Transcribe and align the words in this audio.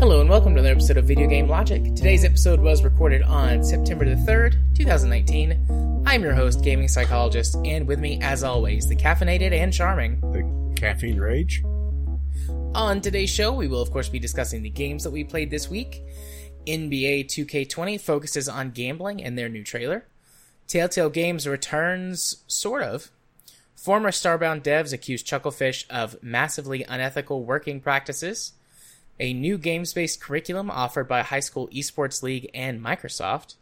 Hello 0.00 0.22
and 0.22 0.30
welcome 0.30 0.54
to 0.54 0.60
another 0.60 0.72
episode 0.72 0.96
of 0.96 1.04
Video 1.04 1.28
Game 1.28 1.46
Logic. 1.46 1.82
Today's 1.94 2.24
episode 2.24 2.58
was 2.58 2.82
recorded 2.82 3.22
on 3.22 3.62
September 3.62 4.04
the 4.06 4.14
3rd, 4.22 4.56
2019. 4.74 6.02
I'm 6.06 6.22
your 6.22 6.32
host, 6.32 6.64
gaming 6.64 6.88
psychologist, 6.88 7.56
and 7.66 7.86
with 7.86 7.98
me, 7.98 8.18
as 8.22 8.42
always, 8.42 8.88
the 8.88 8.96
caffeinated 8.96 9.52
and 9.52 9.72
charming. 9.72 10.18
The 10.32 10.74
caffeine 10.74 11.18
rage. 11.18 11.62
On 12.74 13.00
today's 13.00 13.28
show, 13.28 13.52
we 13.52 13.68
will 13.68 13.82
of 13.82 13.90
course 13.90 14.08
be 14.08 14.18
discussing 14.18 14.62
the 14.62 14.70
games 14.70 15.04
that 15.04 15.10
we 15.10 15.22
played 15.22 15.50
this 15.50 15.68
week. 15.68 16.02
NBA 16.66 17.26
2K20 17.26 18.00
focuses 18.00 18.48
on 18.48 18.70
gambling 18.70 19.20
in 19.20 19.34
their 19.34 19.48
new 19.48 19.64
trailer. 19.64 20.06
Telltale 20.66 21.10
Games 21.10 21.46
returns, 21.46 22.44
sort 22.46 22.82
of. 22.82 23.10
Former 23.74 24.10
Starbound 24.10 24.62
devs 24.62 24.92
accuse 24.92 25.22
Chucklefish 25.22 25.88
of 25.88 26.22
massively 26.22 26.84
unethical 26.84 27.44
working 27.44 27.80
practices. 27.80 28.52
A 29.18 29.32
new 29.32 29.58
games 29.58 29.92
based 29.92 30.20
curriculum 30.20 30.70
offered 30.70 31.08
by 31.08 31.22
High 31.22 31.40
School 31.40 31.68
Esports 31.68 32.22
League 32.22 32.50
and 32.54 32.80
Microsoft. 32.80 33.56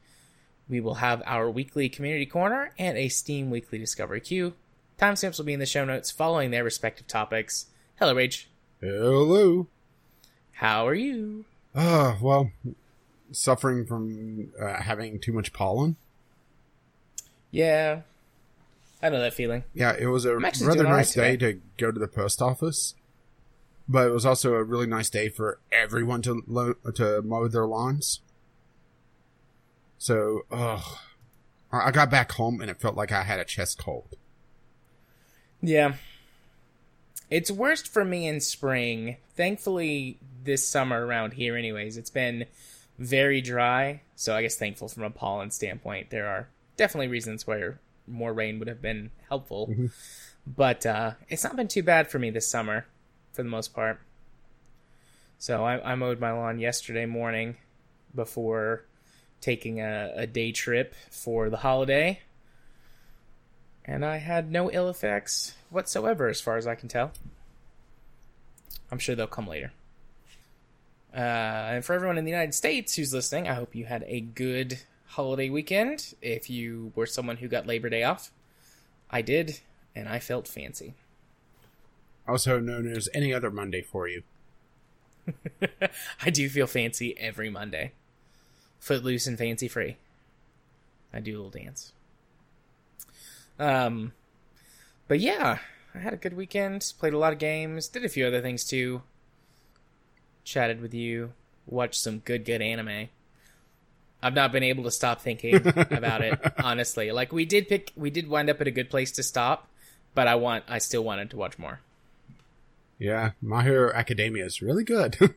We 0.68 0.80
will 0.80 0.94
have 0.94 1.22
our 1.24 1.50
weekly 1.50 1.88
community 1.88 2.26
corner 2.26 2.72
and 2.78 2.98
a 2.98 3.08
Steam 3.08 3.48
weekly 3.50 3.78
discovery 3.78 4.20
queue. 4.20 4.54
Timestamps 4.98 5.38
will 5.38 5.46
be 5.46 5.52
in 5.52 5.60
the 5.60 5.66
show 5.66 5.84
notes 5.84 6.10
following 6.10 6.50
their 6.50 6.64
respective 6.64 7.06
topics. 7.06 7.66
Hello, 7.98 8.14
Rage. 8.14 8.50
Hello. 8.80 9.68
How 10.52 10.86
are 10.86 10.94
you? 10.94 11.44
Uh, 11.74 12.16
well, 12.20 12.50
suffering 13.32 13.86
from 13.86 14.52
uh, 14.60 14.74
having 14.74 15.18
too 15.20 15.32
much 15.32 15.52
pollen. 15.52 15.96
Yeah, 17.50 18.02
I 19.02 19.08
know 19.08 19.20
that 19.20 19.34
feeling. 19.34 19.64
Yeah, 19.74 19.94
it 19.98 20.06
was 20.06 20.24
a 20.24 20.36
rather 20.36 20.84
nice 20.84 21.14
day 21.14 21.36
today. 21.36 21.52
to 21.52 21.60
go 21.76 21.90
to 21.90 21.98
the 21.98 22.08
post 22.08 22.42
office, 22.42 22.94
but 23.88 24.06
it 24.06 24.10
was 24.10 24.26
also 24.26 24.54
a 24.54 24.62
really 24.62 24.86
nice 24.86 25.08
day 25.08 25.28
for 25.28 25.58
everyone 25.72 26.22
to 26.22 26.42
lo- 26.46 26.74
to 26.94 27.22
mow 27.22 27.48
their 27.48 27.66
lawns. 27.66 28.20
So, 29.98 30.42
ugh. 30.50 30.98
I 31.70 31.90
got 31.90 32.10
back 32.10 32.32
home 32.32 32.60
and 32.60 32.70
it 32.70 32.80
felt 32.80 32.96
like 32.96 33.12
I 33.12 33.24
had 33.24 33.40
a 33.40 33.44
chest 33.44 33.78
cold. 33.78 34.16
Yeah. 35.60 35.94
It's 37.30 37.50
worst 37.50 37.88
for 37.88 38.04
me 38.04 38.26
in 38.26 38.40
spring. 38.40 39.18
Thankfully, 39.36 40.18
this 40.44 40.66
summer 40.66 41.04
around 41.04 41.34
here, 41.34 41.56
anyways, 41.56 41.98
it's 41.98 42.10
been 42.10 42.46
very 42.98 43.40
dry. 43.40 44.02
So 44.16 44.34
I 44.34 44.42
guess 44.42 44.56
thankful 44.56 44.88
from 44.88 45.04
a 45.04 45.10
pollen 45.10 45.50
standpoint. 45.50 46.10
There 46.10 46.26
are 46.26 46.48
definitely 46.76 47.08
reasons 47.08 47.46
where 47.46 47.78
more 48.06 48.32
rain 48.32 48.58
would 48.58 48.68
have 48.68 48.82
been 48.82 49.10
helpful. 49.28 49.68
Mhm. 49.68 49.90
But 50.46 50.86
uh, 50.86 51.12
it's 51.28 51.44
not 51.44 51.56
been 51.56 51.68
too 51.68 51.82
bad 51.82 52.10
for 52.10 52.18
me 52.18 52.30
this 52.30 52.50
summer, 52.50 52.86
for 53.32 53.42
the 53.42 53.48
most 53.48 53.74
part. 53.74 54.00
So 55.38 55.64
I, 55.64 55.92
I 55.92 55.94
mowed 55.94 56.18
my 56.20 56.32
lawn 56.32 56.58
yesterday 56.58 57.06
morning 57.06 57.56
before 58.14 58.84
taking 59.40 59.80
a, 59.80 60.12
a 60.16 60.26
day 60.26 60.50
trip 60.50 60.94
for 61.10 61.48
the 61.50 61.58
holiday 61.58 62.20
and 63.88 64.04
I 64.04 64.18
had 64.18 64.52
no 64.52 64.70
ill 64.70 64.88
effects 64.90 65.54
whatsoever, 65.70 66.28
as 66.28 66.40
far 66.42 66.58
as 66.58 66.66
I 66.66 66.74
can 66.74 66.88
tell. 66.88 67.12
I'm 68.92 68.98
sure 68.98 69.14
they'll 69.14 69.26
come 69.26 69.48
later. 69.48 69.72
Uh, 71.14 71.18
and 71.18 71.84
for 71.84 71.94
everyone 71.94 72.18
in 72.18 72.24
the 72.24 72.30
United 72.30 72.54
States 72.54 72.94
who's 72.94 73.14
listening, 73.14 73.48
I 73.48 73.54
hope 73.54 73.74
you 73.74 73.86
had 73.86 74.04
a 74.06 74.20
good 74.20 74.80
holiday 75.06 75.50
weekend. 75.50 76.14
If 76.20 76.50
you 76.50 76.92
were 76.94 77.06
someone 77.06 77.38
who 77.38 77.48
got 77.48 77.66
Labor 77.66 77.88
Day 77.88 78.04
off, 78.04 78.30
I 79.10 79.22
did, 79.22 79.60
and 79.94 80.08
I 80.08 80.18
felt 80.18 80.46
fancy. 80.46 80.94
Also 82.26 82.60
known 82.60 82.86
as 82.86 83.08
any 83.14 83.32
other 83.32 83.50
Monday 83.50 83.80
for 83.80 84.06
you. 84.06 84.22
I 86.22 86.30
do 86.30 86.48
feel 86.48 86.66
fancy 86.66 87.18
every 87.18 87.50
Monday. 87.50 87.92
Footloose 88.80 89.26
and 89.26 89.38
fancy 89.38 89.68
free. 89.68 89.96
I 91.12 91.20
do 91.20 91.32
a 91.32 91.36
little 91.42 91.50
dance. 91.50 91.92
Um, 93.58 94.12
but 95.08 95.20
yeah, 95.20 95.58
I 95.94 95.98
had 95.98 96.12
a 96.12 96.18
good 96.18 96.36
weekend. 96.36 96.92
Played 96.98 97.14
a 97.14 97.18
lot 97.18 97.32
of 97.32 97.38
games. 97.38 97.88
Did 97.88 98.04
a 98.04 98.08
few 98.08 98.26
other 98.26 98.40
things 98.40 98.64
too. 98.64 99.02
Chatted 100.48 100.80
with 100.80 100.94
you. 100.94 101.34
Watched 101.66 102.00
some 102.00 102.20
good, 102.20 102.46
good 102.46 102.62
anime. 102.62 103.10
I've 104.22 104.32
not 104.32 104.50
been 104.50 104.62
able 104.62 104.84
to 104.84 104.90
stop 104.90 105.20
thinking 105.20 105.56
about 105.76 106.22
it. 106.22 106.40
Honestly, 106.64 107.12
like 107.12 107.34
we 107.34 107.44
did 107.44 107.68
pick, 107.68 107.92
we 107.96 108.08
did 108.08 108.30
wind 108.30 108.48
up 108.48 108.58
at 108.62 108.66
a 108.66 108.70
good 108.70 108.88
place 108.88 109.12
to 109.12 109.22
stop, 109.22 109.68
but 110.14 110.26
I 110.26 110.36
want, 110.36 110.64
I 110.66 110.78
still 110.78 111.04
wanted 111.04 111.28
to 111.30 111.36
watch 111.36 111.58
more. 111.58 111.80
Yeah, 112.98 113.32
My 113.42 113.62
Hero 113.62 113.92
Academia 113.92 114.46
is 114.46 114.62
really 114.62 114.84
good. 114.84 115.18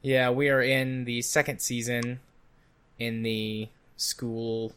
Yeah, 0.00 0.30
we 0.30 0.48
are 0.48 0.62
in 0.62 1.06
the 1.06 1.22
second 1.22 1.58
season 1.60 2.20
in 3.00 3.24
the 3.24 3.68
school 3.96 4.72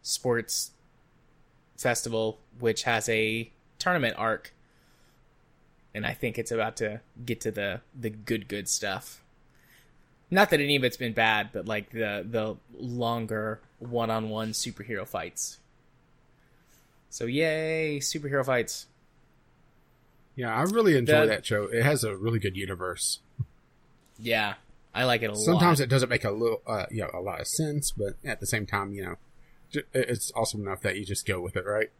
sports 0.00 0.70
festival, 1.76 2.38
which 2.58 2.84
has 2.84 3.06
a 3.10 3.50
tournament 3.78 4.16
arc. 4.16 4.54
And 5.94 6.04
I 6.04 6.12
think 6.12 6.38
it's 6.38 6.50
about 6.50 6.76
to 6.78 7.00
get 7.24 7.40
to 7.42 7.50
the 7.50 7.80
the 7.98 8.10
good 8.10 8.48
good 8.48 8.68
stuff. 8.68 9.22
Not 10.30 10.50
that 10.50 10.60
any 10.60 10.74
of 10.76 10.82
it's 10.82 10.96
been 10.96 11.12
bad, 11.12 11.50
but 11.52 11.66
like 11.66 11.90
the 11.90 12.26
the 12.28 12.56
longer 12.76 13.60
one 13.78 14.10
on 14.10 14.28
one 14.28 14.50
superhero 14.52 15.06
fights. 15.06 15.58
So 17.10 17.26
yay, 17.26 18.00
superhero 18.00 18.44
fights. 18.44 18.86
yeah, 20.34 20.52
I 20.52 20.62
really 20.62 20.96
enjoy 20.98 21.20
The- 21.22 21.26
that 21.26 21.46
show. 21.46 21.64
It 21.64 21.84
has 21.84 22.02
a 22.02 22.16
really 22.16 22.40
good 22.40 22.56
universe. 22.56 23.20
Yeah, 24.18 24.54
I 24.92 25.04
like 25.04 25.22
it 25.22 25.26
a 25.26 25.32
lot. 25.32 25.38
Sometimes 25.44 25.80
it 25.80 25.88
doesn't 25.88 26.08
make 26.08 26.24
a 26.24 26.30
little, 26.32 26.60
uh, 26.66 26.86
you 26.90 27.02
know, 27.02 27.10
a 27.14 27.20
lot 27.20 27.40
of 27.40 27.46
sense, 27.46 27.92
but 27.92 28.14
at 28.24 28.40
the 28.40 28.46
same 28.46 28.66
time, 28.66 28.92
you 28.94 29.04
know, 29.04 29.16
it's 29.92 30.32
awesome 30.34 30.62
enough 30.62 30.80
that 30.82 30.96
you 30.96 31.04
just 31.04 31.24
go 31.26 31.40
with 31.40 31.56
it, 31.56 31.64
right? 31.64 31.90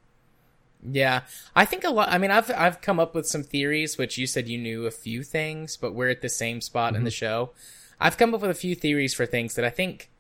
Yeah, 0.91 1.23
I 1.57 1.65
think 1.65 1.85
a 1.85 1.91
lot. 1.91 2.11
I 2.11 2.19
mean, 2.19 2.31
I've 2.31 2.51
I've 2.51 2.81
come 2.81 3.01
up 3.01 3.15
with 3.15 3.27
some 3.27 3.43
theories, 3.43 3.97
which 3.97 4.19
you 4.19 4.27
said 4.27 4.49
you 4.49 4.59
knew 4.59 4.87
a 4.87 4.91
few 4.91 5.23
things, 5.23 5.77
but 5.77 5.95
we're 5.95 6.11
at 6.11 6.21
the 6.21 6.29
same 6.29 6.61
spot 6.61 6.95
in 6.95 7.05
the 7.05 7.11
mm-hmm. 7.11 7.15
show. 7.15 7.51
I've 7.99 8.19
come 8.19 8.35
up 8.35 8.43
with 8.43 8.51
a 8.51 8.55
few 8.55 8.75
theories 8.75 9.15
for 9.15 9.25
things 9.25 9.55
that 9.55 9.65
I 9.65 9.71
think, 9.71 10.11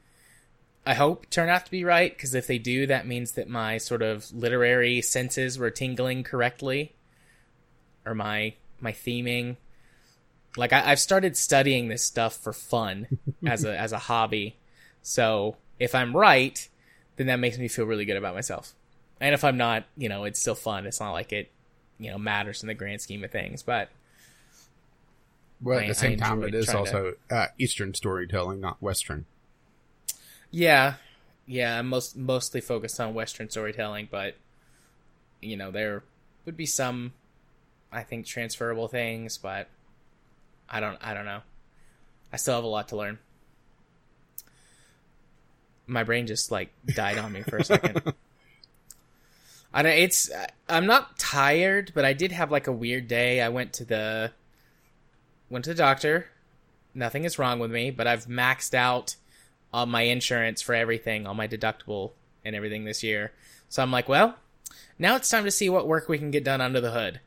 I 0.86 0.94
hope 0.94 1.28
turn 1.28 1.48
out 1.50 1.66
to 1.66 1.70
be 1.70 1.84
right. 1.84 2.16
Because 2.16 2.34
if 2.34 2.46
they 2.46 2.58
do, 2.58 2.86
that 2.86 3.06
means 3.06 3.32
that 3.32 3.48
my 3.48 3.76
sort 3.76 4.00
of 4.00 4.32
literary 4.32 5.02
senses 5.02 5.58
were 5.58 5.70
tingling 5.70 6.24
correctly, 6.24 6.94
or 8.06 8.14
my 8.14 8.54
my 8.80 8.92
theming. 8.92 9.56
Like 10.56 10.72
I, 10.72 10.92
I've 10.92 11.00
started 11.00 11.36
studying 11.36 11.88
this 11.88 12.02
stuff 12.02 12.36
for 12.36 12.54
fun 12.54 13.18
as 13.46 13.64
a 13.64 13.78
as 13.78 13.92
a 13.92 13.98
hobby. 13.98 14.56
So 15.02 15.56
if 15.78 15.94
I'm 15.94 16.16
right, 16.16 16.66
then 17.16 17.26
that 17.26 17.38
makes 17.38 17.58
me 17.58 17.68
feel 17.68 17.84
really 17.84 18.06
good 18.06 18.16
about 18.16 18.34
myself. 18.34 18.74
And 19.24 19.32
if 19.32 19.42
I'm 19.42 19.56
not, 19.56 19.84
you 19.96 20.10
know, 20.10 20.24
it's 20.24 20.38
still 20.38 20.54
fun. 20.54 20.84
It's 20.86 21.00
not 21.00 21.12
like 21.12 21.32
it, 21.32 21.50
you 21.98 22.10
know, 22.10 22.18
matters 22.18 22.62
in 22.62 22.66
the 22.66 22.74
grand 22.74 23.00
scheme 23.00 23.24
of 23.24 23.30
things. 23.30 23.62
But 23.62 23.88
Well, 25.62 25.78
I- 25.78 25.82
at 25.84 25.88
the 25.88 25.94
same 25.94 26.18
time, 26.18 26.42
it 26.42 26.54
is 26.54 26.68
also 26.68 27.14
uh, 27.30 27.46
Eastern 27.58 27.94
storytelling, 27.94 28.60
not 28.60 28.82
Western. 28.82 29.24
yeah, 30.50 30.94
yeah, 31.46 31.78
I'm 31.78 31.88
most 31.88 32.16
mostly 32.18 32.60
focused 32.60 33.00
on 33.00 33.14
Western 33.14 33.48
storytelling. 33.48 34.08
But 34.10 34.36
you 35.40 35.56
know, 35.56 35.70
there 35.70 36.02
would 36.44 36.56
be 36.58 36.66
some, 36.66 37.14
I 37.90 38.02
think, 38.02 38.26
transferable 38.26 38.88
things. 38.88 39.38
But 39.38 39.68
I 40.68 40.80
don't, 40.80 40.98
I 41.02 41.14
don't 41.14 41.24
know. 41.24 41.40
I 42.30 42.36
still 42.36 42.56
have 42.56 42.64
a 42.64 42.66
lot 42.66 42.88
to 42.88 42.96
learn. 42.96 43.18
My 45.86 46.02
brain 46.04 46.26
just 46.26 46.50
like 46.50 46.70
died 46.86 47.16
on 47.16 47.32
me 47.32 47.42
for 47.42 47.56
a 47.56 47.64
second. 47.64 48.02
I 49.74 49.82
don't. 49.82 49.92
It's. 49.92 50.30
I'm 50.68 50.86
not 50.86 51.18
tired, 51.18 51.90
but 51.94 52.04
I 52.04 52.12
did 52.12 52.30
have 52.30 52.52
like 52.52 52.68
a 52.68 52.72
weird 52.72 53.08
day. 53.08 53.42
I 53.42 53.48
went 53.48 53.72
to 53.74 53.84
the. 53.84 54.32
Went 55.50 55.64
to 55.64 55.72
the 55.72 55.78
doctor. 55.78 56.28
Nothing 56.94 57.24
is 57.24 57.38
wrong 57.38 57.58
with 57.58 57.72
me, 57.72 57.90
but 57.90 58.06
I've 58.06 58.26
maxed 58.26 58.72
out 58.72 59.16
on 59.72 59.90
my 59.90 60.02
insurance 60.02 60.62
for 60.62 60.74
everything, 60.74 61.26
on 61.26 61.36
my 61.36 61.48
deductible 61.48 62.12
and 62.44 62.54
everything 62.54 62.84
this 62.84 63.02
year. 63.02 63.32
So 63.68 63.82
I'm 63.82 63.90
like, 63.90 64.08
well, 64.08 64.36
now 64.96 65.16
it's 65.16 65.28
time 65.28 65.42
to 65.44 65.50
see 65.50 65.68
what 65.68 65.88
work 65.88 66.08
we 66.08 66.18
can 66.18 66.30
get 66.30 66.44
done 66.44 66.60
under 66.60 66.80
the 66.80 66.92
hood. 66.92 67.20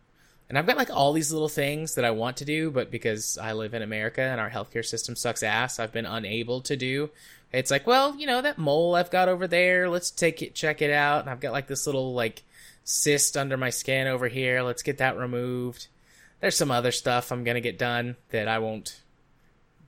And 0.48 0.58
I've 0.58 0.66
got 0.66 0.78
like 0.78 0.90
all 0.90 1.12
these 1.12 1.34
little 1.34 1.50
things 1.50 1.96
that 1.96 2.06
I 2.06 2.12
want 2.12 2.38
to 2.38 2.46
do, 2.46 2.72
but 2.72 2.90
because 2.90 3.38
I 3.38 3.52
live 3.52 3.74
in 3.74 3.82
America 3.82 4.22
and 4.22 4.40
our 4.40 4.50
healthcare 4.50 4.86
system 4.86 5.18
sucks 5.18 5.44
ass, 5.44 5.78
I've 5.78 5.92
been 5.92 6.06
unable 6.06 6.62
to 6.62 6.78
do. 6.78 7.10
It's 7.54 7.72
like, 7.72 7.88
well, 7.88 8.16
you 8.18 8.28
know, 8.28 8.42
that 8.42 8.58
mole 8.58 8.96
I've 8.96 9.10
got 9.12 9.30
over 9.30 9.48
there, 9.48 9.90
let's 9.90 10.12
take 10.12 10.42
it, 10.42 10.54
check 10.54 10.82
it 10.82 10.92
out. 10.92 11.22
And 11.22 11.30
I've 11.30 11.40
got 11.40 11.54
like 11.54 11.68
this 11.68 11.86
little 11.86 12.14
like 12.14 12.44
cyst 12.84 13.38
under 13.38 13.58
my 13.58 13.70
skin 13.70 14.08
over 14.08 14.28
here. 14.28 14.62
Let's 14.62 14.84
get 14.84 14.98
that 14.98 15.18
removed. 15.18 15.88
There's 16.42 16.56
some 16.58 16.72
other 16.72 16.92
stuff 16.92 17.32
I'm 17.32 17.44
going 17.44 17.56
to 17.56 17.62
get 17.62 17.80
done 17.80 18.16
that 18.30 18.48
I 18.48 18.60
won't 18.60 19.02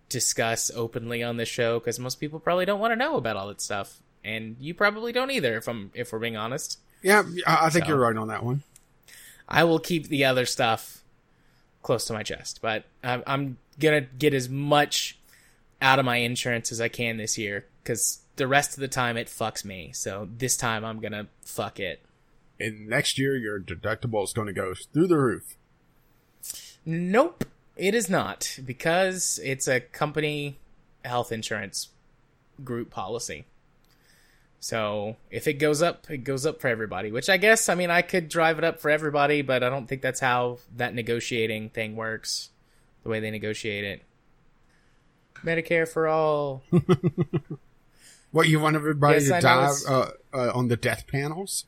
discuss 0.08 0.72
openly 0.74 1.22
on 1.22 1.38
the 1.38 1.46
show 1.46 1.80
because 1.80 2.00
most 2.00 2.16
people 2.20 2.40
probably 2.40 2.66
don't 2.66 2.80
want 2.80 2.92
to 2.92 2.96
know 2.96 3.18
about 3.18 3.36
all 3.36 3.48
that 3.50 3.62
stuff, 3.62 4.00
and 4.24 4.56
you 4.60 4.74
probably 4.74 5.12
don't 5.12 5.30
either. 5.30 5.56
If 5.58 5.68
I'm 5.68 5.92
if 5.94 6.12
we're 6.12 6.18
being 6.20 6.38
honest, 6.38 6.80
Yeah, 7.04 7.24
I 7.46 7.70
think 7.70 7.86
So- 7.86 7.90
you're 7.90 8.00
right 8.00 8.16
on 8.18 8.30
that 8.30 8.44
one. 8.44 8.64
I 9.48 9.64
will 9.66 9.80
keep 9.80 10.08
the 10.08 10.26
other 10.26 10.46
stuff 10.46 11.04
close 11.84 12.06
to 12.06 12.14
my 12.14 12.24
chest, 12.24 12.60
but 12.62 12.86
I'm, 13.04 13.22
I'm 13.28 13.58
gonna 13.80 14.02
get 14.02 14.34
as 14.34 14.50
much 14.50 15.19
out 15.82 16.00
of 16.00 16.06
my 16.06 16.18
insurance 16.18 16.72
as 16.72 16.82
I 16.82 16.88
can 16.88 17.18
this 17.18 17.38
year 17.38 17.66
because 17.84 18.20
the 18.36 18.48
rest 18.48 18.74
of 18.74 18.82
the 18.82 18.88
time 18.88 19.18
it 19.18 19.28
fucks 19.28 19.64
me. 19.64 19.92
So 19.94 20.28
this 20.38 20.58
time 20.58 20.84
I'm 20.84 21.00
gonna 21.00 21.28
fuck 21.42 21.80
it. 21.80 22.02
And 22.60 22.88
next 22.88 23.18
year, 23.18 23.38
your 23.38 23.60
deductible 23.60 24.24
is 24.24 24.34
going 24.34 24.48
to 24.48 24.54
go 24.54 24.74
through 24.94 25.08
the 25.08 25.18
roof. 25.18 25.56
Nope, 26.86 27.46
it 27.78 27.96
is 27.96 28.10
not 28.10 28.60
because 28.66 29.40
it's 29.44 29.68
a 29.68 29.80
company 29.80 30.58
health 31.06 31.32
insurance 31.32 31.90
group 32.64 32.90
policy. 32.90 33.46
So 34.60 35.16
if 35.32 35.48
it 35.48 35.54
goes 35.54 35.82
up, 35.82 36.10
it 36.10 36.26
goes 36.26 36.46
up 36.46 36.60
for 36.60 36.68
everybody. 36.68 37.12
Which 37.12 37.30
I 37.30 37.38
guess, 37.38 37.70
I 37.70 37.76
mean, 37.76 37.92
I 37.92 38.02
could 38.02 38.28
drive 38.28 38.58
it 38.58 38.66
up 38.66 38.82
for 38.82 38.92
everybody, 38.92 39.42
but 39.42 39.64
I 39.64 39.70
don't 39.70 39.88
think 39.88 40.02
that's 40.02 40.20
how 40.20 40.58
that 40.76 40.94
negotiating 40.94 41.70
thing 41.70 41.96
works. 41.96 42.50
The 43.04 43.10
way 43.10 43.22
they 43.22 43.32
negotiate 43.32 43.86
it. 43.86 44.04
Medicare 45.46 45.88
for 45.88 46.08
all. 46.08 46.64
What 48.32 48.48
you 48.48 48.60
want 48.60 48.76
everybody 48.76 49.24
Yes, 49.24 49.26
to 49.26 49.42
die 49.42 49.74
uh, 49.92 50.10
uh, 50.32 50.52
on 50.54 50.68
the 50.68 50.78
death 50.78 51.08
panels 51.08 51.66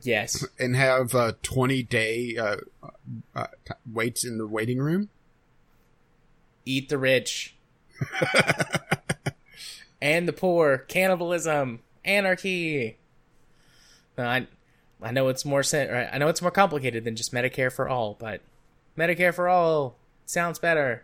Yes. 0.00 0.46
and 0.60 0.76
have 0.76 1.12
uh, 1.12 1.32
twenty 1.42 1.82
day 1.82 2.36
uh, 2.36 2.56
uh, 3.34 3.46
t- 3.64 3.72
waits 3.92 4.24
in 4.24 4.38
the 4.38 4.46
waiting 4.46 4.78
room? 4.78 5.08
Eat 6.64 6.88
the 6.88 6.98
rich. 6.98 7.56
and 10.00 10.28
the 10.28 10.32
poor. 10.32 10.78
Cannibalism. 10.78 11.80
Anarchy. 12.04 12.98
I, 14.16 14.46
I 15.02 15.10
know 15.10 15.26
it's 15.28 15.44
more 15.44 15.64
I 15.74 16.16
know 16.18 16.28
it's 16.28 16.42
more 16.42 16.52
complicated 16.52 17.02
than 17.02 17.16
just 17.16 17.32
Medicare 17.32 17.72
for 17.72 17.88
all, 17.88 18.16
but 18.20 18.40
Medicare 18.96 19.34
for 19.34 19.48
all 19.48 19.96
sounds 20.26 20.60
better. 20.60 21.02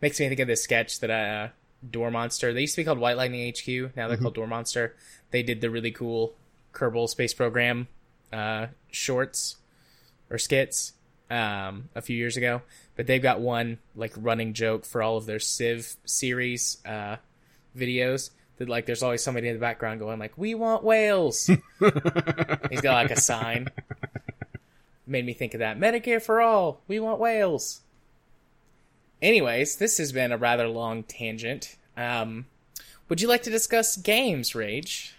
Makes 0.00 0.20
me 0.20 0.28
think 0.28 0.40
of 0.40 0.48
this 0.48 0.62
sketch 0.62 1.00
that 1.00 1.10
uh 1.10 1.48
Door 1.88 2.10
Monster. 2.10 2.52
They 2.52 2.62
used 2.62 2.74
to 2.74 2.80
be 2.80 2.84
called 2.84 2.98
White 2.98 3.16
Lightning 3.16 3.52
HQ. 3.52 3.96
Now 3.96 4.08
they're 4.08 4.16
called 4.16 4.34
Door 4.34 4.48
Monster. 4.48 4.96
They 5.30 5.42
did 5.42 5.60
the 5.60 5.70
really 5.70 5.90
cool 5.90 6.34
Kerbal 6.72 7.08
Space 7.08 7.32
Program 7.32 7.88
uh, 8.32 8.68
shorts 8.90 9.56
or 10.30 10.38
skits 10.38 10.92
um, 11.30 11.88
a 11.94 12.02
few 12.02 12.16
years 12.16 12.36
ago. 12.36 12.62
But 12.96 13.06
they've 13.06 13.22
got 13.22 13.40
one 13.40 13.78
like 13.94 14.12
running 14.16 14.54
joke 14.54 14.84
for 14.84 15.02
all 15.02 15.16
of 15.16 15.26
their 15.26 15.38
Civ 15.38 15.96
series 16.04 16.78
uh, 16.84 17.16
videos. 17.76 18.30
That 18.56 18.68
like 18.68 18.86
there's 18.86 19.04
always 19.04 19.22
somebody 19.22 19.46
in 19.48 19.54
the 19.54 19.60
background 19.60 20.00
going 20.00 20.18
like, 20.18 20.36
"We 20.36 20.56
want 20.56 20.82
whales." 20.82 21.46
He's 21.46 22.80
got 22.80 22.94
like 22.94 23.12
a 23.12 23.20
sign. 23.20 23.68
Made 25.06 25.24
me 25.24 25.32
think 25.32 25.54
of 25.54 25.60
that. 25.60 25.78
Medicare 25.78 26.20
for 26.20 26.40
all. 26.40 26.80
We 26.88 26.98
want 26.98 27.20
whales. 27.20 27.82
Anyways, 29.20 29.76
this 29.76 29.98
has 29.98 30.12
been 30.12 30.32
a 30.32 30.36
rather 30.38 30.68
long 30.68 31.02
tangent. 31.02 31.76
Um, 31.96 32.46
would 33.08 33.20
you 33.20 33.28
like 33.28 33.42
to 33.44 33.50
discuss 33.50 33.96
games, 33.96 34.54
Rage? 34.54 35.14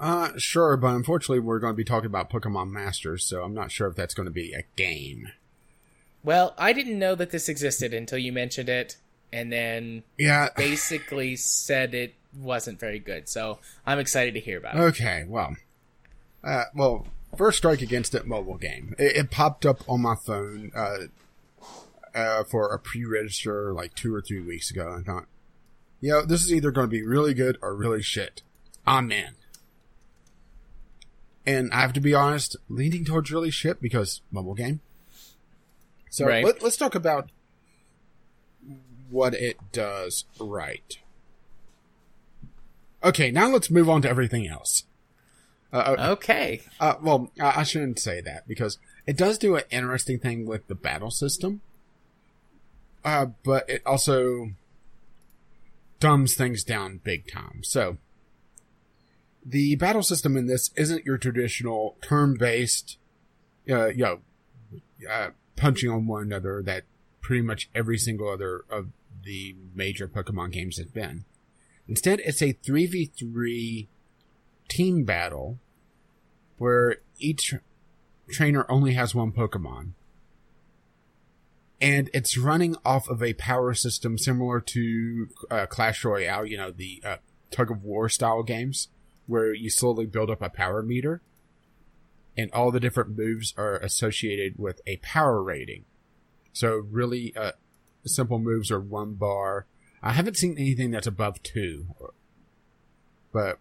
Uh, 0.00 0.30
sure, 0.36 0.76
but 0.76 0.94
unfortunately, 0.94 1.40
we're 1.40 1.58
going 1.58 1.72
to 1.72 1.76
be 1.76 1.84
talking 1.84 2.06
about 2.06 2.30
Pokemon 2.30 2.70
Masters, 2.70 3.24
so 3.24 3.42
I'm 3.42 3.54
not 3.54 3.70
sure 3.72 3.88
if 3.88 3.96
that's 3.96 4.14
going 4.14 4.26
to 4.26 4.32
be 4.32 4.52
a 4.52 4.62
game. 4.76 5.28
Well, 6.24 6.54
I 6.58 6.72
didn't 6.72 6.98
know 6.98 7.14
that 7.14 7.30
this 7.30 7.48
existed 7.48 7.92
until 7.94 8.18
you 8.18 8.32
mentioned 8.32 8.68
it, 8.68 8.96
and 9.32 9.52
then 9.52 10.04
Yeah. 10.16 10.48
basically 10.56 11.36
said 11.36 11.94
it 11.94 12.14
wasn't 12.36 12.78
very 12.78 12.98
good. 12.98 13.28
So 13.28 13.58
I'm 13.86 13.98
excited 13.98 14.34
to 14.34 14.40
hear 14.40 14.58
about 14.58 14.76
it. 14.76 14.80
Okay, 14.80 15.24
well, 15.26 15.56
uh, 16.44 16.64
well, 16.74 17.06
First 17.36 17.58
Strike 17.58 17.82
Against 17.82 18.14
It 18.14 18.26
mobile 18.26 18.56
game. 18.56 18.94
It, 18.98 19.16
it 19.16 19.30
popped 19.30 19.66
up 19.66 19.80
on 19.88 20.00
my 20.00 20.14
phone 20.14 20.70
uh, 20.74 21.06
uh, 22.18 22.42
for 22.44 22.72
a 22.74 22.78
pre-register 22.78 23.72
like 23.72 23.94
two 23.94 24.12
or 24.14 24.20
three 24.20 24.40
weeks 24.40 24.70
ago. 24.70 24.96
I 24.98 25.02
thought, 25.02 25.26
you 26.00 26.10
know, 26.10 26.24
this 26.24 26.42
is 26.42 26.52
either 26.52 26.70
going 26.70 26.86
to 26.86 26.90
be 26.90 27.02
really 27.02 27.32
good 27.34 27.56
or 27.62 27.74
really 27.74 28.02
shit. 28.02 28.42
I'm 28.86 29.12
in. 29.12 29.34
And 31.46 31.72
I 31.72 31.80
have 31.80 31.92
to 31.94 32.00
be 32.00 32.14
honest, 32.14 32.56
leaning 32.68 33.04
towards 33.04 33.30
really 33.30 33.50
shit 33.50 33.80
because 33.80 34.20
mobile 34.30 34.54
game. 34.54 34.80
So 36.10 36.26
Right. 36.26 36.44
let, 36.44 36.62
let's 36.62 36.76
talk 36.76 36.94
about 36.94 37.30
what 39.10 39.34
it 39.34 39.56
does 39.72 40.24
right. 40.40 40.98
Okay, 43.02 43.30
now 43.30 43.48
let's 43.48 43.70
move 43.70 43.88
on 43.88 44.02
to 44.02 44.08
everything 44.08 44.46
else. 44.48 44.84
Uh, 45.72 45.76
uh, 45.98 46.08
Okay. 46.12 46.62
uh, 46.80 46.94
well, 47.00 47.30
I 47.40 47.62
shouldn't 47.62 47.98
say 48.00 48.20
that 48.22 48.48
because 48.48 48.78
it 49.06 49.16
does 49.16 49.38
do 49.38 49.54
an 49.56 49.62
interesting 49.70 50.18
thing 50.18 50.46
with 50.46 50.66
the 50.66 50.74
battle 50.74 51.10
system. 51.10 51.60
Uh, 53.04 53.26
but 53.44 53.68
it 53.68 53.82
also 53.86 54.50
dumbs 56.00 56.34
things 56.34 56.64
down 56.64 57.00
big 57.02 57.30
time. 57.30 57.60
So, 57.62 57.96
the 59.44 59.76
battle 59.76 60.02
system 60.02 60.36
in 60.36 60.46
this 60.46 60.70
isn't 60.76 61.06
your 61.06 61.18
traditional 61.18 61.96
turn-based, 62.02 62.98
uh, 63.70 63.86
you 63.86 64.04
know, 64.04 64.18
uh, 65.08 65.30
punching 65.56 65.90
on 65.90 66.06
one 66.06 66.22
another 66.22 66.62
that 66.62 66.84
pretty 67.20 67.42
much 67.42 67.70
every 67.74 67.98
single 67.98 68.28
other 68.28 68.64
of 68.70 68.88
the 69.24 69.54
major 69.74 70.08
Pokemon 70.08 70.52
games 70.52 70.78
has 70.78 70.86
been. 70.86 71.24
Instead, 71.86 72.20
it's 72.20 72.42
a 72.42 72.52
3v3 72.52 73.88
team 74.68 75.04
battle 75.04 75.58
where 76.58 76.96
each 77.18 77.54
trainer 78.30 78.66
only 78.68 78.94
has 78.94 79.14
one 79.14 79.32
Pokemon. 79.32 79.92
And 81.80 82.10
it's 82.12 82.36
running 82.36 82.76
off 82.84 83.08
of 83.08 83.22
a 83.22 83.34
power 83.34 83.72
system 83.72 84.18
similar 84.18 84.60
to 84.60 85.28
uh, 85.50 85.66
Clash 85.66 86.04
Royale, 86.04 86.44
you 86.44 86.56
know, 86.56 86.72
the 86.72 87.00
uh, 87.04 87.16
tug 87.50 87.70
of 87.70 87.84
war 87.84 88.08
style 88.08 88.42
games, 88.42 88.88
where 89.26 89.54
you 89.54 89.70
slowly 89.70 90.06
build 90.06 90.30
up 90.30 90.42
a 90.42 90.48
power 90.48 90.82
meter. 90.82 91.22
And 92.36 92.50
all 92.52 92.70
the 92.70 92.80
different 92.80 93.16
moves 93.16 93.54
are 93.56 93.76
associated 93.78 94.58
with 94.58 94.80
a 94.86 94.96
power 94.98 95.42
rating. 95.42 95.84
So 96.52 96.82
really, 96.90 97.34
uh, 97.36 97.52
simple 98.04 98.38
moves 98.38 98.70
are 98.70 98.80
one 98.80 99.14
bar. 99.14 99.66
I 100.02 100.12
haven't 100.12 100.36
seen 100.36 100.56
anything 100.58 100.90
that's 100.90 101.06
above 101.06 101.42
two, 101.42 101.86
but 103.32 103.58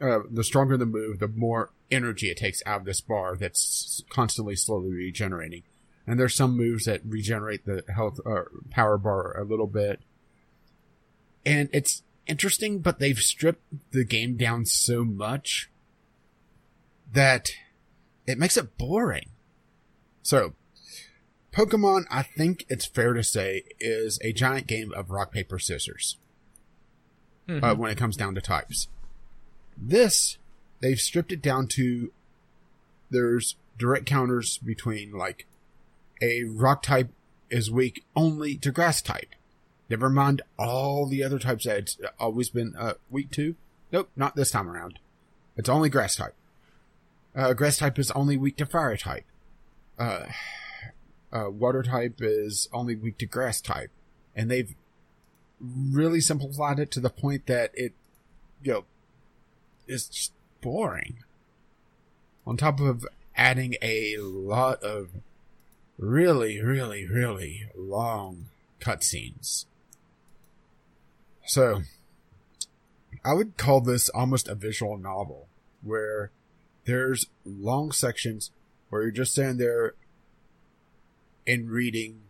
uh, 0.00 0.20
the 0.30 0.44
stronger 0.44 0.76
the 0.76 0.86
move, 0.86 1.18
the 1.18 1.28
more 1.28 1.72
energy 1.90 2.30
it 2.30 2.36
takes 2.36 2.62
out 2.64 2.80
of 2.80 2.86
this 2.86 3.00
bar 3.00 3.36
that's 3.36 4.02
constantly 4.10 4.56
slowly 4.56 4.92
regenerating. 4.92 5.62
And 6.06 6.18
there's 6.18 6.34
some 6.34 6.56
moves 6.56 6.86
that 6.86 7.04
regenerate 7.04 7.64
the 7.66 7.84
health 7.94 8.18
or 8.24 8.50
power 8.70 8.98
bar 8.98 9.36
a 9.38 9.44
little 9.44 9.66
bit. 9.66 10.00
And 11.46 11.68
it's 11.72 12.02
interesting, 12.26 12.80
but 12.80 12.98
they've 12.98 13.18
stripped 13.18 13.62
the 13.92 14.04
game 14.04 14.36
down 14.36 14.66
so 14.66 15.04
much 15.04 15.70
that 17.12 17.50
it 18.26 18.38
makes 18.38 18.56
it 18.56 18.76
boring. 18.78 19.30
So, 20.22 20.54
Pokemon, 21.52 22.04
I 22.10 22.22
think 22.22 22.64
it's 22.68 22.86
fair 22.86 23.12
to 23.14 23.24
say, 23.24 23.64
is 23.80 24.18
a 24.22 24.32
giant 24.32 24.66
game 24.66 24.92
of 24.94 25.10
rock, 25.10 25.32
paper, 25.32 25.58
scissors 25.58 26.16
Mhm. 27.48 27.62
uh, 27.62 27.74
when 27.74 27.90
it 27.90 27.98
comes 27.98 28.16
down 28.16 28.34
to 28.36 28.40
types. 28.40 28.88
This, 29.76 30.38
they've 30.80 31.00
stripped 31.00 31.32
it 31.32 31.42
down 31.42 31.66
to 31.68 32.12
there's 33.10 33.56
direct 33.76 34.06
counters 34.06 34.58
between 34.58 35.10
like 35.12 35.46
a 36.20 36.44
rock 36.44 36.82
type 36.82 37.10
is 37.50 37.70
weak 37.70 38.04
only 38.14 38.56
to 38.56 38.70
grass 38.70 39.02
type. 39.02 39.34
Never 39.88 40.08
mind 40.08 40.42
all 40.58 41.06
the 41.06 41.24
other 41.24 41.38
types 41.38 41.64
that 41.64 41.78
it's 41.78 41.98
always 42.18 42.50
been 42.50 42.74
uh, 42.76 42.94
weak 43.10 43.30
to. 43.32 43.56
Nope, 43.92 44.08
not 44.14 44.36
this 44.36 44.52
time 44.52 44.70
around. 44.70 45.00
It's 45.56 45.68
only 45.68 45.88
grass 45.88 46.16
type. 46.16 46.34
Uh, 47.34 47.52
grass 47.54 47.78
type 47.78 47.98
is 47.98 48.10
only 48.12 48.36
weak 48.36 48.56
to 48.58 48.66
fire 48.66 48.96
type. 48.96 49.24
Uh, 49.98 50.26
uh, 51.32 51.50
water 51.50 51.82
type 51.82 52.16
is 52.20 52.68
only 52.72 52.94
weak 52.94 53.18
to 53.18 53.26
grass 53.26 53.60
type. 53.60 53.90
And 54.34 54.50
they've 54.50 54.74
really 55.60 56.20
simplified 56.20 56.78
it 56.78 56.90
to 56.92 57.00
the 57.00 57.10
point 57.10 57.46
that 57.46 57.72
it, 57.74 57.92
you 58.62 58.72
know, 58.72 58.84
is 59.86 60.08
just 60.08 60.32
boring. 60.60 61.18
On 62.46 62.56
top 62.56 62.80
of 62.80 63.06
adding 63.36 63.74
a 63.82 64.16
lot 64.18 64.82
of 64.82 65.10
really, 66.00 66.60
really, 66.62 67.06
really 67.06 67.68
long 67.76 68.46
cutscenes. 68.80 69.66
So, 71.44 71.82
I 73.24 73.34
would 73.34 73.56
call 73.56 73.82
this 73.82 74.08
almost 74.08 74.48
a 74.48 74.54
visual 74.54 74.96
novel 74.96 75.48
where 75.82 76.30
there's 76.86 77.26
long 77.44 77.92
sections 77.92 78.50
where 78.88 79.02
you're 79.02 79.10
just 79.10 79.34
sitting 79.34 79.58
there 79.58 79.94
and 81.46 81.70
reading 81.70 82.22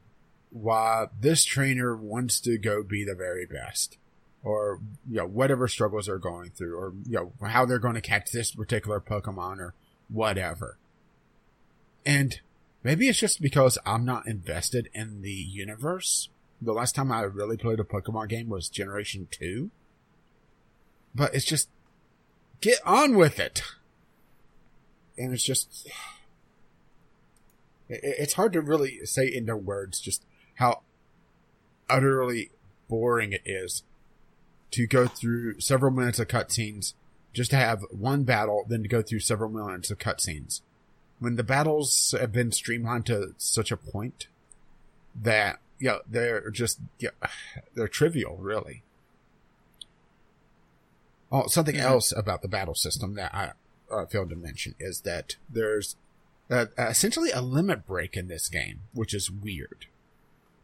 why 0.51 1.07
this 1.21 1.45
trainer 1.45 1.97
wants 1.97 2.41
to 2.41 2.59
go 2.59 2.83
be 2.83 3.05
the 3.05 3.15
very 3.15 3.47
best 3.47 3.99
or 4.43 4.81
you 5.09 5.19
know 5.19 5.27
whatever 5.27 5.69
struggles 5.69 6.07
they're 6.07 6.19
going 6.19 6.51
through 6.51 6.77
or 6.77 6.93
you 7.07 7.17
know 7.17 7.49
how 7.49 7.65
they're 7.65 7.79
going 7.79 7.95
to 7.95 8.01
catch 8.01 8.33
this 8.33 8.53
particular 8.53 9.01
pokemon 9.01 9.59
or 9.59 9.75
whatever 10.09 10.77
and 12.05 12.41
maybe 12.83 13.09
it's 13.09 13.19
just 13.19 13.41
because 13.41 13.79
i'm 13.85 14.05
not 14.05 14.27
invested 14.27 14.89
in 14.95 15.23
the 15.23 15.33
universe. 15.33 16.29
The 16.63 16.73
last 16.73 16.95
time 16.95 17.13
i 17.13 17.23
really 17.23 17.57
played 17.57 17.81
a 17.81 17.85
pokemon 17.85 18.29
game 18.29 18.49
was 18.49 18.69
generation 18.69 19.29
2 19.31 19.71
but 21.15 21.35
it's 21.35 21.45
just 21.45 21.69
get 22.61 22.79
on 22.85 23.17
with 23.17 23.39
it. 23.39 23.63
And 25.19 25.33
it's 25.33 25.45
just 25.45 25.89
it's 27.89 28.35
hard 28.35 28.53
to 28.53 28.61
really 28.61 29.05
say 29.05 29.33
into 29.33 29.57
words 29.57 30.01
just 30.01 30.25
how 30.57 30.83
utterly 31.89 32.51
boring 32.89 33.33
it 33.33 33.43
is 33.45 33.83
to 34.71 34.87
go 34.87 35.07
through 35.07 35.59
several 35.59 35.91
minutes 35.91 36.21
of 36.21 36.29
cutscenes 36.29 36.95
just 37.33 37.51
to 37.51 37.57
have 37.57 37.85
one 37.91 38.25
battle, 38.25 38.65
then 38.69 38.83
to 38.83 38.89
go 38.89 39.03
through 39.03 39.21
several 39.21 39.51
minutes 39.51 39.91
of 39.91 39.99
cutscenes. 39.99 40.63
When 41.21 41.37
the 41.37 41.45
battles 41.45 42.15
have 42.19 42.33
been 42.33 42.51
streamlined 42.51 43.07
to 43.07 43.35
such 43.39 43.71
a 43.71 43.77
point 43.77 44.27
that, 45.15 45.61
yeah, 45.79 45.99
they're 46.09 46.51
just, 46.51 46.81
yeah, 46.99 47.11
they're 47.75 47.89
trivial, 47.89 48.37
really. 48.37 48.83
Oh, 51.31 51.47
something 51.47 51.77
yeah. 51.77 51.87
else 51.87 52.13
about 52.13 52.43
the 52.43 52.49
battle 52.49 52.75
system 52.75 53.15
that 53.15 53.33
I 53.33 53.53
uh, 53.91 54.07
failed 54.07 54.31
to 54.31 54.37
mention 54.37 54.75
is 54.81 55.03
that 55.03 55.37
there's 55.49 55.95
uh, 56.51 56.67
essentially 56.77 57.31
a 57.31 57.41
limit 57.41 57.87
break 57.87 58.17
in 58.17 58.27
this 58.27 58.49
game, 58.49 58.81
which 58.93 59.15
is 59.15 59.31
weird. 59.31 59.87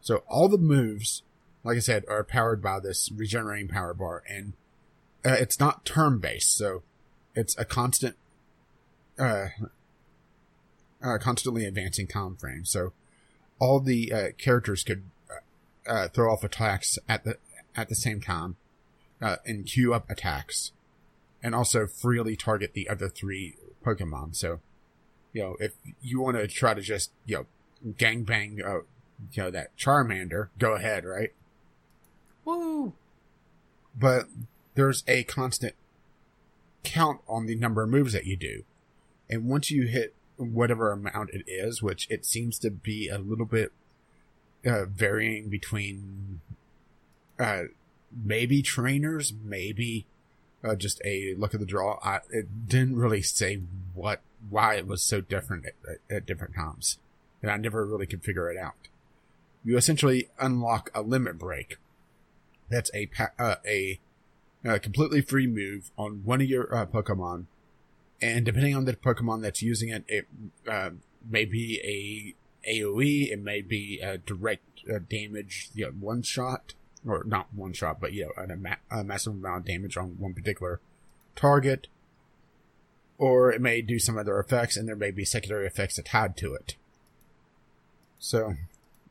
So 0.01 0.25
all 0.29 0.49
the 0.49 0.59
moves 0.59 1.23
like 1.67 1.77
I 1.77 1.81
said, 1.81 2.05
are 2.09 2.23
powered 2.23 2.63
by 2.63 2.79
this 2.79 3.11
regenerating 3.11 3.67
power 3.67 3.93
bar, 3.93 4.23
and 4.29 4.53
uh, 5.25 5.31
it's 5.33 5.59
not 5.59 5.85
turn 5.85 6.19
based, 6.19 6.57
so 6.57 6.85
it's 7.35 7.59
a 7.59 7.65
constant, 7.65 8.15
uh, 9.19 9.49
uh, 11.07 11.19
constantly 11.19 11.65
advancing 11.65 12.07
time 12.07 12.37
frame. 12.37 12.65
So 12.65 12.93
all 13.59 13.81
the 13.81 14.13
uh, 14.13 14.29
characters 14.37 14.83
could 14.83 15.05
uh, 15.31 15.91
uh, 15.91 16.09
throw 16.09 16.33
off 16.33 16.45
attacks 16.45 16.99
at 17.09 17.25
the 17.25 17.39
at 17.77 17.89
the 17.89 17.95
same 17.95 18.21
time 18.21 18.57
and 19.21 19.67
queue 19.67 19.95
up 19.95 20.11
attacks, 20.11 20.73
and 21.43 21.55
also 21.55 21.87
freely 21.87 22.37
target 22.37 22.75
the 22.75 22.89
other 22.89 23.09
three 23.09 23.55
Pokemon. 23.85 24.35
So 24.35 24.61
you 25.33 25.43
know 25.43 25.57
if 25.61 25.73
you 26.03 26.21
want 26.21 26.37
to 26.37 26.49
try 26.49 26.75
to 26.75 26.81
just 26.81 27.13
you 27.25 27.37
know 27.37 27.93
gang 27.97 28.25
bang 28.25 28.59
you 28.59 29.43
know 29.43 29.51
that 29.51 29.77
Charmander, 29.77 30.49
go 30.59 30.75
ahead, 30.75 31.05
right? 31.05 31.33
Woo! 32.45 32.95
But 33.99 34.27
there's 34.75 35.03
a 35.07 35.25
constant 35.25 35.75
count 36.85 37.21
on 37.29 37.47
the 37.47 37.57
number 37.57 37.83
of 37.83 37.89
moves 37.89 38.13
that 38.13 38.27
you 38.27 38.37
do. 38.37 38.65
And 39.29 39.47
once 39.49 39.71
you 39.71 39.87
hit 39.87 40.15
whatever 40.37 40.93
amount 40.93 41.31
it 41.33 41.45
is, 41.47 41.83
which 41.83 42.07
it 42.11 42.25
seems 42.25 42.59
to 42.59 42.71
be 42.71 43.09
a 43.09 43.19
little 43.19 43.47
bit 43.47 43.73
uh, 44.66 44.85
varying 44.85 45.49
between 45.49 46.40
uh, 47.38 47.64
maybe 48.25 48.62
trainers, 48.62 49.33
maybe 49.45 50.07
uh, 50.64 50.75
just 50.75 51.00
a 51.05 51.35
look 51.37 51.55
at 51.55 51.61
the 51.61 51.66
draw. 51.66 51.99
I, 52.02 52.21
it 52.31 52.69
didn't 52.69 52.97
really 52.97 53.23
say 53.23 53.61
what 53.95 54.21
why 54.49 54.76
it 54.76 54.87
was 54.87 55.02
so 55.02 55.21
different 55.21 55.66
at, 55.66 55.99
at, 56.14 56.26
different 56.26 56.55
times, 56.55 56.99
and 57.43 57.50
I 57.50 57.57
never 57.57 57.85
really 57.85 58.07
could 58.07 58.23
figure 58.23 58.50
it 58.50 58.59
out. 58.59 58.75
You 59.64 59.76
essentially 59.76 60.28
unlock 60.38 60.90
a 60.95 61.02
limit 61.02 61.38
break, 61.38 61.78
that's 62.69 62.90
a 62.95 63.09
uh, 63.38 63.57
a, 63.66 64.00
a 64.64 64.78
completely 64.78 65.21
free 65.21 65.47
move 65.47 65.90
on 65.97 66.23
one 66.25 66.40
of 66.40 66.49
your 66.49 66.75
uh, 66.75 66.87
Pokemon, 66.87 67.47
and 68.21 68.45
depending 68.45 68.75
on 68.75 68.85
the 68.85 68.95
Pokemon 68.95 69.43
that's 69.43 69.63
using 69.63 69.91
it, 69.91 70.05
it 70.09 70.27
uh, 70.69 70.91
may 71.29 71.45
be 71.45 71.81
a 71.85 72.71
AOE, 72.71 73.31
it 73.31 73.41
may 73.41 73.61
be 73.61 74.01
a 74.01 74.19
direct 74.19 74.83
uh, 74.93 74.99
damage, 75.09 75.71
you 75.75 75.87
know, 75.87 75.93
one 75.93 76.23
shot, 76.23 76.75
or 77.07 77.25
not 77.25 77.53
one 77.53 77.73
shot, 77.73 78.01
but 78.01 78.13
you 78.13 78.25
know, 78.37 78.43
a, 78.43 78.57
ma- 78.57 78.77
a 78.91 79.05
massive 79.05 79.35
amount 79.35 79.61
of 79.61 79.65
damage 79.67 79.97
on 79.97 80.17
one 80.19 80.35
particular 80.35 80.81
target, 81.35 81.87
or 83.19 83.53
it 83.53 83.61
may 83.61 83.83
do 83.83 83.99
some 83.99 84.19
other 84.19 84.39
effects, 84.39 84.77
and 84.77 84.89
there 84.89 84.97
may 84.97 85.11
be 85.11 85.25
secondary 85.25 85.67
effects 85.67 86.01
tied 86.05 86.37
to 86.39 86.55
it. 86.55 86.77
So, 88.19 88.55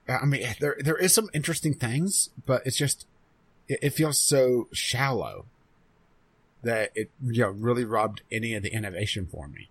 I 0.07 0.25
mean, 0.25 0.45
there 0.59 0.77
there 0.79 0.97
is 0.97 1.13
some 1.13 1.29
interesting 1.33 1.73
things, 1.73 2.29
but 2.45 2.65
it's 2.65 2.77
just 2.77 3.05
it, 3.67 3.79
it 3.81 3.89
feels 3.91 4.19
so 4.19 4.67
shallow 4.73 5.45
that 6.65 6.91
it 6.95 7.11
you 7.23 7.41
know 7.41 7.49
really 7.51 7.85
robbed 7.85 8.23
any 8.31 8.53
of 8.55 8.63
the 8.63 8.73
innovation 8.73 9.27
for 9.31 9.47
me. 9.47 9.69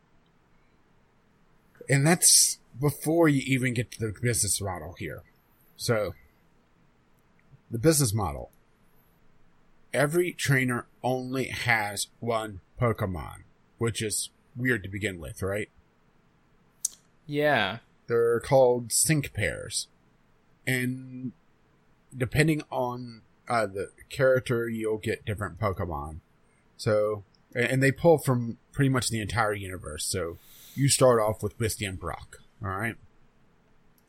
And 1.89 2.07
that's 2.07 2.59
before 2.81 3.29
you 3.29 3.43
even 3.45 3.75
get 3.75 3.91
to 3.93 4.01
the 4.01 4.15
business 4.23 4.61
model 4.61 4.95
here. 4.99 5.23
So 5.77 6.15
the 7.71 7.79
business 7.79 8.15
model. 8.15 8.51
Every 9.93 10.33
trainer 10.33 10.87
only 11.03 11.49
has 11.49 12.09
one 12.21 12.61
Pokemon, 12.81 13.43
which 13.79 14.03
is 14.03 14.31
weird 14.57 14.83
to 14.85 14.89
begin 14.89 15.21
with, 15.21 15.43
right? 15.43 15.69
Yeah. 17.27 17.79
They're 18.07 18.41
called 18.41 18.93
sync 18.93 19.33
pairs. 19.33 19.89
And 20.67 21.33
depending 22.17 22.63
on 22.71 23.23
uh, 23.49 23.67
the 23.67 23.91
character, 24.09 24.69
you'll 24.69 24.99
get 24.99 25.25
different 25.25 25.59
Pokemon. 25.61 26.21
So, 26.77 27.25
and 27.55 27.83
they 27.83 27.93
pull 27.93 28.19
from 28.19 28.59
pretty 28.73 28.89
much 28.89 29.09
the 29.09 29.21
entire 29.21 29.55
universe. 29.55 30.05
So, 30.05 30.39
you 30.75 30.89
start 30.89 31.21
off 31.21 31.43
with 31.43 31.59
Misty 31.61 31.85
and 31.85 31.99
Brock. 31.99 32.39
All 32.63 32.71
right. 32.71 32.97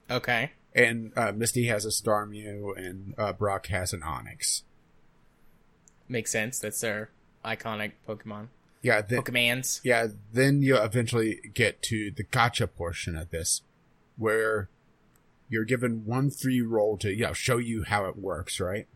Okay. 0.10 0.51
And 0.74 1.13
uh, 1.15 1.31
Misty 1.31 1.67
has 1.67 1.86
a 1.86 1.89
Starmie, 1.89 2.48
and 2.77 3.13
uh, 3.17 3.34
Brock 3.34 3.67
has 3.67 3.93
an 3.93 4.01
Onix. 4.01 4.63
Makes 6.10 6.31
sense. 6.31 6.60
That's 6.60 6.81
their 6.81 7.10
iconic 7.43 7.93
Pokemon. 8.07 8.48
Yeah, 8.81 9.01
then, 9.01 9.22
Pokemans. 9.22 9.81
Yeah, 9.84 10.07
then 10.34 10.62
you 10.62 10.77
eventually 10.77 11.39
get 11.53 11.81
to 11.84 12.12
the 12.12 12.24
gacha 12.24 12.67
portion 12.72 13.15
of 13.15 13.31
this, 13.31 13.62
where 14.17 14.69
you're 15.50 15.63
given 15.63 16.05
one 16.05 16.29
free 16.29 16.62
roll 16.62 16.98
to 16.98 17.12
you 17.12 17.24
know 17.24 17.34
show 17.34 17.57
you 17.57 17.84
how 17.84 18.05
it 18.05 18.17
works, 18.17 18.60
right? 18.60 18.88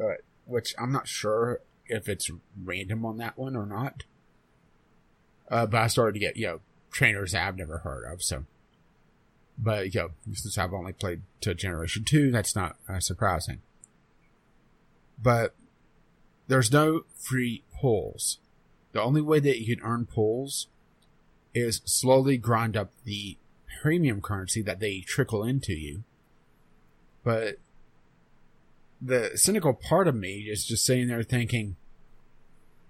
but 0.00 0.22
which 0.46 0.74
I'm 0.78 0.90
not 0.90 1.06
sure 1.06 1.60
if 1.90 2.08
it's 2.08 2.30
random 2.62 3.04
on 3.04 3.18
that 3.18 3.38
one 3.38 3.56
or 3.56 3.66
not. 3.66 4.04
Uh, 5.50 5.66
but 5.66 5.82
I 5.82 5.86
started 5.88 6.14
to 6.14 6.20
get, 6.20 6.36
you 6.36 6.46
know, 6.46 6.60
trainers 6.90 7.32
that 7.32 7.46
I've 7.46 7.58
never 7.58 7.78
heard 7.78 8.04
of, 8.10 8.22
so. 8.22 8.44
But, 9.58 9.94
you 9.94 10.00
know, 10.00 10.10
since 10.32 10.56
I've 10.56 10.72
only 10.72 10.92
played 10.92 11.22
to 11.42 11.54
Generation 11.54 12.04
2, 12.04 12.30
that's 12.30 12.56
not 12.56 12.76
uh, 12.88 13.00
surprising. 13.00 13.60
But 15.22 15.54
there's 16.48 16.72
no 16.72 17.02
free 17.14 17.64
pulls. 17.78 18.38
The 18.92 19.02
only 19.02 19.20
way 19.20 19.38
that 19.40 19.60
you 19.60 19.76
can 19.76 19.84
earn 19.84 20.06
pulls 20.06 20.68
is 21.54 21.82
slowly 21.84 22.38
grind 22.38 22.76
up 22.76 22.90
the 23.04 23.36
premium 23.82 24.20
currency 24.20 24.62
that 24.62 24.80
they 24.80 25.00
trickle 25.00 25.44
into 25.44 25.74
you. 25.74 26.04
But 27.22 27.58
the 29.00 29.32
cynical 29.34 29.74
part 29.74 30.08
of 30.08 30.14
me 30.14 30.46
is 30.48 30.64
just 30.64 30.84
sitting 30.84 31.08
there 31.08 31.22
thinking, 31.22 31.76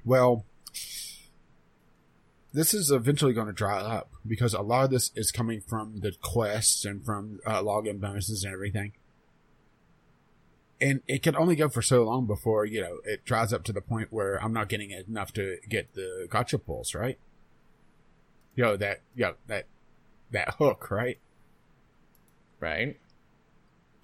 well, 0.05 0.45
this 2.53 2.75
is 2.75 2.91
eventually 2.91 3.33
going 3.33 3.47
to 3.47 3.53
dry 3.53 3.79
up 3.79 4.11
because 4.27 4.55
a 4.55 4.63
lot 4.63 4.85
of 4.85 4.91
this 4.91 5.13
is 5.15 5.31
coming 5.31 5.61
from 5.61 6.01
the 6.01 6.13
quests 6.21 6.85
and 6.85 7.05
from 7.05 7.41
uh, 7.47 7.63
login 7.63 8.01
bonuses 8.01 8.45
and 8.45 8.53
everything. 8.53 8.93
And 10.81 11.03
it 11.07 11.23
can 11.23 11.37
only 11.37 11.57
go 11.57 11.69
for 11.69 11.83
so 11.83 12.03
long 12.03 12.27
before, 12.27 12.65
you 12.65 12.81
know, 12.81 12.99
it 13.05 13.25
dries 13.25 13.53
up 13.53 13.65
to 13.65 13.73
the 13.73 13.83
point 13.83 14.09
where 14.11 14.43
I'm 14.43 14.53
not 14.53 14.69
getting 14.69 14.91
enough 14.91 15.33
to 15.35 15.59
get 15.69 15.95
the 15.95 16.27
gacha 16.29 16.65
pulls, 16.65 16.95
right? 16.95 17.19
Yo, 18.57 18.71
know, 18.71 18.77
that, 18.79 19.01
you 19.15 19.27
know, 19.27 19.35
that, 19.47 19.67
that 20.31 20.55
hook, 20.55 20.91
right? 20.91 21.19
Right. 22.59 22.99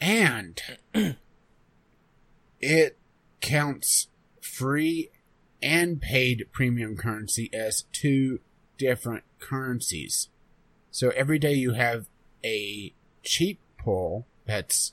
And 0.00 0.60
it 2.60 2.96
counts 3.40 4.08
free 4.40 5.10
and 5.66 6.00
paid 6.00 6.46
premium 6.52 6.96
currency 6.96 7.50
as 7.52 7.82
two 7.92 8.38
different 8.78 9.24
currencies. 9.40 10.28
So 10.92 11.10
every 11.10 11.40
day 11.40 11.54
you 11.54 11.72
have 11.72 12.06
a 12.44 12.94
cheap 13.24 13.58
pull 13.76 14.28
that's 14.46 14.92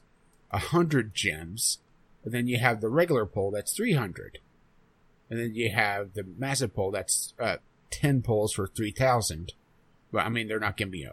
a 0.49 0.57
hundred 0.57 1.13
gems, 1.13 1.77
and 2.23 2.33
then 2.33 2.47
you 2.47 2.57
have 2.57 2.81
the 2.81 2.89
regular 2.89 3.27
pull 3.27 3.51
that's 3.51 3.75
three 3.75 3.93
hundred, 3.93 4.39
and 5.29 5.39
then 5.39 5.53
you 5.53 5.69
have 5.69 6.15
the 6.15 6.25
massive 6.37 6.73
pull 6.73 6.89
that's 6.89 7.35
uh, 7.39 7.57
ten 7.91 8.23
pulls 8.23 8.53
for 8.53 8.65
three 8.65 8.91
thousand. 8.91 9.53
Well, 10.11 10.25
I 10.25 10.29
mean 10.29 10.47
they're 10.47 10.59
not 10.59 10.75
giving 10.75 11.01
you 11.01 11.11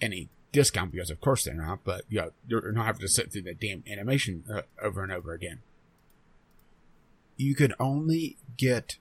any 0.00 0.30
discount 0.50 0.92
because 0.92 1.10
of 1.10 1.20
course 1.20 1.44
they're 1.44 1.52
not, 1.52 1.84
but 1.84 2.04
you 2.08 2.22
know, 2.22 2.30
you're 2.48 2.72
not 2.72 2.86
having 2.86 3.02
to 3.02 3.08
sit 3.08 3.30
through 3.30 3.42
the 3.42 3.54
damn 3.54 3.84
animation 3.86 4.44
uh, 4.50 4.62
over 4.82 5.02
and 5.02 5.12
over 5.12 5.34
again. 5.34 5.60
You 7.36 7.54
can 7.54 7.74
only 7.80 8.36
get 8.56 8.98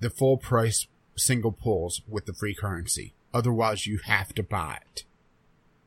the 0.00 0.10
full 0.10 0.36
price 0.36 0.86
single 1.16 1.52
pulls 1.52 2.02
with 2.08 2.26
the 2.26 2.34
free 2.34 2.54
currency. 2.54 3.14
Otherwise, 3.32 3.86
you 3.86 3.98
have 4.04 4.34
to 4.34 4.42
buy 4.42 4.78
it. 4.90 5.04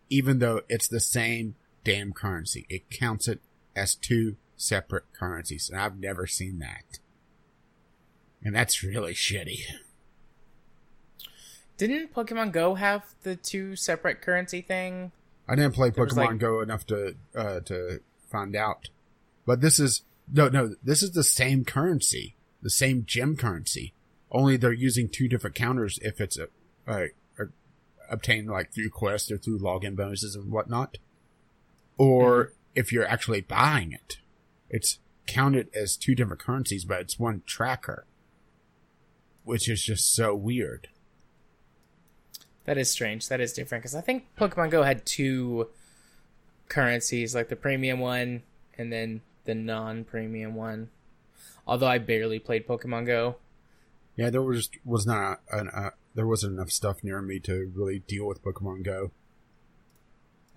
Even 0.10 0.40
though 0.40 0.62
it's 0.70 0.88
the 0.88 1.00
same 1.00 1.56
damn 1.84 2.14
currency, 2.14 2.66
it 2.70 2.90
counts 2.90 3.28
it 3.28 3.40
as 3.76 3.96
two 3.96 4.36
separate 4.56 5.06
currencies, 5.14 5.70
and 5.70 5.80
I've 5.80 6.00
never 6.00 6.28
seen 6.28 6.60
that. 6.60 7.00
And 8.44 8.56
that's 8.56 8.84
really 8.84 9.14
shitty. 9.14 9.60
Didn't 11.78 12.14
Pokemon 12.14 12.52
Go 12.52 12.76
have 12.76 13.04
the 13.24 13.36
two 13.36 13.76
separate 13.76 14.22
currency 14.22 14.62
thing? 14.62 15.12
I 15.48 15.56
didn't 15.56 15.76
play 15.76 15.92
There 15.92 16.06
Pokemon 16.06 16.16
like- 16.16 16.38
Go 16.40 16.62
enough 16.62 16.86
to 16.88 17.16
uh, 17.36 17.60
to 17.62 18.02
find 18.30 18.56
out, 18.56 18.90
but 19.46 19.62
this 19.62 19.80
is 19.80 20.02
no 20.32 20.50
no 20.50 20.76
this 20.84 21.04
is 21.04 21.12
the 21.12 21.24
same 21.24 21.66
currency, 21.66 22.36
the 22.62 22.70
same 22.70 23.06
gem 23.06 23.36
currency. 23.36 23.94
Only 24.32 24.58
they're 24.58 24.74
using 24.74 25.08
two 25.08 25.28
different 25.28 25.56
counters 25.56 26.00
if 26.02 26.20
it's 26.20 26.38
a, 26.38 26.48
a, 26.86 27.08
a 27.40 27.46
obtained 28.10 28.50
like 28.50 28.74
through 28.74 28.90
quests 28.90 29.32
or 29.32 29.38
through 29.38 29.60
login 29.60 29.96
bonuses 29.96 30.36
and 30.36 30.52
whatnot, 30.52 30.98
or 31.98 32.46
mm-hmm. 32.46 32.54
if 32.76 32.92
you're 32.92 33.08
actually 33.08 33.42
buying 33.42 33.92
it, 33.92 34.18
it's 34.70 35.00
counted 35.28 35.70
as 35.76 35.98
two 35.98 36.16
different 36.16 36.42
currencies, 36.42 36.86
but 36.86 37.02
it's 37.02 37.20
one 37.20 37.44
tracker, 37.46 38.06
which 39.44 39.70
is 39.70 39.84
just 39.84 40.14
so 40.16 40.36
weird. 40.36 40.88
That 42.66 42.78
is 42.78 42.92
strange. 42.92 43.30
That 43.30 43.40
is 43.40 43.54
different 43.54 43.84
because 43.84 43.96
I 43.96 44.02
think 44.02 44.26
Pokemon 44.38 44.72
Go 44.72 44.84
had 44.84 45.06
two 45.06 45.70
currencies, 46.68 47.34
like 47.34 47.48
the 47.48 47.56
premium 47.56 48.00
one 48.00 48.44
and 48.78 48.92
then 48.92 49.22
the 49.48 49.56
non-premium 49.56 50.54
one. 50.54 50.90
Although 51.66 51.88
I 51.88 51.98
barely 51.98 52.38
played 52.38 52.68
Pokemon 52.68 53.08
Go. 53.08 53.38
Yeah, 54.16 54.30
there 54.30 54.42
was 54.42 54.70
was 54.86 55.06
not 55.08 55.42
an, 55.52 55.70
uh, 55.70 55.90
there 56.16 56.28
wasn't 56.28 56.54
enough 56.54 56.72
stuff 56.72 57.04
near 57.04 57.22
me 57.22 57.40
to 57.42 57.72
really 57.76 58.00
deal 58.00 58.28
with 58.28 58.44
Pokemon 58.44 58.84
Go. 58.84 59.12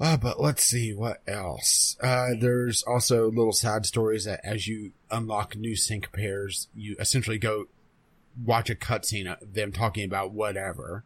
Uh, 0.01 0.17
but 0.17 0.41
let's 0.41 0.65
see 0.65 0.95
what 0.95 1.21
else. 1.27 1.97
Uh, 2.03 2.29
there's 2.39 2.83
also 2.85 3.31
little 3.31 3.53
side 3.53 3.85
stories 3.85 4.25
that 4.25 4.41
as 4.43 4.67
you 4.67 4.93
unlock 5.11 5.57
new 5.57 5.77
sync 5.77 6.11
pairs, 6.13 6.69
you 6.75 6.97
essentially 6.99 7.39
go 7.39 7.67
watch 8.43 8.71
a 8.71 8.75
cutscene 8.75 9.31
of 9.31 9.53
them 9.53 9.73
talking 9.73 10.05
about 10.05 10.33
whatever, 10.33 11.05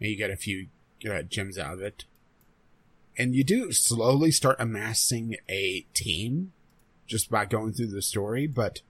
and 0.00 0.08
you 0.08 0.16
get 0.16 0.30
a 0.30 0.36
few 0.36 0.68
uh, 1.10 1.20
gems 1.22 1.58
out 1.58 1.74
of 1.74 1.82
it. 1.82 2.06
And 3.18 3.34
you 3.34 3.44
do 3.44 3.72
slowly 3.72 4.30
start 4.30 4.56
amassing 4.58 5.36
a 5.50 5.84
team 5.92 6.52
just 7.10 7.28
by 7.28 7.44
going 7.44 7.72
through 7.72 7.88
the 7.88 8.00
story, 8.00 8.46
but 8.46 8.80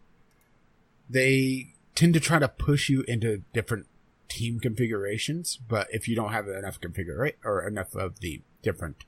they 1.09 1.73
tend 1.95 2.15
to 2.15 2.21
try 2.21 2.39
to 2.39 2.49
push 2.49 2.89
you 2.89 3.03
into 3.09 3.43
different 3.53 3.87
team 4.29 4.61
configurations, 4.61 5.59
but 5.69 5.89
if 5.91 6.07
you 6.07 6.15
don't 6.15 6.33
have 6.33 6.47
enough 6.47 6.81
configure 6.81 7.33
or 7.45 7.67
enough 7.67 7.95
of 7.95 8.21
the 8.21 8.43
different 8.63 9.05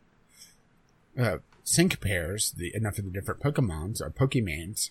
uh, 1.16 1.38
sync 1.62 2.00
pairs, 2.00 2.52
the 2.56 2.74
enough 2.74 2.98
of 2.98 3.04
the 3.04 3.10
different 3.10 3.40
Pokemons 3.40 4.00
or 4.00 4.10
Pokemans, 4.10 4.90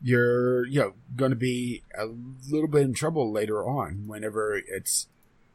you're 0.00 0.66
you 0.66 0.80
know 0.80 0.94
going 1.14 1.30
to 1.30 1.36
be 1.36 1.82
a 1.96 2.06
little 2.50 2.68
bit 2.68 2.82
in 2.82 2.94
trouble 2.94 3.30
later 3.30 3.62
on. 3.64 4.04
Whenever 4.06 4.56
it's 4.56 5.08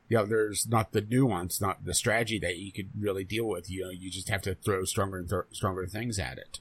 you 0.10 0.18
know 0.18 0.26
there's 0.26 0.68
not 0.68 0.92
the 0.92 1.02
nuance, 1.02 1.60
not 1.60 1.86
the 1.86 1.94
strategy 1.94 2.38
that 2.40 2.58
you 2.58 2.72
could 2.72 2.90
really 2.98 3.24
deal 3.24 3.48
with. 3.48 3.70
You 3.70 3.86
know, 3.86 3.90
you 3.90 4.12
just 4.12 4.30
have 4.30 4.44
to 4.44 4.54
throw 4.54 4.84
stronger 4.84 5.18
and 5.18 5.30
th- 5.30 5.44
stronger 5.52 5.88
things 5.88 6.20
at 6.20 6.38
it. 6.38 6.60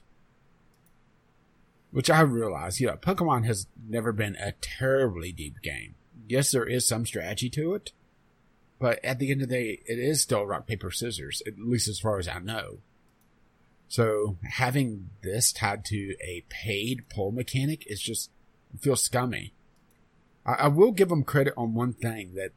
Which 1.93 2.09
I 2.09 2.21
realize, 2.21 2.81
you 2.81 2.87
know, 2.87 2.97
Pokemon 2.97 3.45
has 3.45 3.67
never 3.87 4.11
been 4.11 4.35
a 4.35 4.53
terribly 4.53 5.31
deep 5.31 5.61
game. 5.61 5.95
Yes, 6.27 6.51
there 6.51 6.65
is 6.65 6.87
some 6.87 7.05
strategy 7.05 7.49
to 7.51 7.75
it, 7.75 7.91
but 8.79 8.99
at 9.05 9.19
the 9.19 9.31
end 9.31 9.43
of 9.43 9.49
the 9.49 9.55
day, 9.55 9.79
it 9.85 9.99
is 9.99 10.19
still 10.19 10.45
rock, 10.45 10.67
paper, 10.67 10.89
scissors, 10.89 11.41
at 11.47 11.59
least 11.59 11.87
as 11.87 11.99
far 11.99 12.17
as 12.17 12.27
I 12.27 12.39
know. 12.39 12.79
So 13.87 14.37
having 14.43 15.11
this 15.21 15.53
tied 15.53 15.85
to 15.85 16.15
a 16.19 16.43
paid 16.49 17.07
pull 17.09 17.31
mechanic 17.31 17.85
is 17.85 18.01
just, 18.01 18.31
feels 18.79 19.03
scummy. 19.03 19.53
I, 20.45 20.53
I 20.53 20.67
will 20.69 20.91
give 20.91 21.09
them 21.09 21.23
credit 21.23 21.53
on 21.55 21.75
one 21.75 21.93
thing 21.93 22.33
that 22.33 22.53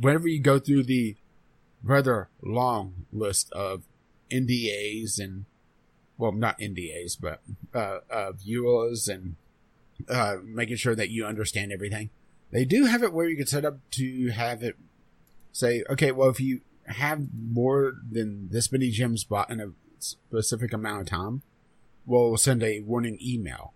whenever 0.00 0.28
you 0.28 0.40
go 0.40 0.58
through 0.58 0.84
the 0.84 1.16
rather 1.82 2.30
long 2.42 3.06
list 3.12 3.52
of 3.52 3.82
NDAs 4.30 5.18
and 5.18 5.44
well, 6.18 6.32
not 6.32 6.58
NDAs, 6.58 7.16
but 7.20 7.40
uh, 7.74 7.98
uh, 8.10 8.32
viewers 8.32 9.08
and 9.08 9.36
uh, 10.08 10.36
making 10.44 10.76
sure 10.76 10.94
that 10.94 11.10
you 11.10 11.26
understand 11.26 11.72
everything. 11.72 12.10
They 12.50 12.64
do 12.64 12.84
have 12.86 13.02
it 13.02 13.12
where 13.12 13.28
you 13.28 13.36
can 13.36 13.46
set 13.46 13.64
up 13.64 13.78
to 13.92 14.28
have 14.28 14.62
it 14.62 14.76
say, 15.52 15.82
okay, 15.90 16.12
well, 16.12 16.28
if 16.28 16.40
you 16.40 16.60
have 16.86 17.26
more 17.34 17.94
than 18.08 18.48
this 18.50 18.70
many 18.70 18.90
gems 18.90 19.24
bought 19.24 19.50
in 19.50 19.60
a 19.60 19.70
specific 19.98 20.72
amount 20.72 21.00
of 21.02 21.06
time, 21.08 21.42
we'll 22.04 22.36
send 22.36 22.62
a 22.62 22.80
warning 22.80 23.18
email. 23.20 23.72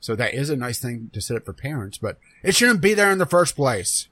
So 0.00 0.16
that 0.16 0.34
is 0.34 0.48
a 0.50 0.56
nice 0.56 0.80
thing 0.80 1.10
to 1.12 1.20
set 1.20 1.36
up 1.36 1.44
for 1.44 1.52
parents, 1.52 1.98
but 1.98 2.18
it 2.42 2.54
shouldn't 2.54 2.80
be 2.80 2.94
there 2.94 3.12
in 3.12 3.18
the 3.18 3.26
first 3.26 3.54
place. 3.54 4.08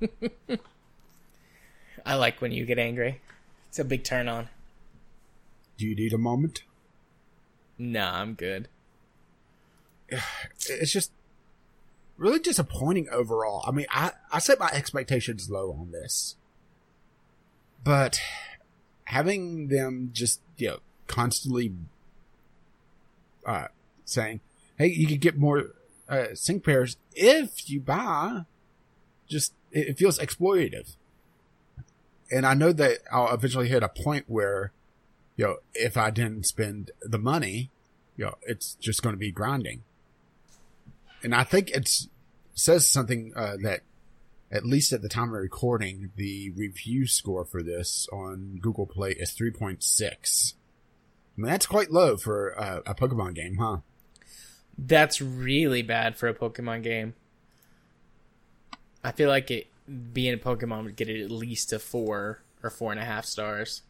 I 2.06 2.14
like 2.14 2.40
when 2.40 2.52
you 2.52 2.64
get 2.64 2.78
angry. 2.78 3.20
It's 3.68 3.80
a 3.80 3.84
big 3.84 4.04
turn 4.04 4.28
on. 4.28 4.48
Do 5.80 5.86
you 5.86 5.96
need 5.96 6.12
a 6.12 6.18
moment? 6.18 6.64
Nah, 7.78 8.20
I'm 8.20 8.34
good. 8.34 8.68
it's 10.10 10.92
just 10.92 11.10
really 12.18 12.38
disappointing 12.38 13.08
overall. 13.10 13.64
I 13.66 13.70
mean, 13.70 13.86
I, 13.88 14.10
I 14.30 14.40
set 14.40 14.58
my 14.58 14.68
expectations 14.74 15.48
low 15.48 15.72
on 15.72 15.90
this, 15.90 16.36
but 17.82 18.20
having 19.04 19.68
them 19.68 20.10
just, 20.12 20.42
you 20.58 20.68
know, 20.68 20.78
constantly, 21.06 21.72
uh, 23.46 23.68
saying, 24.04 24.42
Hey, 24.76 24.88
you 24.88 25.06
could 25.06 25.22
get 25.22 25.38
more, 25.38 25.68
uh, 26.10 26.34
sync 26.34 26.62
pairs 26.62 26.98
if 27.14 27.70
you 27.70 27.80
buy, 27.80 28.44
just, 29.30 29.54
it, 29.72 29.88
it 29.88 29.98
feels 29.98 30.18
exploitative. 30.18 30.96
And 32.30 32.44
I 32.44 32.52
know 32.52 32.70
that 32.70 32.98
I'll 33.10 33.32
eventually 33.32 33.68
hit 33.68 33.82
a 33.82 33.88
point 33.88 34.26
where, 34.28 34.72
you 35.40 35.46
know, 35.46 35.56
if 35.74 35.96
I 35.96 36.10
didn't 36.10 36.44
spend 36.44 36.90
the 37.00 37.18
money, 37.18 37.70
you 38.16 38.26
know, 38.26 38.34
it's 38.42 38.74
just 38.74 39.02
going 39.02 39.14
to 39.14 39.18
be 39.18 39.32
grinding 39.32 39.82
and 41.22 41.34
I 41.34 41.44
think 41.44 41.70
it's 41.70 42.08
says 42.54 42.86
something 42.86 43.32
uh, 43.34 43.56
that 43.62 43.80
at 44.50 44.66
least 44.66 44.92
at 44.92 45.02
the 45.02 45.08
time 45.08 45.28
of 45.28 45.40
recording, 45.40 46.10
the 46.16 46.50
review 46.50 47.06
score 47.06 47.44
for 47.44 47.62
this 47.62 48.08
on 48.12 48.58
Google 48.60 48.86
Play 48.86 49.12
is 49.12 49.32
three 49.32 49.50
point 49.50 49.82
six. 49.82 50.54
I 51.36 51.40
mean, 51.40 51.50
that's 51.50 51.66
quite 51.66 51.90
low 51.90 52.16
for 52.16 52.58
uh, 52.58 52.80
a 52.86 52.94
Pokemon 52.94 53.34
game, 53.34 53.58
huh? 53.58 53.78
That's 54.76 55.20
really 55.20 55.82
bad 55.82 56.16
for 56.16 56.28
a 56.28 56.34
Pokemon 56.34 56.82
game. 56.82 57.14
I 59.04 59.12
feel 59.12 59.28
like 59.28 59.50
it 59.50 59.68
being 60.12 60.34
a 60.34 60.38
Pokemon 60.38 60.84
would 60.84 60.96
get 60.96 61.08
it 61.08 61.22
at 61.22 61.30
least 61.30 61.72
a 61.72 61.78
four 61.78 62.42
or 62.62 62.70
four 62.70 62.92
and 62.92 63.00
a 63.00 63.04
half 63.04 63.24
stars. 63.24 63.82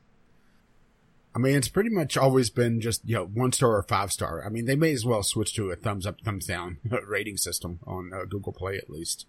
I 1.34 1.38
mean, 1.38 1.54
it's 1.54 1.68
pretty 1.68 1.90
much 1.90 2.16
always 2.16 2.50
been 2.50 2.80
just 2.80 3.02
you 3.04 3.14
know 3.14 3.24
one 3.26 3.52
star 3.52 3.76
or 3.76 3.82
five 3.84 4.10
star. 4.12 4.44
I 4.44 4.48
mean, 4.48 4.64
they 4.66 4.74
may 4.76 4.92
as 4.92 5.04
well 5.04 5.22
switch 5.22 5.54
to 5.54 5.70
a 5.70 5.76
thumbs 5.76 6.06
up, 6.06 6.20
thumbs 6.24 6.46
down 6.46 6.78
rating 7.06 7.36
system 7.36 7.78
on 7.86 8.12
uh, 8.12 8.24
Google 8.28 8.52
Play 8.52 8.76
at 8.76 8.90
least. 8.90 9.26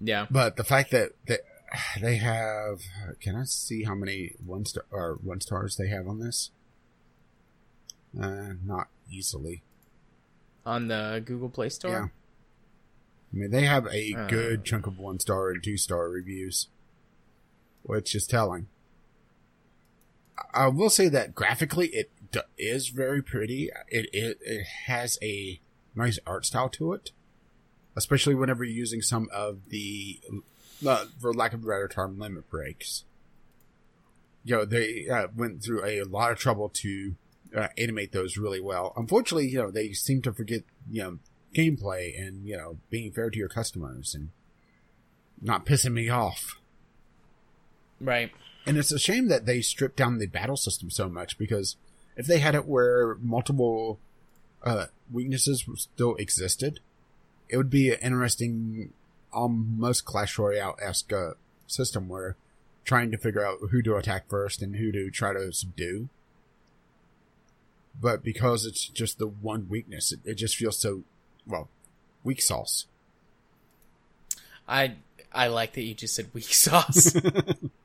Yeah. 0.00 0.26
But 0.30 0.56
the 0.56 0.64
fact 0.64 0.90
that 0.90 1.12
that 1.26 1.40
they 2.00 2.16
have, 2.16 2.80
can 3.20 3.36
I 3.36 3.44
see 3.44 3.84
how 3.84 3.94
many 3.94 4.34
one 4.44 4.64
star 4.66 4.84
or 4.90 5.18
one 5.22 5.40
stars 5.40 5.76
they 5.76 5.88
have 5.88 6.06
on 6.06 6.20
this? 6.20 6.50
Uh, 8.20 8.54
not 8.64 8.88
easily. 9.10 9.62
On 10.66 10.88
the 10.88 11.22
Google 11.24 11.48
Play 11.48 11.68
Store? 11.70 11.90
Yeah. 11.90 12.06
I 13.32 13.36
mean, 13.36 13.50
they 13.50 13.64
have 13.64 13.86
a 13.86 14.14
Uh. 14.14 14.26
good 14.26 14.64
chunk 14.64 14.86
of 14.86 14.98
one 14.98 15.20
star 15.20 15.50
and 15.50 15.62
two 15.62 15.76
star 15.76 16.08
reviews, 16.10 16.68
which 17.82 18.14
is 18.14 18.26
telling. 18.26 18.66
I- 20.52 20.68
will 20.68 20.90
say 20.90 21.08
that 21.08 21.34
graphically, 21.34 21.88
it 21.88 22.10
d- 22.32 22.40
is 22.58 22.88
very 22.88 23.22
pretty. 23.22 23.70
It, 23.88 24.08
it 24.12 24.38
it 24.40 24.66
has 24.86 25.18
a 25.22 25.60
nice 25.94 26.18
art 26.26 26.46
style 26.46 26.68
to 26.70 26.92
it, 26.92 27.10
especially 27.96 28.34
whenever 28.34 28.64
you're 28.64 28.74
using 28.74 29.02
some 29.02 29.28
of 29.32 29.68
the, 29.70 30.20
uh, 30.86 31.06
for 31.20 31.34
lack 31.34 31.52
of 31.52 31.64
a 31.64 31.66
better 31.66 31.88
term, 31.88 32.18
limit 32.18 32.48
breaks. 32.50 33.04
You 34.44 34.56
know, 34.58 34.64
they 34.64 35.08
uh, 35.08 35.28
went 35.36 35.62
through 35.62 35.84
a 35.84 36.02
lot 36.04 36.32
of 36.32 36.38
trouble 36.38 36.68
to 36.70 37.14
uh, 37.54 37.68
animate 37.76 38.12
those 38.12 38.36
really 38.38 38.60
well. 38.60 38.92
Unfortunately, 38.96 39.48
you 39.48 39.58
know, 39.58 39.70
they 39.70 39.92
seem 39.92 40.22
to 40.22 40.32
forget, 40.32 40.62
you 40.90 41.02
know, 41.02 41.18
gameplay 41.54 42.18
and, 42.18 42.46
you 42.46 42.56
know, 42.56 42.78
being 42.88 43.12
fair 43.12 43.28
to 43.28 43.38
your 43.38 43.48
customers 43.48 44.14
and 44.14 44.30
not 45.42 45.66
pissing 45.66 45.92
me 45.92 46.08
off. 46.08 46.58
Right. 48.00 48.30
And 48.66 48.76
it's 48.76 48.92
a 48.92 48.98
shame 48.98 49.28
that 49.28 49.46
they 49.46 49.62
stripped 49.62 49.96
down 49.96 50.18
the 50.18 50.26
battle 50.26 50.56
system 50.56 50.90
so 50.90 51.08
much 51.08 51.38
because 51.38 51.76
if 52.16 52.26
they 52.26 52.38
had 52.38 52.54
it 52.54 52.66
where 52.66 53.16
multiple 53.16 53.98
uh, 54.62 54.86
weaknesses 55.10 55.64
still 55.76 56.14
existed, 56.16 56.80
it 57.48 57.56
would 57.56 57.70
be 57.70 57.90
an 57.90 57.98
interesting, 58.00 58.92
almost 59.32 60.04
Clash 60.04 60.38
Royale 60.38 60.76
esque 60.80 61.12
uh, 61.12 61.32
system 61.66 62.08
where 62.08 62.36
trying 62.84 63.10
to 63.10 63.18
figure 63.18 63.44
out 63.44 63.58
who 63.70 63.82
to 63.82 63.96
attack 63.96 64.28
first 64.28 64.62
and 64.62 64.76
who 64.76 64.92
to 64.92 65.10
try 65.10 65.32
to 65.32 65.52
subdue. 65.52 66.08
But 68.00 68.22
because 68.22 68.64
it's 68.64 68.86
just 68.86 69.18
the 69.18 69.26
one 69.26 69.68
weakness, 69.68 70.12
it, 70.12 70.20
it 70.24 70.34
just 70.34 70.56
feels 70.56 70.78
so, 70.78 71.02
well, 71.46 71.68
weak 72.24 72.40
sauce. 72.40 72.86
I 74.68 74.94
I 75.32 75.48
like 75.48 75.74
that 75.74 75.82
you 75.82 75.94
just 75.94 76.14
said 76.14 76.30
weak 76.32 76.54
sauce. 76.54 77.14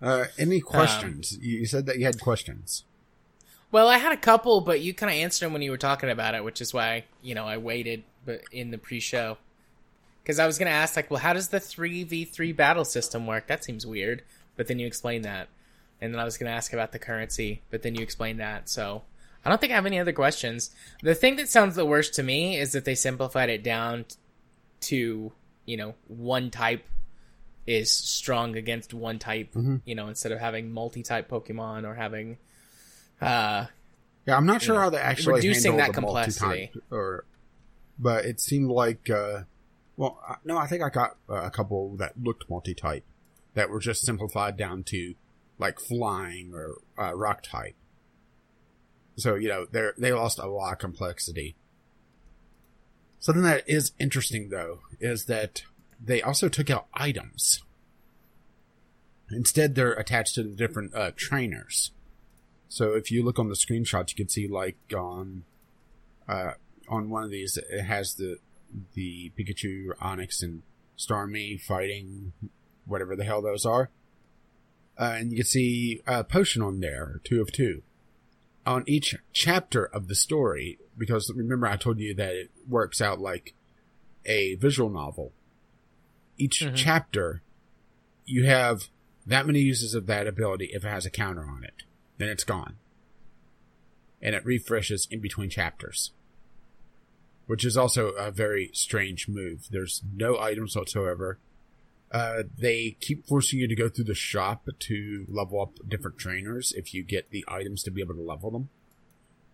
uh, 0.00 0.26
any 0.38 0.60
questions? 0.60 1.34
Um, 1.34 1.40
you 1.42 1.66
said 1.66 1.86
that 1.86 1.98
you 1.98 2.04
had 2.04 2.20
questions. 2.20 2.84
Well, 3.70 3.88
I 3.88 3.98
had 3.98 4.12
a 4.12 4.16
couple, 4.16 4.60
but 4.62 4.80
you 4.80 4.94
kind 4.94 5.10
of 5.10 5.18
answered 5.18 5.46
them 5.46 5.52
when 5.52 5.62
you 5.62 5.70
were 5.70 5.76
talking 5.76 6.08
about 6.08 6.34
it, 6.34 6.42
which 6.42 6.60
is 6.60 6.72
why 6.72 7.04
you 7.22 7.34
know 7.34 7.44
I 7.44 7.58
waited, 7.58 8.04
but 8.24 8.42
in 8.50 8.70
the 8.70 8.78
pre-show, 8.78 9.36
because 10.22 10.38
I 10.38 10.46
was 10.46 10.58
going 10.58 10.70
to 10.70 10.76
ask 10.76 10.96
like, 10.96 11.10
well, 11.10 11.20
how 11.20 11.34
does 11.34 11.48
the 11.48 11.60
three 11.60 12.04
v 12.04 12.24
three 12.24 12.52
battle 12.52 12.84
system 12.84 13.26
work? 13.26 13.46
That 13.46 13.64
seems 13.64 13.86
weird, 13.86 14.22
but 14.56 14.68
then 14.68 14.78
you 14.78 14.86
explained 14.86 15.24
that, 15.24 15.48
and 16.00 16.14
then 16.14 16.20
I 16.20 16.24
was 16.24 16.38
going 16.38 16.50
to 16.50 16.56
ask 16.56 16.72
about 16.72 16.92
the 16.92 16.98
currency, 16.98 17.62
but 17.70 17.82
then 17.82 17.94
you 17.94 18.02
explained 18.02 18.40
that, 18.40 18.68
so 18.70 19.02
I 19.44 19.50
don't 19.50 19.60
think 19.60 19.72
I 19.72 19.76
have 19.76 19.86
any 19.86 19.98
other 19.98 20.12
questions. 20.12 20.70
The 21.02 21.14
thing 21.14 21.36
that 21.36 21.48
sounds 21.48 21.74
the 21.74 21.84
worst 21.84 22.14
to 22.14 22.22
me 22.22 22.58
is 22.58 22.72
that 22.72 22.84
they 22.84 22.94
simplified 22.94 23.50
it 23.50 23.62
down 23.62 24.06
to 24.80 25.32
you 25.66 25.76
know 25.76 25.94
one 26.06 26.50
type 26.50 26.84
is 27.68 27.90
strong 27.90 28.56
against 28.56 28.94
one 28.94 29.18
type, 29.18 29.52
mm-hmm. 29.52 29.76
you 29.84 29.94
know, 29.94 30.08
instead 30.08 30.32
of 30.32 30.40
having 30.40 30.72
multi-type 30.72 31.28
Pokemon 31.28 31.84
or 31.84 31.94
having 31.94 32.38
uh, 33.20 33.66
yeah, 34.26 34.36
I'm 34.36 34.46
not 34.46 34.62
sure 34.62 34.74
know, 34.74 34.82
how 34.82 34.90
they 34.90 34.98
actually 34.98 35.34
reducing 35.36 35.76
that 35.78 35.88
the 35.88 35.94
complexity, 35.94 36.70
or, 36.90 37.24
but 37.98 38.24
it 38.24 38.40
seemed 38.40 38.70
like, 38.70 39.08
uh, 39.10 39.42
well, 39.96 40.20
no, 40.44 40.56
I 40.56 40.66
think 40.66 40.82
I 40.82 40.90
got 40.90 41.16
uh, 41.28 41.42
a 41.44 41.50
couple 41.50 41.96
that 41.96 42.12
looked 42.22 42.48
multi-type 42.48 43.04
that 43.54 43.70
were 43.70 43.80
just 43.80 44.02
simplified 44.02 44.56
down 44.56 44.84
to 44.84 45.14
like 45.58 45.80
flying 45.80 46.52
or 46.54 46.76
uh, 46.98 47.14
rock 47.14 47.42
type. 47.42 47.74
So 49.16 49.34
you 49.34 49.48
know 49.48 49.66
they 49.70 49.88
they 49.98 50.12
lost 50.12 50.38
a 50.38 50.46
lot 50.46 50.74
of 50.74 50.78
complexity. 50.78 51.56
Something 53.18 53.42
that 53.42 53.64
is 53.66 53.92
interesting 53.98 54.50
though 54.50 54.80
is 55.00 55.24
that 55.24 55.62
they 56.02 56.22
also 56.22 56.48
took 56.48 56.70
out 56.70 56.86
items. 56.94 57.62
Instead, 59.30 59.74
they're 59.74 59.92
attached 59.92 60.36
to 60.36 60.42
the 60.42 60.50
different 60.50 60.94
uh, 60.94 61.10
trainers. 61.16 61.90
So 62.68 62.94
if 62.94 63.10
you 63.10 63.22
look 63.24 63.38
on 63.38 63.48
the 63.48 63.54
screenshots, 63.54 64.10
you 64.10 64.16
can 64.16 64.28
see 64.28 64.46
like 64.46 64.76
on 64.94 65.44
uh, 66.28 66.52
on 66.88 67.10
one 67.10 67.24
of 67.24 67.30
these, 67.30 67.56
it 67.56 67.82
has 67.82 68.14
the 68.14 68.38
the 68.94 69.32
Pikachu, 69.38 69.88
Onix, 70.00 70.42
and 70.42 70.62
Starmie 70.98 71.60
fighting 71.60 72.32
whatever 72.84 73.16
the 73.16 73.24
hell 73.24 73.42
those 73.42 73.64
are, 73.64 73.90
uh, 74.98 75.14
and 75.16 75.30
you 75.30 75.38
can 75.38 75.46
see 75.46 76.02
a 76.06 76.24
potion 76.24 76.62
on 76.62 76.80
there, 76.80 77.20
two 77.24 77.40
of 77.40 77.52
two, 77.52 77.82
on 78.66 78.84
each 78.86 79.16
chapter 79.32 79.84
of 79.84 80.08
the 80.08 80.14
story. 80.14 80.78
Because 80.96 81.32
remember, 81.34 81.66
I 81.66 81.76
told 81.76 81.98
you 81.98 82.14
that 82.14 82.34
it 82.34 82.50
works 82.68 83.00
out 83.00 83.20
like 83.20 83.54
a 84.26 84.56
visual 84.56 84.90
novel. 84.90 85.32
Each 86.38 86.60
mm-hmm. 86.60 86.74
chapter, 86.74 87.42
you 88.24 88.46
have 88.46 88.88
that 89.26 89.46
many 89.46 89.60
uses 89.60 89.94
of 89.94 90.06
that 90.06 90.26
ability 90.26 90.70
if 90.72 90.84
it 90.84 90.88
has 90.88 91.04
a 91.04 91.10
counter 91.10 91.44
on 91.46 91.64
it 91.64 91.82
then 92.18 92.28
it's 92.28 92.44
gone. 92.44 92.76
And 94.20 94.34
it 94.34 94.44
refreshes 94.44 95.08
in 95.10 95.20
between 95.20 95.48
chapters. 95.48 96.12
Which 97.46 97.64
is 97.64 97.76
also 97.76 98.08
a 98.08 98.30
very 98.30 98.70
strange 98.74 99.26
move. 99.26 99.68
There's 99.70 100.02
no 100.14 100.38
items 100.38 100.76
whatsoever. 100.76 101.38
Uh, 102.12 102.42
they 102.56 102.96
keep 103.00 103.26
forcing 103.26 103.60
you 103.60 103.68
to 103.68 103.74
go 103.74 103.88
through 103.88 104.04
the 104.04 104.14
shop 104.14 104.68
to 104.78 105.26
level 105.28 105.62
up 105.62 105.78
different 105.88 106.18
trainers 106.18 106.72
if 106.76 106.92
you 106.92 107.02
get 107.02 107.30
the 107.30 107.44
items 107.48 107.82
to 107.84 107.90
be 107.90 108.02
able 108.02 108.14
to 108.14 108.22
level 108.22 108.50
them. 108.50 108.68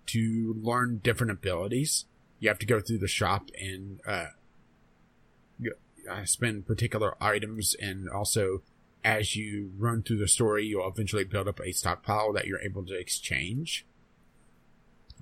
To 0.07 0.57
learn 0.61 1.01
different 1.03 1.31
abilities, 1.31 2.07
you 2.41 2.49
have 2.49 2.59
to 2.59 2.67
go 2.67 2.81
through 2.81 2.99
the 2.99 3.09
shop 3.09 3.51
and 3.61 4.01
uh, 4.07 4.27
uh 6.11 6.25
spend 6.25 6.67
particular 6.67 7.17
items 7.21 7.75
and 7.81 8.09
also 8.09 8.63
as 9.05 9.37
you 9.37 9.71
run 9.77 10.03
through 10.03 10.17
the 10.17 10.29
story, 10.29 10.65
you'll 10.65 10.89
eventually 10.89 11.25
build 11.25 11.47
up 11.47 11.61
a 11.61 11.73
stockpile 11.73 12.33
that 12.33 12.47
you're 12.47 12.61
able 12.61 12.85
to 12.87 12.99
exchange. 12.99 13.87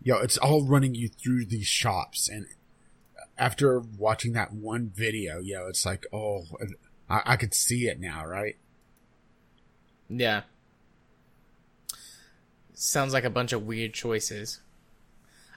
Yo, 0.02 0.14
know, 0.14 0.20
it's 0.22 0.38
all 0.38 0.64
running 0.64 0.94
you 0.94 1.08
through 1.08 1.44
these 1.46 1.66
shops. 1.66 2.28
And 2.28 2.46
after 3.36 3.80
watching 3.80 4.32
that 4.34 4.52
one 4.52 4.92
video, 4.94 5.40
yo, 5.40 5.60
know, 5.60 5.66
it's 5.66 5.84
like, 5.84 6.06
oh, 6.12 6.44
I, 7.10 7.22
I 7.26 7.36
could 7.36 7.54
see 7.54 7.86
it 7.86 7.98
now, 8.00 8.24
right? 8.24 8.56
Yeah. 10.08 10.42
Sounds 12.72 13.12
like 13.12 13.24
a 13.24 13.30
bunch 13.30 13.52
of 13.52 13.66
weird 13.66 13.94
choices. 13.94 14.60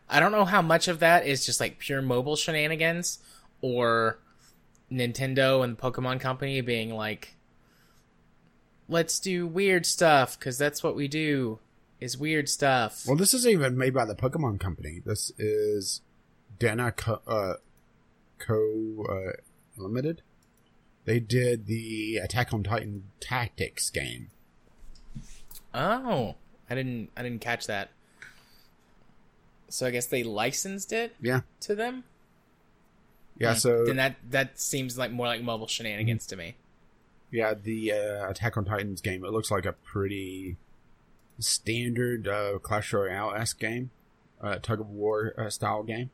I 0.10 0.20
don't 0.20 0.32
know 0.32 0.46
how 0.46 0.62
much 0.62 0.88
of 0.88 1.00
that 1.00 1.26
is 1.26 1.46
just 1.46 1.60
like 1.60 1.80
pure 1.80 2.02
mobile 2.02 2.36
shenanigans 2.36 3.20
or 3.62 4.20
Nintendo 4.92 5.64
and 5.64 5.78
the 5.78 5.82
Pokemon 5.82 6.20
Company 6.20 6.62
being 6.62 6.94
like, 6.94 7.36
let's 8.88 9.20
do 9.20 9.48
weird 9.48 9.86
stuff 9.86 10.38
because 10.38 10.58
that's 10.58 10.84
what 10.84 10.96
we 10.96 11.08
do 11.08 11.60
is 12.00 12.18
weird 12.18 12.50
stuff. 12.50 13.06
Well, 13.08 13.18
this 13.18 13.34
isn't 13.34 13.52
even 13.52 13.78
made 13.78 13.94
by 13.94 14.06
the 14.06 14.16
Pokemon 14.16 14.60
Company. 14.60 15.02
This 15.06 15.32
is 15.38 16.02
DeNA 16.60 16.96
Co. 16.96 17.22
Uh, 17.28 17.54
Co 18.38 19.06
uh, 19.10 19.32
Limited. 19.78 20.22
They 21.06 21.20
did 21.20 21.68
the 21.68 22.18
Attack 22.18 22.54
on 22.54 22.64
Titan 22.64 23.04
Tactics 23.20 23.90
game. 23.90 24.30
Oh, 25.74 26.36
I 26.70 26.76
didn't. 26.76 27.10
I 27.16 27.24
didn't 27.24 27.42
catch 27.42 27.68
that. 27.68 27.92
So 29.70 29.86
I 29.86 29.92
guess 29.92 30.06
they 30.08 30.24
licensed 30.24 30.94
it. 30.94 31.16
Yeah. 31.22 31.42
To 31.62 31.76
them. 31.76 32.06
Yeah. 33.38 33.54
So 33.54 33.86
then 33.86 33.98
that 33.98 34.16
that 34.30 34.60
seems 34.60 34.98
like 34.98 35.12
more 35.12 35.28
like 35.28 35.42
mobile 35.42 35.68
shenanigans 35.68 36.24
mm-hmm. 36.24 36.30
to 36.30 36.36
me. 36.36 36.56
Yeah, 37.32 37.54
the 37.54 37.92
uh, 37.92 38.30
Attack 38.30 38.56
on 38.58 38.66
Titans 38.66 39.02
game. 39.02 39.26
It 39.26 39.32
looks 39.32 39.52
like 39.52 39.66
a 39.66 39.74
pretty 39.74 40.58
standard 41.40 42.28
uh, 42.28 42.60
Clash 42.60 42.94
Royale 42.94 43.34
esque 43.36 43.60
game, 43.60 43.92
uh, 44.42 44.58
tug 44.62 44.80
of 44.80 44.90
war 44.90 45.34
uh, 45.38 45.50
style 45.50 45.84
game. 45.84 46.12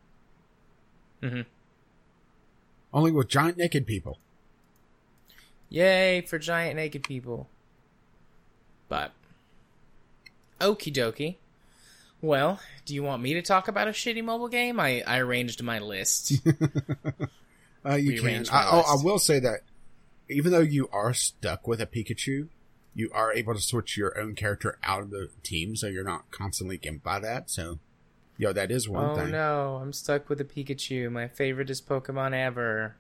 Mm-hmm. 1.22 1.42
Only 2.94 3.12
with 3.12 3.28
giant 3.28 3.58
naked 3.58 3.86
people. 3.86 4.18
Yay 5.70 6.22
for 6.22 6.40
giant 6.40 6.76
naked 6.76 7.04
people. 7.04 7.48
But 8.90 9.12
okie 10.60 10.94
dokie. 10.94 11.38
Well, 12.22 12.60
do 12.86 12.94
you 12.94 13.04
want 13.04 13.24
me 13.24 13.34
to 13.34 13.42
talk 13.42 13.68
about 13.68 13.88
a 13.88 13.92
shitty 13.92 14.24
mobile 14.24 14.48
game? 14.48 14.80
I, 14.80 15.02
I 15.06 15.20
arranged 15.20 15.64
my 15.64 15.80
list. 15.80 16.34
uh, 17.86 17.96
you 17.96 18.22
can. 18.22 18.46
I, 18.52 18.70
oh, 18.72 19.00
I 19.00 19.04
will 19.04 19.18
say 19.18 19.40
that 19.40 19.62
even 20.30 20.52
though 20.52 20.60
you 20.60 20.88
are 20.92 21.14
stuck 21.14 21.68
with 21.68 21.82
a 21.82 21.88
Pikachu, 21.88 22.48
you 22.94 23.10
are 23.14 23.34
able 23.34 23.56
to 23.56 23.62
switch 23.62 23.98
your 23.98 24.20
own 24.20 24.36
character 24.36 24.78
out 24.84 25.02
of 25.02 25.10
the 25.10 25.30
team, 25.44 25.76
so 25.76 25.88
you're 25.88 26.04
not 26.04 26.30
constantly 26.32 26.78
gimped 26.78 27.04
by 27.04 27.20
that. 27.20 27.50
So, 27.50 27.80
yo, 28.38 28.54
that 28.54 28.70
is 28.70 28.88
one 28.88 29.12
oh, 29.12 29.16
thing. 29.16 29.28
Oh 29.28 29.32
no, 29.32 29.80
I'm 29.82 29.94
stuck 29.94 30.30
with 30.30 30.40
a 30.42 30.46
Pikachu. 30.46 31.12
My 31.12 31.28
favorite 31.28 31.70
is 31.70 31.82
Pokemon 31.82 32.34
ever. 32.34 32.96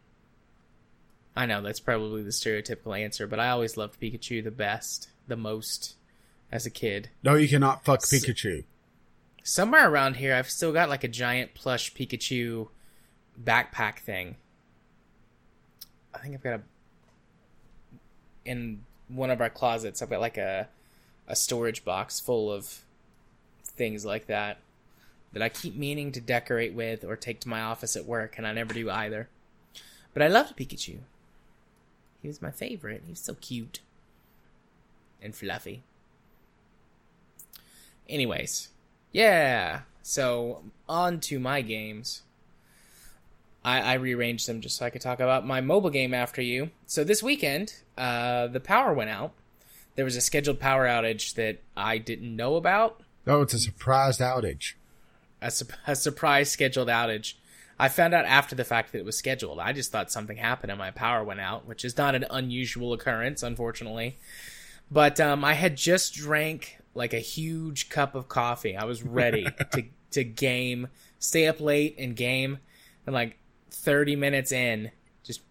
I 1.35 1.45
know 1.45 1.61
that's 1.61 1.79
probably 1.79 2.23
the 2.23 2.31
stereotypical 2.31 2.99
answer, 2.99 3.27
but 3.27 3.39
I 3.39 3.49
always 3.49 3.77
loved 3.77 4.01
Pikachu 4.01 4.43
the 4.43 4.51
best, 4.51 5.09
the 5.27 5.37
most, 5.37 5.95
as 6.51 6.65
a 6.65 6.69
kid. 6.69 7.09
No, 7.23 7.35
you 7.35 7.47
cannot 7.47 7.85
fuck 7.85 8.01
Pikachu. 8.01 8.65
Somewhere 9.43 9.89
around 9.89 10.17
here, 10.17 10.35
I've 10.35 10.49
still 10.49 10.71
got 10.71 10.89
like 10.89 11.03
a 11.03 11.07
giant 11.07 11.53
plush 11.53 11.93
Pikachu 11.93 12.67
backpack 13.41 13.99
thing. 13.99 14.35
I 16.13 16.19
think 16.19 16.35
I've 16.35 16.43
got 16.43 16.59
a 16.59 16.61
in 18.45 18.83
one 19.07 19.29
of 19.29 19.41
our 19.41 19.49
closets. 19.49 20.01
I've 20.01 20.09
got 20.09 20.21
like 20.21 20.37
a 20.37 20.67
a 21.27 21.35
storage 21.35 21.85
box 21.85 22.19
full 22.19 22.51
of 22.51 22.81
things 23.63 24.05
like 24.05 24.27
that 24.27 24.57
that 25.33 25.41
I 25.41 25.49
keep 25.49 25.75
meaning 25.75 26.11
to 26.11 26.21
decorate 26.21 26.73
with 26.73 27.03
or 27.03 27.15
take 27.15 27.39
to 27.41 27.49
my 27.49 27.61
office 27.61 27.95
at 27.95 28.05
work, 28.05 28.37
and 28.37 28.45
I 28.45 28.51
never 28.51 28.73
do 28.73 28.89
either. 28.89 29.29
But 30.13 30.23
I 30.23 30.27
loved 30.27 30.57
Pikachu. 30.57 30.99
He 32.21 32.27
was 32.27 32.41
my 32.41 32.51
favorite. 32.51 33.03
He 33.05 33.11
was 33.11 33.21
so 33.21 33.35
cute 33.35 33.79
and 35.21 35.33
fluffy. 35.33 35.83
Anyways, 38.09 38.69
yeah. 39.11 39.81
So 40.01 40.63
on 40.87 41.19
to 41.21 41.39
my 41.39 41.61
games. 41.61 42.23
I, 43.63 43.79
I 43.81 43.93
rearranged 43.93 44.47
them 44.47 44.61
just 44.61 44.77
so 44.77 44.85
I 44.85 44.89
could 44.89 45.01
talk 45.01 45.19
about 45.19 45.45
my 45.45 45.61
mobile 45.61 45.91
game 45.91 46.13
after 46.13 46.41
you. 46.41 46.71
So 46.87 47.03
this 47.03 47.21
weekend, 47.21 47.75
uh, 47.97 48.47
the 48.47 48.59
power 48.59 48.93
went 48.93 49.11
out. 49.11 49.33
There 49.95 50.05
was 50.05 50.15
a 50.15 50.21
scheduled 50.21 50.59
power 50.59 50.87
outage 50.87 51.35
that 51.35 51.61
I 51.77 51.97
didn't 51.97 52.35
know 52.35 52.55
about. 52.55 53.01
Oh, 53.27 53.41
it's 53.41 53.53
a 53.53 53.59
surprise 53.59 54.17
outage. 54.17 54.73
A, 55.41 55.51
su- 55.51 55.65
a 55.85 55.95
surprise 55.95 56.49
scheduled 56.49 56.87
outage. 56.87 57.35
I 57.77 57.89
found 57.89 58.13
out 58.13 58.25
after 58.25 58.55
the 58.55 58.63
fact 58.63 58.91
that 58.91 58.99
it 58.99 59.05
was 59.05 59.17
scheduled. 59.17 59.59
I 59.59 59.73
just 59.73 59.91
thought 59.91 60.11
something 60.11 60.37
happened 60.37 60.71
and 60.71 60.79
my 60.79 60.91
power 60.91 61.23
went 61.23 61.39
out, 61.39 61.67
which 61.67 61.83
is 61.83 61.97
not 61.97 62.15
an 62.15 62.25
unusual 62.29 62.93
occurrence, 62.93 63.43
unfortunately. 63.43 64.17
But 64.89 65.19
um, 65.19 65.43
I 65.43 65.53
had 65.53 65.77
just 65.77 66.13
drank 66.13 66.77
like 66.93 67.13
a 67.13 67.19
huge 67.19 67.89
cup 67.89 68.15
of 68.15 68.27
coffee. 68.27 68.75
I 68.75 68.85
was 68.85 69.03
ready 69.03 69.45
to 69.71 69.83
to 70.11 70.23
game, 70.23 70.89
stay 71.19 71.47
up 71.47 71.61
late 71.61 71.95
and 71.97 72.15
game, 72.15 72.59
and 73.05 73.13
like 73.13 73.37
30 73.71 74.15
minutes 74.15 74.51
in, 74.51 74.91
just 75.23 75.41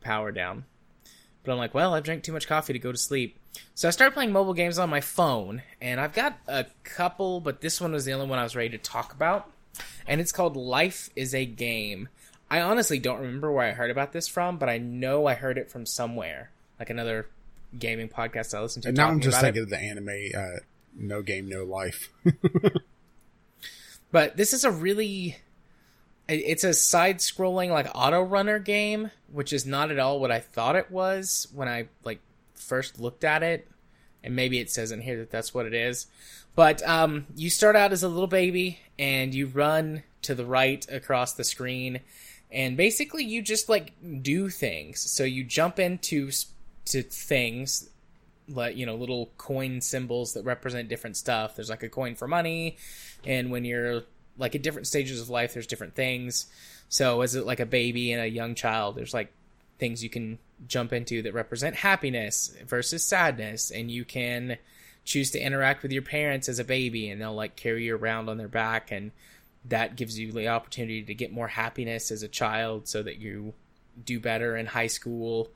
power 0.00 0.32
down. 0.32 0.64
But 1.42 1.52
I'm 1.52 1.58
like, 1.58 1.74
well, 1.74 1.94
I've 1.94 2.02
drank 2.02 2.24
too 2.24 2.32
much 2.32 2.48
coffee 2.48 2.72
to 2.72 2.78
go 2.78 2.90
to 2.90 2.98
sleep. 2.98 3.38
So 3.74 3.86
I 3.86 3.90
started 3.90 4.14
playing 4.14 4.32
mobile 4.32 4.54
games 4.54 4.78
on 4.78 4.90
my 4.90 5.00
phone, 5.00 5.62
and 5.80 6.00
I've 6.00 6.12
got 6.12 6.38
a 6.48 6.66
couple, 6.84 7.40
but 7.40 7.60
this 7.60 7.80
one 7.80 7.92
was 7.92 8.04
the 8.04 8.12
only 8.12 8.26
one 8.26 8.38
I 8.38 8.42
was 8.42 8.56
ready 8.56 8.70
to 8.70 8.78
talk 8.78 9.12
about. 9.12 9.50
And 10.06 10.20
it's 10.20 10.32
called 10.32 10.56
Life 10.56 11.10
is 11.14 11.34
a 11.34 11.44
Game. 11.44 12.08
I 12.50 12.60
honestly 12.60 12.98
don't 12.98 13.20
remember 13.20 13.52
where 13.52 13.66
I 13.66 13.72
heard 13.72 13.90
about 13.90 14.12
this 14.12 14.28
from, 14.28 14.56
but 14.56 14.68
I 14.68 14.78
know 14.78 15.26
I 15.26 15.34
heard 15.34 15.58
it 15.58 15.70
from 15.70 15.84
somewhere, 15.84 16.50
like 16.78 16.90
another 16.90 17.28
gaming 17.78 18.08
podcast 18.08 18.56
I 18.56 18.62
listen 18.62 18.82
to. 18.82 18.88
And 18.88 18.96
now 18.96 19.08
I'm 19.08 19.20
just 19.20 19.40
thinking 19.40 19.62
it. 19.62 19.64
of 19.64 19.70
the 19.70 19.78
anime, 19.78 20.30
uh, 20.36 20.60
No 20.94 21.22
Game, 21.22 21.48
No 21.48 21.64
Life. 21.64 22.10
But 24.16 24.36
this 24.36 24.52
is 24.52 24.64
a 24.64 24.70
really 24.70 25.36
it's 26.28 26.64
a 26.64 26.72
side-scrolling 26.74 27.70
like 27.70 27.86
auto 27.94 28.22
runner 28.22 28.58
game, 28.58 29.10
which 29.30 29.52
is 29.52 29.64
not 29.64 29.90
at 29.90 29.98
all 29.98 30.18
what 30.18 30.32
I 30.32 30.40
thought 30.40 30.74
it 30.74 30.90
was 30.90 31.46
when 31.54 31.68
I 31.68 31.88
like 32.02 32.20
first 32.54 32.98
looked 32.98 33.24
at 33.24 33.42
it. 33.42 33.68
And 34.24 34.34
maybe 34.34 34.58
it 34.58 34.70
says 34.70 34.90
in 34.90 35.02
here 35.02 35.18
that 35.18 35.30
that's 35.30 35.52
what 35.52 35.66
it 35.66 35.74
is. 35.74 36.06
But 36.54 36.82
um, 36.88 37.26
you 37.36 37.50
start 37.50 37.76
out 37.76 37.92
as 37.92 38.02
a 38.02 38.08
little 38.08 38.26
baby 38.26 38.80
and 38.98 39.34
you 39.34 39.48
run 39.48 40.02
to 40.22 40.34
the 40.34 40.46
right 40.46 40.84
across 40.90 41.34
the 41.34 41.44
screen, 41.44 42.00
and 42.50 42.76
basically 42.76 43.22
you 43.22 43.42
just 43.42 43.68
like 43.68 43.92
do 44.22 44.48
things. 44.48 44.98
So 44.98 45.24
you 45.24 45.44
jump 45.44 45.78
into 45.78 46.30
to 46.86 47.02
things 47.02 47.90
like 48.48 48.76
you 48.76 48.86
know 48.86 48.94
little 48.94 49.30
coin 49.38 49.80
symbols 49.80 50.34
that 50.34 50.44
represent 50.44 50.88
different 50.88 51.16
stuff. 51.16 51.56
There's 51.56 51.70
like 51.70 51.82
a 51.82 51.88
coin 51.88 52.14
for 52.14 52.28
money, 52.28 52.76
and 53.24 53.50
when 53.50 53.64
you're 53.64 54.02
like 54.38 54.54
at 54.54 54.62
different 54.62 54.86
stages 54.86 55.20
of 55.20 55.30
life, 55.30 55.54
there's 55.54 55.66
different 55.66 55.94
things. 55.94 56.46
So 56.88 57.22
as 57.22 57.34
it 57.34 57.46
like 57.46 57.60
a 57.60 57.66
baby 57.66 58.12
and 58.12 58.22
a 58.22 58.28
young 58.28 58.54
child, 58.54 58.96
there's 58.96 59.14
like 59.14 59.32
things 59.78 60.02
you 60.02 60.10
can 60.10 60.38
jump 60.66 60.92
into 60.92 61.22
that 61.22 61.34
represent 61.34 61.76
happiness 61.76 62.54
versus 62.66 63.04
sadness, 63.04 63.70
and 63.70 63.90
you 63.90 64.04
can 64.04 64.58
choose 65.04 65.30
to 65.30 65.40
interact 65.40 65.82
with 65.82 65.92
your 65.92 66.02
parents 66.02 66.48
as 66.48 66.58
a 66.58 66.64
baby, 66.64 67.08
and 67.10 67.20
they'll 67.20 67.34
like 67.34 67.56
carry 67.56 67.84
you 67.84 67.96
around 67.96 68.28
on 68.28 68.38
their 68.38 68.48
back, 68.48 68.90
and 68.92 69.10
that 69.64 69.96
gives 69.96 70.18
you 70.18 70.30
the 70.30 70.48
opportunity 70.48 71.02
to 71.02 71.14
get 71.14 71.32
more 71.32 71.48
happiness 71.48 72.10
as 72.10 72.22
a 72.22 72.28
child, 72.28 72.86
so 72.86 73.02
that 73.02 73.18
you 73.18 73.54
do 74.04 74.20
better 74.20 74.56
in 74.56 74.66
high 74.66 74.86
school. 74.86 75.50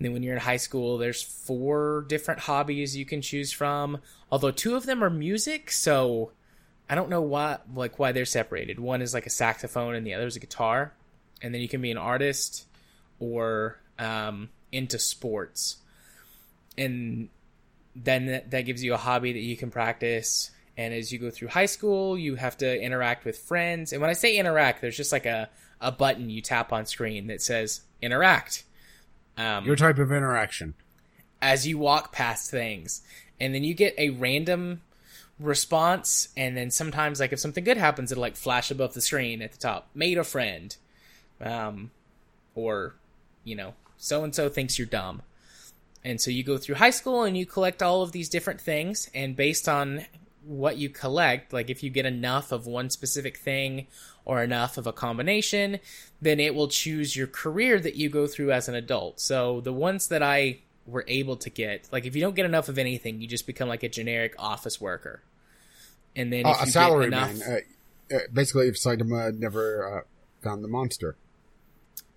And 0.00 0.06
then 0.06 0.14
when 0.14 0.22
you're 0.22 0.32
in 0.32 0.40
high 0.40 0.56
school, 0.56 0.96
there's 0.96 1.22
four 1.22 2.06
different 2.08 2.40
hobbies 2.40 2.96
you 2.96 3.04
can 3.04 3.20
choose 3.20 3.52
from. 3.52 3.98
Although 4.32 4.50
two 4.50 4.74
of 4.74 4.86
them 4.86 5.04
are 5.04 5.10
music, 5.10 5.70
so 5.70 6.32
I 6.88 6.94
don't 6.94 7.10
know 7.10 7.20
why 7.20 7.58
like 7.74 7.98
why 7.98 8.12
they're 8.12 8.24
separated. 8.24 8.80
One 8.80 9.02
is 9.02 9.12
like 9.12 9.26
a 9.26 9.30
saxophone 9.30 9.94
and 9.94 10.06
the 10.06 10.14
other 10.14 10.26
is 10.26 10.36
a 10.36 10.40
guitar. 10.40 10.94
And 11.42 11.52
then 11.52 11.60
you 11.60 11.68
can 11.68 11.82
be 11.82 11.90
an 11.90 11.98
artist 11.98 12.66
or 13.18 13.78
um, 13.98 14.48
into 14.72 14.98
sports. 14.98 15.76
And 16.78 17.28
then 17.94 18.42
that, 18.48 18.62
gives 18.62 18.82
you 18.82 18.94
a 18.94 18.96
hobby 18.96 19.34
that 19.34 19.40
you 19.40 19.54
can 19.54 19.70
practice. 19.70 20.50
And 20.78 20.94
as 20.94 21.12
you 21.12 21.18
go 21.18 21.30
through 21.30 21.48
high 21.48 21.66
school, 21.66 22.16
you 22.16 22.36
have 22.36 22.56
to 22.58 22.80
interact 22.80 23.26
with 23.26 23.36
friends. 23.36 23.92
And 23.92 24.00
when 24.00 24.08
I 24.08 24.14
say 24.14 24.38
interact, 24.38 24.80
there's 24.80 24.96
just 24.96 25.12
like 25.12 25.26
a, 25.26 25.50
a 25.78 25.92
button 25.92 26.30
you 26.30 26.40
tap 26.40 26.72
on 26.72 26.86
screen 26.86 27.26
that 27.26 27.42
says 27.42 27.82
interact. 28.00 28.64
Um, 29.40 29.64
Your 29.64 29.76
type 29.76 29.98
of 29.98 30.12
interaction. 30.12 30.74
as 31.40 31.66
you 31.66 31.78
walk 31.78 32.12
past 32.12 32.50
things 32.50 33.02
and 33.40 33.54
then 33.54 33.64
you 33.64 33.72
get 33.74 33.94
a 33.96 34.10
random 34.10 34.82
response 35.38 36.28
and 36.36 36.56
then 36.56 36.70
sometimes 36.70 37.18
like 37.20 37.32
if 37.32 37.40
something 37.40 37.64
good 37.64 37.78
happens 37.78 38.12
it'll 38.12 38.20
like 38.20 38.36
flash 38.36 38.70
above 38.70 38.92
the 38.92 39.00
screen 39.00 39.40
at 39.40 39.52
the 39.52 39.58
top. 39.58 39.88
Made 39.94 40.18
a 40.18 40.24
friend. 40.24 40.76
Um 41.40 41.90
or 42.54 42.94
you 43.44 43.54
know 43.56 43.72
so 43.96 44.22
and 44.24 44.34
so 44.34 44.48
thinks 44.48 44.78
you're 44.78 44.86
dumb. 44.86 45.22
And 46.04 46.20
so 46.20 46.30
you 46.30 46.42
go 46.42 46.58
through 46.58 46.76
high 46.76 46.90
school 46.90 47.22
and 47.24 47.36
you 47.36 47.46
collect 47.46 47.82
all 47.82 48.02
of 48.02 48.12
these 48.12 48.28
different 48.28 48.60
things 48.60 49.08
and 49.14 49.36
based 49.36 49.68
on 49.68 50.04
what 50.42 50.76
you 50.76 50.88
collect 50.88 51.52
like 51.52 51.68
if 51.68 51.82
you 51.82 51.90
get 51.90 52.06
enough 52.06 52.52
of 52.52 52.66
one 52.66 52.88
specific 52.88 53.36
thing 53.36 53.86
or 54.24 54.42
enough 54.42 54.78
of 54.78 54.86
a 54.86 54.92
combination 54.92 55.78
then 56.20 56.40
it 56.40 56.54
will 56.54 56.68
choose 56.68 57.14
your 57.14 57.26
career 57.26 57.78
that 57.78 57.94
you 57.94 58.08
go 58.08 58.26
through 58.26 58.50
as 58.50 58.68
an 58.68 58.74
adult 58.74 59.20
so 59.20 59.60
the 59.60 59.72
ones 59.72 60.08
that 60.08 60.22
i 60.22 60.58
were 60.86 61.04
able 61.08 61.36
to 61.36 61.50
get 61.50 61.88
like 61.92 62.06
if 62.06 62.16
you 62.16 62.22
don't 62.22 62.34
get 62.34 62.46
enough 62.46 62.68
of 62.68 62.78
anything 62.78 63.20
you 63.20 63.28
just 63.28 63.46
become 63.46 63.68
like 63.68 63.82
a 63.82 63.88
generic 63.88 64.34
office 64.38 64.80
worker 64.80 65.22
and 66.16 66.32
then 66.32 66.46
Uh, 66.46 66.50
if 66.50 66.56
a 66.56 66.60
you 66.60 66.64
get 66.66 66.72
salary 66.72 67.06
enough 67.06 67.38
man. 67.38 67.62
Uh, 68.10 68.14
uh, 68.14 68.18
basically, 68.32 68.68
if 68.68 68.74
Saitama 68.74 69.36
never 69.38 69.98
uh, 69.98 70.00
found 70.42 70.64
the 70.64 70.68
monster. 70.68 71.16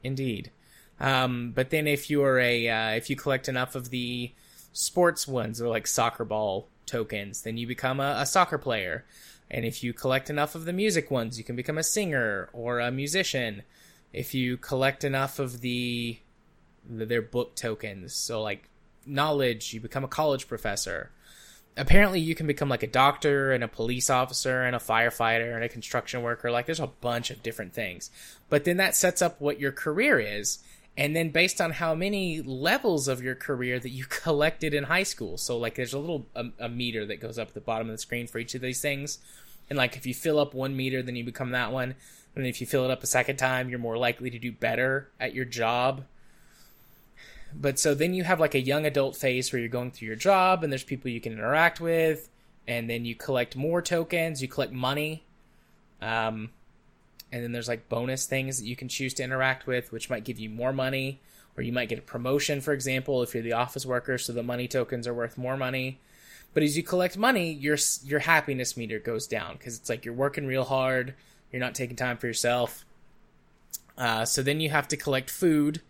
Indeed. 0.04 0.52
Um, 1.00 1.52
but 1.54 1.70
then 1.70 1.88
if 1.88 2.10
you're 2.10 2.40
a 2.40 2.68
uh, 2.70 2.90
if 2.92 3.10
you 3.10 3.16
collect 3.16 3.48
enough 3.48 3.76
of 3.76 3.90
the 3.90 4.32
sports 4.72 5.28
ones 5.28 5.62
or 5.62 5.68
like 5.68 5.86
soccer 5.86 6.26
ball 6.26 6.68
tokens, 6.86 7.42
then 7.42 7.58
you 7.58 7.68
become 7.68 8.00
a, 8.00 8.18
a 8.20 8.26
soccer 8.26 8.58
player. 8.58 9.06
And 9.52 9.66
if 9.66 9.84
you 9.84 9.94
collect 9.94 10.30
enough 10.30 10.56
of 10.56 10.66
the 10.66 10.74
music 10.74 11.12
ones, 11.12 11.38
you 11.38 11.44
can 11.44 11.56
become 11.56 11.78
a 11.78 11.84
singer 11.84 12.50
or 12.54 12.80
a 12.80 12.92
musician. 12.92 13.64
If 14.12 14.34
you 14.34 14.58
collect 14.58 15.04
enough 15.04 15.40
of 15.40 15.62
the, 15.62 16.18
the 16.90 17.06
their 17.06 17.22
book 17.22 17.56
tokens, 17.56 18.14
so 18.14 18.42
like 18.42 18.70
knowledge, 19.06 19.74
you 19.74 19.80
become 19.80 20.04
a 20.04 20.08
college 20.08 20.48
professor. 20.48 21.12
Apparently, 21.76 22.20
you 22.20 22.36
can 22.36 22.46
become 22.46 22.70
like 22.70 22.84
a 22.84 22.88
doctor 22.88 23.52
and 23.52 23.64
a 23.64 23.68
police 23.68 24.10
officer 24.10 24.62
and 24.64 24.76
a 24.76 24.80
firefighter 24.80 25.56
and 25.56 25.64
a 25.64 25.70
construction 25.70 26.22
worker. 26.22 26.52
Like, 26.52 26.68
there's 26.68 26.80
a 26.80 26.88
bunch 26.88 27.32
of 27.32 27.42
different 27.42 27.74
things. 27.74 28.12
But 28.50 28.64
then 28.64 28.78
that 28.78 28.96
sets 28.96 29.24
up 29.24 29.42
what 29.42 29.60
your 29.60 29.72
career 29.72 30.20
is. 30.20 30.60
And 30.96 31.16
then 31.16 31.30
based 31.30 31.60
on 31.60 31.72
how 31.72 31.96
many 31.96 32.42
levels 32.42 33.08
of 33.08 33.22
your 33.22 33.36
career 33.36 33.80
that 33.80 33.90
you 33.90 34.06
collected 34.10 34.74
in 34.74 34.86
high 34.86 35.04
school. 35.04 35.38
So, 35.38 35.58
like, 35.58 35.76
there's 35.76 35.94
a 35.94 36.00
little 36.00 36.26
a, 36.36 36.46
a 36.60 36.70
meter 36.70 37.06
that 37.06 37.20
goes 37.20 37.40
up 37.40 37.50
at 37.50 37.54
the 37.54 37.62
bottom 37.62 37.90
of 37.90 37.94
the 37.94 38.00
screen 38.00 38.28
for 38.28 38.38
each 38.40 38.56
of 38.56 38.62
these 38.62 38.82
things. 38.82 39.20
And, 39.70 39.78
like, 39.78 39.96
if 39.98 40.06
you 40.06 40.14
fill 40.14 40.40
up 40.40 40.54
one 40.54 40.76
meter, 40.76 41.02
then 41.02 41.16
you 41.16 41.24
become 41.24 41.52
that 41.52 41.72
one. 41.72 41.96
And 42.36 42.46
if 42.46 42.62
you 42.62 42.68
fill 42.68 42.86
it 42.86 42.92
up 42.92 43.04
a 43.04 43.08
second 43.08 43.38
time, 43.38 43.70
you're 43.70 43.80
more 43.80 43.98
likely 43.98 44.30
to 44.30 44.40
do 44.40 44.52
better 44.52 45.10
at 45.20 45.34
your 45.34 45.46
job 45.46 46.04
but 47.56 47.80
so 47.80 47.94
then 47.94 48.14
you 48.14 48.24
have 48.24 48.40
like 48.40 48.56
a 48.56 48.60
young 48.60 48.86
adult 48.86 49.16
phase 49.16 49.52
where 49.52 49.60
you're 49.60 49.70
going 49.70 49.92
through 49.92 50.08
your 50.08 50.16
job 50.16 50.64
and 50.64 50.72
there's 50.72 50.84
people 50.84 51.10
you 51.10 51.22
can 51.22 51.34
interact 51.34 51.80
with 51.80 52.30
and 52.68 52.90
then 52.90 53.06
you 53.06 53.16
collect 53.16 53.56
more 53.56 53.82
tokens 53.82 54.42
you 54.42 54.48
collect 54.48 54.72
money 54.72 55.24
um, 56.02 56.50
and 57.34 57.44
then 57.44 57.52
there's 57.52 57.68
like 57.68 57.90
bonus 57.90 58.26
things 58.26 58.60
that 58.60 58.66
you 58.66 58.76
can 58.76 58.88
choose 58.88 59.14
to 59.14 59.24
interact 59.24 59.68
with 59.68 59.92
which 59.92 60.10
might 60.10 60.24
give 60.24 60.40
you 60.40 60.50
more 60.50 60.72
money 60.72 61.20
or 61.58 61.64
you 61.64 61.74
might 61.74 61.90
get 61.90 62.00
a 62.00 62.04
promotion 62.04 62.62
for 62.62 62.74
example 62.74 63.22
if 63.22 63.34
you're 63.34 63.44
the 63.44 63.54
office 63.54 63.86
worker 63.86 64.18
so 64.18 64.32
the 64.32 64.44
money 64.44 64.68
tokens 64.68 65.08
are 65.08 65.14
worth 65.14 65.38
more 65.38 65.58
money 65.58 66.00
but 66.54 66.64
as 66.64 66.78
you 66.78 66.84
collect 66.84 67.18
money 67.18 67.52
your 67.52 67.78
your 68.06 68.20
happiness 68.20 68.78
meter 68.78 69.00
goes 69.00 69.28
down 69.28 69.54
because 69.58 69.78
it's 69.78 69.90
like 69.90 70.06
you're 70.06 70.14
working 70.14 70.48
real 70.48 70.64
hard 70.64 71.14
you're 71.52 71.60
not 71.60 71.76
taking 71.76 71.96
time 71.96 72.18
for 72.18 72.28
yourself 72.28 72.86
uh, 73.98 74.26
so 74.26 74.42
then 74.42 74.60
you 74.60 74.70
have 74.70 74.88
to 74.88 74.98
collect 74.98 75.30
food 75.30 75.82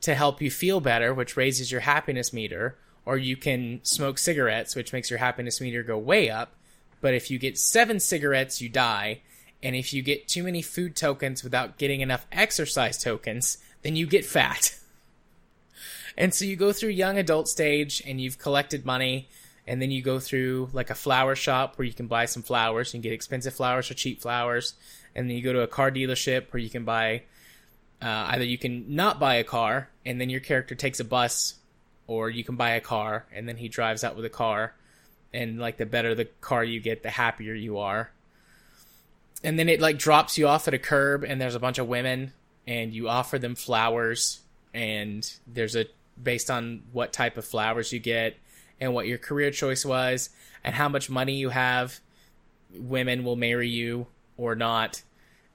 to 0.00 0.14
help 0.14 0.40
you 0.40 0.50
feel 0.50 0.80
better, 0.80 1.12
which 1.12 1.36
raises 1.36 1.72
your 1.72 1.80
happiness 1.82 2.32
meter, 2.32 2.76
or 3.04 3.16
you 3.16 3.36
can 3.36 3.80
smoke 3.82 4.18
cigarettes, 4.18 4.76
which 4.76 4.92
makes 4.92 5.10
your 5.10 5.18
happiness 5.18 5.60
meter 5.60 5.82
go 5.82 5.98
way 5.98 6.30
up. 6.30 6.52
But 7.00 7.14
if 7.14 7.30
you 7.30 7.38
get 7.38 7.58
seven 7.58 8.00
cigarettes, 8.00 8.60
you 8.60 8.68
die. 8.68 9.20
And 9.62 9.74
if 9.74 9.92
you 9.92 10.02
get 10.02 10.28
too 10.28 10.44
many 10.44 10.62
food 10.62 10.94
tokens 10.94 11.42
without 11.42 11.78
getting 11.78 12.00
enough 12.00 12.26
exercise 12.30 13.02
tokens, 13.02 13.58
then 13.82 13.96
you 13.96 14.06
get 14.06 14.24
fat. 14.24 14.74
And 16.18 16.34
so 16.34 16.44
you 16.44 16.56
go 16.56 16.72
through 16.72 16.88
young 16.88 17.16
adult 17.16 17.48
stage 17.48 18.02
and 18.04 18.20
you've 18.20 18.38
collected 18.38 18.84
money, 18.84 19.28
and 19.68 19.80
then 19.80 19.92
you 19.92 20.02
go 20.02 20.18
through 20.18 20.68
like 20.72 20.90
a 20.90 20.96
flower 20.96 21.36
shop 21.36 21.78
where 21.78 21.86
you 21.86 21.92
can 21.92 22.08
buy 22.08 22.24
some 22.24 22.42
flowers. 22.42 22.90
Can 22.90 23.02
get 23.02 23.12
expensive 23.12 23.54
flowers 23.54 23.88
or 23.88 23.94
cheap 23.94 24.20
flowers. 24.20 24.74
And 25.14 25.30
then 25.30 25.36
you 25.36 25.44
go 25.44 25.52
to 25.52 25.60
a 25.60 25.68
car 25.68 25.92
dealership 25.92 26.52
where 26.52 26.60
you 26.60 26.70
can 26.70 26.84
buy 26.84 27.22
uh, 28.02 28.30
either 28.30 28.44
you 28.44 28.58
can 28.58 28.94
not 28.94 29.20
buy 29.20 29.36
a 29.36 29.44
car 29.44 29.90
and 30.04 30.20
then 30.20 30.28
your 30.28 30.40
character 30.40 30.74
takes 30.74 30.98
a 30.98 31.04
bus, 31.04 31.54
or 32.08 32.30
you 32.30 32.42
can 32.42 32.56
buy 32.56 32.70
a 32.70 32.80
car 32.80 33.26
and 33.32 33.48
then 33.48 33.56
he 33.56 33.68
drives 33.68 34.02
out 34.02 34.16
with 34.16 34.24
a 34.24 34.30
car. 34.30 34.74
And 35.32 35.60
like 35.60 35.76
the 35.76 35.86
better 35.86 36.16
the 36.16 36.24
car 36.24 36.64
you 36.64 36.80
get, 36.80 37.04
the 37.04 37.10
happier 37.10 37.54
you 37.54 37.78
are. 37.78 38.10
And 39.42 39.58
then 39.58 39.68
it 39.68 39.80
like 39.80 39.98
drops 39.98 40.38
you 40.38 40.48
off 40.48 40.68
at 40.68 40.74
a 40.74 40.78
curb 40.78 41.24
and 41.24 41.40
there's 41.40 41.54
a 41.54 41.60
bunch 41.60 41.78
of 41.78 41.86
women 41.86 42.32
and 42.66 42.92
you 42.92 43.08
offer 43.08 43.38
them 43.38 43.54
flowers 43.54 44.40
and 44.74 45.34
there's 45.46 45.76
a 45.76 45.86
based 46.20 46.50
on 46.50 46.82
what 46.92 47.12
type 47.12 47.36
of 47.36 47.44
flowers 47.44 47.92
you 47.92 47.98
get 47.98 48.36
and 48.80 48.92
what 48.92 49.06
your 49.06 49.18
career 49.18 49.50
choice 49.50 49.84
was 49.84 50.30
and 50.64 50.74
how 50.74 50.88
much 50.88 51.08
money 51.08 51.34
you 51.34 51.50
have 51.50 52.00
women 52.74 53.24
will 53.24 53.36
marry 53.36 53.68
you 53.68 54.06
or 54.36 54.54
not. 54.54 55.02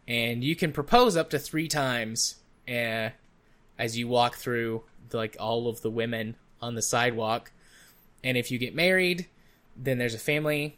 And 0.07 0.43
you 0.43 0.55
can 0.55 0.71
propose 0.71 1.15
up 1.15 1.29
to 1.31 1.39
three 1.39 1.67
times 1.67 2.37
uh, 2.67 3.09
as 3.77 3.97
you 3.97 4.07
walk 4.07 4.35
through 4.35 4.83
like 5.11 5.37
all 5.39 5.67
of 5.67 5.81
the 5.81 5.91
women 5.91 6.35
on 6.61 6.75
the 6.75 6.81
sidewalk. 6.81 7.51
And 8.23 8.37
if 8.37 8.49
you 8.49 8.57
get 8.57 8.73
married 8.73 9.27
then 9.75 9.97
there's 9.97 10.13
a 10.13 10.19
family 10.19 10.77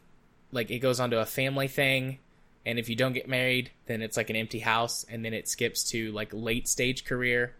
like 0.51 0.71
it 0.71 0.79
goes 0.79 0.99
on 0.99 1.11
to 1.11 1.19
a 1.19 1.25
family 1.25 1.67
thing 1.67 2.19
and 2.65 2.80
if 2.80 2.89
you 2.89 2.95
don't 2.95 3.13
get 3.13 3.28
married 3.28 3.71
then 3.86 4.01
it's 4.01 4.17
like 4.17 4.30
an 4.30 4.36
empty 4.36 4.60
house 4.60 5.06
and 5.10 5.23
then 5.23 5.34
it 5.34 5.47
skips 5.47 5.84
to 5.84 6.12
like 6.12 6.30
late 6.34 6.67
stage 6.67 7.06
career. 7.06 7.54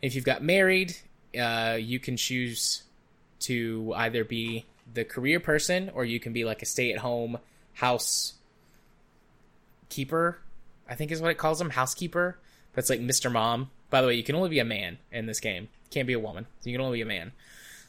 If 0.00 0.14
you've 0.14 0.24
got 0.24 0.42
married 0.42 0.96
uh, 1.38 1.78
you 1.80 1.98
can 1.98 2.16
choose 2.16 2.82
to 3.40 3.92
either 3.96 4.24
be 4.24 4.64
the 4.92 5.04
career 5.04 5.40
person 5.40 5.90
or 5.94 6.04
you 6.04 6.18
can 6.18 6.32
be 6.32 6.44
like 6.44 6.62
a 6.62 6.66
stay-at-home 6.66 7.38
house 7.74 8.34
keeper 9.90 10.38
i 10.88 10.94
think 10.94 11.12
is 11.12 11.20
what 11.20 11.30
it 11.30 11.38
calls 11.38 11.58
them 11.58 11.70
housekeeper. 11.70 12.38
That's 12.74 12.90
like 12.90 13.00
mr 13.00 13.30
mom. 13.30 13.70
By 13.90 14.00
the 14.00 14.06
way 14.06 14.14
you 14.14 14.22
can 14.22 14.34
only 14.34 14.48
be 14.48 14.58
a 14.58 14.64
man 14.64 14.98
in 15.12 15.26
this 15.26 15.40
game. 15.40 15.68
Can't 15.90 16.06
be 16.06 16.12
a 16.12 16.18
woman. 16.18 16.46
You 16.62 16.72
can 16.72 16.80
only 16.80 16.98
be 16.98 17.02
a 17.02 17.06
man. 17.06 17.32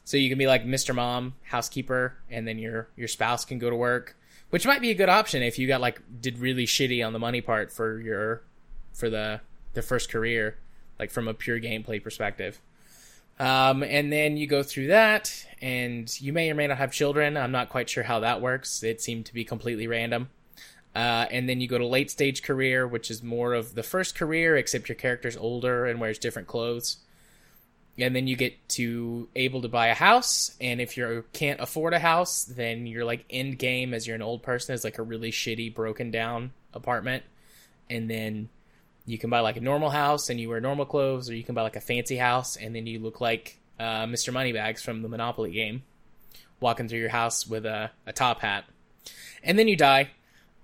So 0.03 0.17
you 0.17 0.29
can 0.29 0.37
be 0.37 0.47
like 0.47 0.65
mr 0.65 0.93
mom 0.93 1.35
housekeeper 1.43 2.15
and 2.29 2.47
then 2.47 2.57
your 2.59 2.89
your 2.95 3.07
spouse 3.07 3.45
can 3.45 3.59
go 3.59 3.69
to 3.69 3.75
work 3.75 4.15
which 4.49 4.65
might 4.65 4.81
be 4.81 4.91
a 4.91 4.95
good 4.95 5.09
option 5.09 5.43
if 5.43 5.59
you 5.59 5.67
got 5.67 5.81
like 5.81 6.01
did 6.21 6.39
really 6.39 6.65
shitty 6.65 7.05
on 7.05 7.13
the 7.13 7.19
money 7.19 7.41
part 7.41 7.71
for 7.71 7.99
your 7.99 8.43
for 8.93 9.09
the 9.09 9.41
the 9.73 9.81
first 9.81 10.09
career 10.09 10.57
like 10.99 11.11
from 11.11 11.27
a 11.27 11.33
pure 11.33 11.59
gameplay 11.59 12.01
perspective. 12.01 12.59
Um, 13.39 13.83
and 13.83 14.11
then 14.11 14.35
you 14.35 14.47
go 14.47 14.63
through 14.63 14.87
that 14.87 15.45
and 15.61 16.19
you 16.19 16.33
may 16.33 16.51
or 16.51 16.55
may 16.55 16.67
not 16.67 16.77
have 16.77 16.91
children. 16.91 17.37
I'm 17.37 17.53
not 17.53 17.69
quite 17.69 17.89
sure 17.89 18.03
how 18.03 18.19
that 18.19 18.41
works. 18.41 18.83
It 18.83 19.01
seemed 19.01 19.27
to 19.27 19.33
be 19.33 19.45
completely 19.45 19.87
random. 19.87 20.29
Uh, 20.93 21.25
and 21.31 21.47
then 21.47 21.61
you 21.61 21.67
go 21.67 21.77
to 21.77 21.85
late 21.85 22.11
stage 22.11 22.41
career 22.41 22.87
which 22.87 23.11
is 23.11 23.21
more 23.21 23.53
of 23.53 23.75
the 23.75 23.83
first 23.83 24.15
career 24.15 24.57
except 24.57 24.89
your 24.89 24.95
character's 24.95 25.37
older 25.37 25.85
and 25.85 26.01
wears 26.01 26.17
different 26.17 26.47
clothes 26.47 26.97
and 28.01 28.15
then 28.15 28.27
you 28.27 28.35
get 28.35 28.67
to 28.69 29.27
able 29.35 29.61
to 29.61 29.67
buy 29.67 29.87
a 29.87 29.93
house 29.93 30.55
and 30.61 30.79
if 30.79 30.97
you 30.97 31.23
can't 31.33 31.59
afford 31.59 31.93
a 31.93 31.99
house 31.99 32.43
then 32.45 32.85
you're 32.85 33.05
like 33.05 33.25
end 33.29 33.57
game 33.57 33.93
as 33.93 34.05
you're 34.05 34.15
an 34.15 34.21
old 34.21 34.43
person 34.43 34.73
is 34.73 34.83
like 34.83 34.97
a 34.97 35.03
really 35.03 35.31
shitty 35.31 35.73
broken 35.73 36.11
down 36.11 36.51
apartment. 36.73 37.23
And 37.89 38.09
then 38.09 38.49
you 39.05 39.17
can 39.17 39.29
buy 39.29 39.39
like 39.39 39.57
a 39.57 39.61
normal 39.61 39.89
house 39.89 40.29
and 40.29 40.39
you 40.39 40.49
wear 40.49 40.61
normal 40.61 40.85
clothes 40.85 41.29
or 41.29 41.35
you 41.35 41.43
can 41.43 41.55
buy 41.55 41.63
like 41.63 41.75
a 41.75 41.81
fancy 41.81 42.17
house 42.17 42.55
and 42.55 42.75
then 42.75 42.85
you 42.85 42.99
look 42.99 43.19
like 43.21 43.57
uh, 43.79 44.05
mr 44.05 44.31
moneybags 44.33 44.83
from 44.83 45.01
the 45.01 45.07
monopoly 45.07 45.51
game 45.51 45.83
walking 46.59 46.87
through 46.87 46.99
your 46.99 47.09
house 47.09 47.47
with 47.47 47.65
a, 47.65 47.89
a 48.05 48.13
top 48.13 48.41
hat. 48.41 48.65
And 49.43 49.57
then 49.57 49.67
you 49.67 49.75
die 49.75 50.11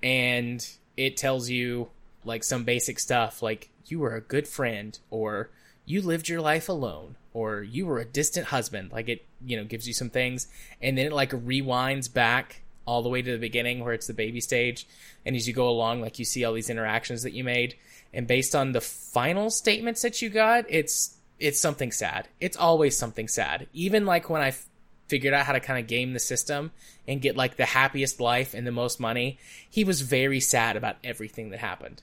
and 0.04 0.66
it 0.98 1.18
tells 1.18 1.50
you 1.50 1.90
like 2.24 2.44
some 2.44 2.64
basic 2.64 3.00
stuff 3.00 3.42
like 3.42 3.70
you 3.88 4.00
were 4.00 4.16
a 4.16 4.22
good 4.22 4.48
friend 4.48 4.98
or 5.10 5.50
you 5.86 6.02
lived 6.02 6.28
your 6.28 6.42
life 6.42 6.68
alone 6.68 7.16
or 7.36 7.62
you 7.62 7.86
were 7.86 8.00
a 8.00 8.06
distant 8.06 8.48
husband. 8.48 8.92
Like 8.92 9.10
it 9.10 9.26
you 9.46 9.58
know 9.58 9.66
gives 9.66 9.86
you 9.88 9.94
some 9.94 10.10
things. 10.10 10.48
And 10.82 10.98
then 10.98 11.08
it 11.08 11.14
like 11.14 11.32
rewinds 11.32 12.12
back 12.12 12.62
all 12.88 13.04
the 13.04 13.10
way 13.10 13.22
to 13.22 13.32
the 13.32 13.38
beginning 13.38 13.84
where 13.84 13.94
it's 13.94 14.08
the 14.08 14.14
baby 14.14 14.40
stage. 14.40 14.88
And 15.26 15.36
as 15.36 15.46
you 15.48 15.54
go 15.54 15.70
along 15.70 16.02
like 16.02 16.18
you 16.18 16.26
see 16.26 16.46
all 16.46 16.54
these 16.54 16.70
interactions 16.70 17.24
that 17.24 17.34
you 17.34 17.44
made. 17.44 17.76
And 18.14 18.26
based 18.26 18.56
on 18.56 18.72
the 18.72 18.80
final 18.80 19.50
statements 19.50 20.02
that 20.02 20.22
you 20.22 20.30
got 20.30 20.64
it's 20.70 21.18
it's 21.38 21.60
something 21.60 21.92
sad. 21.92 22.30
It's 22.40 22.56
always 22.56 22.98
something 22.98 23.28
sad. 23.28 23.68
Even 23.74 24.06
like 24.06 24.30
when 24.30 24.42
I 24.42 24.48
f- 24.48 24.66
figured 25.10 25.34
out 25.34 25.46
how 25.46 25.52
to 25.52 25.60
kind 25.60 25.78
of 25.78 25.88
game 25.88 26.14
the 26.14 26.20
system 26.20 26.72
and 27.06 27.22
get 27.22 27.36
like 27.36 27.58
the 27.58 27.66
happiest 27.66 28.22
life 28.22 28.54
and 28.54 28.66
the 28.66 28.72
most 28.72 28.98
money 28.98 29.38
he 29.70 29.84
was 29.84 30.00
very 30.02 30.40
sad 30.40 30.78
about 30.78 30.96
everything 31.04 31.50
that 31.50 31.60
happened. 31.60 32.02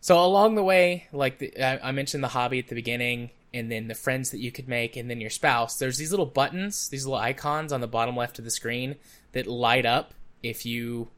So 0.00 0.24
along 0.24 0.54
the 0.54 0.64
way, 0.64 1.06
like 1.12 1.38
the, 1.38 1.56
I, 1.62 1.90
I 1.90 1.92
mentioned 1.92 2.24
the 2.24 2.28
hobby 2.28 2.58
at 2.58 2.68
the 2.68 2.74
beginning, 2.74 3.30
and 3.54 3.70
then 3.70 3.88
the 3.88 3.94
friends 3.94 4.30
that 4.30 4.40
you 4.40 4.50
could 4.50 4.68
make, 4.68 4.96
and 4.96 5.10
then 5.10 5.20
your 5.20 5.30
spouse. 5.30 5.78
There's 5.78 5.98
these 5.98 6.10
little 6.10 6.26
buttons, 6.26 6.88
these 6.88 7.06
little 7.06 7.20
icons 7.20 7.72
on 7.72 7.80
the 7.80 7.86
bottom 7.86 8.16
left 8.16 8.38
of 8.38 8.44
the 8.44 8.50
screen 8.50 8.96
that 9.32 9.46
light 9.46 9.86
up 9.86 10.14
if 10.42 10.64
you 10.64 11.08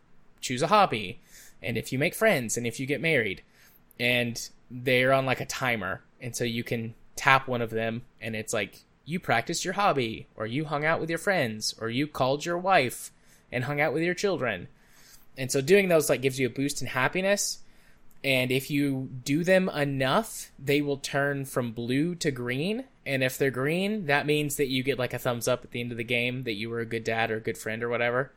choose 0.41 0.63
a 0.63 0.67
hobby, 0.67 1.21
and 1.63 1.79
if 1.79 1.93
you 1.93 1.99
make 1.99 2.15
friends, 2.15 2.57
and 2.57 2.67
if 2.67 2.79
you 2.79 2.87
get 2.87 3.01
married, 3.01 3.43
and 3.99 4.49
they're 4.71 5.13
on 5.13 5.27
like 5.27 5.41
a 5.41 5.47
timer, 5.47 6.03
and 6.21 6.35
so 6.35 6.45
you 6.45 6.65
can 6.65 6.95
tap 7.17 7.49
one 7.49 7.63
of 7.63 7.71
them, 7.71 8.03
and 8.21 8.35
it's 8.35 8.53
like 8.53 8.85
you 9.05 9.21
practiced 9.21 9.65
your 9.65 9.75
hobby, 9.75 10.27
or 10.37 10.47
you 10.47 10.65
hung 10.65 10.85
out 10.85 11.01
with 11.01 11.09
your 11.09 11.19
friends, 11.19 11.75
or 11.81 11.89
you 11.89 12.07
called 12.07 12.45
your 12.45 12.59
wife 12.59 13.11
and 13.53 13.65
hung 13.65 13.81
out 13.81 13.95
with 13.95 14.03
your 14.03 14.15
children. 14.15 14.69
And 15.37 15.51
so 15.51 15.61
doing 15.61 15.89
those 15.89 16.09
like 16.09 16.23
gives 16.23 16.39
you 16.39 16.47
a 16.47 16.51
boost 16.51 16.81
in 16.81 16.89
happiness 16.89 17.59
and 18.25 18.51
if 18.51 18.71
you 18.71 19.11
do 19.23 19.45
them 19.45 19.69
enough, 19.69 20.51
they 20.59 20.81
will 20.81 20.97
turn 20.97 21.45
from 21.45 21.73
blue 21.73 22.15
to 22.17 22.31
green. 22.31 22.85
And 23.05 23.23
if 23.23 23.37
they're 23.37 23.51
green, 23.51 24.07
that 24.07 24.25
means 24.25 24.57
that 24.57 24.69
you 24.69 24.83
get 24.83 24.99
like 24.99 25.13
a 25.13 25.19
thumbs 25.19 25.47
up 25.47 25.63
at 25.63 25.73
the 25.73 25.81
end 25.83 25.93
of 25.93 25.99
the 25.99 26.05
game 26.05 26.45
that 26.45 26.55
you 26.55 26.71
were 26.71 26.81
a 26.81 26.87
good 26.87 27.05
dad 27.05 27.31
or 27.31 27.37
a 27.37 27.41
good 27.41 27.59
friend 27.59 27.83
or 27.83 27.91
whatever. 27.91 28.33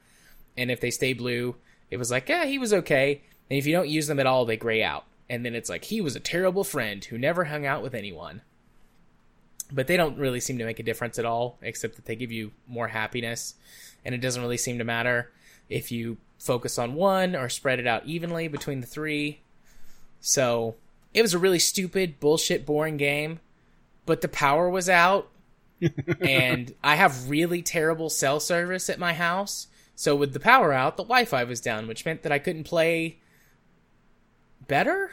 And 0.58 0.70
if 0.70 0.82
they 0.82 0.92
stay 0.92 1.14
blue, 1.14 1.56
it 1.90 1.96
was 1.96 2.12
like, 2.12 2.28
yeah, 2.28 2.44
he 2.44 2.60
was 2.60 2.74
okay. 2.74 3.22
And 3.50 3.58
if 3.58 3.66
you 3.66 3.72
don't 3.72 3.88
use 3.88 4.08
them 4.08 4.20
at 4.20 4.26
all, 4.26 4.44
they 4.44 4.58
gray 4.58 4.84
out. 4.84 5.06
And 5.30 5.46
then 5.46 5.56
it's 5.56 5.70
like, 5.70 5.86
he 5.86 6.02
was 6.02 6.18
a 6.18 6.22
terrible 6.22 6.66
friend 6.66 7.04
who 7.06 7.18
never 7.18 7.46
hung 7.46 7.66
out 7.66 7.82
with 7.82 7.94
anyone. 7.94 8.42
But 9.72 9.88
they 9.88 9.96
don't 9.96 10.18
really 10.18 10.42
seem 10.42 10.58
to 10.58 10.66
make 10.66 10.80
a 10.80 10.84
difference 10.84 11.18
at 11.18 11.26
all, 11.26 11.58
except 11.62 11.96
that 11.96 12.06
they 12.06 12.16
give 12.18 12.32
you 12.32 12.52
more 12.68 12.90
happiness. 12.90 13.56
And 14.04 14.14
it 14.14 14.20
doesn't 14.20 14.42
really 14.42 14.58
seem 14.58 14.80
to 14.80 14.84
matter 14.84 15.32
if 15.70 15.94
you 15.94 16.18
focus 16.40 16.78
on 16.78 16.94
one 16.94 17.38
or 17.38 17.48
spread 17.48 17.80
it 17.80 17.88
out 17.88 18.06
evenly 18.06 18.50
between 18.50 18.82
the 18.82 18.88
three 18.88 19.40
so 20.20 20.76
it 21.14 21.22
was 21.22 21.34
a 21.34 21.40
really 21.40 21.60
stupid, 21.60 22.20
bullshit, 22.20 22.66
boring 22.66 22.98
game, 22.98 23.40
but 24.06 24.22
the 24.22 24.28
power 24.28 24.70
was 24.70 24.90
out. 24.90 25.30
and 26.22 26.74
I 26.84 26.96
have 26.96 27.30
really 27.30 27.62
terrible 27.62 28.10
cell 28.10 28.40
service 28.40 28.90
at 28.90 29.00
my 29.00 29.14
house. 29.14 29.68
So 29.96 30.16
with 30.16 30.34
the 30.34 30.40
power 30.40 30.74
out, 30.74 30.98
the 30.98 31.04
Wi-Fi 31.04 31.44
was 31.44 31.62
down, 31.62 31.88
which 31.88 32.06
meant 32.06 32.24
that 32.24 32.32
I 32.32 32.40
couldn't 32.40 32.64
play 32.64 33.18
better 34.68 35.12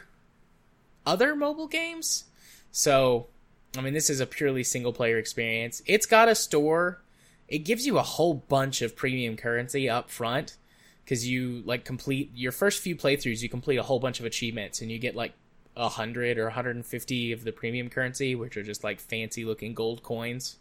other 1.06 1.36
mobile 1.36 1.68
games. 1.68 2.24
So, 2.70 3.28
I 3.76 3.80
mean, 3.80 3.94
this 3.94 4.10
is 4.10 4.20
a 4.20 4.26
purely 4.26 4.64
single 4.64 4.92
player 4.92 5.18
experience. 5.18 5.82
It's 5.86 6.06
got 6.06 6.28
a 6.28 6.34
store. 6.34 7.02
It 7.48 7.58
gives 7.58 7.86
you 7.86 7.98
a 7.98 8.02
whole 8.02 8.34
bunch 8.34 8.82
of 8.82 8.96
premium 8.96 9.36
currency 9.36 9.88
up 9.88 10.10
front 10.10 10.56
because 11.04 11.28
you 11.28 11.62
like 11.66 11.84
complete 11.84 12.30
your 12.34 12.52
first 12.52 12.80
few 12.82 12.96
playthroughs 12.96 13.42
you 13.42 13.48
complete 13.48 13.76
a 13.76 13.82
whole 13.82 14.00
bunch 14.00 14.20
of 14.20 14.26
achievements 14.26 14.80
and 14.80 14.90
you 14.90 14.98
get 14.98 15.14
like 15.14 15.32
100 15.74 16.38
or 16.38 16.44
150 16.44 17.32
of 17.32 17.44
the 17.44 17.52
premium 17.52 17.88
currency 17.90 18.34
which 18.34 18.56
are 18.56 18.62
just 18.62 18.84
like 18.84 19.00
fancy 19.00 19.44
looking 19.44 19.74
gold 19.74 20.02
coins. 20.02 20.56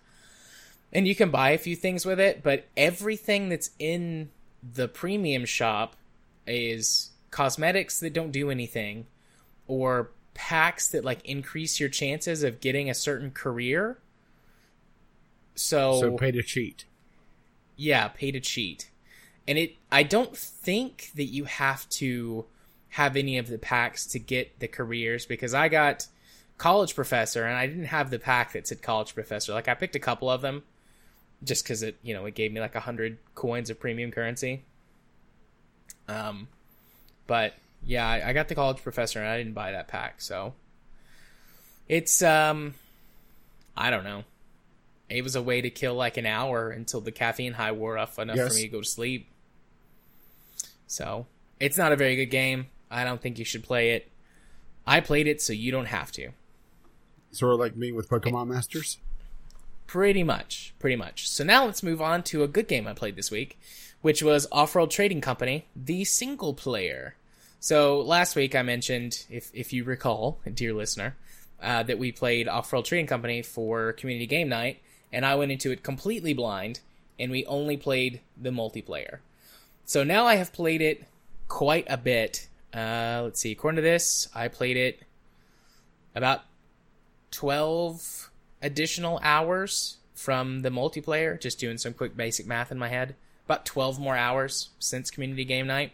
And 0.92 1.08
you 1.08 1.16
can 1.16 1.32
buy 1.32 1.52
a 1.52 1.58
few 1.58 1.76
things 1.76 2.06
with 2.06 2.20
it 2.20 2.44
but 2.44 2.66
everything 2.76 3.50
that's 3.50 3.70
in 3.80 4.30
the 4.62 4.88
premium 4.88 5.46
shop 5.46 5.96
is 6.46 7.12
cosmetics 7.32 8.00
that 8.00 8.14
don't 8.14 8.32
do 8.32 8.50
anything 8.50 9.06
or 9.68 10.12
packs 10.34 10.90
that 10.90 11.04
like 11.06 11.24
increase 11.26 11.80
your 11.80 11.90
chances 11.90 12.44
of 12.44 12.60
getting 12.60 12.90
a 12.90 12.94
certain 12.94 13.32
career. 13.32 13.98
So 15.56 16.00
So 16.00 16.18
pay 16.18 16.32
to 16.32 16.44
cheat. 16.44 16.86
yeah 17.76 18.08
pay 18.08 18.32
to 18.32 18.40
cheat 18.40 18.90
and 19.48 19.58
it 19.58 19.76
i 19.92 20.04
don't 20.04 20.36
think 20.38 21.12
that 21.16 21.26
you 21.26 21.46
have 21.46 21.88
to 21.90 22.46
have 22.90 23.16
any 23.16 23.38
of 23.38 23.48
the 23.48 23.58
packs 23.58 24.06
to 24.06 24.20
get 24.20 24.60
the 24.60 24.68
careers 24.68 25.26
because 25.26 25.54
i 25.54 25.68
got 25.68 26.08
college 26.58 26.96
professor 26.96 27.44
and 27.46 27.58
i 27.58 27.66
didn't 27.68 27.86
have 27.86 28.10
the 28.10 28.20
pack 28.20 28.54
that 28.54 28.68
said 28.68 28.82
college 28.82 29.14
professor. 29.14 29.54
Like 29.54 29.68
i 29.68 29.74
picked 29.74 29.96
a 29.96 30.00
couple 30.00 30.30
of 30.30 30.42
them 30.42 30.64
just 31.44 31.64
because 31.66 31.84
it 31.84 31.98
you 32.04 32.14
know 32.14 32.26
it 32.26 32.36
gave 32.36 32.54
me 32.54 32.62
like 32.62 32.76
a 32.76 32.80
hundred 32.80 33.18
coins 33.36 33.70
of 33.70 33.80
premium 33.80 34.12
currency. 34.12 34.64
Um 36.08 36.48
but 37.28 37.54
yeah 37.86 38.08
I, 38.08 38.30
I 38.30 38.34
got 38.34 38.48
the 38.48 38.56
college 38.56 38.82
professor 38.82 39.20
and 39.20 39.28
i 39.28 39.38
didn't 39.38 39.54
buy 39.54 39.72
that 39.72 39.88
pack. 39.88 40.22
So 40.22 40.54
it's 41.90 42.22
um 42.22 42.76
i 43.76 43.90
don't 43.90 44.04
know. 44.04 44.24
It 45.10 45.24
was 45.24 45.36
a 45.36 45.42
way 45.42 45.62
to 45.62 45.70
kill 45.70 45.96
like 45.96 46.18
an 46.18 46.26
hour 46.26 46.70
until 46.70 47.02
the 47.02 47.12
caffeine 47.12 47.54
high 47.54 47.72
wore 47.74 47.98
off 47.98 48.18
enough 48.20 48.38
Yes. 48.38 48.50
for 48.50 48.56
me 48.56 48.62
to 48.64 48.68
go 48.70 48.82
to 48.82 48.88
sleep 48.88 49.28
so 50.94 51.26
it's 51.60 51.78
not 51.78 51.92
a 51.92 51.96
very 51.96 52.16
good 52.16 52.28
game. 52.28 52.68
I 52.92 53.04
don't 53.04 53.20
think 53.20 53.40
you 53.40 53.46
should 53.46 53.64
play 53.64 53.92
it. 53.92 54.12
I 54.86 55.00
played 55.00 55.28
it 55.28 55.42
so 55.42 55.52
you 55.52 55.72
don't 55.72 55.88
have 55.88 56.12
to. 56.14 56.30
Sort 57.32 57.54
of 57.54 57.60
like 57.60 57.76
me 57.76 57.92
with 57.92 58.10
Pokemon 58.10 58.48
Masters. 58.48 59.00
Pretty 59.88 60.24
much. 60.24 60.74
Pretty 60.78 60.96
much. 60.96 61.28
So 61.28 61.44
now 61.44 61.66
let's 61.66 61.82
move 61.82 62.00
on 62.00 62.22
to 62.24 62.44
a 62.44 62.48
good 62.48 62.68
game 62.68 62.88
I 62.88 62.94
played 62.94 63.16
this 63.16 63.32
week, 63.32 63.60
which 64.02 64.22
was 64.22 64.46
Off 64.52 64.76
World 64.76 64.92
Trading 64.92 65.20
Company, 65.20 65.66
the 65.76 66.04
single 66.04 66.54
player. 66.54 67.16
So 67.60 68.00
last 68.00 68.36
week 68.36 68.54
I 68.54 68.62
mentioned, 68.62 69.26
if 69.32 69.50
if 69.54 69.74
you 69.74 69.84
recall, 69.84 70.40
dear 70.54 70.74
listener, 70.74 71.16
uh, 71.60 71.82
that 71.84 71.98
we 71.98 72.12
played 72.12 72.48
Off 72.48 72.72
World 72.72 72.86
Trading 72.86 73.08
Company 73.08 73.42
for 73.42 73.94
community 73.94 74.28
game 74.28 74.50
night, 74.50 74.80
and 75.12 75.26
I 75.26 75.34
went 75.36 75.52
into 75.52 75.72
it 75.72 75.82
completely 75.82 76.34
blind, 76.34 76.82
and 77.18 77.32
we 77.32 77.46
only 77.48 77.78
played 77.78 78.22
the 78.40 78.52
multiplayer. 78.52 79.20
So 79.86 80.04
now 80.04 80.26
I 80.26 80.36
have 80.36 80.54
played 80.54 80.82
it 80.82 81.04
quite 81.48 81.86
a 81.90 81.98
bit. 81.98 82.48
Uh, 82.74 83.22
let's 83.26 83.40
see. 83.40 83.52
According 83.52 83.76
to 83.76 83.82
this, 83.82 84.28
I 84.34 84.48
played 84.48 84.78
it 84.78 85.02
about 86.16 86.42
twelve 87.32 88.32
additional 88.62 89.20
hours 89.22 89.98
from 90.16 90.62
the 90.62 90.70
multiplayer. 90.70 91.40
Just 91.40 91.60
doing 91.60 91.78
some 91.78 91.94
quick 91.94 92.18
basic 92.18 92.48
math 92.48 92.72
in 92.72 92.80
my 92.80 92.88
head. 92.88 93.16
About 93.46 93.66
twelve 93.66 94.00
more 94.00 94.16
hours 94.16 94.70
since 94.80 95.12
community 95.12 95.46
game 95.46 95.68
night. 95.68 95.92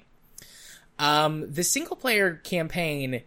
Um, 0.98 1.52
the 1.52 1.64
single 1.64 1.96
player 1.96 2.36
campaign 2.36 3.24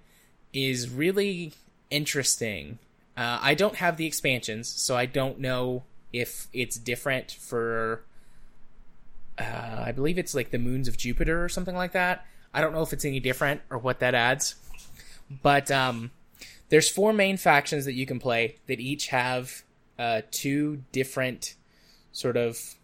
is 0.52 0.88
really 0.88 1.54
interesting. 1.90 2.78
Uh, 3.16 3.40
I 3.42 3.54
don't 3.54 3.76
have 3.76 3.96
the 3.96 4.06
expansions, 4.06 4.68
so 4.68 4.96
I 4.96 5.06
don't 5.06 5.38
know 5.38 5.82
if 6.12 6.46
it's 6.52 6.76
different 6.76 7.32
for. 7.32 8.04
Uh, 9.42 9.84
I 9.86 9.92
believe 9.92 10.18
it's 10.18 10.34
like 10.34 10.50
the 10.50 10.58
moons 10.58 10.88
of 10.88 10.96
Jupiter 10.96 11.42
or 11.44 11.48
something 11.48 11.74
like 11.74 11.92
that. 11.92 12.26
I 12.54 12.60
don't 12.60 12.72
know 12.72 12.82
if 12.82 12.92
it's 12.92 13.04
any 13.04 13.20
different 13.20 13.62
or 13.70 13.78
what 13.78 14.00
that 14.00 14.14
adds. 14.14 14.54
But 15.42 15.70
um, 15.70 16.10
there's 16.68 16.88
four 16.88 17.12
main 17.12 17.36
factions 17.36 17.84
that 17.86 17.94
you 17.94 18.06
can 18.06 18.18
play 18.18 18.56
that 18.66 18.80
each 18.80 19.08
have 19.08 19.62
uh, 19.98 20.22
two 20.30 20.82
different 20.92 21.54
sort 22.12 22.36
of 22.36 22.74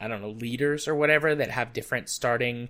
I 0.00 0.06
don't 0.06 0.22
know 0.22 0.30
leaders 0.30 0.86
or 0.86 0.94
whatever 0.94 1.34
that 1.34 1.50
have 1.50 1.72
different 1.72 2.08
starting 2.08 2.68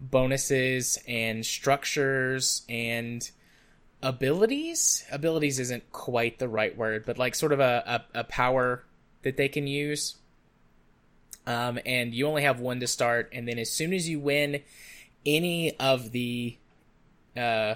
bonuses 0.00 0.98
and 1.06 1.44
structures 1.44 2.62
and 2.68 3.30
abilities. 4.02 5.04
Abilities 5.12 5.58
isn't 5.58 5.92
quite 5.92 6.38
the 6.38 6.48
right 6.48 6.76
word, 6.76 7.04
but 7.04 7.18
like 7.18 7.34
sort 7.34 7.52
of 7.52 7.60
a, 7.60 8.04
a, 8.14 8.20
a 8.20 8.24
power 8.24 8.84
that 9.22 9.36
they 9.36 9.48
can 9.48 9.66
use. 9.66 10.16
Um, 11.46 11.78
and 11.86 12.14
you 12.14 12.26
only 12.26 12.42
have 12.42 12.60
one 12.60 12.80
to 12.80 12.86
start, 12.86 13.30
and 13.32 13.48
then 13.48 13.58
as 13.58 13.72
soon 13.72 13.92
as 13.92 14.08
you 14.08 14.20
win 14.20 14.62
any 15.26 15.76
of 15.78 16.12
the 16.12 16.56
uh, 17.36 17.74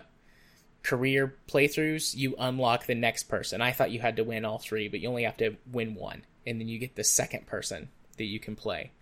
career 0.83 1.35
playthroughs, 1.49 2.15
you 2.15 2.37
unlock 2.39 2.87
the 2.87 2.95
next 2.95 3.25
person. 3.25 3.61
I 3.61 3.73
thought 3.73 3.91
you 3.91 4.01
had 4.01 4.17
to 4.17 4.25
win 4.25 4.45
all 4.45 4.59
three, 4.59 4.89
but 4.89 5.01
you 5.01 5.09
only 5.09 5.25
have 5.25 5.39
to 5.39 5.57
win 5.73 5.95
one, 5.95 6.23
and 6.47 6.61
then 6.61 6.69
you 6.69 6.79
get 6.79 6.95
the 6.95 7.05
second 7.05 7.47
person 7.47 7.89
that 8.19 8.25
you 8.25 8.39
can 8.39 8.55
play. 8.55 8.93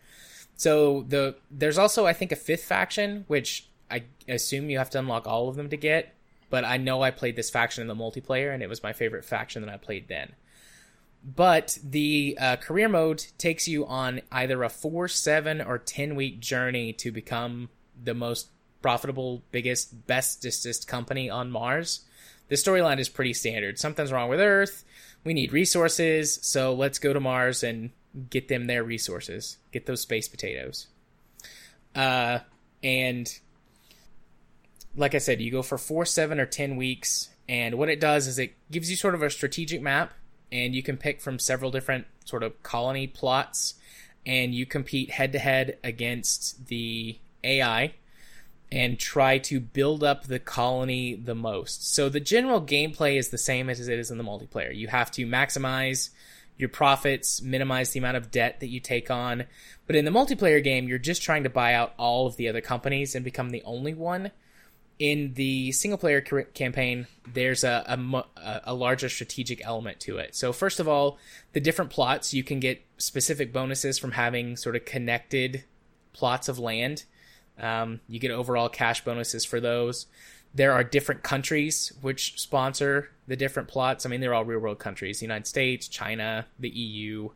So 0.57 1.05
the 1.09 1.37
there's 1.51 1.79
also 1.79 2.07
I 2.07 2.13
think 2.13 2.33
a 2.33 2.37
fifth 2.37 2.65
faction, 2.65 3.25
which 3.27 3.69
I 3.91 4.05
assume 4.29 4.71
you 4.71 4.79
have 4.79 4.91
to 4.91 4.99
unlock 4.99 5.27
all 5.27 5.49
of 5.49 5.57
them 5.57 5.69
to 5.71 5.77
get. 5.77 6.15
But 6.51 6.65
I 6.65 6.77
know 6.77 7.03
I 7.03 7.11
played 7.11 7.35
this 7.35 7.51
faction 7.51 7.83
in 7.83 7.89
the 7.89 7.95
multiplayer, 7.95 8.53
and 8.53 8.63
it 8.63 8.69
was 8.69 8.83
my 8.83 8.93
favorite 8.93 9.25
faction 9.25 9.63
that 9.63 9.73
I 9.73 9.79
played 9.79 10.09
then. 10.09 10.35
But 11.25 11.79
the 11.85 12.37
uh, 12.41 12.57
career 12.57 12.89
mode 12.89 13.27
takes 13.39 13.69
you 13.69 13.87
on 13.87 14.23
either 14.33 14.63
a 14.63 14.69
four, 14.69 15.07
seven, 15.09 15.61
or 15.61 15.79
ten 15.79 16.17
week 16.17 16.41
journey 16.41 16.93
to 16.95 17.13
become 17.13 17.69
the 18.03 18.15
most 18.15 18.49
profitable, 18.81 19.43
biggest, 19.53 20.07
bestestest 20.07 20.87
company 20.89 21.31
on 21.31 21.51
Mars. 21.51 22.01
The 22.49 22.57
storyline 22.57 22.99
is 22.99 23.09
pretty 23.09 23.33
standard. 23.33 23.79
Something's 23.79 24.13
wrong 24.13 24.29
with 24.29 24.41
Earth. 24.41 24.85
We 25.25 25.33
need 25.33 25.53
resources, 25.53 26.41
so 26.43 26.75
let's 26.75 26.99
go 26.99 27.13
to 27.13 27.21
Mars 27.21 27.63
and 27.63 27.91
get 28.29 28.49
them 28.49 28.67
their 28.67 28.83
resources, 28.83 29.59
get 29.71 29.87
those 29.87 30.01
space 30.01 30.29
potatoes. 30.29 30.89
Uh, 31.95 32.41
and 32.83 33.39
like 34.97 35.15
I 35.15 35.19
said, 35.19 35.41
you 35.41 35.51
go 35.51 35.63
for 35.63 35.79
four, 35.79 36.05
seven, 36.05 36.41
or 36.41 36.47
ten 36.47 36.77
weeks, 36.77 37.31
and 37.49 37.77
what 37.77 37.89
it 37.89 38.01
does 38.01 38.27
is 38.27 38.39
it 38.39 38.55
gives 38.71 38.91
you 38.91 38.97
sort 38.97 39.15
of 39.15 39.23
a 39.23 39.31
strategic 39.31 39.81
map, 39.81 40.13
and 40.53 40.75
you 40.75 40.83
can 40.83 40.97
pick 40.97 41.21
from 41.21 41.39
several 41.39 41.71
different 41.71 42.07
sort 42.25 42.43
of 42.43 42.63
colony 42.63 43.07
plots, 43.07 43.75
and 44.25 44.55
you 44.55 44.67
compete 44.67 45.11
head 45.11 45.33
to 45.33 45.39
head 45.39 45.79
against 45.83 46.67
the 46.67 47.19
AI 47.43 47.95
and 48.71 48.99
try 48.99 49.37
to 49.37 49.61
build 49.61 50.05
up 50.05 50.25
the 50.25 50.39
colony 50.39 51.15
the 51.15 51.35
most. 51.35 51.93
So 51.93 52.09
the 52.09 52.21
general 52.21 52.61
gameplay 52.61 53.17
is 53.17 53.29
the 53.29 53.39
same 53.39 53.69
as 53.69 53.87
it 53.87 53.99
is 53.99 54.11
in 54.11 54.19
the 54.19 54.25
multiplayer. 54.25 54.75
You 54.75 54.89
have 54.89 55.11
to 55.13 55.27
maximize 55.27 56.11
your 56.57 56.69
profits, 56.69 57.43
minimize 57.43 57.91
the 57.91 57.99
amount 57.99 58.17
of 58.17 58.31
debt 58.31 58.61
that 58.61 58.69
you 58.69 58.81
take 58.81 59.11
on. 59.11 59.45
But 59.87 59.97
in 59.97 60.05
the 60.05 60.11
multiplayer 60.11 60.63
game, 60.63 60.89
you're 60.89 60.99
just 60.99 61.23
trying 61.23 61.43
to 61.43 61.51
buy 61.51 61.75
out 61.75 61.93
all 61.99 62.27
of 62.27 62.37
the 62.37 62.49
other 62.49 62.61
companies 62.61 63.15
and 63.15 63.25
become 63.25 63.51
the 63.51 63.63
only 63.65 63.95
one. 63.95 64.31
In 65.03 65.35
the 65.35 65.73
single 65.73 65.99
player 65.99 66.21
campaign, 66.21 67.09
there's 67.27 67.65
a, 67.65 67.85
a, 67.89 68.61
a 68.67 68.75
larger 68.75 69.09
strategic 69.09 69.65
element 69.67 69.99
to 70.01 70.19
it. 70.19 70.37
So, 70.37 70.53
first 70.53 70.79
of 70.79 70.87
all, 70.87 71.19
the 71.55 71.61
different 71.61 71.91
plots, 71.91 72.33
you 72.33 72.45
can 72.45 72.61
get 72.61 72.85
specific 72.99 73.53
bonuses 73.53 73.99
from 73.99 74.13
having 74.13 74.57
sort 74.57 74.77
of 74.77 74.85
connected 74.85 75.65
plots 76.13 76.49
of 76.49 76.61
land. 76.61 77.05
Um, 77.59 78.01
you 78.07 78.21
get 78.21 78.31
overall 78.31 78.69
cash 78.69 79.05
bonuses 79.05 79.45
for 79.45 79.61
those 79.61 80.07
there 80.55 80.73
are 80.73 80.85
different 80.85 81.23
countries 81.23 81.93
which 82.01 82.39
sponsor 82.39 83.11
the 83.27 83.37
different 83.37 83.69
plots. 83.69 84.05
I 84.05 84.09
mean, 84.09 84.21
they're 84.21 84.35
all 84.35 84.45
real 84.45 84.59
world 84.59 84.79
countries: 84.79 85.21
the 85.21 85.25
United 85.25 85.47
States, 85.47 85.89
China, 85.89 86.47
the 86.59 86.69
EU, 86.69 87.31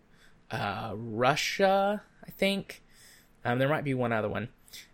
uh, 0.51 0.93
Russia. 0.95 2.03
I 2.27 2.31
think 2.31 2.83
um, 3.45 3.59
there 3.59 3.69
might 3.69 3.85
be 3.85 3.95
one 3.95 4.13
other 4.13 4.29
one, 4.29 4.49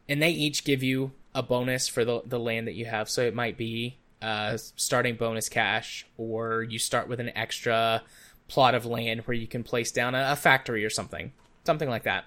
and 0.08 0.22
they 0.22 0.30
each 0.30 0.64
give 0.64 0.82
you 0.82 1.12
a 1.34 1.42
bonus 1.42 1.88
for 1.88 2.04
the 2.04 2.22
the 2.26 2.38
land 2.38 2.66
that 2.66 2.74
you 2.74 2.86
have. 2.86 3.08
So 3.08 3.22
it 3.22 3.34
might 3.34 3.56
be 3.56 3.96
uh, 4.20 4.56
starting 4.76 5.16
bonus 5.16 5.48
cash, 5.48 6.06
or 6.16 6.62
you 6.62 6.78
start 6.78 7.08
with 7.08 7.20
an 7.20 7.30
extra 7.36 8.02
plot 8.48 8.74
of 8.74 8.86
land 8.86 9.22
where 9.22 9.36
you 9.36 9.46
can 9.46 9.62
place 9.62 9.90
down 9.90 10.14
a, 10.14 10.32
a 10.32 10.36
factory 10.36 10.84
or 10.84 10.90
something, 10.90 11.32
something 11.64 11.88
like 11.88 12.04
that. 12.04 12.24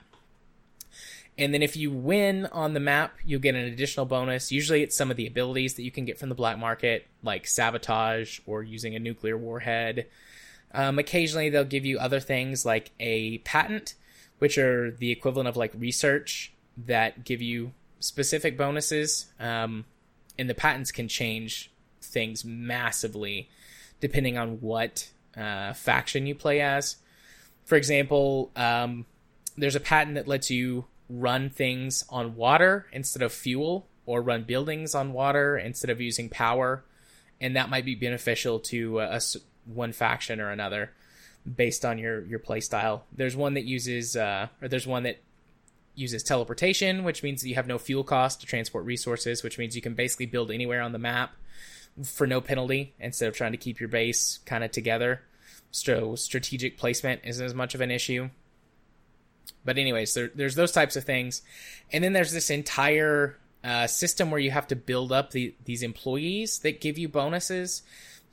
And 1.37 1.53
then 1.53 1.61
if 1.61 1.75
you 1.75 1.91
win 1.91 2.45
on 2.47 2.73
the 2.73 2.79
map, 2.79 3.17
you'll 3.25 3.41
get 3.41 3.55
an 3.55 3.65
additional 3.65 4.05
bonus. 4.05 4.51
Usually 4.51 4.83
it's 4.83 4.95
some 4.95 5.11
of 5.11 5.17
the 5.17 5.27
abilities 5.27 5.73
that 5.75 5.83
you 5.83 5.91
can 5.91 6.05
get 6.05 6.17
from 6.17 6.29
the 6.29 6.35
black 6.35 6.57
market, 6.57 7.07
like 7.23 7.45
sabotage 7.45 8.39
or 8.45 8.63
using 8.63 8.95
a 8.95 8.99
nuclear 8.99 9.37
warhead. 9.37 10.07
Um, 10.73 10.97
occasionally 10.97 11.49
they'll 11.49 11.65
give 11.65 11.85
you 11.85 11.99
other 11.99 12.21
things 12.21 12.65
like 12.65 12.91
a 12.99 13.39
patent, 13.39 13.95
which 14.39 14.57
are 14.57 14.91
the 14.91 15.11
equivalent 15.11 15.49
of 15.49 15.57
like 15.57 15.73
research 15.77 16.53
that 16.77 17.25
give 17.25 17.41
you 17.41 17.73
specific 18.05 18.57
bonuses. 18.57 19.25
Um, 19.39 19.85
and 20.37 20.49
the 20.49 20.53
patents 20.53 20.91
can 20.91 21.07
change 21.07 21.71
things 22.01 22.45
massively 22.45 23.49
depending 23.99 24.37
on 24.37 24.59
what 24.61 25.09
uh, 25.35 25.73
faction 25.73 26.27
you 26.27 26.35
play 26.35 26.61
as. 26.61 26.97
For 27.63 27.75
example, 27.75 28.51
um, 28.55 29.05
there's 29.57 29.75
a 29.75 29.79
patent 29.79 30.15
that 30.15 30.27
lets 30.27 30.51
you 30.51 30.85
run 31.09 31.49
things 31.49 32.03
on 32.09 32.35
water 32.35 32.87
instead 32.91 33.21
of 33.23 33.31
fuel 33.31 33.87
or 34.05 34.21
run 34.21 34.43
buildings 34.43 34.93
on 34.93 35.13
water 35.13 35.57
instead 35.57 35.89
of 35.89 36.01
using 36.01 36.29
power 36.29 36.83
and 37.39 37.55
that 37.55 37.69
might 37.69 37.85
be 37.85 37.95
beneficial 37.95 38.59
to 38.59 38.99
a, 38.99 39.17
a 39.17 39.21
one 39.65 39.91
faction 39.91 40.39
or 40.39 40.49
another 40.49 40.91
based 41.55 41.85
on 41.85 41.99
your 41.99 42.25
your 42.25 42.39
play 42.39 42.59
style 42.59 43.05
there's 43.11 43.35
one 43.35 43.53
that 43.53 43.65
uses 43.65 44.15
uh, 44.15 44.47
or 44.61 44.67
there's 44.67 44.87
one 44.87 45.03
that 45.03 45.19
uses 45.95 46.23
teleportation 46.23 47.03
which 47.03 47.23
means 47.23 47.45
you 47.45 47.55
have 47.55 47.67
no 47.67 47.77
fuel 47.77 48.03
cost 48.03 48.41
to 48.41 48.47
transport 48.47 48.85
resources 48.85 49.43
which 49.43 49.57
means 49.57 49.75
you 49.75 49.81
can 49.81 49.93
basically 49.93 50.25
build 50.25 50.51
anywhere 50.51 50.81
on 50.81 50.91
the 50.91 50.99
map 50.99 51.33
for 52.03 52.27
no 52.27 52.41
penalty 52.41 52.93
instead 52.99 53.27
of 53.27 53.35
trying 53.35 53.53
to 53.53 53.57
keep 53.57 53.79
your 53.79 53.89
base 53.89 54.39
kind 54.45 54.63
of 54.63 54.71
together. 54.71 55.21
So 55.71 56.15
strategic 56.15 56.77
placement 56.77 57.21
isn't 57.23 57.45
as 57.45 57.53
much 57.53 57.75
of 57.75 57.81
an 57.81 57.91
issue. 57.91 58.29
But 59.63 59.77
anyways, 59.77 60.13
there, 60.13 60.31
there's 60.33 60.55
those 60.55 60.71
types 60.71 60.95
of 60.95 61.03
things, 61.03 61.41
and 61.91 62.03
then 62.03 62.13
there's 62.13 62.31
this 62.31 62.49
entire 62.49 63.37
uh, 63.63 63.87
system 63.87 64.29
where 64.29 64.39
you 64.39 64.51
have 64.51 64.67
to 64.67 64.75
build 64.75 65.11
up 65.11 65.31
the, 65.31 65.55
these 65.65 65.81
employees 65.81 66.59
that 66.59 66.81
give 66.81 66.97
you 66.97 67.09
bonuses. 67.09 67.81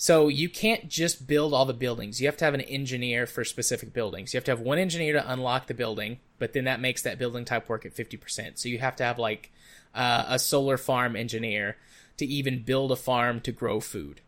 So 0.03 0.26
you 0.26 0.48
can't 0.48 0.88
just 0.88 1.28
build 1.28 1.55
all 1.55 1.64
the 1.64 1.72
buildings. 1.72 2.20
You 2.20 2.26
have 2.26 2.36
to 2.38 2.44
have 2.44 2.55
an 2.55 2.61
engineer 2.62 3.24
for 3.24 3.44
specific 3.44 3.92
buildings. 3.92 4.34
You 4.34 4.38
have 4.38 4.44
to 4.46 4.50
have 4.50 4.59
one 4.59 4.78
engineer 4.78 5.12
to 5.12 5.32
unlock 5.32 5.68
the 5.68 5.74
building, 5.74 6.18
but 6.40 6.55
then 6.55 6.64
that 6.64 6.80
makes 6.80 7.03
that 7.03 7.20
building 7.20 7.44
type 7.44 7.68
work 7.68 7.86
at 7.86 7.94
50%. 7.94 8.59
So 8.59 8.68
you 8.68 8.80
have 8.80 8.96
to 8.96 9.05
have 9.05 9.20
like 9.20 9.53
uh, 9.94 10.24
a 10.26 10.40
solar 10.40 10.76
farm 10.76 11.14
engineer 11.14 11.76
to 12.16 12.26
even 12.26 12.64
build 12.64 12.90
a 12.90 12.96
farm 12.96 13.38
to 13.42 13.53
grow 13.53 13.78
food 13.78 14.22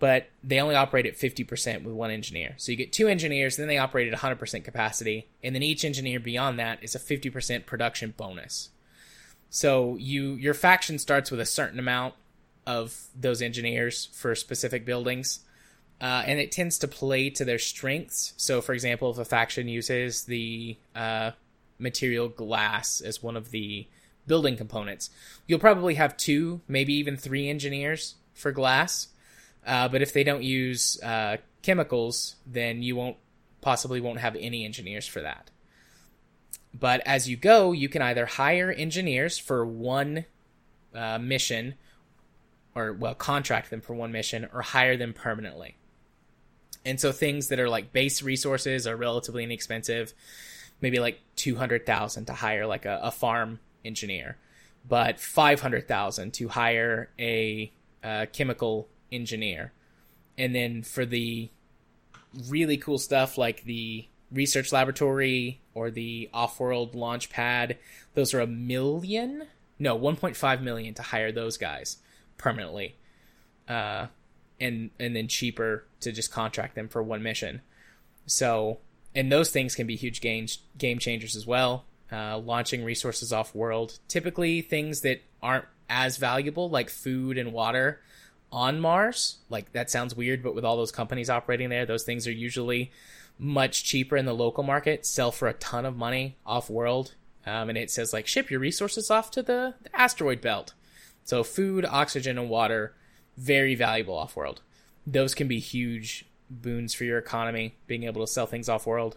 but 0.00 0.28
they 0.42 0.58
only 0.58 0.74
operate 0.74 1.06
at 1.06 1.16
50% 1.16 1.84
with 1.84 1.94
one 1.94 2.10
engineer. 2.10 2.54
So 2.56 2.72
you 2.72 2.76
get 2.76 2.92
two 2.92 3.06
engineers, 3.06 3.56
then 3.56 3.68
they 3.68 3.78
operate 3.78 4.12
at 4.12 4.18
100% 4.18 4.64
capacity, 4.64 5.28
and 5.44 5.54
then 5.54 5.62
each 5.62 5.84
engineer 5.84 6.18
beyond 6.18 6.58
that 6.58 6.82
is 6.82 6.96
a 6.96 6.98
50% 6.98 7.66
production 7.66 8.12
bonus. 8.16 8.70
So 9.48 9.96
you 10.00 10.32
your 10.34 10.54
faction 10.54 10.98
starts 10.98 11.30
with 11.30 11.38
a 11.38 11.46
certain 11.46 11.78
amount 11.78 12.14
of 12.66 13.08
those 13.18 13.42
engineers 13.42 14.08
for 14.12 14.34
specific 14.34 14.84
buildings, 14.84 15.40
uh, 16.00 16.22
and 16.26 16.38
it 16.38 16.52
tends 16.52 16.78
to 16.78 16.88
play 16.88 17.30
to 17.30 17.44
their 17.44 17.58
strengths. 17.58 18.34
So, 18.36 18.60
for 18.60 18.72
example, 18.72 19.10
if 19.10 19.18
a 19.18 19.24
faction 19.24 19.68
uses 19.68 20.24
the 20.24 20.76
uh, 20.94 21.32
material 21.78 22.28
glass 22.28 23.00
as 23.00 23.22
one 23.22 23.36
of 23.36 23.50
the 23.50 23.86
building 24.26 24.56
components. 24.56 25.10
You'll 25.46 25.58
probably 25.58 25.94
have 25.94 26.16
two, 26.16 26.60
maybe 26.68 26.94
even 26.94 27.16
three 27.16 27.48
engineers 27.48 28.14
for 28.34 28.52
glass. 28.52 29.08
Uh, 29.66 29.88
but 29.88 30.02
if 30.02 30.12
they 30.12 30.24
don't 30.24 30.42
use 30.42 31.00
uh, 31.02 31.38
chemicals, 31.62 32.36
then 32.46 32.82
you 32.82 32.96
won't 32.96 33.16
possibly 33.60 34.00
won't 34.00 34.18
have 34.18 34.36
any 34.36 34.64
engineers 34.64 35.06
for 35.06 35.20
that. 35.20 35.50
But 36.74 37.00
as 37.06 37.28
you 37.28 37.36
go, 37.36 37.72
you 37.72 37.88
can 37.88 38.02
either 38.02 38.26
hire 38.26 38.72
engineers 38.72 39.38
for 39.38 39.64
one 39.64 40.24
uh, 40.94 41.18
mission, 41.18 41.74
or 42.74 42.92
well, 42.92 43.14
contract 43.14 43.70
them 43.70 43.80
for 43.80 43.94
one 43.94 44.12
mission, 44.12 44.48
or 44.52 44.62
hire 44.62 44.96
them 44.96 45.12
permanently. 45.12 45.76
And 46.84 46.98
so 47.00 47.12
things 47.12 47.48
that 47.48 47.60
are 47.60 47.68
like 47.68 47.92
base 47.92 48.22
resources 48.22 48.86
are 48.86 48.96
relatively 48.96 49.44
inexpensive, 49.44 50.12
maybe 50.80 50.98
like 50.98 51.20
two 51.36 51.56
hundred 51.56 51.86
thousand 51.86 52.26
to 52.26 52.32
hire 52.32 52.66
like 52.66 52.84
a, 52.84 53.00
a 53.02 53.10
farm 53.10 53.60
engineer, 53.84 54.36
but 54.88 55.20
five 55.20 55.60
hundred 55.60 55.86
thousand 55.86 56.32
to 56.34 56.48
hire 56.48 57.10
a, 57.18 57.72
a 58.02 58.26
chemical 58.26 58.88
engineer, 59.12 59.72
and 60.38 60.54
then 60.54 60.82
for 60.82 61.04
the 61.04 61.50
really 62.48 62.78
cool 62.78 62.98
stuff 62.98 63.36
like 63.36 63.64
the 63.64 64.06
research 64.32 64.72
laboratory 64.72 65.60
or 65.74 65.90
the 65.90 66.30
off-world 66.32 66.94
launch 66.94 67.28
pad, 67.28 67.76
those 68.14 68.32
are 68.32 68.40
a 68.40 68.46
million, 68.46 69.42
no, 69.78 69.94
one 69.94 70.16
point 70.16 70.34
five 70.34 70.62
million 70.62 70.94
to 70.94 71.02
hire 71.02 71.30
those 71.30 71.58
guys 71.58 71.98
permanently. 72.42 72.96
Uh, 73.68 74.06
and 74.60 74.90
and 75.00 75.16
then 75.16 75.28
cheaper 75.28 75.86
to 76.00 76.12
just 76.12 76.30
contract 76.30 76.74
them 76.74 76.88
for 76.88 77.02
one 77.02 77.22
mission. 77.22 77.62
So, 78.26 78.78
and 79.14 79.32
those 79.32 79.50
things 79.50 79.74
can 79.74 79.86
be 79.86 79.96
huge 79.96 80.20
game 80.20 80.46
game 80.76 80.98
changers 80.98 81.34
as 81.36 81.46
well. 81.46 81.84
Uh, 82.12 82.36
launching 82.36 82.84
resources 82.84 83.32
off 83.32 83.54
world, 83.54 83.98
typically 84.06 84.60
things 84.60 85.00
that 85.00 85.22
aren't 85.42 85.64
as 85.88 86.18
valuable, 86.18 86.68
like 86.68 86.90
food 86.90 87.38
and 87.38 87.52
water, 87.52 88.02
on 88.52 88.80
Mars. 88.80 89.38
Like 89.48 89.72
that 89.72 89.90
sounds 89.90 90.14
weird, 90.14 90.42
but 90.42 90.54
with 90.54 90.64
all 90.64 90.76
those 90.76 90.92
companies 90.92 91.30
operating 91.30 91.70
there, 91.70 91.86
those 91.86 92.04
things 92.04 92.26
are 92.26 92.32
usually 92.32 92.92
much 93.38 93.84
cheaper 93.84 94.16
in 94.16 94.26
the 94.26 94.34
local 94.34 94.62
market, 94.62 95.06
sell 95.06 95.32
for 95.32 95.48
a 95.48 95.54
ton 95.54 95.86
of 95.86 95.96
money 95.96 96.36
off 96.44 96.68
world. 96.68 97.14
Um, 97.46 97.70
and 97.70 97.78
it 97.78 97.90
says 97.90 98.12
like 98.12 98.26
ship 98.26 98.50
your 98.50 98.60
resources 98.60 99.10
off 99.10 99.30
to 99.32 99.42
the, 99.42 99.74
the 99.82 99.98
asteroid 99.98 100.40
belt. 100.40 100.74
So 101.24 101.44
food, 101.44 101.84
oxygen, 101.84 102.38
and 102.38 102.48
water 102.48 102.94
very 103.36 103.74
valuable 103.74 104.16
off 104.16 104.36
world. 104.36 104.60
Those 105.06 105.34
can 105.34 105.48
be 105.48 105.58
huge 105.58 106.26
boons 106.50 106.94
for 106.94 107.04
your 107.04 107.18
economy, 107.18 107.76
being 107.86 108.04
able 108.04 108.24
to 108.24 108.32
sell 108.32 108.46
things 108.46 108.68
off 108.68 108.86
world 108.86 109.16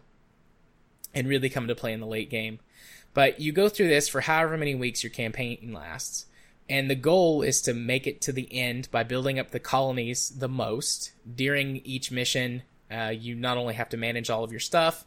and 1.13 1.27
really 1.27 1.49
come 1.49 1.67
to 1.67 1.75
play 1.75 1.93
in 1.93 1.99
the 1.99 2.07
late 2.07 2.29
game. 2.29 2.59
But 3.13 3.39
you 3.39 3.51
go 3.51 3.69
through 3.69 3.87
this 3.87 4.09
for 4.09 4.21
however 4.21 4.57
many 4.57 4.75
weeks 4.75 5.03
your 5.03 5.11
campaign 5.11 5.71
lasts. 5.73 6.25
And 6.67 6.89
the 6.89 6.95
goal 6.95 7.41
is 7.41 7.61
to 7.63 7.73
make 7.73 8.07
it 8.07 8.21
to 8.21 8.31
the 8.31 8.51
end 8.51 8.89
by 8.91 9.03
building 9.03 9.39
up 9.39 9.51
the 9.51 9.59
colonies 9.59 10.29
the 10.29 10.49
most. 10.49 11.11
During 11.35 11.77
each 11.77 12.11
mission, 12.11 12.63
uh, 12.91 13.13
you 13.15 13.35
not 13.35 13.57
only 13.57 13.75
have 13.75 13.89
to 13.89 13.97
manage 13.97 14.29
all 14.29 14.43
of 14.43 14.51
your 14.51 14.59
stuff 14.59 15.05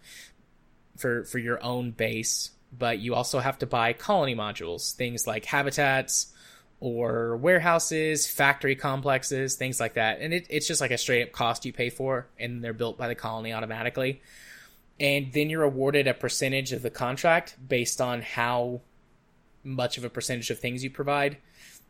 for, 0.96 1.24
for 1.24 1.38
your 1.38 1.62
own 1.62 1.90
base, 1.90 2.53
but 2.76 3.01
you 3.01 3.14
also 3.14 3.40
have 3.40 3.59
to 3.59 3.66
buy 3.66 3.92
colony 3.92 4.36
modules, 4.36 4.94
things 4.94 5.26
like 5.26 5.44
habitats, 5.44 6.32
or 6.81 7.37
warehouses, 7.37 8.26
factory 8.26 8.76
complexes, 8.76 9.57
things 9.57 9.81
like 9.81 9.95
that. 9.95 10.20
And 10.20 10.33
it, 10.33 10.47
it's 10.49 10.66
just 10.66 10.81
like 10.81 10.91
a 10.91 10.99
straight 10.99 11.22
up 11.22 11.33
cost 11.33 11.64
you 11.64 11.72
pay 11.72 11.91
for, 11.91 12.26
and 12.39 12.62
they're 12.62 12.72
built 12.72 12.99
by 12.99 13.09
the 13.09 13.14
colony 13.14 13.53
automatically. 13.53 14.22
And 15.01 15.33
then 15.33 15.51
you're 15.51 15.62
awarded 15.62 16.07
a 16.07 16.14
percentage 16.14 16.72
of 16.72 16.83
the 16.83 16.91
contract 16.91 17.57
based 17.66 18.01
on 18.01 18.22
how 18.22 18.81
much 19.64 19.99
of 19.99 20.05
a 20.05 20.11
percentage 20.11 20.51
of 20.51 20.59
things 20.59 20.85
you 20.85 20.91
provide. 20.91 21.39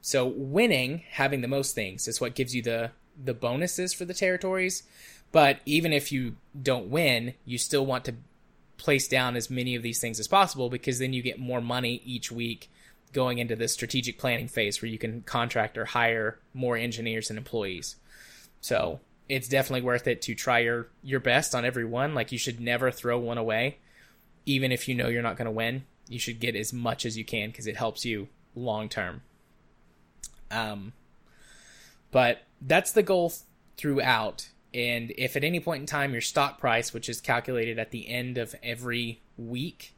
So 0.00 0.26
winning, 0.26 1.02
having 1.10 1.40
the 1.40 1.48
most 1.48 1.74
things, 1.74 2.08
is 2.08 2.20
what 2.20 2.34
gives 2.34 2.54
you 2.54 2.62
the 2.62 2.92
the 3.22 3.34
bonuses 3.34 3.92
for 3.92 4.04
the 4.04 4.14
territories. 4.14 4.84
But 5.32 5.58
even 5.66 5.92
if 5.92 6.12
you 6.12 6.36
don't 6.60 6.88
win, 6.88 7.34
you 7.44 7.58
still 7.58 7.84
want 7.84 8.04
to 8.04 8.14
place 8.76 9.08
down 9.08 9.34
as 9.34 9.50
many 9.50 9.74
of 9.74 9.82
these 9.82 10.00
things 10.00 10.20
as 10.20 10.28
possible 10.28 10.70
because 10.70 11.00
then 11.00 11.12
you 11.12 11.20
get 11.20 11.38
more 11.38 11.60
money 11.60 12.00
each 12.04 12.30
week 12.30 12.70
going 13.12 13.38
into 13.38 13.56
this 13.56 13.72
strategic 13.72 14.18
planning 14.18 14.48
phase 14.48 14.80
where 14.80 14.90
you 14.90 14.98
can 14.98 15.22
contract 15.22 15.76
or 15.78 15.84
hire 15.84 16.38
more 16.54 16.76
engineers 16.76 17.30
and 17.30 17.38
employees. 17.38 17.96
So 18.60 19.00
it's 19.28 19.48
definitely 19.48 19.82
worth 19.82 20.06
it 20.06 20.22
to 20.22 20.34
try 20.34 20.60
your 20.60 20.88
your 21.02 21.20
best 21.20 21.54
on 21.54 21.64
every 21.64 21.84
one. 21.84 22.14
Like 22.14 22.32
you 22.32 22.38
should 22.38 22.60
never 22.60 22.90
throw 22.90 23.18
one 23.18 23.38
away, 23.38 23.78
even 24.46 24.72
if 24.72 24.88
you 24.88 24.94
know 24.94 25.08
you're 25.08 25.22
not 25.22 25.36
going 25.36 25.46
to 25.46 25.52
win. 25.52 25.84
You 26.08 26.18
should 26.18 26.40
get 26.40 26.56
as 26.56 26.72
much 26.72 27.04
as 27.04 27.18
you 27.18 27.24
can 27.24 27.50
because 27.50 27.66
it 27.66 27.76
helps 27.76 28.04
you 28.04 28.28
long 28.54 28.88
term. 28.88 29.22
Um, 30.50 30.92
but 32.10 32.42
that's 32.60 32.92
the 32.92 33.02
goal 33.02 33.32
throughout. 33.76 34.48
And 34.74 35.12
if 35.16 35.36
at 35.36 35.44
any 35.44 35.60
point 35.60 35.80
in 35.80 35.86
time 35.86 36.12
your 36.12 36.20
stock 36.20 36.58
price, 36.58 36.92
which 36.92 37.08
is 37.08 37.20
calculated 37.20 37.78
at 37.78 37.90
the 37.90 38.08
end 38.08 38.38
of 38.38 38.54
every 38.62 39.20
week, 39.36 39.94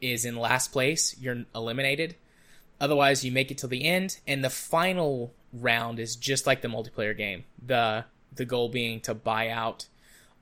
is 0.00 0.24
in 0.24 0.36
last 0.36 0.72
place, 0.72 1.16
you're 1.18 1.44
eliminated. 1.54 2.16
Otherwise, 2.80 3.24
you 3.24 3.32
make 3.32 3.50
it 3.50 3.58
till 3.58 3.68
the 3.68 3.84
end, 3.84 4.18
and 4.26 4.44
the 4.44 4.50
final 4.50 5.34
round 5.52 5.98
is 5.98 6.16
just 6.16 6.46
like 6.46 6.62
the 6.62 6.68
multiplayer 6.68 7.16
game. 7.16 7.44
The 7.64 8.04
the 8.32 8.44
goal 8.44 8.68
being 8.68 9.00
to 9.00 9.14
buy 9.14 9.48
out 9.48 9.86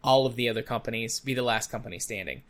all 0.04 0.26
of 0.26 0.36
the 0.36 0.48
other 0.48 0.62
companies, 0.62 1.20
be 1.20 1.34
the 1.34 1.42
last 1.42 1.70
company 1.70 1.98
standing. 1.98 2.42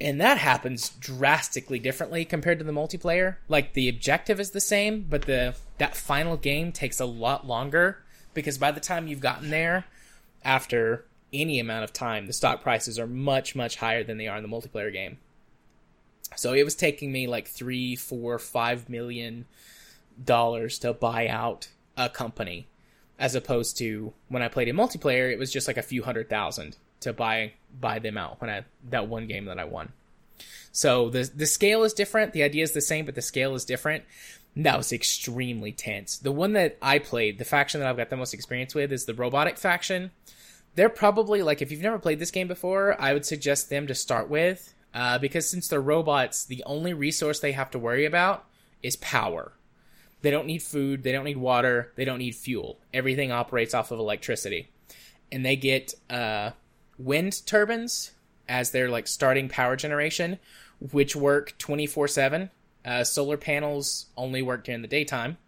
And 0.00 0.20
that 0.20 0.38
happens 0.38 0.90
drastically 0.90 1.78
differently 1.78 2.24
compared 2.24 2.58
to 2.58 2.64
the 2.64 2.72
multiplayer. 2.72 3.36
Like 3.48 3.74
the 3.74 3.88
objective 3.88 4.40
is 4.40 4.50
the 4.50 4.60
same, 4.60 5.06
but 5.08 5.22
the 5.22 5.54
that 5.78 5.96
final 5.96 6.36
game 6.36 6.72
takes 6.72 7.00
a 7.00 7.04
lot 7.04 7.46
longer 7.46 8.02
because 8.34 8.58
by 8.58 8.72
the 8.72 8.80
time 8.80 9.06
you've 9.06 9.20
gotten 9.20 9.50
there, 9.50 9.84
after 10.44 11.06
any 11.32 11.58
amount 11.58 11.84
of 11.84 11.92
time, 11.92 12.26
the 12.26 12.32
stock 12.32 12.62
prices 12.62 12.98
are 12.98 13.06
much 13.06 13.54
much 13.54 13.76
higher 13.76 14.04
than 14.04 14.18
they 14.18 14.26
are 14.26 14.36
in 14.36 14.42
the 14.42 14.48
multiplayer 14.48 14.92
game. 14.92 15.18
So 16.36 16.52
it 16.52 16.64
was 16.64 16.74
taking 16.74 17.12
me 17.12 17.26
like 17.26 17.48
three, 17.48 17.96
four, 17.96 18.38
five 18.38 18.88
million 18.88 19.46
dollars 20.22 20.78
to 20.80 20.92
buy 20.92 21.28
out 21.28 21.68
a 21.96 22.08
company, 22.08 22.68
as 23.18 23.34
opposed 23.34 23.78
to 23.78 24.12
when 24.28 24.42
I 24.42 24.48
played 24.48 24.68
in 24.68 24.76
multiplayer, 24.76 25.32
it 25.32 25.38
was 25.38 25.52
just 25.52 25.66
like 25.66 25.76
a 25.76 25.82
few 25.82 26.02
hundred 26.02 26.28
thousand 26.28 26.76
to 27.00 27.12
buy 27.12 27.52
buy 27.78 27.98
them 27.98 28.16
out 28.16 28.40
when 28.40 28.50
I 28.50 28.64
that 28.90 29.08
one 29.08 29.26
game 29.26 29.46
that 29.46 29.58
I 29.58 29.64
won. 29.64 29.92
So 30.72 31.10
the 31.10 31.30
the 31.34 31.46
scale 31.46 31.84
is 31.84 31.92
different. 31.92 32.32
The 32.32 32.42
idea 32.42 32.64
is 32.64 32.72
the 32.72 32.80
same, 32.80 33.04
but 33.04 33.14
the 33.14 33.22
scale 33.22 33.54
is 33.54 33.64
different. 33.64 34.04
That 34.56 34.76
was 34.76 34.92
extremely 34.92 35.72
tense. 35.72 36.18
The 36.18 36.32
one 36.32 36.52
that 36.52 36.78
I 36.80 37.00
played, 37.00 37.38
the 37.38 37.44
faction 37.44 37.80
that 37.80 37.88
I've 37.88 37.96
got 37.96 38.10
the 38.10 38.16
most 38.16 38.34
experience 38.34 38.74
with, 38.74 38.92
is 38.92 39.04
the 39.04 39.14
robotic 39.14 39.58
faction. 39.58 40.12
They're 40.76 40.88
probably 40.88 41.42
like 41.42 41.62
if 41.62 41.70
you've 41.70 41.82
never 41.82 41.98
played 41.98 42.18
this 42.18 42.30
game 42.30 42.48
before, 42.48 43.00
I 43.00 43.12
would 43.12 43.26
suggest 43.26 43.70
them 43.70 43.86
to 43.86 43.94
start 43.94 44.28
with 44.28 44.74
uh, 44.94 45.18
because 45.18 45.48
since 45.48 45.66
they're 45.66 45.80
robots, 45.80 46.44
the 46.44 46.62
only 46.64 46.94
resource 46.94 47.40
they 47.40 47.52
have 47.52 47.70
to 47.72 47.78
worry 47.78 48.04
about 48.04 48.44
is 48.82 48.96
power. 48.96 49.52
They 50.22 50.30
don't 50.30 50.46
need 50.46 50.62
food, 50.62 51.02
they 51.02 51.12
don't 51.12 51.24
need 51.24 51.36
water, 51.36 51.92
they 51.96 52.04
don't 52.04 52.18
need 52.18 52.34
fuel. 52.34 52.78
Everything 52.94 53.32
operates 53.32 53.74
off 53.74 53.90
of 53.90 53.98
electricity. 53.98 54.70
And 55.32 55.44
they 55.44 55.56
get 55.56 55.94
uh, 56.08 56.52
wind 56.96 57.44
turbines 57.44 58.12
as 58.48 58.70
their 58.70 58.88
like 58.88 59.08
starting 59.08 59.48
power 59.48 59.76
generation, 59.76 60.38
which 60.92 61.16
work 61.16 61.58
24 61.58 62.04
uh, 62.04 62.08
7. 62.08 62.50
Solar 63.02 63.36
panels 63.36 64.06
only 64.16 64.42
work 64.42 64.64
during 64.64 64.82
the 64.82 64.88
daytime. 64.88 65.38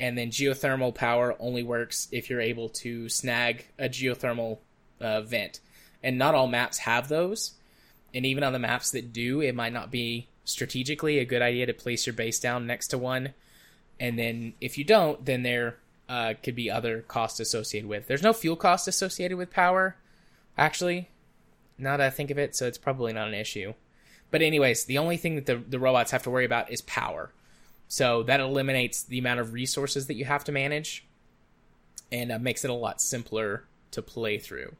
And 0.00 0.16
then 0.18 0.30
geothermal 0.30 0.94
power 0.94 1.34
only 1.38 1.62
works 1.62 2.08
if 2.12 2.30
you're 2.30 2.40
able 2.40 2.68
to 2.70 3.08
snag 3.08 3.66
a 3.78 3.88
geothermal 3.88 4.58
uh, 5.00 5.22
vent. 5.22 5.60
And 6.02 6.18
not 6.18 6.34
all 6.34 6.46
maps 6.46 6.78
have 6.78 7.08
those 7.08 7.54
and 8.14 8.24
even 8.26 8.44
on 8.44 8.52
the 8.52 8.58
maps 8.58 8.90
that 8.92 9.12
do, 9.12 9.40
it 9.40 9.54
might 9.54 9.72
not 9.72 9.90
be 9.90 10.28
strategically 10.44 11.18
a 11.18 11.24
good 11.24 11.42
idea 11.42 11.66
to 11.66 11.74
place 11.74 12.06
your 12.06 12.14
base 12.14 12.40
down 12.40 12.66
next 12.66 12.88
to 12.88 12.98
one. 12.98 13.34
And 14.00 14.18
then 14.18 14.54
if 14.60 14.78
you 14.78 14.84
don't, 14.84 15.24
then 15.24 15.42
there 15.42 15.76
uh, 16.08 16.34
could 16.42 16.54
be 16.54 16.70
other 16.70 17.02
costs 17.02 17.40
associated 17.40 17.88
with. 17.88 18.06
There's 18.06 18.22
no 18.22 18.32
fuel 18.32 18.56
cost 18.56 18.88
associated 18.88 19.36
with 19.36 19.50
power, 19.50 19.96
actually. 20.56 21.08
Now 21.76 21.96
that 21.96 22.06
I 22.06 22.10
think 22.10 22.30
of 22.30 22.38
it, 22.38 22.56
so 22.56 22.66
it's 22.66 22.78
probably 22.78 23.12
not 23.12 23.28
an 23.28 23.34
issue. 23.34 23.74
But 24.30 24.42
anyways, 24.42 24.84
the 24.84 24.98
only 24.98 25.16
thing 25.16 25.36
that 25.36 25.46
the, 25.46 25.56
the 25.56 25.78
robots 25.78 26.10
have 26.10 26.22
to 26.24 26.30
worry 26.30 26.44
about 26.44 26.70
is 26.70 26.80
power. 26.82 27.32
So 27.88 28.22
that 28.24 28.40
eliminates 28.40 29.02
the 29.02 29.18
amount 29.18 29.40
of 29.40 29.52
resources 29.52 30.06
that 30.06 30.16
you 30.16 30.24
have 30.24 30.44
to 30.44 30.52
manage, 30.52 31.04
and 32.10 32.32
uh, 32.32 32.38
makes 32.38 32.64
it 32.64 32.70
a 32.70 32.74
lot 32.74 33.00
simpler 33.00 33.64
to 33.90 34.02
play 34.02 34.38
through. 34.38 34.74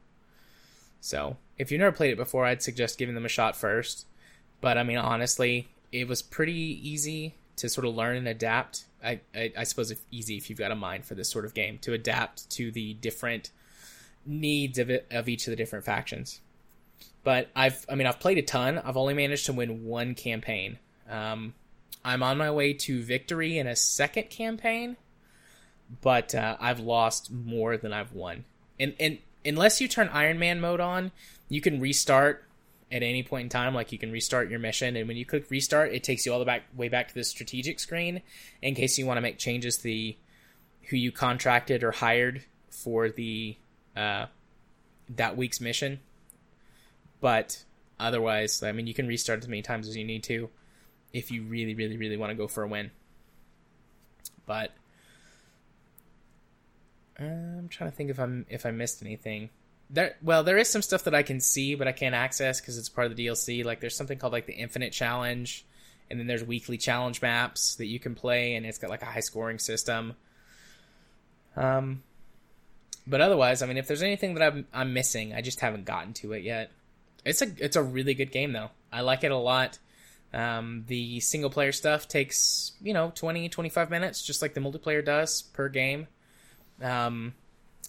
So 1.01 1.37
if 1.59 1.70
you've 1.70 1.80
never 1.80 1.94
played 1.94 2.12
it 2.12 2.16
before, 2.16 2.46
I'd 2.46 2.62
suggest 2.62 2.98
giving 2.98 3.14
them 3.14 3.24
a 3.26 3.28
shot 3.28 3.56
first. 3.56 4.06
But 4.61 4.78
I 4.78 4.82
mean, 4.82 4.98
honestly, 4.98 5.68
it 5.92 6.09
was 6.09 6.22
pretty 6.22 6.52
easy 6.52 7.34
to 7.56 7.68
sort 7.68 7.86
of 7.86 7.94
learn 7.94 8.16
and 8.16 8.28
adapt. 8.28 8.84
I, 9.04 9.20
I, 9.34 9.52
I 9.59 9.64
suppose 9.64 9.90
if 9.90 10.00
easy 10.11 10.36
if 10.36 10.48
you've 10.48 10.59
got 10.59 10.70
a 10.70 10.76
mind 10.76 11.04
for 11.04 11.14
this 11.14 11.28
sort 11.28 11.44
of 11.44 11.54
game 11.54 11.78
to 11.78 11.92
adapt 11.92 12.48
to 12.50 12.70
the 12.70 12.94
different 12.94 13.50
needs 14.26 14.78
of 14.78 14.90
it, 14.90 15.06
of 15.11 15.28
each 15.28 15.46
of 15.46 15.50
the 15.50 15.56
different 15.56 15.84
factions. 15.84 16.40
But 17.24 17.50
I've 17.54 17.84
I 17.88 17.94
mean 17.94 18.06
I've 18.06 18.20
played 18.20 18.38
a 18.38 18.42
ton. 18.42 18.78
I've 18.78 18.96
only 18.96 19.14
managed 19.14 19.46
to 19.46 19.52
win 19.52 19.84
one 19.84 20.14
campaign. 20.14 20.78
Um, 21.09 21.54
I'm 22.04 22.22
on 22.22 22.38
my 22.38 22.50
way 22.50 22.72
to 22.72 23.02
victory 23.02 23.59
in 23.59 23.66
a 23.66 23.76
second 23.76 24.30
campaign, 24.30 24.96
but 26.00 26.34
uh, 26.34 26.56
I've 26.61 26.80
lost 26.80 27.30
more 27.30 27.76
than 27.76 27.92
I've 27.92 28.12
won. 28.12 28.44
And 28.78 28.94
and 29.00 29.18
unless 29.45 29.80
you 29.80 29.89
turn 29.89 30.09
Iron 30.12 30.39
Man 30.39 30.61
mode 30.61 30.80
on, 30.80 31.12
you 31.49 31.61
can 31.61 31.80
restart 31.80 32.45
at 32.91 33.03
any 33.03 33.22
point 33.22 33.45
in 33.45 33.49
time. 33.49 33.74
Like 33.74 33.93
you 33.93 33.99
can 33.99 34.12
restart 34.12 34.51
your 34.51 34.59
mission, 34.59 34.97
and 34.97 35.09
when 35.09 35.16
you 35.16 35.24
click 35.24 35.51
restart, 35.51 35.93
it 35.93 36.05
takes 36.05 36.26
you 36.26 36.32
all 36.32 36.39
the 36.39 36.45
back 36.45 36.64
way 36.76 36.89
back 36.89 37.09
to 37.09 37.14
the 37.14 37.24
strategic 37.24 37.80
screen 37.80 38.22
in 38.62 38.74
case 38.74 38.99
you 38.99 39.07
want 39.07 39.16
to 39.16 39.22
make 39.22 39.39
changes 39.39 39.78
to 39.78 39.82
the 39.84 40.16
who 40.89 40.97
you 40.97 41.12
contracted 41.12 41.84
or 41.84 41.91
hired 41.91 42.45
for 42.70 43.11
the 43.11 43.57
uh, 43.97 44.26
that 45.16 45.36
week's 45.36 45.61
mission. 45.61 46.01
But 47.20 47.64
otherwise, 47.99 48.62
I 48.62 48.72
mean, 48.72 48.86
you 48.86 48.95
can 48.95 49.07
restart 49.07 49.41
as 49.41 49.49
many 49.49 49.62
times 49.62 49.89
as 49.89 49.97
you 49.97 50.05
need 50.05 50.22
to 50.24 50.49
if 51.12 51.30
you 51.30 51.43
really, 51.43 51.74
really, 51.74 51.97
really 51.97 52.16
want 52.16 52.30
to 52.30 52.34
go 52.34 52.47
for 52.47 52.62
a 52.62 52.68
win. 52.68 52.91
But 54.47 54.72
I'm 57.18 57.68
trying 57.68 57.90
to 57.90 57.96
think 57.96 58.10
if 58.10 58.18
I'm 58.18 58.46
if 58.48 58.64
I 58.66 58.70
missed 58.70 59.02
anything. 59.02 59.50
There, 59.90 60.16
well, 60.22 60.44
there 60.44 60.58
is 60.58 60.68
some 60.68 60.82
stuff 60.82 61.04
that 61.04 61.14
I 61.14 61.22
can 61.22 61.40
see, 61.40 61.74
but 61.74 61.88
I 61.88 61.92
can't 61.92 62.14
access 62.14 62.60
because 62.60 62.76
it's 62.76 62.90
part 62.90 63.10
of 63.10 63.16
the 63.16 63.26
DLC. 63.26 63.64
Like, 63.64 63.80
there's 63.80 63.96
something 63.96 64.18
called 64.18 64.34
like 64.34 64.46
the 64.46 64.52
Infinite 64.52 64.92
Challenge, 64.92 65.64
and 66.10 66.20
then 66.20 66.26
there's 66.26 66.44
weekly 66.44 66.76
challenge 66.76 67.22
maps 67.22 67.76
that 67.76 67.86
you 67.86 67.98
can 67.98 68.14
play, 68.14 68.54
and 68.54 68.66
it's 68.66 68.78
got 68.78 68.90
like 68.90 69.02
a 69.02 69.06
high 69.06 69.20
scoring 69.20 69.58
system. 69.58 70.14
Um, 71.56 72.02
but 73.06 73.20
otherwise, 73.20 73.62
I 73.62 73.66
mean, 73.66 73.78
if 73.78 73.86
there's 73.86 74.02
anything 74.02 74.34
that 74.34 74.52
I'm 74.52 74.66
I'm 74.72 74.92
missing, 74.92 75.32
I 75.32 75.40
just 75.40 75.60
haven't 75.60 75.86
gotten 75.86 76.12
to 76.14 76.34
it 76.34 76.42
yet. 76.42 76.70
It's 77.24 77.42
a 77.42 77.46
it's 77.58 77.76
a 77.76 77.82
really 77.82 78.14
good 78.14 78.30
game 78.30 78.52
though. 78.52 78.70
I 78.92 79.00
like 79.00 79.24
it 79.24 79.32
a 79.32 79.36
lot. 79.36 79.78
Um, 80.32 80.84
the 80.86 81.20
single 81.20 81.48
player 81.48 81.72
stuff 81.72 82.06
takes, 82.06 82.72
you 82.82 82.92
know, 82.92 83.10
20, 83.14 83.48
25 83.48 83.88
minutes, 83.88 84.22
just 84.22 84.42
like 84.42 84.52
the 84.52 84.60
multiplayer 84.60 85.02
does 85.02 85.40
per 85.40 85.70
game. 85.70 86.06
Um, 86.83 87.35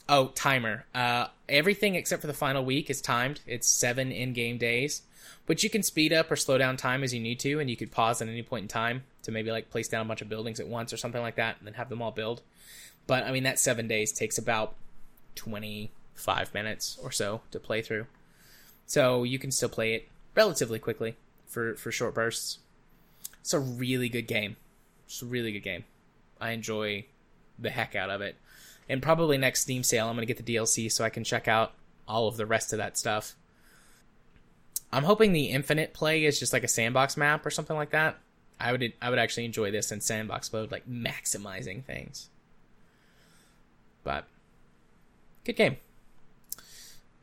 oh, 0.07 0.27
timer. 0.29 0.85
Uh, 0.93 1.27
everything 1.47 1.95
except 1.95 2.21
for 2.21 2.27
the 2.27 2.33
final 2.33 2.65
week 2.65 2.89
is 2.89 3.01
timed. 3.01 3.41
It's 3.45 3.67
seven 3.67 4.11
in 4.11 4.33
game 4.33 4.57
days, 4.57 5.03
but 5.45 5.63
you 5.63 5.69
can 5.69 5.83
speed 5.83 6.13
up 6.13 6.31
or 6.31 6.35
slow 6.35 6.57
down 6.57 6.77
time 6.77 7.03
as 7.03 7.13
you 7.13 7.19
need 7.19 7.39
to, 7.41 7.59
and 7.59 7.69
you 7.69 7.77
could 7.77 7.91
pause 7.91 8.21
at 8.21 8.27
any 8.27 8.43
point 8.43 8.63
in 8.63 8.67
time 8.67 9.03
to 9.23 9.31
maybe 9.31 9.51
like 9.51 9.69
place 9.69 9.87
down 9.87 10.05
a 10.05 10.07
bunch 10.07 10.21
of 10.21 10.29
buildings 10.29 10.59
at 10.59 10.67
once 10.67 10.91
or 10.91 10.97
something 10.97 11.21
like 11.21 11.35
that, 11.35 11.57
and 11.59 11.67
then 11.67 11.75
have 11.75 11.89
them 11.89 12.01
all 12.01 12.11
build. 12.11 12.41
But 13.07 13.23
I 13.23 13.31
mean, 13.31 13.43
that 13.43 13.59
seven 13.59 13.87
days 13.87 14.11
takes 14.11 14.37
about 14.37 14.75
25 15.35 16.53
minutes 16.53 16.99
or 17.01 17.11
so 17.11 17.41
to 17.51 17.59
play 17.59 17.81
through. 17.81 18.05
So 18.85 19.23
you 19.23 19.39
can 19.39 19.51
still 19.51 19.69
play 19.69 19.93
it 19.93 20.07
relatively 20.35 20.79
quickly 20.79 21.15
for 21.47 21.75
for 21.75 21.91
short 21.91 22.13
bursts. 22.13 22.59
It's 23.41 23.53
a 23.53 23.59
really 23.59 24.09
good 24.09 24.27
game. 24.27 24.57
It's 25.05 25.21
a 25.21 25.25
really 25.25 25.51
good 25.51 25.63
game. 25.63 25.85
I 26.39 26.51
enjoy 26.51 27.05
the 27.57 27.69
heck 27.69 27.95
out 27.95 28.09
of 28.09 28.21
it. 28.21 28.35
And 28.89 29.01
probably 29.01 29.37
next 29.37 29.61
Steam 29.61 29.83
sale, 29.83 30.07
I'm 30.07 30.15
going 30.15 30.27
to 30.27 30.33
get 30.33 30.43
the 30.43 30.55
DLC 30.55 30.91
so 30.91 31.05
I 31.05 31.09
can 31.09 31.23
check 31.23 31.47
out 31.47 31.73
all 32.07 32.27
of 32.27 32.37
the 32.37 32.45
rest 32.45 32.73
of 32.73 32.79
that 32.79 32.97
stuff. 32.97 33.35
I'm 34.91 35.03
hoping 35.03 35.31
the 35.31 35.45
infinite 35.45 35.93
play 35.93 36.25
is 36.25 36.39
just 36.39 36.51
like 36.51 36.63
a 36.63 36.67
sandbox 36.67 37.15
map 37.15 37.45
or 37.45 37.51
something 37.51 37.75
like 37.75 37.91
that. 37.91 38.17
I 38.59 38.71
would 38.71 38.93
I 39.01 39.09
would 39.09 39.19
actually 39.19 39.45
enjoy 39.45 39.71
this 39.71 39.91
in 39.91 40.01
sandbox 40.01 40.51
mode, 40.51 40.71
like 40.71 40.89
maximizing 40.89 41.83
things. 41.85 42.29
But 44.03 44.25
good 45.45 45.55
game. 45.55 45.77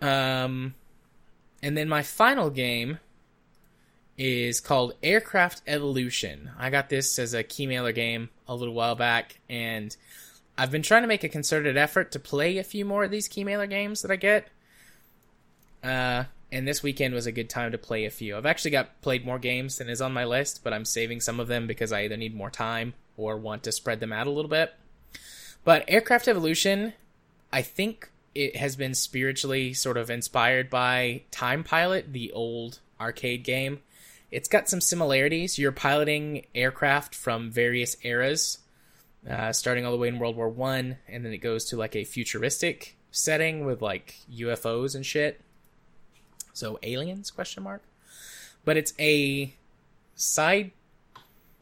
Um, 0.00 0.74
and 1.62 1.76
then 1.76 1.88
my 1.88 2.02
final 2.02 2.50
game 2.50 2.98
is 4.16 4.60
called 4.60 4.94
Aircraft 5.02 5.62
Evolution. 5.66 6.50
I 6.58 6.70
got 6.70 6.88
this 6.88 7.18
as 7.18 7.34
a 7.34 7.44
keymailer 7.44 7.94
game 7.94 8.30
a 8.48 8.54
little 8.54 8.74
while 8.74 8.94
back, 8.94 9.40
and 9.48 9.94
I've 10.58 10.70
been 10.70 10.82
trying 10.82 11.02
to 11.02 11.08
make 11.08 11.24
a 11.24 11.28
concerted 11.28 11.76
effort 11.76 12.12
to 12.12 12.18
play 12.18 12.58
a 12.58 12.64
few 12.64 12.84
more 12.84 13.04
of 13.04 13.10
these 13.10 13.28
keymailer 13.28 13.68
games 13.68 14.02
that 14.02 14.10
I 14.10 14.16
get. 14.16 14.48
Uh, 15.82 16.24
and 16.50 16.66
this 16.66 16.82
weekend 16.82 17.14
was 17.14 17.26
a 17.26 17.32
good 17.32 17.50
time 17.50 17.72
to 17.72 17.78
play 17.78 18.06
a 18.06 18.10
few. 18.10 18.36
I've 18.36 18.46
actually 18.46 18.70
got 18.70 19.00
played 19.02 19.26
more 19.26 19.38
games 19.38 19.78
than 19.78 19.88
is 19.88 20.00
on 20.00 20.12
my 20.12 20.24
list, 20.24 20.62
but 20.64 20.72
I'm 20.72 20.84
saving 20.84 21.20
some 21.20 21.40
of 21.40 21.48
them 21.48 21.66
because 21.66 21.92
I 21.92 22.02
either 22.02 22.16
need 22.16 22.34
more 22.34 22.50
time 22.50 22.94
or 23.16 23.36
want 23.36 23.64
to 23.64 23.72
spread 23.72 24.00
them 24.00 24.12
out 24.12 24.26
a 24.26 24.30
little 24.30 24.50
bit. 24.50 24.72
But 25.64 25.84
Aircraft 25.88 26.28
Evolution, 26.28 26.94
I 27.52 27.62
think 27.62 28.10
it 28.34 28.56
has 28.56 28.76
been 28.76 28.94
spiritually 28.94 29.74
sort 29.74 29.96
of 29.96 30.10
inspired 30.10 30.70
by 30.70 31.22
Time 31.30 31.64
Pilot, 31.64 32.12
the 32.12 32.32
old 32.32 32.80
arcade 33.00 33.44
game 33.44 33.80
it's 34.30 34.48
got 34.48 34.68
some 34.68 34.80
similarities. 34.80 35.58
You're 35.58 35.72
piloting 35.72 36.46
aircraft 36.54 37.14
from 37.14 37.50
various 37.50 37.96
eras, 38.02 38.58
uh, 39.28 39.52
starting 39.52 39.84
all 39.84 39.92
the 39.92 39.98
way 39.98 40.08
in 40.08 40.18
World 40.18 40.36
War 40.36 40.48
One, 40.48 40.98
and 41.08 41.24
then 41.24 41.32
it 41.32 41.38
goes 41.38 41.64
to 41.66 41.76
like 41.76 41.96
a 41.96 42.04
futuristic 42.04 42.96
setting 43.10 43.64
with 43.64 43.82
like 43.82 44.16
UFOs 44.32 44.94
and 44.94 45.04
shit. 45.04 45.40
So 46.52 46.78
aliens? 46.82 47.30
Question 47.30 47.62
mark. 47.62 47.82
But 48.64 48.76
it's 48.76 48.94
a 48.98 49.52
side 50.14 50.72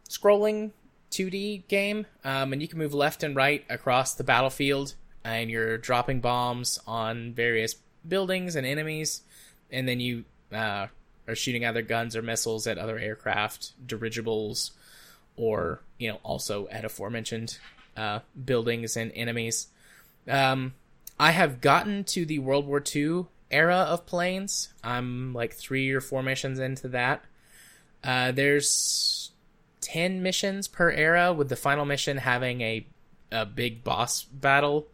scrolling 0.08 0.70
2D 1.10 1.66
game, 1.68 2.06
um, 2.24 2.52
and 2.52 2.60
you 2.60 2.68
can 2.68 2.78
move 2.78 2.94
left 2.94 3.22
and 3.22 3.36
right 3.36 3.64
across 3.68 4.14
the 4.14 4.24
battlefield, 4.24 4.94
and 5.24 5.50
you're 5.50 5.78
dropping 5.78 6.20
bombs 6.20 6.78
on 6.86 7.32
various 7.32 7.76
buildings 8.06 8.56
and 8.56 8.66
enemies, 8.66 9.22
and 9.70 9.88
then 9.88 10.00
you 10.00 10.24
uh, 10.52 10.86
are 11.28 11.34
shooting 11.34 11.64
either 11.64 11.82
guns 11.82 12.16
or 12.16 12.22
missiles 12.22 12.66
at 12.66 12.78
other 12.78 12.98
aircraft, 12.98 13.72
dirigibles, 13.86 14.72
or 15.36 15.80
you 15.98 16.08
know 16.08 16.18
also 16.22 16.68
at 16.68 16.84
aforementioned 16.84 17.58
uh, 17.96 18.20
buildings 18.44 18.96
and 18.96 19.12
enemies. 19.14 19.68
Um, 20.28 20.74
I 21.18 21.30
have 21.30 21.60
gotten 21.60 22.04
to 22.04 22.24
the 22.24 22.38
World 22.38 22.66
War 22.66 22.82
II 22.94 23.26
era 23.50 23.76
of 23.76 24.06
planes. 24.06 24.72
I'm 24.82 25.32
like 25.32 25.54
three 25.54 25.90
or 25.92 26.00
four 26.00 26.22
missions 26.22 26.58
into 26.58 26.88
that. 26.88 27.24
Uh, 28.02 28.32
there's 28.32 29.30
ten 29.80 30.22
missions 30.22 30.66
per 30.68 30.90
era, 30.90 31.32
with 31.32 31.48
the 31.48 31.56
final 31.56 31.84
mission 31.84 32.18
having 32.18 32.60
a 32.60 32.86
a 33.30 33.44
big 33.46 33.82
boss 33.84 34.22
battle 34.22 34.86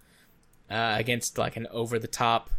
uh, 0.70 0.94
against 0.98 1.36
like 1.38 1.56
an 1.56 1.66
over 1.70 1.98
the 1.98 2.08
top, 2.08 2.50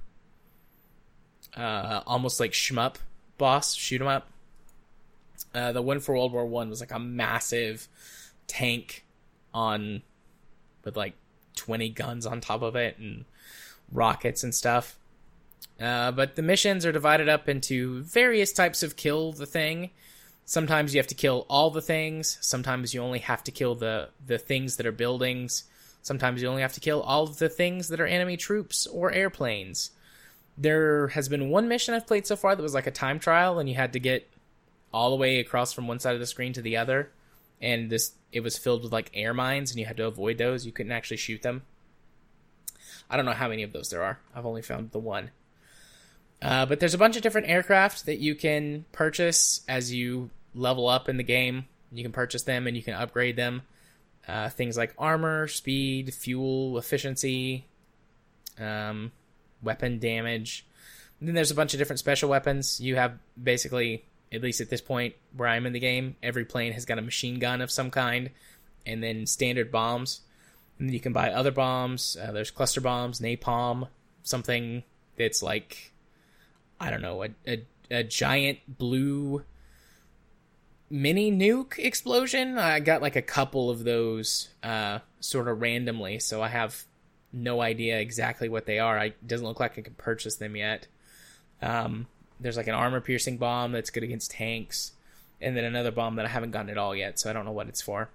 uh, 1.56 2.02
almost 2.06 2.40
like 2.40 2.52
shmup 2.52 2.96
boss, 3.38 3.74
shoot 3.76 4.02
'em 4.02 4.08
up. 4.08 4.31
Uh, 5.54 5.72
the 5.72 5.82
one 5.82 6.00
for 6.00 6.14
World 6.14 6.32
War 6.32 6.46
One 6.46 6.70
was 6.70 6.80
like 6.80 6.92
a 6.92 7.00
massive 7.00 7.88
tank 8.48 9.06
on 9.54 10.02
with 10.84 10.96
like 10.96 11.14
twenty 11.56 11.90
guns 11.90 12.26
on 12.26 12.42
top 12.42 12.62
of 12.62 12.76
it 12.76 12.98
and 12.98 13.26
rockets 13.92 14.44
and 14.44 14.56
stuff. 14.56 14.98
Uh, 15.80 16.12
but 16.12 16.36
the 16.36 16.42
missions 16.42 16.86
are 16.86 16.92
divided 16.92 17.28
up 17.28 17.50
into 17.50 18.02
various 18.04 18.54
types 18.54 18.84
of 18.84 18.96
kill 18.96 19.34
the 19.34 19.46
thing. 19.46 19.90
Sometimes 20.46 20.94
you 20.94 21.00
have 21.00 21.08
to 21.08 21.16
kill 21.16 21.46
all 21.50 21.70
the 21.70 21.82
things. 21.82 22.38
Sometimes 22.42 22.94
you 22.94 23.02
only 23.02 23.20
have 23.20 23.44
to 23.44 23.52
kill 23.52 23.76
the 23.76 24.10
the 24.26 24.38
things 24.38 24.78
that 24.78 24.86
are 24.86 24.92
buildings. 24.92 25.66
Sometimes 26.02 26.42
you 26.42 26.48
only 26.48 26.62
have 26.62 26.74
to 26.74 26.80
kill 26.80 27.02
all 27.02 27.24
of 27.24 27.38
the 27.38 27.50
things 27.50 27.90
that 27.90 28.00
are 28.00 28.08
enemy 28.08 28.38
troops 28.38 28.88
or 28.88 29.12
airplanes 29.12 29.92
there 30.58 31.08
has 31.10 31.30
been 31.30 31.50
one 31.50 31.68
mission 31.68 31.94
I've 31.94 32.08
played 32.08 32.28
so 32.28 32.36
far 32.36 32.56
that 32.56 32.62
was 32.62 32.74
like 32.74 32.88
a 32.88 32.92
time 32.92 33.20
trial, 33.20 33.60
and 33.60 33.68
you 33.68 33.76
had 33.76 33.94
to 33.94 34.00
get 34.00 34.30
all 34.94 35.10
the 35.10 35.16
way 35.16 35.40
across 35.40 35.74
from 35.74 35.88
one 35.88 36.00
side 36.00 36.14
of 36.14 36.20
the 36.20 36.26
screen 36.26 36.54
to 36.54 36.62
the 36.62 36.78
other, 36.78 37.12
and 37.62 37.90
this 37.90 38.14
it 38.32 38.42
was 38.42 38.58
filled 38.58 38.84
with 38.84 38.92
like 38.92 39.12
air 39.14 39.34
mines, 39.34 39.72
and 39.72 39.80
you 39.80 39.86
had 39.86 39.98
to 39.98 40.06
avoid 40.06 40.38
those. 40.38 40.66
You 40.66 40.72
couldn't 40.72 40.92
actually 40.92 41.18
shoot 41.18 41.42
them. 41.42 41.64
I 43.10 43.18
don't 43.18 43.26
know 43.26 43.34
how 43.34 43.50
many 43.50 43.64
of 43.64 43.74
those 43.74 43.90
there 43.90 44.04
are. 44.04 44.20
I've 44.34 44.46
only 44.46 44.62
found 44.62 44.92
the 44.92 45.00
one. 45.00 45.32
Uh, 46.42 46.66
but 46.66 46.80
there's 46.80 46.94
a 46.94 46.98
bunch 46.98 47.16
of 47.16 47.22
different 47.22 47.50
aircraft 47.50 48.06
that 48.06 48.20
you 48.20 48.36
can 48.36 48.86
purchase 48.92 49.62
as 49.68 49.94
you 49.94 50.30
level 50.56 50.88
up 50.88 51.08
in 51.08 51.18
the 51.18 51.24
game. 51.24 51.66
You 51.92 52.04
can 52.04 52.12
purchase 52.12 52.44
them 52.44 52.68
and 52.68 52.76
you 52.76 52.82
can 52.82 52.94
upgrade 52.94 53.36
them. 53.36 53.64
Uh, 54.28 54.50
things 54.50 54.78
like 54.78 54.94
armor, 54.98 55.48
speed, 55.48 56.14
fuel, 56.14 56.78
efficiency, 56.78 57.66
um, 58.60 59.12
weapon 59.62 60.00
damage. 60.00 60.66
And 61.20 61.28
then 61.28 61.36
there's 61.36 61.52
a 61.52 61.56
bunch 61.56 61.74
of 61.74 61.80
different 61.80 62.00
special 62.00 62.30
weapons. 62.30 62.80
You 62.80 62.96
have 62.96 63.18
basically, 63.42 64.06
at 64.32 64.42
least 64.42 64.62
at 64.62 64.70
this 64.70 64.82
point 64.82 65.16
where 65.36 65.48
I'm 65.48 65.66
in 65.66 65.74
the 65.74 65.80
game, 65.80 66.16
every 66.24 66.46
plane 66.46 66.74
has 66.74 66.86
got 66.86 67.00
a 67.00 67.02
machine 67.02 67.40
gun 67.40 67.62
of 67.62 67.72
some 67.72 67.92
kind, 67.92 68.30
and 68.86 69.04
then 69.04 69.26
standard 69.26 69.72
bombs. 69.72 70.22
And 70.80 70.88
then 70.88 70.94
you 70.94 71.00
can 71.00 71.14
buy 71.14 71.32
other 71.32 71.52
bombs. 71.52 72.18
Uh, 72.22 72.32
there's 72.32 72.52
cluster 72.52 72.82
bombs, 72.82 73.20
napalm, 73.20 73.88
something 74.24 74.84
that's 75.18 75.44
like, 75.44 75.94
I 76.80 76.90
don't 76.90 77.02
know, 77.02 77.24
a, 77.24 77.30
a, 77.48 77.66
a 77.92 78.04
giant 78.04 78.60
blue 78.68 79.44
mini 80.90 81.32
nuke 81.32 81.78
explosion. 81.78 82.58
I 82.58 82.80
got 82.80 83.02
like 83.02 83.16
a 83.16 83.22
couple 83.22 83.70
of 83.70 83.84
those 83.84 84.50
uh, 84.64 85.00
sort 85.20 85.48
of 85.48 85.62
randomly, 85.62 86.20
so 86.20 86.42
I 86.42 86.48
have 86.48 86.84
no 87.34 87.62
idea 87.62 88.00
exactly 88.00 88.50
what 88.50 88.66
they 88.66 88.80
are. 88.80 88.98
It 88.98 89.28
doesn't 89.28 89.46
look 89.46 89.60
like 89.60 89.78
I 89.78 89.82
can 89.82 89.94
purchase 89.94 90.36
them 90.36 90.56
yet. 90.56 90.88
Um, 91.62 92.08
there's 92.42 92.58
like 92.58 92.68
an 92.68 92.74
armor 92.74 93.00
piercing 93.00 93.38
bomb 93.38 93.72
that's 93.72 93.90
good 93.90 94.04
against 94.04 94.32
tanks, 94.32 94.92
and 95.40 95.56
then 95.56 95.64
another 95.64 95.92
bomb 95.92 96.16
that 96.16 96.26
I 96.26 96.30
haven't 96.30 96.52
gotten 96.52 96.70
at 96.70 96.78
all 96.78 96.96
yet, 96.96 97.20
so 97.20 97.30
I 97.30 97.34
don't 97.34 97.46
know 97.46 97.52
what 97.52 97.68
it's 97.68 97.82
for. 97.82 98.10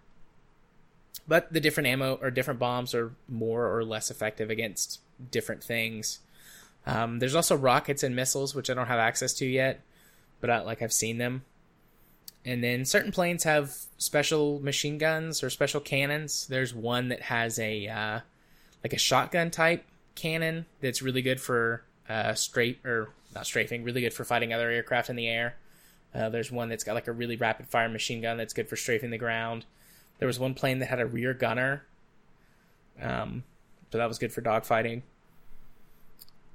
But 1.29 1.53
the 1.53 1.61
different 1.61 1.89
ammo 1.89 2.19
or 2.21 2.31
different 2.31 2.61
bombs 2.61 2.95
are 2.95 3.13
more 3.29 3.75
or 3.75 3.85
less 3.85 4.11
effective 4.11 4.51
against 4.51 5.01
different 5.31 5.63
things. 5.63 6.21
Um, 6.87 7.19
there's 7.19 7.35
also 7.35 7.57
rockets 7.57 8.03
and 8.03 8.15
missiles, 8.15 8.55
which 8.55 8.71
I 8.71 8.75
don't 8.75 8.87
have 8.87 8.99
access 8.99 9.35
to 9.35 9.47
yet, 9.47 9.81
but 10.41 10.51
I, 10.51 10.61
like 10.61 10.83
I've 10.83 10.93
seen 10.93 11.19
them. 11.19 11.45
And 12.45 12.63
then 12.63 12.85
certain 12.85 13.11
planes 13.11 13.43
have 13.43 13.75
special 13.99 14.61
machine 14.61 14.99
guns 14.99 15.43
or 15.43 15.51
special 15.51 15.81
cannons. 15.81 16.47
There's 16.47 16.73
one 16.73 17.09
that 17.09 17.23
has 17.23 17.59
a 17.59 17.89
uh, 17.89 18.21
like 18.85 18.93
a 18.93 18.99
shotgun 18.99 19.51
type 19.51 19.85
cannon 20.15 20.67
that's 20.81 21.03
really 21.03 21.23
good 21.23 21.41
for 21.41 21.83
uh, 22.09 22.35
straight 22.35 22.79
or 22.85 23.09
not 23.37 23.47
strafing, 23.47 23.85
really 23.85 24.01
good 24.01 24.15
for 24.15 24.25
fighting 24.25 24.53
other 24.53 24.71
aircraft 24.71 25.11
in 25.11 25.17
the 25.17 25.29
air. 25.29 25.55
Uh, 26.15 26.31
there's 26.31 26.51
one 26.51 26.69
that's 26.69 26.83
got 26.83 26.95
like 26.95 27.07
a 27.07 27.13
really 27.13 27.37
rapid 27.37 27.69
fire 27.69 27.89
machine 27.89 28.23
gun 28.23 28.39
that's 28.39 28.55
good 28.55 28.69
for 28.69 28.77
strafing 28.77 29.11
the 29.11 29.19
ground. 29.19 29.67
There 30.19 30.27
was 30.27 30.39
one 30.39 30.55
plane 30.55 30.79
that 30.79 30.87
had 30.87 31.01
a 31.01 31.07
rear 31.07 31.35
gunner, 31.35 31.85
um, 33.01 33.45
so 33.93 33.99
that 33.99 34.09
was 34.09 34.19
good 34.19 34.33
for 34.33 34.41
dogfighting. 34.41 35.03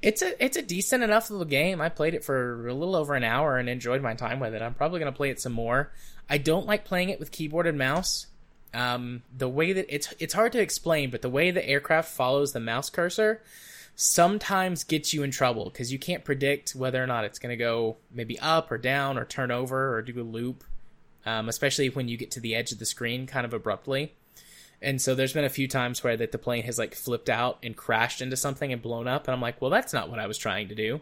It's 0.01 0.23
a 0.23 0.43
it's 0.43 0.57
a 0.57 0.63
decent 0.63 1.03
enough 1.03 1.29
little 1.29 1.45
game. 1.45 1.79
I 1.79 1.89
played 1.89 2.15
it 2.15 2.23
for 2.23 2.67
a 2.67 2.73
little 2.73 2.95
over 2.95 3.13
an 3.13 3.23
hour 3.23 3.57
and 3.57 3.69
enjoyed 3.69 4.01
my 4.01 4.15
time 4.15 4.39
with 4.39 4.55
it. 4.55 4.61
I'm 4.63 4.73
probably 4.73 4.99
gonna 4.99 5.11
play 5.11 5.29
it 5.29 5.39
some 5.39 5.53
more. 5.53 5.91
I 6.27 6.39
don't 6.39 6.65
like 6.65 6.85
playing 6.85 7.09
it 7.09 7.19
with 7.19 7.31
keyboard 7.31 7.67
and 7.67 7.77
mouse. 7.77 8.25
Um, 8.73 9.21
the 9.37 9.49
way 9.49 9.73
that 9.73 9.85
it's 9.93 10.11
it's 10.17 10.33
hard 10.33 10.53
to 10.53 10.61
explain, 10.61 11.11
but 11.11 11.21
the 11.21 11.29
way 11.29 11.51
the 11.51 11.63
aircraft 11.63 12.09
follows 12.09 12.51
the 12.51 12.59
mouse 12.59 12.89
cursor 12.89 13.43
sometimes 14.01 14.83
gets 14.83 15.13
you 15.13 15.21
in 15.21 15.29
trouble 15.29 15.65
because 15.65 15.91
you 15.93 15.99
can't 15.99 16.25
predict 16.25 16.71
whether 16.71 17.01
or 17.03 17.05
not 17.05 17.23
it's 17.23 17.37
going 17.37 17.51
to 17.51 17.55
go 17.55 17.97
maybe 18.11 18.39
up 18.39 18.71
or 18.71 18.79
down 18.79 19.15
or 19.15 19.25
turn 19.25 19.51
over 19.51 19.95
or 19.95 20.01
do 20.01 20.19
a 20.19 20.23
loop, 20.23 20.63
um, 21.23 21.47
especially 21.47 21.87
when 21.87 22.07
you 22.07 22.17
get 22.17 22.31
to 22.31 22.39
the 22.39 22.55
edge 22.55 22.71
of 22.71 22.79
the 22.79 22.85
screen 22.85 23.27
kind 23.27 23.45
of 23.45 23.53
abruptly. 23.53 24.11
And 24.81 24.99
so 24.99 25.13
there's 25.13 25.33
been 25.33 25.45
a 25.45 25.49
few 25.49 25.67
times 25.67 26.03
where 26.03 26.17
that 26.17 26.31
the 26.31 26.39
plane 26.39 26.63
has 26.63 26.79
like 26.79 26.95
flipped 26.95 27.29
out 27.29 27.59
and 27.61 27.77
crashed 27.77 28.23
into 28.23 28.35
something 28.35 28.73
and 28.73 28.81
blown 28.81 29.07
up, 29.07 29.27
and 29.27 29.35
I'm 29.35 29.41
like, 29.41 29.61
well, 29.61 29.69
that's 29.69 29.93
not 29.93 30.09
what 30.09 30.17
I 30.17 30.25
was 30.25 30.39
trying 30.39 30.69
to 30.69 30.75
do. 30.75 31.01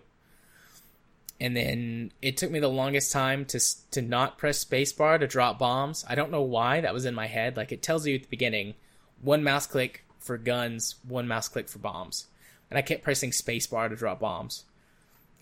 And 1.39 1.55
then 1.55 2.11
it 2.21 2.35
took 2.35 2.51
me 2.51 2.59
the 2.59 2.67
longest 2.67 3.13
time 3.13 3.45
to 3.45 3.61
to 3.91 4.01
not 4.01 4.37
press 4.37 4.61
spacebar 4.61 5.21
to 5.21 5.25
drop 5.25 5.57
bombs. 5.57 6.03
I 6.09 6.15
don't 6.15 6.31
know 6.31 6.41
why 6.41 6.81
that 6.81 6.93
was 6.93 7.05
in 7.05 7.15
my 7.15 7.27
head. 7.27 7.55
Like 7.55 7.71
it 7.71 7.81
tells 7.81 8.05
you 8.05 8.15
at 8.15 8.23
the 8.23 8.27
beginning, 8.27 8.73
one 9.21 9.41
mouse 9.41 9.67
click 9.67 10.03
for 10.17 10.37
guns, 10.37 10.95
one 11.07 11.29
mouse 11.29 11.47
click 11.47 11.69
for 11.69 11.79
bombs, 11.79 12.27
and 12.69 12.77
I 12.77 12.81
kept 12.81 13.03
pressing 13.03 13.31
spacebar 13.31 13.89
to 13.89 13.95
drop 13.95 14.19
bombs. 14.19 14.65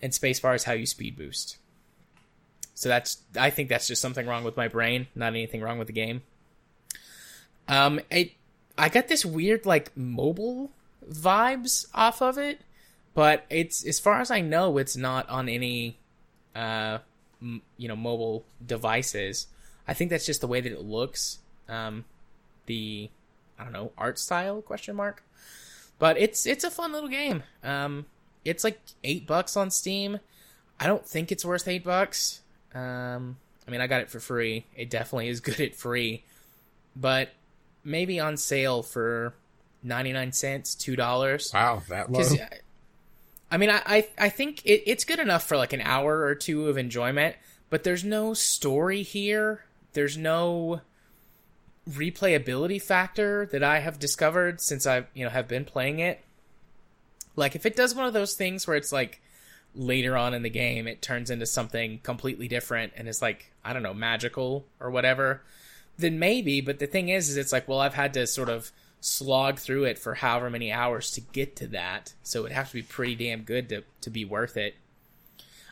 And 0.00 0.12
spacebar 0.12 0.54
is 0.54 0.64
how 0.64 0.72
you 0.72 0.86
speed 0.86 1.16
boost. 1.16 1.58
So 2.74 2.88
that's 2.88 3.18
I 3.36 3.50
think 3.50 3.68
that's 3.68 3.88
just 3.88 4.00
something 4.00 4.26
wrong 4.26 4.44
with 4.44 4.56
my 4.56 4.68
brain, 4.68 5.08
not 5.16 5.28
anything 5.28 5.60
wrong 5.60 5.78
with 5.78 5.88
the 5.88 5.92
game. 5.92 6.22
Um, 7.66 8.00
it, 8.10 8.32
I 8.78 8.88
got 8.88 9.08
this 9.08 9.24
weird 9.24 9.66
like 9.66 9.96
mobile 9.96 10.70
vibes 11.10 11.86
off 11.92 12.22
of 12.22 12.38
it, 12.38 12.60
but 13.14 13.44
it's 13.50 13.84
as 13.84 13.98
far 13.98 14.20
as 14.20 14.30
I 14.30 14.40
know, 14.40 14.78
it's 14.78 14.96
not 14.96 15.28
on 15.28 15.48
any, 15.48 15.98
uh, 16.54 16.98
m- 17.42 17.62
you 17.76 17.88
know, 17.88 17.96
mobile 17.96 18.44
devices. 18.64 19.48
I 19.88 19.94
think 19.94 20.10
that's 20.10 20.26
just 20.26 20.40
the 20.40 20.46
way 20.46 20.60
that 20.60 20.70
it 20.70 20.82
looks. 20.82 21.40
Um, 21.68 22.04
the 22.66 23.10
I 23.58 23.64
don't 23.64 23.72
know 23.72 23.90
art 23.98 24.20
style 24.20 24.62
question 24.62 24.94
mark, 24.94 25.24
but 25.98 26.18
it's 26.18 26.46
it's 26.46 26.64
a 26.64 26.70
fun 26.70 26.92
little 26.92 27.08
game. 27.08 27.42
Um, 27.62 28.06
it's 28.44 28.64
like 28.64 28.80
eight 29.04 29.26
bucks 29.26 29.56
on 29.56 29.70
Steam. 29.70 30.20
I 30.80 30.86
don't 30.86 31.04
think 31.04 31.32
it's 31.32 31.44
worth 31.44 31.66
eight 31.66 31.84
bucks. 31.84 32.40
Um, 32.74 33.36
I 33.66 33.70
mean, 33.70 33.80
I 33.80 33.86
got 33.86 34.00
it 34.00 34.10
for 34.10 34.20
free. 34.20 34.64
It 34.76 34.90
definitely 34.90 35.28
is 35.28 35.40
good 35.40 35.60
at 35.60 35.74
free, 35.74 36.24
but 36.94 37.30
maybe 37.84 38.20
on 38.20 38.36
sale 38.36 38.82
for 38.82 39.34
99 39.82 40.32
cents, 40.32 40.74
$2. 40.74 41.54
Wow, 41.54 41.82
that 41.88 42.10
low. 42.10 42.22
I 43.50 43.56
mean, 43.56 43.70
I, 43.70 43.80
I, 43.86 44.08
I 44.18 44.28
think 44.28 44.64
it, 44.64 44.82
it's 44.86 45.04
good 45.04 45.18
enough 45.18 45.44
for 45.44 45.56
like 45.56 45.72
an 45.72 45.80
hour 45.80 46.20
or 46.20 46.34
two 46.34 46.68
of 46.68 46.76
enjoyment, 46.76 47.36
but 47.70 47.82
there's 47.82 48.04
no 48.04 48.34
story 48.34 49.02
here. 49.02 49.64
There's 49.94 50.16
no 50.16 50.82
replayability 51.88 52.80
factor 52.80 53.46
that 53.46 53.62
I 53.62 53.80
have 53.80 53.98
discovered 53.98 54.60
since 54.60 54.86
I, 54.86 55.06
you 55.14 55.24
know, 55.24 55.30
have 55.30 55.48
been 55.48 55.64
playing 55.64 55.98
it. 56.00 56.22
Like 57.36 57.54
if 57.54 57.64
it 57.64 57.76
does 57.76 57.94
one 57.94 58.06
of 58.06 58.12
those 58.12 58.34
things 58.34 58.66
where 58.66 58.76
it's 58.76 58.92
like 58.92 59.20
later 59.74 60.16
on 60.16 60.34
in 60.34 60.42
the 60.42 60.50
game 60.50 60.88
it 60.88 61.00
turns 61.00 61.30
into 61.30 61.46
something 61.46 62.00
completely 62.02 62.48
different 62.48 62.92
and 62.96 63.08
it's 63.08 63.22
like, 63.22 63.52
I 63.64 63.72
don't 63.72 63.82
know, 63.82 63.94
magical 63.94 64.66
or 64.80 64.90
whatever, 64.90 65.42
then 65.96 66.18
maybe. 66.18 66.60
But 66.60 66.78
the 66.78 66.86
thing 66.86 67.08
is, 67.08 67.30
is 67.30 67.36
it's 67.36 67.52
like, 67.52 67.68
well, 67.68 67.80
I've 67.80 67.94
had 67.94 68.14
to 68.14 68.26
sort 68.26 68.48
of 68.48 68.72
slog 69.00 69.58
through 69.58 69.84
it 69.84 69.98
for 69.98 70.14
however 70.14 70.50
many 70.50 70.72
hours 70.72 71.10
to 71.12 71.20
get 71.20 71.56
to 71.56 71.68
that, 71.68 72.14
so 72.22 72.40
it'd 72.40 72.52
have 72.52 72.68
to 72.68 72.74
be 72.74 72.82
pretty 72.82 73.14
damn 73.14 73.42
good 73.42 73.68
to 73.68 73.84
to 74.00 74.10
be 74.10 74.24
worth 74.24 74.56
it. 74.56 74.74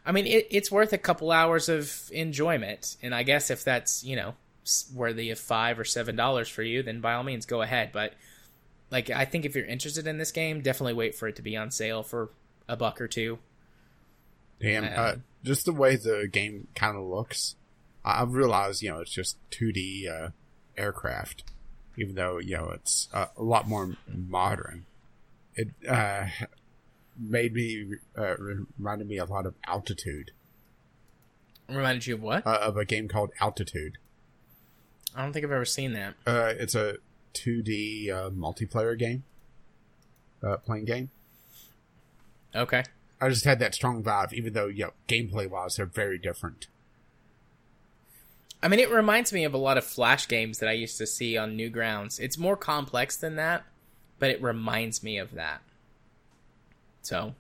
I 0.04 0.12
mean, 0.12 0.26
it, 0.26 0.46
it's 0.50 0.70
worth 0.70 0.92
a 0.92 0.98
couple 0.98 1.32
hours 1.32 1.68
of 1.68 2.08
enjoyment, 2.12 2.96
and 3.02 3.14
I 3.14 3.22
guess 3.22 3.50
if 3.50 3.64
that's 3.64 4.04
you 4.04 4.16
know 4.16 4.34
worthy 4.94 5.30
of 5.30 5.38
five 5.38 5.78
or 5.78 5.84
seven 5.84 6.16
dollars 6.16 6.48
for 6.48 6.62
you, 6.62 6.82
then 6.82 7.00
by 7.00 7.14
all 7.14 7.22
means 7.22 7.46
go 7.46 7.62
ahead. 7.62 7.90
But 7.92 8.14
like, 8.90 9.10
I 9.10 9.24
think 9.24 9.44
if 9.44 9.54
you're 9.54 9.66
interested 9.66 10.06
in 10.06 10.18
this 10.18 10.32
game, 10.32 10.60
definitely 10.60 10.94
wait 10.94 11.14
for 11.14 11.28
it 11.28 11.36
to 11.36 11.42
be 11.42 11.56
on 11.56 11.70
sale 11.70 12.02
for 12.02 12.30
a 12.68 12.76
buck 12.76 13.00
or 13.00 13.08
two. 13.08 13.38
Damn, 14.60 14.84
uh, 14.84 14.86
uh, 14.88 15.16
just 15.44 15.66
the 15.66 15.72
way 15.72 15.96
the 15.96 16.28
game 16.30 16.68
kind 16.74 16.96
of 16.96 17.04
looks, 17.04 17.56
I 18.04 18.22
realize, 18.22 18.82
you 18.82 18.90
know, 18.90 19.00
it's 19.00 19.10
just 19.10 19.36
2D 19.50 20.08
uh, 20.08 20.28
aircraft, 20.76 21.44
even 21.96 22.14
though, 22.14 22.38
you 22.38 22.56
know, 22.56 22.70
it's 22.70 23.08
uh, 23.12 23.26
a 23.36 23.42
lot 23.42 23.68
more 23.68 23.96
modern. 24.08 24.86
It 25.54 25.70
uh, 25.88 26.26
made 27.18 27.54
me, 27.54 27.94
uh, 28.16 28.36
reminded 28.36 29.08
me 29.08 29.18
a 29.18 29.24
lot 29.24 29.44
of 29.44 29.54
Altitude. 29.66 30.30
Reminded 31.68 32.06
you 32.06 32.14
of 32.14 32.22
what? 32.22 32.46
Uh, 32.46 32.60
of 32.62 32.76
a 32.76 32.84
game 32.84 33.08
called 33.08 33.30
Altitude. 33.40 33.98
I 35.16 35.22
don't 35.22 35.32
think 35.32 35.44
I've 35.44 35.52
ever 35.52 35.64
seen 35.64 35.94
that. 35.94 36.14
Uh, 36.26 36.52
it's 36.58 36.74
a 36.74 36.98
2D 37.34 38.08
multiplayer 38.36 38.98
game, 38.98 39.24
playing 40.64 40.84
game. 40.84 41.10
Okay. 42.54 42.84
I 43.20 43.28
just 43.30 43.44
had 43.44 43.58
that 43.60 43.74
strong 43.74 44.02
vibe, 44.02 44.32
even 44.34 44.52
though, 44.52 44.66
you 44.66 44.84
know, 44.84 44.92
gameplay 45.08 45.48
wise, 45.48 45.76
they're 45.76 45.86
very 45.86 46.18
different. 46.18 46.66
I 48.62 48.68
mean, 48.68 48.80
it 48.80 48.90
reminds 48.90 49.32
me 49.32 49.44
of 49.44 49.54
a 49.54 49.58
lot 49.58 49.78
of 49.78 49.84
Flash 49.84 50.28
games 50.28 50.58
that 50.58 50.68
I 50.68 50.72
used 50.72 50.98
to 50.98 51.06
see 51.06 51.36
on 51.36 51.56
Newgrounds. 51.56 52.20
It's 52.20 52.36
more 52.36 52.56
complex 52.56 53.16
than 53.16 53.36
that, 53.36 53.64
but 54.18 54.30
it 54.30 54.42
reminds 54.42 55.02
me 55.02 55.18
of 55.18 55.32
that. 55.34 55.62
So, 57.02 57.34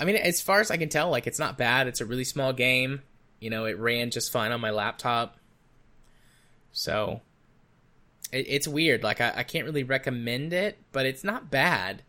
I 0.00 0.04
mean, 0.04 0.16
as 0.16 0.40
far 0.40 0.60
as 0.60 0.70
I 0.70 0.76
can 0.76 0.88
tell, 0.88 1.10
like, 1.10 1.26
it's 1.26 1.38
not 1.38 1.58
bad. 1.58 1.86
It's 1.86 2.00
a 2.00 2.06
really 2.06 2.24
small 2.24 2.52
game. 2.52 3.02
You 3.40 3.50
know, 3.50 3.66
it 3.66 3.78
ran 3.78 4.10
just 4.10 4.32
fine 4.32 4.52
on 4.52 4.60
my 4.60 4.70
laptop. 4.70 5.36
So, 6.72 7.20
it, 8.32 8.46
it's 8.48 8.68
weird. 8.68 9.02
Like, 9.02 9.20
I, 9.20 9.32
I 9.36 9.42
can't 9.42 9.66
really 9.66 9.84
recommend 9.84 10.52
it, 10.52 10.78
but 10.92 11.06
it's 11.06 11.24
not 11.24 11.50
bad. 11.50 12.02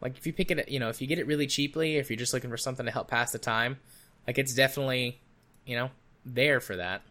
Like, 0.00 0.16
if 0.16 0.26
you 0.26 0.32
pick 0.32 0.50
it, 0.50 0.68
you 0.68 0.78
know, 0.78 0.88
if 0.88 1.00
you 1.00 1.06
get 1.06 1.18
it 1.18 1.26
really 1.26 1.46
cheaply, 1.46 1.96
if 1.96 2.10
you're 2.10 2.16
just 2.16 2.32
looking 2.32 2.50
for 2.50 2.56
something 2.56 2.86
to 2.86 2.92
help 2.92 3.08
pass 3.08 3.32
the 3.32 3.38
time, 3.38 3.78
like, 4.26 4.38
it's 4.38 4.54
definitely, 4.54 5.20
you 5.66 5.76
know, 5.76 5.90
there 6.24 6.60
for 6.60 6.76
that. 6.76 7.02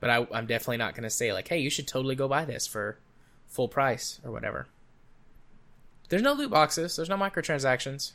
But 0.00 0.10
I, 0.10 0.26
I'm 0.32 0.46
definitely 0.46 0.76
not 0.76 0.94
going 0.94 1.04
to 1.04 1.10
say 1.10 1.32
like, 1.32 1.48
hey, 1.48 1.58
you 1.58 1.70
should 1.70 1.88
totally 1.88 2.14
go 2.14 2.28
buy 2.28 2.44
this 2.44 2.66
for 2.66 2.98
full 3.48 3.68
price 3.68 4.20
or 4.24 4.30
whatever. 4.30 4.66
There's 6.08 6.22
no 6.22 6.34
loot 6.34 6.50
boxes. 6.50 6.96
There's 6.96 7.08
no 7.08 7.16
microtransactions. 7.16 8.12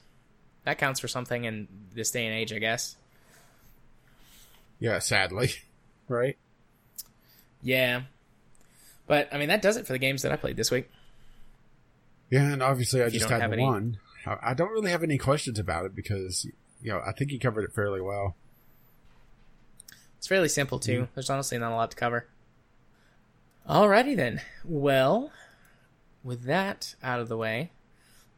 That 0.63 0.77
counts 0.77 0.99
for 0.99 1.07
something 1.07 1.43
in 1.43 1.67
this 1.93 2.11
day 2.11 2.25
and 2.25 2.35
age, 2.35 2.53
I 2.53 2.59
guess. 2.59 2.95
Yeah, 4.79 4.99
sadly. 4.99 5.51
Right? 6.07 6.37
Yeah. 7.61 8.03
But, 9.11 9.27
I 9.33 9.37
mean, 9.37 9.49
that 9.49 9.61
does 9.61 9.75
it 9.75 9.85
for 9.85 9.91
the 9.91 9.99
games 9.99 10.21
that 10.21 10.31
I 10.31 10.37
played 10.37 10.55
this 10.55 10.71
week. 10.71 10.89
Yeah, 12.29 12.53
and 12.53 12.63
obviously 12.63 13.03
I 13.03 13.09
just 13.09 13.29
had 13.29 13.49
one. 13.59 13.97
Any... 14.25 14.37
I 14.41 14.53
don't 14.53 14.71
really 14.71 14.89
have 14.89 15.03
any 15.03 15.17
questions 15.17 15.59
about 15.59 15.83
it 15.83 15.93
because, 15.93 16.47
you 16.81 16.93
know, 16.93 17.01
I 17.05 17.11
think 17.11 17.29
you 17.29 17.37
covered 17.37 17.65
it 17.65 17.73
fairly 17.73 17.99
well. 17.99 18.37
It's 20.17 20.27
fairly 20.27 20.47
simple 20.47 20.79
too. 20.79 21.01
Mm-hmm. 21.01 21.11
There's 21.13 21.29
honestly 21.29 21.57
not 21.57 21.73
a 21.73 21.75
lot 21.75 21.91
to 21.91 21.97
cover. 21.97 22.29
Alrighty 23.69 24.15
then. 24.15 24.39
Well, 24.63 25.33
with 26.23 26.43
that 26.43 26.95
out 27.03 27.19
of 27.19 27.27
the 27.27 27.35
way, 27.35 27.71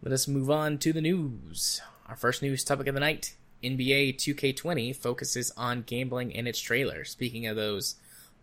let 0.02 0.12
us 0.12 0.28
move 0.28 0.50
on 0.50 0.80
to 0.80 0.92
the 0.92 1.02
news. 1.02 1.82
Our 2.10 2.16
first 2.16 2.42
news 2.42 2.64
topic 2.64 2.88
of 2.88 2.96
the 2.96 3.00
night 3.00 3.36
NBA 3.64 4.16
2K20 4.16 4.96
focuses 4.96 5.52
on 5.56 5.84
gambling 5.84 6.32
in 6.32 6.48
its 6.48 6.60
trailer. 6.60 7.06
Speaking 7.06 7.46
of 7.46 7.56
those 7.56 7.98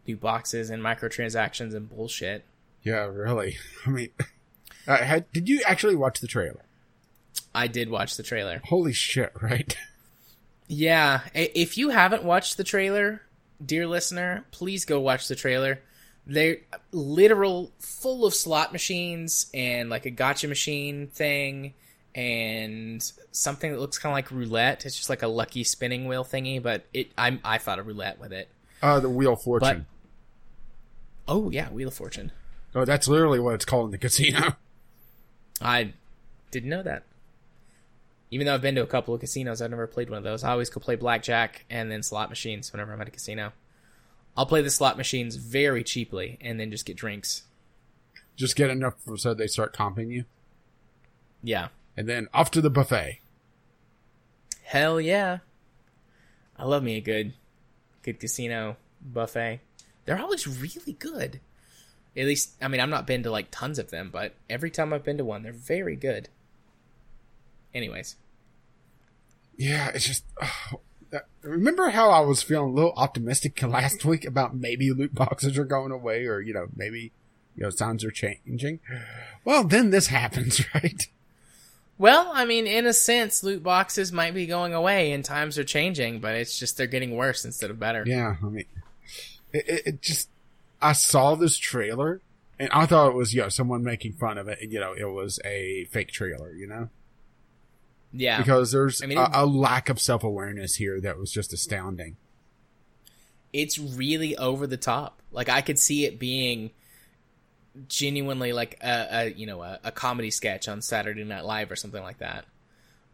new 0.07 0.17
boxes 0.17 0.71
and 0.71 0.83
microtransactions 0.83 1.75
and 1.75 1.89
bullshit. 1.89 2.45
Yeah, 2.83 3.07
really. 3.07 3.59
I 3.87 3.91
mean, 3.91 4.11
uh, 4.87 4.97
had, 4.97 5.31
did 5.33 5.49
you 5.49 5.63
actually 5.67 5.97
watch 5.97 6.21
the 6.21 6.27
trailer? 6.27 6.65
I 7.55 7.67
did 7.67 7.91
watch 7.91 8.17
the 8.17 8.23
trailer. 8.23 8.61
Holy 8.65 8.93
shit, 8.93 9.33
right? 9.41 9.77
Yeah. 10.73 11.23
If 11.35 11.77
you 11.77 11.89
haven't 11.89 12.23
watched 12.23 12.57
the 12.57 12.63
trailer, 12.63 13.23
dear 13.65 13.89
listener, 13.89 14.45
please 14.53 14.85
go 14.85 15.01
watch 15.01 15.27
the 15.27 15.35
trailer. 15.35 15.81
They're 16.29 16.59
literal 16.93 17.73
full 17.81 18.25
of 18.25 18.35
slot 18.35 18.71
machines 18.71 19.51
and 19.53 19.91
like 19.91 20.07
a 20.07 20.13
gacha 20.13 20.49
machine 20.49 21.09
thing 21.09 21.75
and 22.15 23.03
something 23.33 23.73
that 23.73 23.81
looks 23.81 23.99
kind 23.99 24.13
of 24.13 24.17
like 24.17 24.31
roulette. 24.31 24.87
It's 24.87 24.97
just 24.97 25.11
like 25.11 25.23
a 25.23 25.27
lucky 25.27 25.65
spinning 25.65 26.07
wheel 26.07 26.25
thingy, 26.25 26.63
but 26.63 26.87
it 26.95 27.11
I 27.19 27.41
I 27.45 27.59
thought 27.59 27.81
a 27.81 27.83
roulette 27.83 28.21
with 28.21 28.33
it. 28.33 28.49
Uh, 28.83 29.01
the 29.01 29.11
Wheel 29.11 29.35
of 29.35 29.43
Fortune. 29.43 29.87
Oh 31.29 31.51
yeah, 31.51 31.69
Wheel 31.71 31.89
of 31.89 31.95
Fortune. 31.95 32.33
oh, 32.75 32.85
that's 32.85 33.09
literally 33.09 33.39
what 33.41 33.55
it's 33.55 33.65
called 33.65 33.87
in 33.87 33.91
the 33.93 33.99
casino. 33.99 34.57
I 35.61 35.93
didn't 36.51 36.71
know 36.71 36.83
that. 36.83 37.05
Even 38.31 38.47
though 38.47 38.55
I've 38.55 38.63
been 38.63 38.77
to 38.77 38.83
a 38.83 38.87
couple 38.87 39.13
of 39.13 39.21
casinos, 39.21 39.61
I've 39.61 39.71
never 39.71 39.87
played 39.87 40.09
one 40.09 40.19
of 40.19 40.25
those. 40.25 40.45
I 40.45 40.53
always 40.53 40.71
go 40.71 40.81
play 40.81 40.95
blackjack 40.97 41.65
and 41.69 41.91
then 41.91 42.03
slot 42.03 42.31
machines 42.31 42.73
whenever 42.73 42.93
I'm 42.93 43.01
at 43.01 43.09
a 43.09 43.11
casino. 43.11 43.53
I'll 44.37 44.47
play 44.47 44.63
the 44.63 44.71
slot 44.71 44.97
machines 44.97 45.35
very 45.37 45.83
cheaply 45.83 46.39
and 46.41 46.59
then 46.59 46.71
just 46.71 46.87
get 46.87 46.97
drinks. 46.97 47.43
Just 48.37 48.55
get 48.57 48.71
enough 48.71 48.95
so 49.17 49.35
they 49.35 49.49
start 49.49 49.75
comping 49.77 50.09
you, 50.11 50.25
Yeah. 51.43 51.69
and 51.97 52.09
then 52.09 52.29
off 52.33 52.51
to 52.53 52.61
the 52.63 52.71
buffet. 52.71 53.21
Hell 54.63 55.01
yeah. 55.01 55.39
I 56.57 56.65
love 56.65 56.83
me 56.83 56.97
a 56.97 57.01
good 57.01 57.35
good 58.03 58.21
casino 58.21 58.77
buffet. 59.01 59.61
They're 60.05 60.19
always 60.21 60.47
really 60.47 60.95
good. 60.95 61.41
At 62.17 62.27
least 62.27 62.55
I 62.61 62.69
mean 62.69 62.81
I'm 62.81 62.91
not 62.91 63.07
been 63.07 63.23
to 63.23 63.31
like 63.31 63.49
tons 63.51 63.79
of 63.79 63.91
them, 63.91 64.11
but 64.13 64.35
every 64.49 64.71
time 64.71 64.93
I've 64.93 65.05
been 65.05 65.19
to 65.19 65.25
one, 65.25 65.43
they're 65.43 65.53
very 65.53 65.97
good. 65.97 66.29
Anyways. 67.75 68.17
Yeah, 69.57 69.91
it's 69.95 70.07
just. 70.07 70.25
oh, 70.43 70.81
that- 71.11 71.27
remember 71.43 71.91
how 71.91 72.11
I 72.11 72.21
was 72.21 72.43
feeling 72.43 72.71
a 72.71 72.73
little 72.75 72.95
optimistic 72.97 73.61
last 73.63 74.05
week 74.05 74.25
about 74.25 74.57
maybe 74.57 74.91
loot 74.93 75.15
boxes 75.15 75.59
are 75.59 75.65
going 75.65 75.93
away, 75.93 76.27
or 76.27 76.41
you 76.41 76.53
know 76.55 76.67
maybe 76.75 77.13
you 77.57 77.63
know 77.63 77.71
sounds 77.71 78.05
are 78.05 78.11
changing. 78.11 78.81
Well, 79.45 79.65
then 79.65 79.89
this 79.91 80.07
happens, 80.19 80.63
right? 80.75 81.03
Well, 82.01 82.31
I 82.33 82.47
mean, 82.47 82.67
in 82.67 82.87
a 82.87 82.95
sense, 82.95 83.45
loot 83.45 83.63
boxes 83.63 84.11
might 84.11 84.33
be 84.33 84.47
going 84.47 84.73
away 84.73 85.13
and 85.13 85.23
times 85.23 85.59
are 85.59 85.65
changing, 85.65 86.21
but 86.21 86.35
it's 86.35 86.59
just 86.59 86.79
they're 86.79 86.87
getting 86.87 87.15
worse 87.15 87.45
instead 87.45 87.69
of 87.71 87.79
better. 87.79 88.05
Yeah, 88.07 88.37
I 88.43 88.47
mean, 88.47 88.65
it, 89.53 89.83
it, 89.87 90.01
just. 90.01 90.31
I 90.81 90.93
saw 90.93 91.35
this 91.35 91.59
trailer 91.59 92.23
and 92.59 92.71
I 92.73 92.87
thought 92.87 93.09
it 93.09 93.15
was 93.15 93.35
you 93.35 93.43
know 93.43 93.51
someone 93.51 93.85
making 93.85 94.15
fun 94.15 94.39
of 94.39 94.49
it, 94.49 94.61
you 94.63 94.81
know 94.81 94.95
it 94.95 95.11
was 95.11 95.41
a 95.45 95.85
fake 95.91 96.11
trailer, 96.11 96.55
you 96.55 96.67
know. 96.67 96.89
Yeah. 98.15 98.39
because 98.39 98.73
there's 98.73 99.03
I 99.03 99.07
mean, 99.07 99.19
a, 99.19 99.29
a 99.35 99.45
lack 99.45 99.91
of 99.91 100.01
self 100.01 100.25
awareness 100.25 100.77
here 100.77 101.03
that 101.03 101.19
was 101.19 101.31
just 101.31 101.53
astounding. 101.53 102.17
it's 103.53 103.79
really 103.79 104.39
over 104.39 104.67
the 104.67 104.79
top. 104.79 105.21
Like 105.33 105.51
I 105.51 105.61
could 105.61 105.79
see 105.79 106.07
it 106.07 106.19
being 106.19 106.71
genuinely 107.89 108.53
like 108.53 108.79
a, 108.83 109.07
a 109.11 109.31
you 109.31 109.47
know 109.47 109.63
a, 109.63 109.79
a 109.85 109.93
comedy 109.93 110.31
sketch 110.31 110.69
on 110.69 110.83
Saturday 110.83 111.25
Night 111.25 111.45
Live 111.45 111.71
or 111.71 111.77
something 111.77 112.03
like 112.03 112.19
that. 112.19 112.45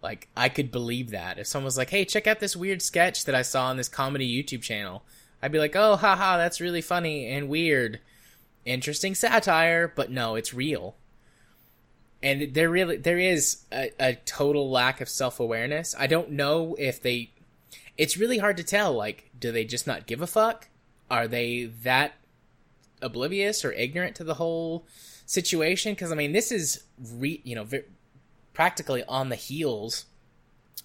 Like 0.03 0.29
I 0.37 0.49
could 0.49 0.71
believe 0.71 1.11
that 1.11 1.39
if 1.39 1.47
someone 1.47 1.67
was 1.67 1.79
like, 1.79 1.91
"Hey, 1.91 2.05
check 2.05 2.27
out 2.27 2.41
this 2.41 2.57
weird 2.57 2.83
sketch 2.83 3.25
that 3.25 3.35
I 3.35 3.43
saw 3.43 3.67
on 3.67 3.77
this 3.77 3.89
comedy 3.89 4.31
YouTube 4.31 4.63
channel," 4.63 5.03
I'd 5.43 5.53
be 5.53 5.59
like, 5.59 5.77
"Oh, 5.77 5.97
haha, 5.97 6.37
that's 6.37 6.61
really 6.61 6.83
funny 6.83 7.27
and 7.27 7.49
weird, 7.49 8.01
interesting 8.65 9.15
satire." 9.15 9.89
But 9.89 10.11
no, 10.11 10.35
it's 10.35 10.55
real. 10.55 10.97
And 12.23 12.55
there 12.55 12.71
really 12.71 12.97
there 12.97 13.19
is 13.19 13.65
a, 13.73 13.91
a 13.99 14.15
total 14.15 14.71
lack 14.71 15.01
of 15.01 15.09
self 15.09 15.41
awareness. 15.41 15.95
I 15.99 16.07
don't 16.07 16.33
know 16.33 16.77
if 16.79 17.01
they 17.01 17.31
it's 17.97 18.17
really 18.17 18.39
hard 18.39 18.57
to 18.59 18.65
tell. 18.65 18.93
Like, 18.93 19.31
do 19.39 19.53
they 19.53 19.65
just 19.65 19.87
not 19.87 20.07
give 20.07 20.21
a 20.21 20.27
fuck? 20.27 20.69
Are 21.11 21.29
they 21.29 21.65
that 21.83 22.15
oblivious 23.03 23.65
or 23.65 23.73
ignorant 23.73 24.17
to 24.17 24.25
the 24.25 24.35
whole 24.35 24.85
situation? 25.27 25.93
Because 25.93 26.13
I 26.13 26.15
mean, 26.15 26.33
this 26.33 26.53
is 26.53 26.85
re- 27.13 27.41
you 27.45 27.55
know 27.55 27.65
ve- 27.65 27.85
practically 28.53 29.05
on 29.05 29.29
the 29.29 29.37
heels 29.37 30.07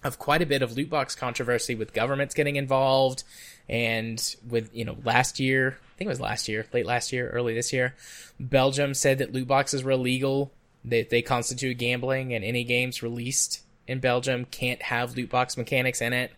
of 0.04 0.18
quite 0.18 0.42
a 0.42 0.46
bit 0.46 0.62
of 0.62 0.76
loot 0.76 0.90
box 0.90 1.14
controversy 1.14 1.74
with 1.74 1.92
governments 1.92 2.34
getting 2.34 2.56
involved, 2.56 3.24
and 3.68 4.36
with 4.48 4.74
you 4.74 4.84
know 4.84 4.96
last 5.04 5.40
year, 5.40 5.78
I 5.94 5.98
think 5.98 6.06
it 6.06 6.10
was 6.10 6.20
last 6.20 6.48
year, 6.48 6.66
late 6.72 6.86
last 6.86 7.12
year, 7.12 7.28
early 7.30 7.54
this 7.54 7.72
year, 7.72 7.94
Belgium 8.40 8.94
said 8.94 9.18
that 9.18 9.32
loot 9.32 9.48
boxes 9.48 9.84
were 9.84 9.92
illegal. 9.92 10.52
That 10.84 11.10
they 11.10 11.22
constitute 11.22 11.78
gambling, 11.78 12.34
and 12.34 12.44
any 12.44 12.64
games 12.64 13.04
released 13.04 13.60
in 13.86 14.00
Belgium 14.00 14.44
can't 14.46 14.82
have 14.82 15.16
loot 15.16 15.30
box 15.30 15.56
mechanics 15.56 16.00
in 16.00 16.12
it. 16.12 16.32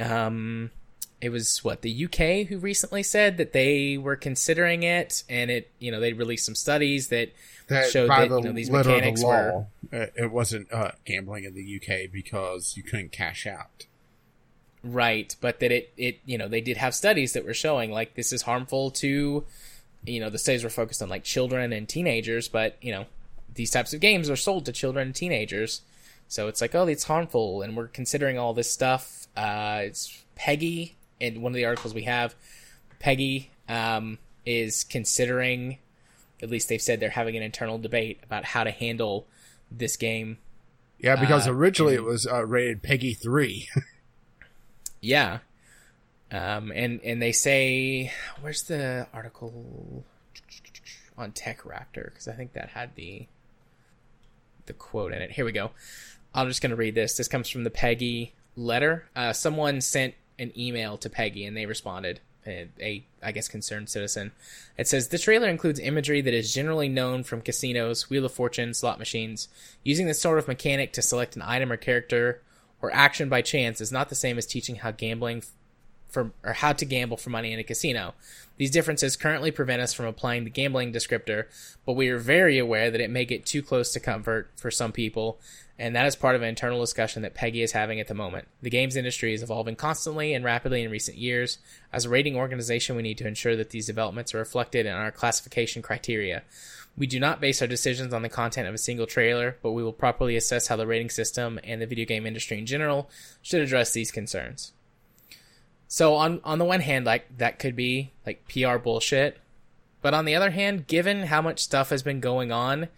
Um, 0.00 0.70
it 1.20 1.30
was 1.30 1.64
what 1.64 1.82
the 1.82 2.04
UK 2.04 2.46
who 2.48 2.58
recently 2.58 3.02
said 3.02 3.36
that 3.38 3.52
they 3.52 3.98
were 3.98 4.16
considering 4.16 4.82
it, 4.82 5.24
and 5.28 5.50
it 5.50 5.70
you 5.78 5.90
know 5.90 6.00
they 6.00 6.12
released 6.12 6.46
some 6.46 6.54
studies 6.54 7.08
that 7.08 7.32
That 7.68 7.90
showed 7.90 8.08
that 8.10 8.28
the 8.28 8.36
you 8.36 8.42
know 8.44 8.52
these 8.52 8.68
of 8.68 8.84
the 8.84 8.92
mechanics 8.92 9.22
law, 9.22 9.30
were 9.30 9.66
it, 9.92 10.12
it 10.16 10.30
wasn't 10.30 10.72
uh, 10.72 10.92
gambling 11.04 11.44
in 11.44 11.54
the 11.54 11.80
UK 11.80 12.10
because 12.12 12.76
you 12.76 12.82
couldn't 12.82 13.12
cash 13.12 13.46
out. 13.46 13.86
right, 14.84 15.34
but 15.40 15.60
that 15.60 15.72
it 15.72 15.92
it 15.96 16.20
you 16.24 16.38
know 16.38 16.48
they 16.48 16.60
did 16.60 16.76
have 16.76 16.94
studies 16.94 17.32
that 17.32 17.44
were 17.44 17.54
showing 17.54 17.90
like 17.90 18.14
this 18.14 18.32
is 18.32 18.42
harmful 18.42 18.90
to 18.92 19.44
you 20.06 20.20
know 20.20 20.30
the 20.30 20.38
studies 20.38 20.62
were 20.62 20.70
focused 20.70 21.02
on 21.02 21.08
like 21.08 21.24
children 21.24 21.72
and 21.72 21.88
teenagers, 21.88 22.48
but 22.48 22.76
you 22.80 22.92
know 22.92 23.06
these 23.54 23.70
types 23.70 23.92
of 23.92 24.00
games 24.00 24.30
are 24.30 24.36
sold 24.36 24.64
to 24.66 24.72
children 24.72 25.08
and 25.08 25.14
teenagers. 25.14 25.82
So 26.28 26.46
it's 26.46 26.60
like, 26.60 26.74
oh, 26.74 26.86
it's 26.86 27.04
harmful, 27.04 27.62
and 27.62 27.76
we're 27.76 27.88
considering 27.88 28.38
all 28.38 28.52
this 28.52 28.70
stuff. 28.70 29.26
Uh, 29.34 29.80
it's 29.84 30.22
PEGI, 30.38 30.92
in 31.20 31.40
one 31.42 31.52
of 31.52 31.56
the 31.56 31.64
articles 31.64 31.94
we 31.94 32.02
have, 32.02 32.34
PEGI 33.00 33.48
um, 33.68 34.18
is 34.46 34.84
considering, 34.84 35.78
at 36.42 36.50
least 36.50 36.68
they've 36.68 36.80
said 36.82 37.00
they're 37.00 37.10
having 37.10 37.36
an 37.36 37.42
internal 37.42 37.78
debate 37.78 38.20
about 38.22 38.44
how 38.44 38.64
to 38.64 38.70
handle 38.70 39.26
this 39.70 39.96
game. 39.96 40.38
Yeah, 40.98 41.16
because 41.16 41.46
Uh, 41.46 41.52
originally 41.52 41.94
and- 41.96 42.04
it 42.04 42.08
was 42.08 42.26
uh, 42.26 42.44
rated 42.44 42.82
PEGI 42.82 43.16
three. 43.16 43.68
Yeah. 45.00 45.38
Um, 46.32 46.72
and, 46.74 47.00
and 47.04 47.22
they 47.22 47.32
say, 47.32 48.12
where's 48.40 48.64
the 48.64 49.06
article 49.14 50.04
on 51.16 51.32
Tech 51.32 51.62
Raptor? 51.62 52.06
Because 52.06 52.28
I 52.28 52.32
think 52.32 52.52
that 52.54 52.70
had 52.70 52.94
the 52.96 53.26
the 54.66 54.72
quote 54.74 55.12
in 55.12 55.22
it. 55.22 55.30
Here 55.30 55.44
we 55.46 55.52
go. 55.52 55.70
I'm 56.34 56.48
just 56.48 56.60
going 56.60 56.70
to 56.70 56.76
read 56.76 56.94
this. 56.94 57.16
This 57.16 57.28
comes 57.28 57.48
from 57.48 57.64
the 57.64 57.70
PEGI 57.70 58.32
letter. 58.56 59.06
Uh, 59.16 59.32
someone 59.32 59.80
sent 59.80 60.14
an 60.38 60.52
email 60.56 60.96
to 60.98 61.10
PEGI 61.10 61.46
and 61.46 61.56
they 61.56 61.66
responded. 61.66 62.20
A, 62.46 63.04
I 63.22 63.32
guess, 63.32 63.46
concerned 63.46 63.90
citizen. 63.90 64.32
It 64.78 64.88
says 64.88 65.08
the 65.08 65.18
trailer 65.18 65.48
includes 65.48 65.78
imagery 65.78 66.22
that 66.22 66.32
is 66.32 66.54
generally 66.54 66.88
known 66.88 67.22
from 67.22 67.42
casinos, 67.42 68.08
Wheel 68.08 68.24
of 68.24 68.32
Fortune, 68.32 68.72
slot 68.72 68.98
machines. 68.98 69.48
Using 69.84 70.06
this 70.06 70.22
sort 70.22 70.38
of 70.38 70.48
mechanic 70.48 70.94
to 70.94 71.02
select 71.02 71.36
an 71.36 71.42
item 71.42 71.70
or 71.70 71.76
character 71.76 72.40
or 72.80 72.90
action 72.94 73.28
by 73.28 73.42
chance 73.42 73.82
is 73.82 73.92
not 73.92 74.08
the 74.08 74.14
same 74.14 74.38
as 74.38 74.46
teaching 74.46 74.76
how 74.76 74.92
gambling 74.92 75.42
for 76.08 76.32
or 76.42 76.54
how 76.54 76.72
to 76.72 76.86
gamble 76.86 77.18
for 77.18 77.28
money 77.28 77.52
in 77.52 77.58
a 77.58 77.64
casino. 77.64 78.14
These 78.56 78.70
differences 78.70 79.16
currently 79.16 79.50
prevent 79.50 79.82
us 79.82 79.92
from 79.92 80.06
applying 80.06 80.44
the 80.44 80.50
gambling 80.50 80.92
descriptor, 80.92 81.46
but 81.84 81.94
we 81.94 82.08
are 82.08 82.18
very 82.18 82.58
aware 82.58 82.90
that 82.90 83.00
it 83.00 83.10
may 83.10 83.26
get 83.26 83.44
too 83.44 83.62
close 83.62 83.92
to 83.92 84.00
comfort 84.00 84.50
for 84.56 84.70
some 84.70 84.92
people, 84.92 85.38
and 85.78 85.94
that 85.94 86.06
is 86.06 86.16
part 86.16 86.34
of 86.34 86.42
an 86.42 86.48
internal 86.48 86.80
discussion 86.80 87.22
that 87.22 87.34
PEGI 87.34 87.62
is 87.62 87.72
having 87.72 88.00
at 88.00 88.08
the 88.08 88.14
moment. 88.14 88.48
The 88.62 88.70
games 88.70 88.96
industry 88.96 89.32
is 89.32 89.42
evolving 89.42 89.76
constantly 89.76 90.34
and 90.34 90.44
rapidly 90.44 90.82
in 90.82 90.90
recent 90.90 91.16
years. 91.16 91.58
As 91.92 92.04
a 92.04 92.08
rating 92.08 92.34
organization, 92.34 92.96
we 92.96 93.02
need 93.02 93.18
to 93.18 93.28
ensure 93.28 93.54
that 93.54 93.70
these 93.70 93.86
developments 93.86 94.34
are 94.34 94.38
reflected 94.38 94.86
in 94.86 94.92
our 94.92 95.12
classification 95.12 95.80
criteria. 95.80 96.42
We 96.96 97.06
do 97.06 97.20
not 97.20 97.40
base 97.40 97.62
our 97.62 97.68
decisions 97.68 98.12
on 98.12 98.22
the 98.22 98.28
content 98.28 98.66
of 98.66 98.74
a 98.74 98.78
single 98.78 99.06
trailer, 99.06 99.56
but 99.62 99.70
we 99.70 99.84
will 99.84 99.92
properly 99.92 100.36
assess 100.36 100.66
how 100.66 100.74
the 100.74 100.86
rating 100.86 101.10
system 101.10 101.60
and 101.62 101.80
the 101.80 101.86
video 101.86 102.04
game 102.04 102.26
industry 102.26 102.58
in 102.58 102.66
general 102.66 103.08
should 103.40 103.62
address 103.62 103.92
these 103.92 104.10
concerns. 104.10 104.72
So 105.86 106.14
on 106.14 106.40
on 106.42 106.58
the 106.58 106.64
one 106.64 106.80
hand, 106.80 107.06
like 107.06 107.38
that 107.38 107.60
could 107.60 107.76
be 107.76 108.10
like 108.26 108.48
PR 108.48 108.78
bullshit, 108.78 109.38
but 110.02 110.12
on 110.12 110.24
the 110.24 110.34
other 110.34 110.50
hand, 110.50 110.88
given 110.88 111.24
how 111.24 111.40
much 111.40 111.60
stuff 111.60 111.90
has 111.90 112.02
been 112.02 112.18
going 112.20 112.50
on, 112.50 112.88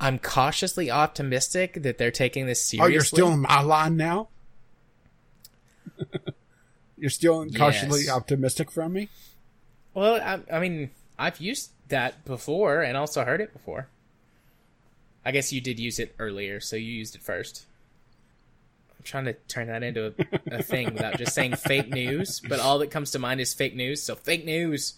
I'm 0.00 0.18
cautiously 0.18 0.90
optimistic 0.90 1.82
that 1.82 1.98
they're 1.98 2.10
taking 2.10 2.46
this 2.46 2.62
seriously. 2.64 2.90
oh, 2.90 2.92
you're 2.92 3.04
still 3.04 3.32
in 3.32 3.40
my 3.40 3.60
line 3.62 3.96
now. 3.96 4.28
you're 6.98 7.10
still 7.10 7.44
cautiously 7.50 8.02
Yes. 8.04 8.10
optimistic 8.10 8.70
from 8.70 8.92
me. 8.92 9.08
well. 9.94 10.16
I, 10.20 10.40
I 10.56 10.60
mean, 10.60 10.90
I've 11.18 11.40
used 11.40 11.70
that 11.88 12.24
before 12.24 12.82
and 12.82 12.96
also 12.96 13.24
heard 13.24 13.40
it 13.40 13.52
before. 13.52 13.88
I 15.24 15.30
guess 15.30 15.52
you 15.52 15.60
did 15.60 15.78
use 15.78 15.98
it 15.98 16.14
earlier, 16.18 16.58
so 16.60 16.76
you 16.76 16.92
used 16.92 17.14
it 17.14 17.22
first. 17.22 17.64
I'm 18.90 19.04
trying 19.04 19.24
to 19.26 19.34
turn 19.48 19.68
that 19.68 19.82
into 19.82 20.14
a, 20.48 20.56
a 20.58 20.62
thing 20.62 20.92
without 20.92 21.16
just 21.18 21.34
saying 21.34 21.56
fake 21.56 21.88
news, 21.90 22.40
but 22.40 22.58
all 22.60 22.78
that 22.80 22.90
comes 22.90 23.12
to 23.12 23.18
mind 23.18 23.40
is 23.40 23.54
fake 23.54 23.74
news. 23.76 24.02
So 24.02 24.14
fake 24.16 24.44
news. 24.44 24.94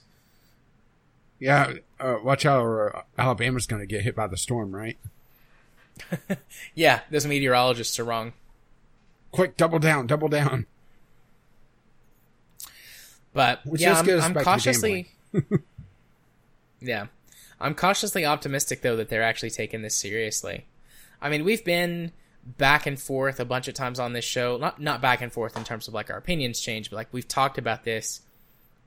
Yeah, 1.45 1.74
uh, 2.01 2.16
watch 2.24 2.47
out, 2.47 2.62
or 2.62 3.05
Alabama's 3.18 3.66
going 3.66 3.80
to 3.80 3.86
get 3.86 4.01
hit 4.01 4.16
by 4.16 4.26
the 4.26 4.38
storm, 4.38 4.74
right? 4.74 4.97
Yeah, 6.74 7.01
those 7.11 7.26
meteorologists 7.26 8.01
are 8.01 8.05
wrong. 8.05 8.32
Quick, 9.30 9.59
double 9.59 9.78
down, 9.78 10.07
double 10.07 10.28
down. 10.28 10.64
But 13.34 13.61
Which 13.66 13.82
yeah, 13.82 14.01
I'm, 14.01 14.20
I'm 14.22 14.34
cautiously. 14.42 15.09
yeah, 16.80 17.09
I'm 17.61 17.74
cautiously 17.74 18.24
optimistic 18.24 18.80
though 18.80 18.97
that 18.97 19.11
they're 19.11 19.22
actually 19.22 19.51
taking 19.51 19.82
this 19.82 19.95
seriously. 19.95 20.64
I 21.20 21.28
mean, 21.28 21.45
we've 21.45 21.64
been 21.64 22.12
back 22.57 22.86
and 22.86 22.99
forth 22.99 23.38
a 23.38 23.45
bunch 23.45 23.68
of 23.68 23.74
times 23.74 24.01
on 24.01 24.14
this 24.14 24.24
show. 24.24 24.57
Not 24.57 24.80
not 24.80 25.03
back 25.03 25.20
and 25.20 25.30
forth 25.30 25.59
in 25.59 25.64
terms 25.64 25.88
of 25.88 25.95
like 25.95 26.09
our 26.09 26.16
opinions 26.16 26.59
change, 26.59 26.88
but 26.88 26.97
like 26.97 27.09
we've 27.12 27.28
talked 27.28 27.59
about 27.59 27.84
this, 27.84 28.22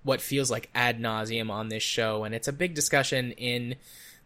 what 0.07 0.21
feels 0.21 0.49
like 0.49 0.69
ad 0.73 1.01
nauseum 1.01 1.51
on 1.51 1.67
this 1.67 1.83
show, 1.83 2.23
and 2.23 2.33
it's 2.33 2.47
a 2.47 2.53
big 2.53 2.73
discussion 2.73 3.33
in 3.33 3.75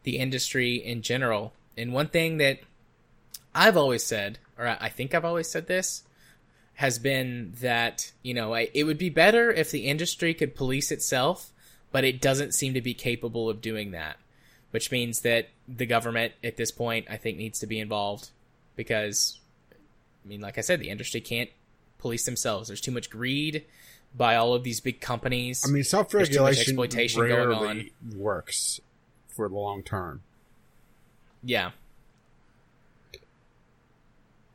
the 0.04 0.20
industry 0.20 0.76
in 0.76 1.02
general. 1.02 1.54
And 1.76 1.92
one 1.92 2.08
thing 2.08 2.38
that 2.38 2.60
I've 3.56 3.76
always 3.76 4.04
said, 4.04 4.38
or 4.60 4.68
I 4.80 4.90
think 4.90 5.16
I've 5.16 5.26
always 5.26 5.50
said 5.50 5.66
this, 5.66 6.04
has 6.76 7.00
been 7.00 7.54
that 7.62 8.12
you 8.22 8.36
know 8.36 8.54
it 8.54 8.84
would 8.84 9.00
be 9.00 9.10
better 9.10 9.52
if 9.52 9.72
the 9.72 9.88
industry 9.88 10.36
could 10.36 10.56
police 10.56 10.92
itself, 10.92 11.52
but 11.92 12.04
it 12.04 12.22
doesn't 12.22 12.54
seem 12.54 12.76
to 12.76 12.82
be 12.82 12.94
capable 12.94 13.50
of 13.50 13.60
doing 13.60 13.90
that. 13.90 14.18
Which 14.70 14.92
means 14.92 15.22
that 15.22 15.50
the 15.68 15.88
government 15.88 16.34
at 16.44 16.58
this 16.58 16.72
point, 16.72 17.08
I 17.10 17.18
think, 17.18 17.40
needs 17.40 17.58
to 17.60 17.68
be 17.68 17.80
involved 17.80 18.30
because, 18.76 19.40
I 20.24 20.30
mean, 20.30 20.42
like 20.42 20.60
I 20.60 20.62
said, 20.62 20.80
the 20.80 20.92
industry 20.92 21.22
can't 21.22 21.50
police 21.98 22.24
themselves. 22.24 22.68
There's 22.68 22.82
too 22.82 22.92
much 22.92 23.10
greed 23.10 23.66
by 24.16 24.36
all 24.36 24.54
of 24.54 24.64
these 24.64 24.80
big 24.80 25.02
companies. 25.02 25.64
I 25.66 25.72
mean, 25.72 25.84
self 25.84 26.14
regulation 26.14 26.62
exploitation 26.62 27.22
going 27.22 27.32
rarely 27.32 27.94
works 28.16 28.80
for 29.28 29.48
the 29.48 29.56
long 29.56 29.84
term. 29.84 30.22
Yeah. 31.44 31.72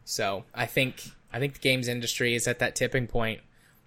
So 0.04 0.44
I 0.54 0.66
think 0.66 1.10
I 1.32 1.38
think 1.38 1.54
the 1.54 1.60
games 1.60 1.88
industry 1.88 2.34
is 2.34 2.46
at 2.46 2.58
that 2.60 2.76
tipping 2.76 3.06
point. 3.06 3.40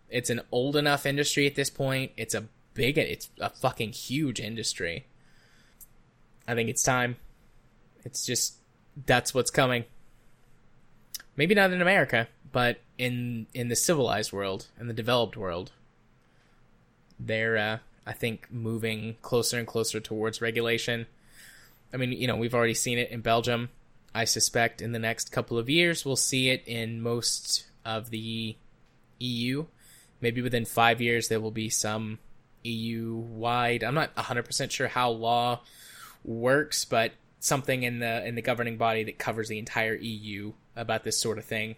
It's 0.10 0.30
an 0.30 0.42
old 0.52 0.76
enough 0.76 1.06
industry 1.06 1.46
at 1.48 1.56
this 1.56 1.70
point. 1.70 2.12
It's 2.18 2.34
a 2.34 2.46
big 2.74 2.98
it's 2.98 3.30
a 3.40 3.50
fucking 3.50 3.94
huge 3.94 4.40
industry. 4.40 5.06
I 6.48 6.56
think 6.56 6.70
it's 6.70 6.84
time. 6.84 7.18
It's 8.04 8.26
just 8.26 8.56
that's 9.06 9.34
what's 9.34 9.52
coming. 9.52 9.86
Maybe 11.36 11.56
not 11.56 11.72
in 11.72 11.82
America, 11.82 12.28
but 12.52 12.80
in 13.00 13.48
in 13.56 13.70
the 13.70 13.76
civilized 13.76 14.32
world, 14.32 14.68
and 14.78 14.88
the 14.88 14.94
developed 14.94 15.36
world, 15.36 15.72
they're 17.20 17.58
uh, 17.58 17.78
I 18.06 18.14
think 18.14 18.52
moving 18.52 19.16
closer 19.24 19.58
and 19.58 19.66
closer 19.66 20.00
towards 20.00 20.42
regulation. 20.42 21.08
I 21.92 21.98
mean, 21.98 22.12
you 22.12 22.28
know, 22.28 22.36
we've 22.36 22.54
already 22.54 22.76
seen 22.76 23.00
it 23.00 23.10
in 23.10 23.22
Belgium. 23.22 23.70
I 24.14 24.26
suspect 24.26 24.82
in 24.82 24.92
the 24.92 25.00
next 25.00 25.32
couple 25.32 25.58
of 25.58 25.70
years 25.70 26.06
we'll 26.06 26.16
see 26.16 26.50
it 26.50 26.64
in 26.68 27.02
most 27.02 27.66
of 27.86 28.10
the 28.10 28.56
EU. 29.20 29.66
Maybe 30.22 30.42
within 30.42 30.66
five 30.66 31.02
years 31.02 31.30
there 31.30 31.40
will 31.40 31.52
be 31.52 31.70
some 31.70 32.20
EU 32.64 33.16
wide. 33.16 33.84
I'm 33.84 33.96
not 33.96 34.16
100% 34.16 34.72
sure 34.72 34.88
how 34.88 35.12
law 35.12 35.62
works, 36.26 36.84
but 36.86 37.14
something 37.40 37.84
in 37.84 38.00
the 38.00 38.26
in 38.26 38.36
the 38.36 38.42
governing 38.42 38.78
body 38.78 39.04
that 39.06 39.18
covers 39.18 39.48
the 39.48 39.60
entire 39.60 39.96
EU 39.96 40.52
about 40.76 41.04
this 41.04 41.18
sort 41.18 41.38
of 41.38 41.46
thing. 41.46 41.76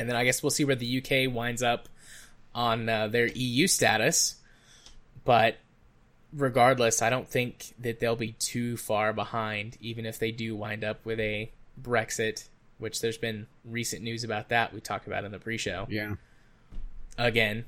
And 0.00 0.08
then 0.08 0.16
I 0.16 0.24
guess 0.24 0.42
we'll 0.42 0.50
see 0.50 0.64
where 0.64 0.74
the 0.74 0.98
UK 0.98 1.30
winds 1.32 1.62
up 1.62 1.86
on 2.54 2.88
uh, 2.88 3.08
their 3.08 3.26
EU 3.26 3.66
status. 3.66 4.36
But 5.26 5.58
regardless, 6.32 7.02
I 7.02 7.10
don't 7.10 7.28
think 7.28 7.74
that 7.78 8.00
they'll 8.00 8.16
be 8.16 8.32
too 8.32 8.78
far 8.78 9.12
behind, 9.12 9.76
even 9.80 10.06
if 10.06 10.18
they 10.18 10.30
do 10.32 10.56
wind 10.56 10.84
up 10.84 11.04
with 11.04 11.20
a 11.20 11.52
Brexit, 11.80 12.48
which 12.78 13.02
there's 13.02 13.18
been 13.18 13.46
recent 13.62 14.02
news 14.02 14.24
about 14.24 14.48
that 14.48 14.72
we 14.72 14.80
talked 14.80 15.06
about 15.06 15.24
in 15.24 15.32
the 15.32 15.38
pre-show. 15.38 15.86
Yeah. 15.90 16.14
Again. 17.18 17.66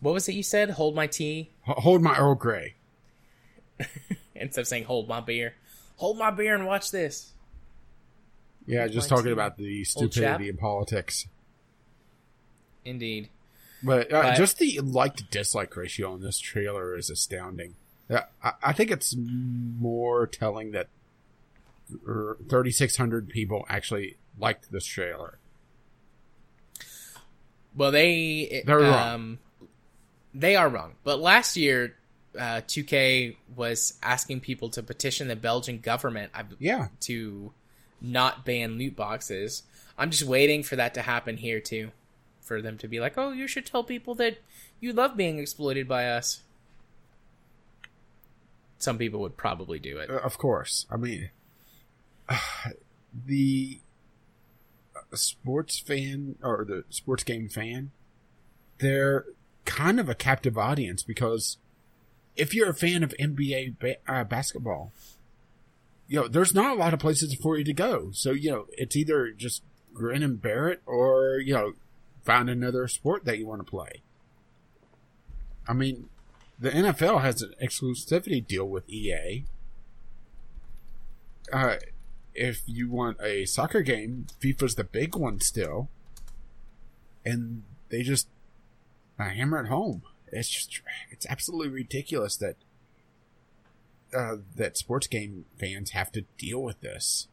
What 0.00 0.12
was 0.12 0.28
it 0.28 0.34
you 0.34 0.42
said? 0.42 0.70
Hold 0.70 0.96
my 0.96 1.06
tea 1.06 1.50
hold 1.62 2.02
my 2.02 2.16
Earl 2.16 2.34
Grey. 2.34 2.74
instead 4.34 4.62
of 4.62 4.66
saying 4.66 4.84
hold 4.84 5.08
my 5.08 5.20
beer. 5.20 5.54
Hold 5.98 6.18
my 6.18 6.32
beer 6.32 6.56
and 6.56 6.66
watch 6.66 6.90
this. 6.90 7.33
Yeah, 8.66 8.86
just 8.88 9.08
talking 9.08 9.32
about 9.32 9.56
the 9.56 9.84
stupidity 9.84 10.48
in 10.48 10.56
politics. 10.56 11.26
Indeed. 12.84 13.28
But, 13.82 14.12
uh, 14.12 14.22
But- 14.22 14.36
just 14.36 14.58
the 14.58 14.80
like 14.80 15.16
to 15.16 15.24
dislike 15.24 15.76
ratio 15.76 16.12
on 16.12 16.20
this 16.20 16.38
trailer 16.38 16.96
is 16.96 17.10
astounding. 17.10 17.74
I, 18.10 18.52
I 18.62 18.72
think 18.72 18.90
it's 18.90 19.14
more 19.16 20.26
telling 20.26 20.72
that 20.72 20.88
er, 22.06 22.36
3,600 22.48 23.28
people 23.28 23.64
actually 23.68 24.16
liked 24.38 24.70
this 24.70 24.84
trailer. 24.84 25.38
Well, 27.74 27.90
they 27.90 28.62
They're 28.66 28.78
wrong. 28.78 29.14
um, 29.14 29.38
they 30.32 30.56
are 30.56 30.68
wrong. 30.68 30.94
But 31.02 31.18
last 31.20 31.56
year, 31.56 31.96
uh, 32.38 32.60
2K 32.66 33.36
was 33.56 33.94
asking 34.02 34.40
people 34.40 34.68
to 34.70 34.82
petition 34.82 35.28
the 35.28 35.36
Belgian 35.36 35.78
government 35.80 36.30
I- 36.34 36.44
Yeah, 36.58 36.88
to 37.00 37.52
not 38.04 38.44
ban 38.44 38.78
loot 38.78 38.96
boxes. 38.96 39.62
I'm 39.96 40.10
just 40.10 40.24
waiting 40.24 40.62
for 40.62 40.76
that 40.76 40.94
to 40.94 41.02
happen 41.02 41.36
here 41.36 41.60
too, 41.60 41.90
for 42.40 42.60
them 42.60 42.78
to 42.78 42.88
be 42.88 43.00
like, 43.00 43.16
"Oh, 43.16 43.32
you 43.32 43.46
should 43.46 43.66
tell 43.66 43.84
people 43.84 44.14
that 44.16 44.38
you 44.80 44.92
love 44.92 45.16
being 45.16 45.38
exploited 45.38 45.88
by 45.88 46.08
us." 46.08 46.42
Some 48.78 48.98
people 48.98 49.20
would 49.20 49.36
probably 49.36 49.78
do 49.78 49.98
it. 49.98 50.10
uh, 50.10 50.16
of 50.16 50.36
course. 50.36 50.86
I 50.90 50.96
mean, 50.96 51.30
the 53.26 53.78
sports 55.14 55.78
fan 55.78 56.36
or 56.42 56.64
the 56.64 56.84
sports 56.90 57.22
game 57.22 57.48
fan, 57.48 57.92
they're 58.78 59.24
kind 59.64 59.98
of 59.98 60.08
a 60.08 60.14
captive 60.14 60.58
audience 60.58 61.02
because 61.02 61.56
if 62.36 62.54
you're 62.54 62.70
a 62.70 62.74
fan 62.74 63.02
of 63.02 63.14
NBA 63.18 63.78
ba- 63.78 63.96
uh, 64.08 64.24
basketball, 64.24 64.92
you 66.08 66.20
know, 66.20 66.28
there's 66.28 66.54
not 66.54 66.76
a 66.76 66.78
lot 66.78 66.94
of 66.94 67.00
places 67.00 67.34
for 67.34 67.56
you 67.56 67.64
to 67.64 67.72
go. 67.72 68.10
So, 68.12 68.32
you 68.32 68.50
know, 68.50 68.66
it's 68.76 68.96
either 68.96 69.30
just 69.30 69.62
grin 69.92 70.22
and 70.22 70.40
bear 70.40 70.68
it 70.68 70.82
or, 70.86 71.38
you 71.38 71.54
know, 71.54 71.72
find 72.24 72.50
another 72.50 72.88
sport 72.88 73.24
that 73.24 73.38
you 73.38 73.46
want 73.46 73.64
to 73.64 73.70
play. 73.70 74.02
I 75.66 75.72
mean, 75.72 76.08
the 76.58 76.70
NFL 76.70 77.22
has 77.22 77.42
an 77.42 77.54
exclusivity 77.62 78.46
deal 78.46 78.68
with 78.68 78.88
EA. 78.88 79.44
Uh, 81.52 81.76
if 82.34 82.62
you 82.66 82.90
want 82.90 83.18
a 83.20 83.44
soccer 83.46 83.82
game, 83.82 84.26
FIFA's 84.40 84.74
the 84.74 84.84
big 84.84 85.16
one 85.16 85.40
still. 85.40 85.88
And 87.24 87.62
they 87.88 88.02
just 88.02 88.28
hammer 89.18 89.64
it 89.64 89.68
home. 89.68 90.02
It's 90.28 90.50
just, 90.50 90.80
it's 91.10 91.26
absolutely 91.26 91.68
ridiculous 91.68 92.36
that 92.36 92.56
uh, 94.14 94.36
that 94.56 94.76
sports 94.76 95.06
game 95.06 95.44
fans 95.58 95.90
have 95.90 96.10
to 96.12 96.22
deal 96.38 96.62
with 96.62 96.80
this. 96.80 97.28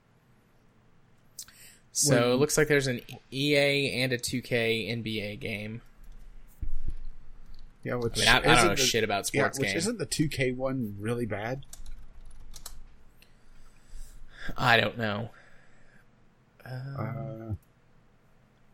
So 1.91 2.15
When- 2.15 2.23
it 2.31 2.35
looks 2.35 2.57
like 2.57 2.67
there's 2.67 2.87
an 2.87 3.01
EA 3.31 4.01
and 4.01 4.13
a 4.13 4.17
2K 4.17 4.89
NBA 4.89 5.39
game. 5.39 5.81
Yeah, 7.83 7.95
which 7.95 8.17
I 8.19 8.19
mean, 8.21 8.29
I, 8.29 8.37
I 8.37 8.41
don't 8.55 8.67
know 8.67 8.75
the- 8.75 8.81
shit 8.81 9.03
about 9.03 9.29
Yeah, 9.33 9.43
sports 9.43 9.59
which 9.59 9.69
games. 9.69 9.83
isn't 9.83 9.97
the 9.99 10.05
2K 10.05 10.55
one 10.55 10.95
really 10.99 11.25
bad? 11.25 11.65
I 14.57 14.77
don't 14.77 14.97
know. 14.97 15.29
Uh, 16.65 17.53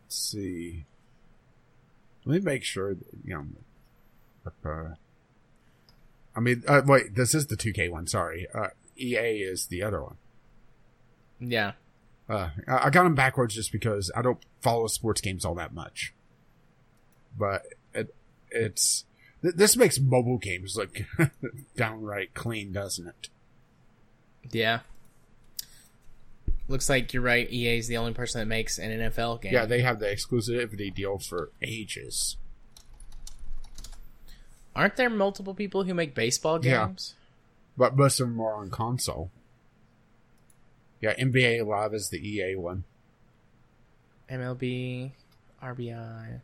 let's 0.06 0.16
see. 0.18 0.86
Let 2.26 2.34
me 2.36 2.46
make 2.52 2.64
sure 2.64 2.94
that, 2.96 3.06
you 3.24 3.34
know. 3.34 3.46
Uh, 4.70 4.94
I 6.38 6.40
mean, 6.40 6.64
uh, 6.68 6.84
wait, 6.86 7.16
this 7.16 7.34
is 7.34 7.48
the 7.48 7.58
2K 7.58 7.90
one. 7.92 8.06
Sorry. 8.06 8.48
Uh, 8.54 8.68
EA 8.96 9.42
is 9.42 9.66
the 9.68 9.82
other 9.82 10.04
one. 10.04 10.18
Yeah. 11.40 11.72
Uh, 12.30 12.50
I 12.68 12.92
got 12.92 13.04
them 13.04 13.16
backwards 13.16 13.56
just 13.56 13.72
because 13.72 14.12
I 14.16 14.22
don't 14.22 14.38
follow 14.62 14.86
sports 14.86 15.20
games 15.20 15.44
all 15.44 15.56
that 15.56 15.74
much. 15.74 16.14
But 17.36 17.64
it, 17.94 18.14
it's 18.52 19.06
th- 19.42 19.56
this 19.56 19.76
makes 19.76 20.00
mobile 20.00 20.38
games 20.38 20.78
look 20.78 21.02
downright 21.76 22.36
clean, 22.36 22.72
doesn't 22.72 23.08
it? 23.08 23.30
Yeah. 24.52 24.82
Looks 26.68 26.90
like 26.90 27.14
you're 27.14 27.24
right. 27.24 27.52
EA 27.52 27.80
is 27.80 27.88
the 27.88 27.98
only 27.98 28.14
person 28.14 28.40
that 28.40 28.48
makes 28.48 28.78
an 28.78 28.92
NFL 28.92 29.42
game. 29.42 29.54
Yeah, 29.54 29.66
they 29.66 29.82
have 29.82 30.00
the 30.00 30.06
exclusivity 30.08 30.94
deal 30.94 31.18
for 31.18 31.50
ages. 31.64 32.38
Aren't 34.78 34.96
there 34.96 35.10
multiple 35.10 35.56
people 35.56 35.84
who 35.84 35.96
make 35.96 36.14
baseball 36.14 36.60
games? 36.60 37.16
Yeah. 37.16 37.24
But 37.78 37.98
most 37.98 38.20
of 38.20 38.28
them 38.28 38.40
are 38.40 38.54
on 38.54 38.70
console. 38.70 39.32
Yeah, 41.02 41.16
NBA 41.16 41.66
Live 41.66 41.94
is 41.94 42.10
the 42.10 42.18
EA 42.18 42.56
one. 42.56 42.84
MLB, 44.30 45.12
RBI. 45.64 46.42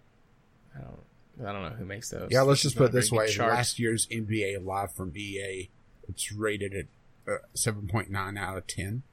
I 0.76 0.80
don't. 0.80 1.00
I 1.48 1.52
don't 1.52 1.64
know 1.64 1.76
who 1.78 1.86
makes 1.86 2.10
those. 2.10 2.30
Yeah, 2.32 2.42
let's 2.42 2.62
just 2.62 2.76
put 2.76 2.86
it 2.86 2.92
this 2.92 3.12
way: 3.12 3.30
chart. 3.30 3.52
last 3.52 3.80
year's 3.80 4.08
NBA 4.08 4.64
Live 4.64 4.94
from 4.94 5.14
EA, 5.16 5.70
it's 6.08 6.32
rated 6.32 6.74
at 6.74 6.86
uh, 7.32 7.38
seven 7.54 7.88
point 7.88 8.10
nine 8.10 8.38
out 8.38 8.58
of 8.58 8.68
ten 8.68 9.04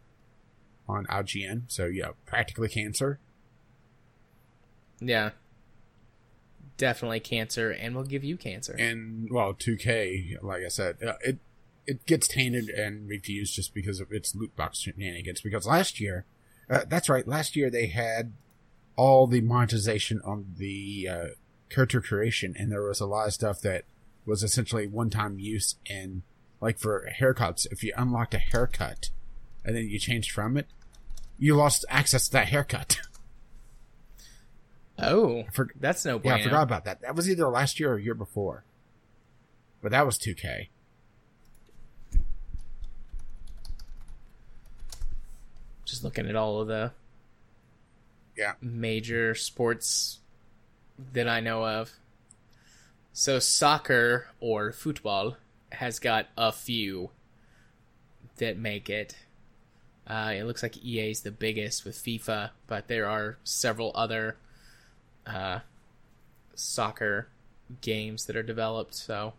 on 0.89 1.07
IGN. 1.07 1.63
So 1.69 1.87
yeah, 1.87 2.11
practically 2.27 2.69
cancer. 2.69 3.19
Yeah. 5.01 5.31
Definitely 6.81 7.21
cancer 7.21 7.71
and 7.71 7.95
will 7.95 8.05
give 8.05 8.25
you 8.25 8.37
cancer. 8.37 8.75
And 8.77 9.29
well, 9.31 9.53
2K, 9.53 10.43
like 10.43 10.65
I 10.65 10.69
said, 10.69 10.97
uh, 11.07 11.13
it 11.21 11.39
it 11.87 12.07
gets 12.07 12.27
tainted 12.27 12.69
and 12.71 13.09
refused 13.09 13.55
just 13.55 13.75
because 13.75 14.01
of 14.01 14.11
its 14.11 14.35
loot 14.35 14.57
box 14.57 14.79
shenanigans. 14.79 15.41
Because 15.43 15.67
last 15.67 16.01
year, 16.01 16.25
uh, 16.69 16.85
that's 16.89 17.09
right, 17.09 17.27
last 17.29 17.55
year 17.55 17.71
they 17.71 17.89
had 17.89 18.33
all 18.97 19.27
the 19.27 19.41
monetization 19.41 20.21
on 20.25 20.55
the 20.57 21.09
uh, 21.11 21.27
character 21.69 22.01
creation, 22.01 22.55
and 22.59 22.73
there 22.73 22.83
was 22.83 23.01
a 23.01 23.07
lot 23.07 23.27
of 23.27 23.35
stuff 23.35 23.61
that 23.61 23.85
was 24.25 24.43
essentially 24.43 24.87
one-time 24.87 25.39
use. 25.39 25.77
And 25.89 26.23
like 26.61 26.79
for 26.79 27.11
haircuts, 27.21 27.67
if 27.71 27.83
you 27.83 27.93
unlocked 27.97 28.35
a 28.35 28.39
haircut 28.39 29.11
and 29.65 29.77
then 29.77 29.89
you 29.89 29.99
changed 29.99 30.31
from 30.31 30.57
it, 30.57 30.67
you 31.39 31.57
lost 31.57 31.85
access 31.91 32.27
to 32.27 32.33
that 32.33 32.49
haircut. 32.49 33.01
oh, 35.03 35.45
For- 35.53 35.71
that's 35.79 36.05
no 36.05 36.21
yeah. 36.23 36.35
I 36.35 36.43
forgot 36.43 36.63
about 36.63 36.85
that. 36.85 37.01
That 37.03 37.15
was 37.15 37.29
either 37.29 37.49
last 37.49 37.79
year 37.81 37.93
or 37.93 37.99
year 37.99 38.15
before, 38.15 38.65
but 39.83 39.93
that 39.93 40.05
was 40.07 40.19
2K. 40.19 40.69
Just 45.85 46.05
looking 46.05 46.29
at 46.29 46.37
all 46.37 46.61
of 46.61 46.69
the 46.69 46.93
Yeah. 48.37 48.55
major 48.61 49.35
sports 49.35 50.21
that 51.13 51.29
I 51.29 51.41
know 51.41 51.65
of. 51.67 51.93
So 53.13 53.39
soccer 53.39 54.29
or 54.39 54.73
football 54.73 55.37
has 55.73 55.99
got 55.99 56.29
a 56.37 56.53
few 56.53 57.11
that 58.37 58.57
make 58.57 58.89
it. 58.89 59.17
Uh, 60.07 60.33
it 60.37 60.45
looks 60.45 60.63
like 60.63 60.83
EA 60.85 61.11
is 61.11 61.23
the 61.23 61.31
biggest 61.31 61.85
with 61.85 61.97
FIFA, 61.97 62.51
but 62.67 62.89
there 62.89 63.07
are 63.07 63.39
several 63.45 63.93
other 63.95 64.37
uh, 65.27 65.61
soccer 66.55 67.29
games 67.81 68.27
that 68.27 68.37
are 68.37 68.43
developed. 68.43 68.95
So 68.95 69.35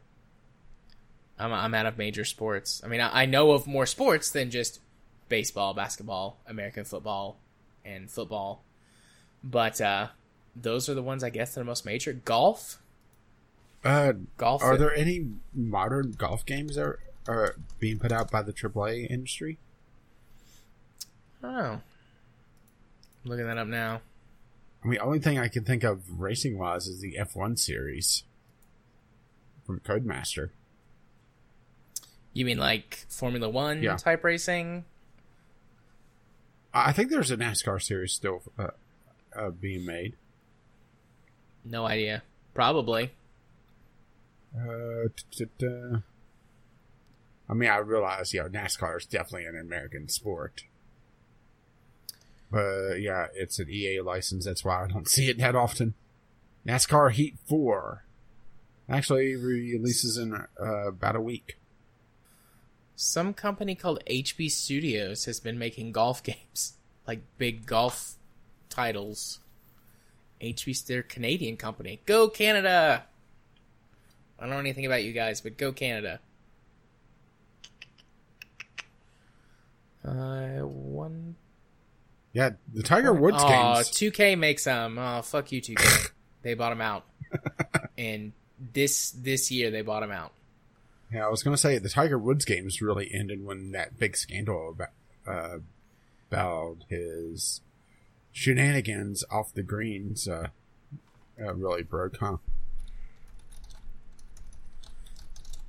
I'm 1.39 1.51
I'm 1.51 1.73
out 1.73 1.86
of 1.86 1.97
major 1.97 2.25
sports. 2.25 2.82
I 2.84 2.88
mean, 2.88 3.01
I, 3.01 3.21
I 3.23 3.25
know 3.25 3.51
of 3.51 3.67
more 3.67 3.86
sports 3.86 4.29
than 4.32 4.51
just 4.51 4.79
baseball, 5.29 5.73
basketball, 5.73 6.38
American 6.47 6.84
football, 6.84 7.38
and 7.86 8.09
football. 8.09 8.63
But 9.43 9.82
uh, 9.82 10.07
those 10.55 10.88
are 10.89 10.93
the 10.93 11.01
ones 11.01 11.23
I 11.23 11.29
guess 11.29 11.55
that 11.55 11.61
are 11.61 11.65
most 11.65 11.86
major. 11.86 12.13
Golf, 12.13 12.79
Uh, 13.84 14.13
golf. 14.38 14.61
Are 14.61 14.77
there 14.77 14.93
any 14.95 15.27
modern 15.53 16.11
golf 16.11 16.45
games 16.45 16.75
that 16.75 16.84
are, 16.84 16.99
are 17.27 17.55
being 17.79 17.97
put 17.97 18.11
out 18.11 18.29
by 18.29 18.43
the 18.43 18.53
AAA 18.53 19.09
industry? 19.09 19.57
I 21.43 21.47
don't 21.47 21.57
know. 21.57 21.82
I'm 23.23 23.29
looking 23.29 23.47
that 23.47 23.57
up 23.57 23.67
now. 23.67 24.01
I 24.84 24.88
mean, 24.88 24.99
only 25.01 25.19
thing 25.19 25.38
I 25.38 25.47
can 25.47 25.63
think 25.63 25.84
of 25.84 26.19
racing 26.19 26.57
wise 26.57 26.88
is 26.88 27.01
the 27.01 27.17
F1 27.19 27.59
series 27.59 28.23
from 29.65 29.79
Codemaster. 29.82 30.49
You 32.34 32.45
mean 32.45 32.57
like 32.57 33.05
Formula 33.09 33.49
One 33.49 33.84
Yeah. 33.84 33.97
type 33.97 34.23
racing? 34.23 34.86
I 36.73 36.93
think 36.93 37.11
there's 37.11 37.29
a 37.32 37.38
NASCAR 37.38 37.82
series 37.82 38.13
still 38.13 38.41
uh, 38.57 38.67
uh, 39.36 39.49
being 39.49 39.86
made. 39.86 40.15
No 41.65 41.86
idea. 41.86 42.23
Probably. 42.53 43.11
Uh, 44.57 45.09
t- 45.15 45.45
t- 45.45 45.45
t- 45.59 45.95
I 47.49 47.53
mean, 47.53 47.69
I 47.69 47.77
realize, 47.77 48.34
you 48.34 48.41
know, 48.41 48.49
NASCAR 48.49 48.97
is 48.97 49.05
definitely 49.05 49.45
an 49.45 49.59
American 49.59 50.07
sport. 50.07 50.63
But 52.51 52.95
yeah, 52.95 53.27
it's 53.33 53.59
an 53.59 53.69
EA 53.69 54.01
license. 54.01 54.45
That's 54.45 54.65
why 54.65 54.83
I 54.83 54.87
don't 54.87 55.07
see 55.09 55.29
it 55.29 55.37
that 55.39 55.55
often. 55.55 55.93
NASCAR 56.67 57.11
Heat 57.11 57.37
4 57.47 58.03
actually 58.89 59.35
releases 59.35 60.17
in 60.17 60.35
uh, 60.35 60.87
about 60.87 61.15
a 61.15 61.21
week. 61.21 61.57
Some 62.95 63.33
company 63.33 63.73
called 63.73 64.03
HB 64.05 64.51
Studios 64.51 65.25
has 65.25 65.39
been 65.39 65.57
making 65.57 65.91
golf 65.91 66.21
games, 66.23 66.73
like 67.07 67.21
big 67.37 67.65
golf 67.65 68.15
titles. 68.69 69.39
HB, 70.41 70.85
they're 70.85 71.03
Canadian 71.03 71.57
company. 71.57 72.01
Go 72.05 72.27
Canada! 72.27 73.05
I 74.37 74.43
don't 74.43 74.51
know 74.51 74.59
anything 74.59 74.85
about 74.87 75.03
you 75.03 75.13
guys, 75.13 75.39
but 75.39 75.57
go 75.57 75.71
Canada. 75.71 76.19
Uh, 80.03 80.65
one. 80.65 81.35
Yeah, 82.34 82.51
the 82.73 82.84
Tiger 82.84 83.13
Woods 83.13 83.38
Oh, 83.39 83.47
games. 83.47 83.89
2K 83.91 84.38
makes 84.38 84.63
them. 84.63 84.97
Oh, 84.97 85.21
fuck 85.21 85.51
you, 85.51 85.61
2K. 85.61 86.11
they 86.43 86.53
bought 86.53 86.69
them 86.69 86.82
out, 86.82 87.05
and 87.97 88.32
this 88.73 89.11
this 89.11 89.51
year 89.51 89.69
they 89.69 89.82
bought 89.82 89.99
them 89.99 90.11
out. 90.11 90.32
Yeah, 91.11 91.25
I 91.25 91.29
was 91.29 91.43
going 91.43 91.53
to 91.53 91.61
say 91.61 91.77
the 91.77 91.89
Tiger 91.89 92.17
Woods 92.17 92.45
games 92.45 92.82
really 92.82 93.11
ended 93.13 93.43
when 93.43 93.71
that 93.71 93.99
big 93.99 94.15
scandal 94.15 94.69
about, 94.69 94.89
uh, 95.27 95.57
about 96.32 96.77
his 96.88 97.59
shenanigans 98.32 99.25
off 99.29 99.53
the 99.53 99.61
greens 99.63 100.25
uh, 100.29 100.47
uh, 101.38 101.53
really 101.53 101.84
broke, 101.84 102.15
huh? 102.17 102.38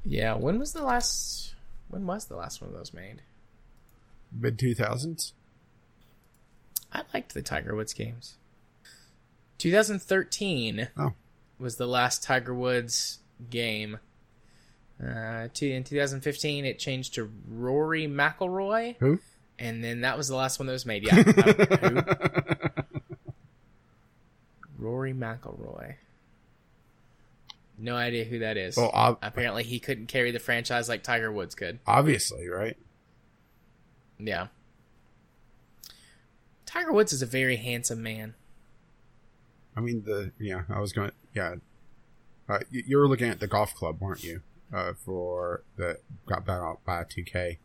Yeah, 0.04 0.34
when 0.34 0.58
was 0.60 0.72
the 0.72 0.82
last? 0.84 1.54
When 1.88 2.06
was 2.06 2.26
the 2.26 2.36
last 2.36 2.60
one 2.60 2.70
of 2.70 2.76
those 2.76 2.92
made? 2.92 3.22
Mid 4.32 4.58
2000s? 4.58 5.32
I 6.92 7.02
liked 7.14 7.34
the 7.34 7.42
Tiger 7.42 7.74
Woods 7.74 7.92
games. 7.94 8.36
2013 9.58 10.88
Oh. 10.98 11.12
was 11.58 11.76
the 11.76 11.86
last 11.86 12.22
Tiger 12.22 12.54
Woods 12.54 13.18
game. 13.50 13.98
Uh, 15.02 15.48
to, 15.54 15.70
in 15.70 15.84
2015, 15.84 16.64
it 16.64 16.78
changed 16.78 17.14
to 17.14 17.30
Rory 17.48 18.06
McIlroy, 18.06 18.96
Who? 19.00 19.18
and 19.58 19.82
then 19.82 20.02
that 20.02 20.16
was 20.16 20.28
the 20.28 20.36
last 20.36 20.58
one 20.58 20.66
that 20.66 20.72
was 20.72 20.86
made. 20.86 21.04
Yeah? 21.04 21.22
Rory 24.78 25.12
McIlroy. 25.12 25.94
No 27.78 27.96
idea 27.96 28.24
who 28.24 28.40
that 28.40 28.56
is. 28.56 28.76
well, 28.76 28.90
ob- 28.94 29.18
Apparently, 29.22 29.64
he 29.64 29.80
couldn't 29.80 30.06
carry 30.06 30.30
the 30.30 30.38
franchise 30.38 30.88
like 30.88 31.02
Tiger 31.02 31.32
Woods 31.32 31.54
could. 31.54 31.78
obviously, 31.86 32.48
right? 32.48 32.76
Yeah. 34.18 34.48
Tiger 36.72 36.92
Woods 36.92 37.12
is 37.12 37.20
a 37.20 37.26
very 37.26 37.56
handsome 37.56 38.02
man. 38.02 38.34
I 39.76 39.80
mean, 39.80 40.04
the, 40.04 40.32
yeah, 40.38 40.62
I 40.70 40.80
was 40.80 40.92
going 40.92 41.10
yeah. 41.34 41.56
Uh, 42.48 42.60
you, 42.70 42.82
you 42.86 42.96
were 42.96 43.08
looking 43.08 43.28
at 43.28 43.40
the 43.40 43.46
golf 43.46 43.74
club, 43.74 44.00
weren't 44.00 44.24
you? 44.24 44.40
Uh, 44.72 44.94
for 44.94 45.64
the, 45.76 45.98
got 46.24 46.46
bought 46.46 46.62
out 46.62 46.84
by 46.84 47.04
2K. 47.04 47.58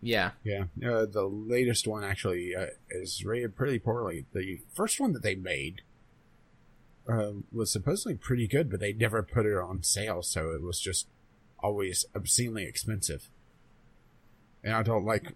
Yeah. 0.00 0.32
Yeah, 0.42 0.64
uh, 0.84 1.06
the 1.06 1.24
latest 1.24 1.86
one 1.86 2.02
actually 2.02 2.56
uh, 2.56 2.66
is 2.90 3.24
rated 3.24 3.54
pretty 3.56 3.78
poorly. 3.78 4.26
The 4.32 4.60
first 4.74 4.98
one 4.98 5.12
that 5.12 5.22
they 5.22 5.36
made 5.36 5.82
uh, 7.08 7.30
was 7.52 7.70
supposedly 7.70 8.16
pretty 8.16 8.48
good, 8.48 8.68
but 8.68 8.80
they 8.80 8.92
never 8.92 9.22
put 9.22 9.46
it 9.46 9.56
on 9.56 9.84
sale, 9.84 10.22
so 10.22 10.50
it 10.50 10.60
was 10.60 10.80
just 10.80 11.06
always 11.60 12.04
obscenely 12.16 12.64
expensive. 12.64 13.28
And 14.64 14.74
I 14.74 14.82
don't 14.82 15.04
like 15.04 15.34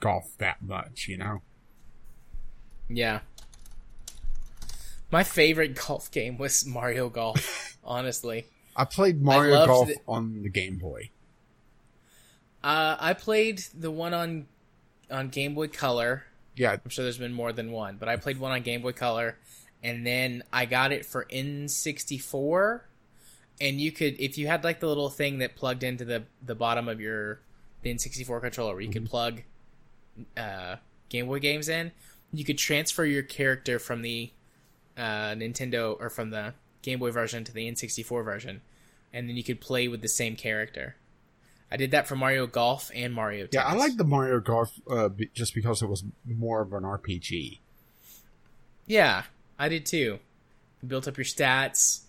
golf 0.00 0.32
that 0.38 0.60
much, 0.60 1.06
you 1.06 1.16
know. 1.16 1.42
Yeah. 2.88 3.20
My 5.10 5.24
favorite 5.24 5.74
golf 5.74 6.10
game 6.10 6.36
was 6.38 6.66
Mario 6.66 7.08
Golf, 7.08 7.78
honestly. 7.84 8.46
I 8.76 8.84
played 8.84 9.22
Mario 9.22 9.54
loved 9.54 9.68
Golf 9.68 9.88
the- 9.88 9.96
on 10.06 10.42
the 10.42 10.48
Game 10.50 10.76
Boy. 10.76 11.10
Uh, 12.62 12.96
I 12.98 13.14
played 13.14 13.62
the 13.78 13.90
one 13.90 14.12
on 14.14 14.46
on 15.10 15.28
Game 15.28 15.54
Boy 15.54 15.68
Color. 15.68 16.24
Yeah, 16.56 16.72
I'm 16.72 16.90
sure 16.90 17.04
there's 17.04 17.18
been 17.18 17.32
more 17.32 17.52
than 17.52 17.70
one, 17.70 17.96
but 17.98 18.08
I 18.08 18.16
played 18.16 18.38
one 18.38 18.52
on 18.52 18.62
Game 18.62 18.82
Boy 18.82 18.92
Color, 18.92 19.38
and 19.82 20.06
then 20.06 20.42
I 20.52 20.66
got 20.66 20.92
it 20.92 21.06
for 21.06 21.24
N64. 21.32 22.80
And 23.60 23.80
you 23.80 23.90
could, 23.90 24.20
if 24.20 24.38
you 24.38 24.46
had 24.46 24.62
like 24.64 24.80
the 24.80 24.86
little 24.88 25.08
thing 25.08 25.38
that 25.38 25.56
plugged 25.56 25.82
into 25.82 26.04
the 26.04 26.24
the 26.44 26.54
bottom 26.54 26.88
of 26.88 27.00
your 27.00 27.40
the 27.82 27.94
N64 27.94 28.40
controller, 28.40 28.72
where 28.74 28.82
you 28.82 28.90
could 28.90 29.06
plug 29.06 29.42
uh, 30.36 30.76
Game 31.08 31.26
Boy 31.26 31.38
games 31.38 31.68
in, 31.68 31.92
you 32.32 32.44
could 32.44 32.58
transfer 32.58 33.04
your 33.04 33.22
character 33.22 33.78
from 33.78 34.02
the 34.02 34.30
uh, 34.96 35.34
Nintendo 35.34 35.96
or 35.98 36.10
from 36.10 36.30
the 36.30 36.54
Game 36.82 36.98
Boy 36.98 37.10
version 37.10 37.44
to 37.44 37.52
the 37.52 37.70
N64 37.70 38.24
version, 38.24 38.60
and 39.12 39.28
then 39.28 39.36
you 39.36 39.44
could 39.44 39.60
play 39.60 39.88
with 39.88 40.02
the 40.02 40.08
same 40.08 40.36
character. 40.36 40.96
I 41.70 41.76
did 41.76 41.90
that 41.90 42.06
for 42.06 42.16
Mario 42.16 42.46
Golf 42.46 42.90
and 42.94 43.12
Mario 43.12 43.46
Tennis. 43.46 43.54
yeah, 43.54 43.66
I 43.66 43.74
like 43.74 43.96
the 43.96 44.04
Mario 44.04 44.40
Golf 44.40 44.72
uh, 44.90 45.08
be- 45.08 45.30
just 45.34 45.54
because 45.54 45.82
it 45.82 45.86
was 45.86 46.02
more 46.24 46.62
of 46.62 46.72
an 46.72 46.82
RPG. 46.82 47.58
Yeah, 48.86 49.24
I 49.58 49.68
did 49.68 49.84
too. 49.84 50.18
You 50.82 50.88
built 50.88 51.06
up 51.06 51.18
your 51.18 51.24
stats. 51.26 52.02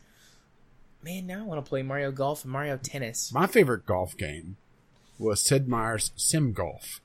Man, 1.04 1.28
now 1.28 1.40
I 1.40 1.44
want 1.44 1.64
to 1.64 1.68
play 1.68 1.82
Mario 1.82 2.12
Golf 2.12 2.44
and 2.44 2.54
Mario 2.54 2.78
Tennis. 2.78 3.34
My 3.34 3.48
favorite 3.48 3.86
golf 3.86 4.16
game 4.18 4.58
was 5.18 5.42
Sid 5.42 5.68
Meier's 5.68 6.12
Sim 6.16 6.54
Golf. 6.54 7.02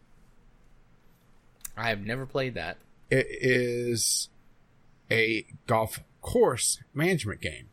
I 1.76 1.88
have 1.88 2.06
never 2.06 2.24
played 2.26 2.54
that. 2.54 2.76
It 3.10 3.26
is 3.30 4.28
a 5.10 5.46
golf 5.66 6.00
course 6.22 6.80
management 6.94 7.40
game 7.40 7.68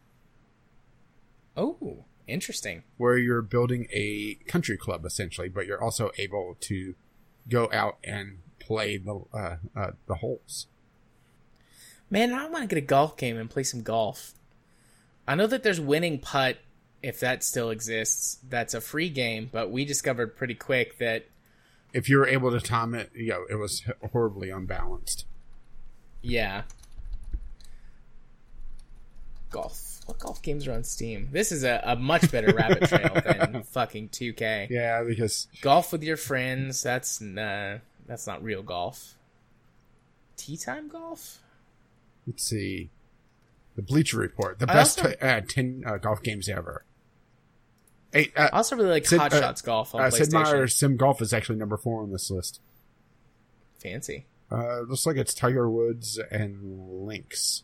Oh, 1.58 2.06
interesting. 2.28 2.84
where 2.98 3.18
you're 3.18 3.42
building 3.42 3.88
a 3.92 4.36
country 4.48 4.78
club 4.78 5.06
essentially, 5.06 5.50
but 5.50 5.66
you're 5.66 5.82
also 5.82 6.12
able 6.18 6.56
to 6.62 6.96
go 7.50 7.70
out 7.74 7.98
and 8.04 8.40
play 8.60 8.98
the 8.98 9.22
uh, 9.34 9.56
uh, 9.76 9.92
the 10.08 10.16
holes. 10.16 10.68
Man, 12.10 12.34
I 12.34 12.48
want 12.48 12.64
to 12.70 12.76
get 12.76 12.78
a 12.84 12.86
golf 12.86 13.18
game 13.18 13.38
and 13.38 13.50
play 13.50 13.64
some 13.64 13.82
golf. 13.84 14.34
I 15.28 15.36
know 15.36 15.48
that 15.48 15.64
there's 15.64 15.80
Winning 15.80 16.20
Putt, 16.20 16.58
if 17.02 17.20
that 17.22 17.44
still 17.44 17.70
exists. 17.70 18.40
That's 18.48 18.74
a 18.74 18.82
free 18.82 19.10
game, 19.10 19.50
but 19.52 19.72
we 19.72 19.86
discovered 19.86 20.36
pretty 20.36 20.56
quick 20.56 20.98
that 21.00 21.26
If 21.94 22.08
you 22.10 22.18
were 22.18 22.28
able 22.28 22.52
to 22.52 22.60
time 22.62 22.94
it, 22.94 23.12
you 23.14 23.30
know, 23.30 23.46
it 23.50 23.56
was 23.56 23.84
horribly 24.12 24.50
unbalanced. 24.50 25.26
yeah, 26.22 26.64
golf. 29.50 29.88
What 30.06 30.20
golf 30.20 30.42
games 30.42 30.68
are 30.68 30.74
on 30.74 30.84
Steam? 30.84 31.30
This 31.32 31.52
is 31.52 31.64
a, 31.64 31.80
a 31.86 31.96
much 31.96 32.32
better 32.32 32.54
rabbit 32.54 32.84
trail 32.90 33.22
than 33.24 33.64
fucking 33.64 34.10
2K. 34.10 34.70
Yeah, 34.70 35.04
because 35.04 35.48
Golf 35.62 35.92
with 35.92 36.04
your 36.04 36.18
friends. 36.18 36.82
That's 36.82 37.22
nah, 37.22 37.78
that's 38.08 38.26
not 38.28 38.44
real 38.44 38.64
golf. 38.64 39.14
Tea 40.38 40.58
time 40.58 40.88
golf. 40.90 41.40
let's 42.26 42.44
see, 42.44 42.90
the 43.76 43.82
Bleacher 43.84 44.18
Report, 44.18 44.58
the 44.60 44.70
I 44.70 44.74
best 44.74 45.00
also- 45.00 45.12
t- 45.12 45.18
uh, 45.22 45.42
ten 45.48 45.84
uh, 45.86 45.98
golf 45.98 46.24
games 46.24 46.50
ever. 46.50 46.84
Uh, 48.14 48.24
I 48.36 48.48
also 48.50 48.76
really 48.76 48.90
like 48.90 49.06
Sid- 49.06 49.20
Hot 49.20 49.34
uh, 49.34 49.40
Shots 49.40 49.62
golf 49.62 49.96
on 49.96 50.02
uh, 50.02 50.10
Sid 50.10 50.30
PlayStation. 50.30 50.54
Meier's 50.54 50.76
Sim 50.76 50.98
Golf 50.98 51.22
is 51.22 51.34
actually 51.34 51.58
number 51.58 51.78
four 51.78 52.02
on 52.02 52.12
this 52.12 52.30
list. 52.30 52.60
Fancy. 53.80 54.26
Uh, 54.52 54.82
looks 54.82 55.06
like 55.06 55.16
it's 55.16 55.34
Tiger 55.34 55.70
Woods 55.70 56.20
and 56.30 57.06
Links. 57.06 57.64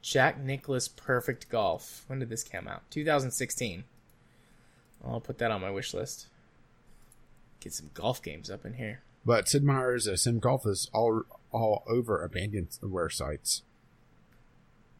Jack 0.00 0.40
Nicklaus 0.40 0.88
Perfect 0.88 1.48
Golf. 1.48 2.04
When 2.06 2.20
did 2.20 2.28
this 2.28 2.44
come 2.44 2.68
out? 2.68 2.82
2016. 2.90 3.84
I'll 5.04 5.20
put 5.20 5.38
that 5.38 5.50
on 5.50 5.60
my 5.60 5.70
wish 5.70 5.92
list. 5.92 6.28
Get 7.60 7.74
some 7.74 7.90
golf 7.94 8.22
games 8.22 8.50
up 8.50 8.64
in 8.64 8.74
here. 8.74 9.02
But 9.24 9.48
Sid 9.48 9.64
Meier's 9.64 10.08
uh, 10.08 10.16
Sim 10.16 10.38
Golf 10.38 10.66
is 10.66 10.88
all 10.94 11.22
all 11.52 11.82
over 11.88 12.26
abandonware 12.26 13.12
sites. 13.12 13.62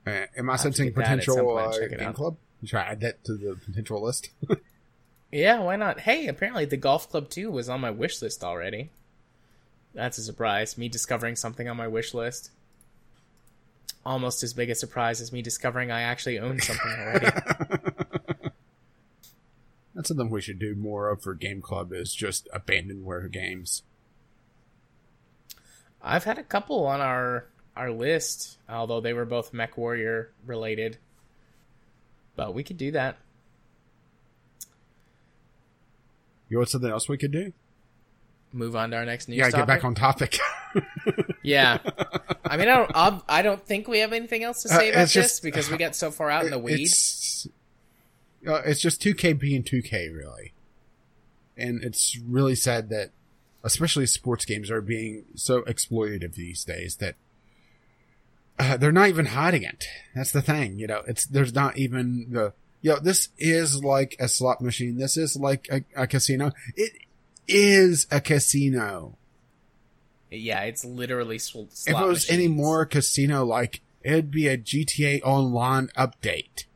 Uh, 0.06 0.26
am 0.36 0.50
I 0.50 0.56
sensing 0.56 0.86
get 0.88 0.96
that 0.96 1.18
at 1.18 1.24
some 1.24 1.34
potential 1.36 1.58
uh, 1.58 1.88
game 1.88 2.08
out. 2.08 2.14
club? 2.14 2.36
I 2.74 2.80
add 2.82 3.00
that 3.00 3.24
to 3.24 3.34
the 3.34 3.56
potential 3.56 4.02
list? 4.02 4.30
Yeah, 5.32 5.60
why 5.60 5.76
not? 5.76 6.00
Hey, 6.00 6.26
apparently 6.26 6.64
the 6.64 6.76
Golf 6.76 7.08
Club 7.08 7.28
2 7.28 7.50
was 7.50 7.68
on 7.68 7.80
my 7.80 7.90
wish 7.90 8.20
list 8.20 8.42
already. 8.42 8.90
That's 9.94 10.18
a 10.18 10.22
surprise. 10.22 10.76
Me 10.76 10.88
discovering 10.88 11.36
something 11.36 11.68
on 11.68 11.76
my 11.76 11.86
wish 11.86 12.14
list. 12.14 12.50
Almost 14.04 14.42
as 14.42 14.54
big 14.54 14.70
a 14.70 14.74
surprise 14.74 15.20
as 15.20 15.32
me 15.32 15.42
discovering 15.42 15.90
I 15.90 16.02
actually 16.02 16.38
own 16.38 16.58
something 16.60 16.90
already. 16.90 17.26
That's 19.94 20.08
something 20.08 20.30
we 20.30 20.40
should 20.40 20.58
do 20.58 20.74
more 20.74 21.10
of 21.10 21.22
for 21.22 21.34
Game 21.34 21.60
Club 21.60 21.92
is 21.92 22.14
just 22.14 22.48
abandonware 22.52 23.30
games. 23.30 23.82
I've 26.02 26.24
had 26.24 26.38
a 26.38 26.42
couple 26.42 26.86
on 26.86 27.00
our 27.00 27.46
our 27.76 27.90
list, 27.90 28.58
although 28.68 29.00
they 29.00 29.12
were 29.12 29.24
both 29.24 29.52
Mech 29.52 29.76
Warrior 29.76 30.32
related. 30.44 30.98
But 32.36 32.54
we 32.54 32.62
could 32.64 32.76
do 32.78 32.92
that. 32.92 33.16
You 36.48 36.58
want 36.58 36.68
something 36.68 36.90
else 36.90 37.08
we 37.08 37.16
could 37.18 37.30
do? 37.32 37.52
Move 38.52 38.74
on 38.74 38.90
to 38.90 38.96
our 38.96 39.04
next 39.06 39.28
news. 39.28 39.38
yeah, 39.38 39.50
get 39.50 39.66
back 39.66 39.84
on 39.84 39.94
topic. 39.94 40.38
Yeah, 41.42 41.78
I 42.44 42.56
mean, 42.58 42.68
I 42.68 42.76
don't. 42.76 42.90
I'll, 42.94 43.24
I 43.28 43.40
don't 43.42 43.64
think 43.66 43.88
we 43.88 44.00
have 44.00 44.12
anything 44.12 44.44
else 44.44 44.62
to 44.62 44.68
say 44.68 44.88
Uh, 44.90 44.92
about 44.92 45.02
it's 45.04 45.14
this 45.14 45.24
just- 45.30 45.42
because 45.42 45.68
we 45.70 45.78
got 45.78 45.96
so 45.96 46.10
far 46.12 46.30
out 46.30 46.44
in 46.44 46.50
the 46.50 46.58
weeds. 46.58 47.48
It's, 48.42 48.48
uh, 48.48 48.62
it's 48.66 48.78
just 48.80 49.02
2K 49.02 49.36
being 49.38 49.64
2K, 49.64 50.14
really. 50.14 50.52
And 51.56 51.82
it's 51.82 52.16
really 52.18 52.54
sad 52.54 52.88
that, 52.90 53.10
especially 53.64 54.06
sports 54.06 54.44
games, 54.44 54.70
are 54.70 54.82
being 54.82 55.24
so 55.34 55.62
exploitative 55.62 56.34
these 56.34 56.62
days 56.62 56.96
that 56.96 57.16
uh, 58.58 58.76
they're 58.76 58.92
not 58.92 59.08
even 59.08 59.26
hiding 59.26 59.62
it. 59.62 59.84
That's 60.14 60.32
the 60.32 60.42
thing, 60.42 60.78
you 60.78 60.86
know. 60.86 61.02
It's 61.06 61.26
there's 61.26 61.54
not 61.54 61.78
even 61.78 62.26
the 62.30 62.52
you 62.82 62.92
know. 62.92 62.98
This 62.98 63.28
is 63.38 63.82
like 63.82 64.16
a 64.18 64.28
slot 64.28 64.60
machine. 64.60 64.98
This 64.98 65.16
is 65.16 65.36
like 65.36 65.68
a, 65.70 65.82
a 66.02 66.06
casino. 66.06 66.52
It 66.76 66.92
is 67.48 68.06
a 68.10 68.20
casino. 68.20 69.16
Yeah, 70.30 70.62
it's 70.62 70.84
literally 70.84 71.38
sl- 71.38 71.64
if 71.86 71.88
it 71.88 72.06
was 72.06 72.30
any 72.30 72.46
more 72.46 72.86
casino 72.86 73.44
like, 73.44 73.80
it'd 74.02 74.30
be 74.30 74.46
a 74.46 74.56
GTA 74.56 75.22
Online 75.24 75.88
update. 75.96 76.66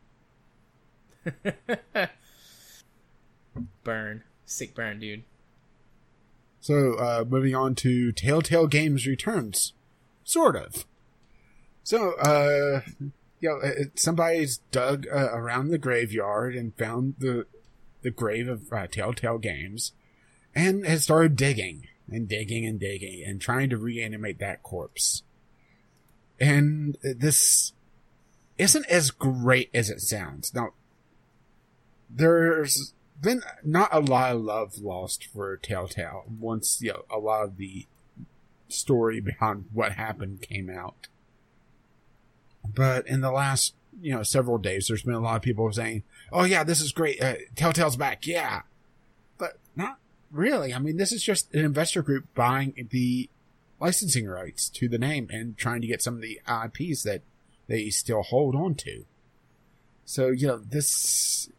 burn, 3.85 4.25
sick 4.45 4.75
burn, 4.75 4.99
dude. 4.99 5.23
So, 6.61 6.95
uh, 6.95 7.25
moving 7.29 7.55
on 7.55 7.75
to 7.77 8.11
Telltale 8.11 8.67
Games 8.67 9.07
Returns. 9.07 9.75
Sort 10.25 10.57
of. 10.57 10.87
So, 11.85 12.13
uh, 12.15 12.81
you 13.41 13.49
know, 13.49 13.61
somebody's 13.95 14.59
dug 14.71 15.07
uh, 15.07 15.31
around 15.33 15.69
the 15.69 15.79
graveyard 15.79 16.57
and 16.57 16.75
found 16.77 17.17
the, 17.19 17.47
the 18.03 18.11
grave 18.11 18.49
of 18.49 18.73
uh, 18.73 18.87
Telltale 18.87 19.39
Games 19.39 19.93
and 20.55 20.87
has 20.87 21.05
started 21.05 21.37
digging 21.37 21.87
and 22.11 22.27
digging 22.27 22.65
and 22.65 22.81
digging 22.81 23.23
and 23.25 23.41
trying 23.41 23.69
to 23.71 23.77
reanimate 23.77 24.39
that 24.39 24.63
corpse. 24.63 25.23
And 26.41 26.97
this 27.03 27.73
isn't 28.57 28.87
as 28.87 29.11
great 29.11 29.71
as 29.75 29.91
it 29.91 30.01
sounds. 30.01 30.55
Now, 30.55 30.71
there's 32.09 32.95
been 33.21 33.43
not 33.63 33.91
a 33.93 34.01
lot 34.01 34.35
of 34.35 34.41
love 34.41 34.79
lost 34.79 35.27
for 35.27 35.57
Telltale 35.59 36.25
once 36.39 36.81
you 36.81 36.93
know, 36.93 37.05
a 37.11 37.19
lot 37.19 37.45
of 37.45 37.57
the 37.59 37.87
story 38.69 39.21
behind 39.21 39.67
what 39.73 39.93
happened 39.93 40.41
came 40.41 40.71
out. 40.71 41.09
But 42.73 43.07
in 43.07 43.21
the 43.21 43.31
last, 43.31 43.75
you 44.01 44.15
know, 44.15 44.23
several 44.23 44.59
days, 44.59 44.89
there's 44.89 45.03
been 45.03 45.15
a 45.15 45.21
lot 45.21 45.37
of 45.37 45.43
people 45.43 45.71
saying, 45.73 46.03
"Oh 46.33 46.45
yeah, 46.45 46.65
this 46.65 46.81
is 46.81 46.93
great. 46.93 47.23
Uh, 47.23 47.37
Telltale's 47.55 47.97
back." 47.97 48.27
Yeah, 48.27 48.63
but 49.39 49.59
not 49.77 49.99
really. 50.31 50.73
I 50.73 50.79
mean, 50.79 50.97
this 50.97 51.13
is 51.13 51.23
just 51.23 51.53
an 51.55 51.65
investor 51.65 52.03
group 52.03 52.27
buying 52.35 52.89
the 52.91 53.29
licensing 53.81 54.27
rights 54.27 54.69
to 54.71 54.89
the 54.89 54.99
name 54.99 55.29
and 55.31 55.57
trying 55.57 55.81
to 55.81 55.87
get 55.87 56.03
some 56.03 56.15
of 56.15 56.23
the 56.23 56.41
IPs 56.49 57.03
that 57.03 57.23
they 57.67 57.91
still 57.91 58.23
hold 58.23 58.55
on 58.55 58.75
to. 58.77 59.05
So 60.05 60.29
you 60.29 60.47
know, 60.47 60.59
this 60.59 61.51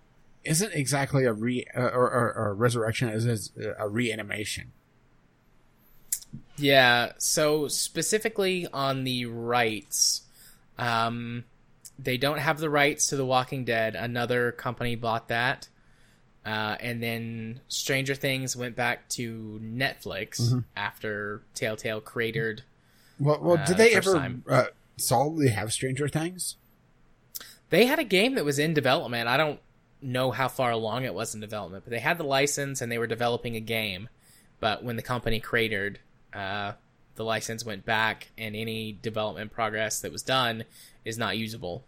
isn't 0.43 0.73
exactly 0.73 1.25
a 1.25 1.33
re 1.33 1.65
uh, 1.75 1.81
or, 1.81 2.11
or, 2.11 2.33
or 2.35 2.55
resurrection; 2.55 3.09
is 3.09 3.51
a 3.77 3.89
reanimation. 3.89 4.71
Yeah, 6.57 7.13
so 7.17 7.67
specifically 7.67 8.67
on 8.71 9.03
the 9.03 9.25
rights, 9.25 10.23
um, 10.77 11.43
they 11.97 12.17
don't 12.17 12.39
have 12.39 12.59
the 12.59 12.69
rights 12.69 13.07
to 13.07 13.15
The 13.15 13.25
Walking 13.25 13.63
Dead. 13.65 13.95
Another 13.95 14.51
company 14.51 14.95
bought 14.95 15.29
that. 15.29 15.67
Uh, 16.45 16.75
and 16.79 17.01
then 17.01 17.59
Stranger 17.69 18.13
Things 18.15 18.55
went 18.55 18.75
back 18.75 19.09
to 19.09 19.59
Netflix 19.63 20.39
Mm-hmm. 20.41 20.59
after 20.75 21.41
Telltale 21.55 22.01
cratered. 22.01 22.61
Well, 23.19 23.39
well, 23.41 23.57
Uh, 23.57 23.65
did 23.65 23.77
they 23.77 23.95
ever 23.95 24.41
uh, 24.47 24.65
solidly 24.97 25.49
have 25.49 25.73
Stranger 25.73 26.07
Things? 26.07 26.57
They 27.71 27.85
had 27.87 27.97
a 27.97 28.03
game 28.03 28.35
that 28.35 28.45
was 28.45 28.59
in 28.59 28.73
development. 28.75 29.27
I 29.27 29.37
don't 29.37 29.59
know 30.01 30.29
how 30.29 30.47
far 30.47 30.69
along 30.69 31.03
it 31.05 31.15
was 31.15 31.33
in 31.33 31.41
development, 31.41 31.83
but 31.83 31.89
they 31.91 31.99
had 31.99 32.19
the 32.19 32.23
license 32.23 32.79
and 32.81 32.91
they 32.91 32.99
were 32.99 33.07
developing 33.07 33.55
a 33.55 33.59
game. 33.59 34.07
But 34.59 34.83
when 34.83 34.97
the 34.97 35.01
company 35.01 35.39
cratered, 35.39 35.99
uh, 36.33 36.73
the 37.15 37.23
license 37.23 37.65
went 37.65 37.85
back, 37.85 38.31
and 38.37 38.55
any 38.55 38.91
development 38.91 39.51
progress 39.51 40.01
that 40.01 40.11
was 40.11 40.23
done 40.23 40.65
is 41.03 41.17
not 41.17 41.37
usable. 41.37 41.83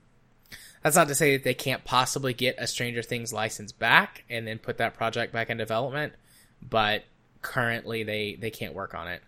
That's 0.84 0.96
not 0.96 1.08
to 1.10 1.16
say 1.16 1.36
that 1.36 1.44
they 1.44 1.54
can't 1.54 1.84
possibly 1.84 2.34
get 2.34 2.56
a 2.58 2.68
Stranger 2.68 3.02
Things 3.02 3.34
license 3.34 3.72
back 3.72 4.24
and 4.30 4.48
then 4.48 4.60
put 4.60 4.78
that 4.78 4.94
project 4.94 5.34
back 5.34 5.50
in 5.50 5.58
development, 5.58 6.14
but 6.62 7.04
currently 7.42 8.04
they 8.04 8.38
they 8.40 8.52
can't 8.52 8.74
work 8.74 8.94
on 8.94 9.08
it. 9.08 9.22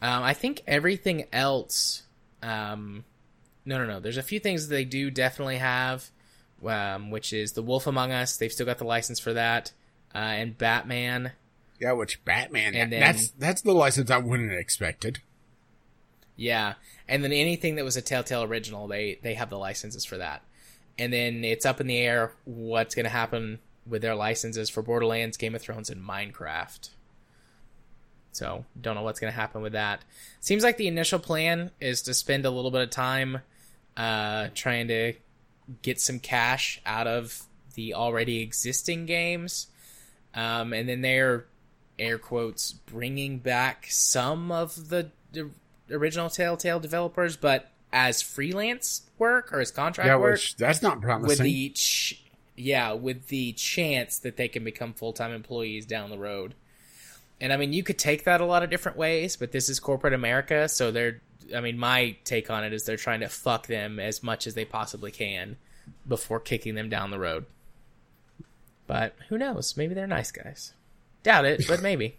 Um, 0.00 0.22
I 0.22 0.34
think 0.34 0.62
everything 0.66 1.26
else. 1.32 2.02
Um, 2.42 3.04
no, 3.64 3.78
no, 3.78 3.86
no. 3.86 4.00
There's 4.00 4.16
a 4.16 4.22
few 4.22 4.40
things 4.40 4.66
they 4.66 4.84
do 4.84 5.10
definitely 5.12 5.58
have, 5.58 6.10
um, 6.66 7.10
which 7.10 7.32
is 7.32 7.52
The 7.52 7.62
Wolf 7.62 7.86
Among 7.86 8.10
Us. 8.10 8.36
They've 8.36 8.52
still 8.52 8.66
got 8.66 8.78
the 8.78 8.84
license 8.84 9.20
for 9.20 9.32
that, 9.34 9.70
uh, 10.12 10.18
and 10.18 10.58
Batman. 10.58 11.32
Yeah, 11.82 11.92
which 11.92 12.24
Batman? 12.24 12.74
And 12.76 12.92
then- 12.92 13.00
that's 13.00 13.30
that's 13.30 13.62
the 13.62 13.72
license 13.72 14.10
I 14.10 14.18
wouldn't 14.18 14.50
have 14.50 14.60
expected. 14.60 15.18
Yeah, 16.36 16.74
and 17.08 17.22
then 17.22 17.32
anything 17.32 17.74
that 17.74 17.84
was 17.84 17.96
a 17.96 18.02
Telltale 18.02 18.44
original, 18.44 18.86
they 18.86 19.18
they 19.22 19.34
have 19.34 19.50
the 19.50 19.58
licenses 19.58 20.04
for 20.04 20.16
that. 20.18 20.42
And 20.98 21.12
then 21.12 21.44
it's 21.44 21.66
up 21.66 21.80
in 21.80 21.86
the 21.88 21.98
air 21.98 22.32
what's 22.44 22.94
going 22.94 23.04
to 23.04 23.10
happen 23.10 23.58
with 23.86 24.02
their 24.02 24.14
licenses 24.14 24.70
for 24.70 24.82
Borderlands, 24.82 25.36
Game 25.36 25.54
of 25.54 25.62
Thrones, 25.62 25.90
and 25.90 26.06
Minecraft. 26.06 26.90
So 28.30 28.64
don't 28.80 28.94
know 28.94 29.02
what's 29.02 29.18
going 29.18 29.32
to 29.32 29.38
happen 29.38 29.62
with 29.62 29.72
that. 29.72 30.04
Seems 30.40 30.62
like 30.62 30.76
the 30.76 30.86
initial 30.88 31.18
plan 31.18 31.70
is 31.80 32.02
to 32.02 32.14
spend 32.14 32.46
a 32.46 32.50
little 32.50 32.70
bit 32.70 32.82
of 32.82 32.90
time 32.90 33.40
uh, 33.96 34.48
trying 34.54 34.88
to 34.88 35.14
get 35.82 36.00
some 36.00 36.18
cash 36.18 36.80
out 36.86 37.06
of 37.06 37.42
the 37.74 37.94
already 37.94 38.40
existing 38.40 39.06
games. 39.06 39.66
Um, 40.34 40.72
and 40.72 40.88
then 40.88 41.02
they're 41.02 41.46
air 42.02 42.18
quotes 42.18 42.72
bringing 42.72 43.38
back 43.38 43.86
some 43.88 44.50
of 44.52 44.88
the, 44.90 45.10
original 45.90 46.28
Telltale 46.30 46.80
developers, 46.80 47.36
but 47.36 47.70
as 47.92 48.22
freelance 48.22 49.02
work 49.18 49.52
or 49.52 49.60
as 49.60 49.70
contract 49.70 50.06
Yeah, 50.08 50.16
work 50.16 50.32
which 50.32 50.56
that's 50.56 50.80
not 50.82 50.96
with 50.96 51.02
promising. 51.04 51.44
the 51.44 51.68
ch- 51.70 52.22
yeah 52.56 52.92
with 52.92 53.28
the 53.28 53.52
chance 53.52 54.18
that 54.18 54.36
they 54.36 54.48
can 54.48 54.64
become 54.64 54.92
full-time 54.94 55.32
employees 55.32 55.84
down 55.86 56.08
the 56.10 56.18
road. 56.18 56.54
And 57.40 57.52
i 57.52 57.56
mean 57.56 57.72
you 57.74 57.82
could 57.82 57.98
take 57.98 58.24
that 58.24 58.40
a 58.40 58.46
lot 58.46 58.62
of 58.62 58.70
different 58.70 58.96
ways 58.96 59.36
but 59.36 59.52
this 59.52 59.68
is 59.68 59.78
corporate 59.80 60.14
america 60.14 60.68
so 60.68 60.90
they're 60.90 61.20
i 61.54 61.60
mean 61.60 61.76
my 61.78 62.16
take 62.24 62.50
on 62.50 62.62
it 62.64 62.72
is 62.72 62.84
they're 62.84 62.96
trying 62.96 63.20
to 63.20 63.28
fuck 63.28 63.66
them 63.66 63.98
as 63.98 64.22
much 64.22 64.46
as 64.46 64.54
they 64.54 64.64
possibly 64.64 65.10
can 65.10 65.56
before 66.08 66.40
kicking 66.40 66.74
them 66.76 66.88
down 66.88 67.10
the 67.10 67.18
road. 67.18 67.44
But 68.86 69.14
who 69.28 69.36
knows? 69.38 69.76
Maybe 69.76 69.92
they're 69.94 70.06
nice 70.06 70.30
guys 70.30 70.72
doubt 71.22 71.44
it 71.44 71.64
but 71.68 71.82
maybe 71.82 72.16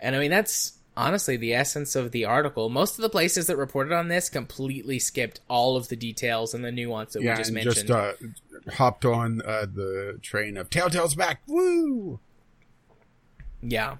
and 0.00 0.16
i 0.16 0.18
mean 0.18 0.30
that's 0.30 0.78
honestly 0.96 1.36
the 1.36 1.54
essence 1.54 1.96
of 1.96 2.10
the 2.12 2.24
article 2.24 2.68
most 2.68 2.98
of 2.98 3.02
the 3.02 3.08
places 3.08 3.46
that 3.46 3.56
reported 3.56 3.92
on 3.92 4.08
this 4.08 4.28
completely 4.28 4.98
skipped 4.98 5.40
all 5.48 5.76
of 5.76 5.88
the 5.88 5.96
details 5.96 6.54
and 6.54 6.64
the 6.64 6.72
nuance 6.72 7.14
that 7.14 7.22
yeah, 7.22 7.32
we 7.32 7.38
just 7.38 7.48
and 7.48 7.54
mentioned 7.54 7.88
just 7.88 7.90
uh, 7.90 8.12
hopped 8.70 9.04
on 9.04 9.42
uh, 9.42 9.66
the 9.72 10.18
train 10.22 10.56
of 10.56 10.70
Telltale's 10.70 11.14
back. 11.14 11.42
Woo! 11.46 12.20
Yeah. 13.62 13.96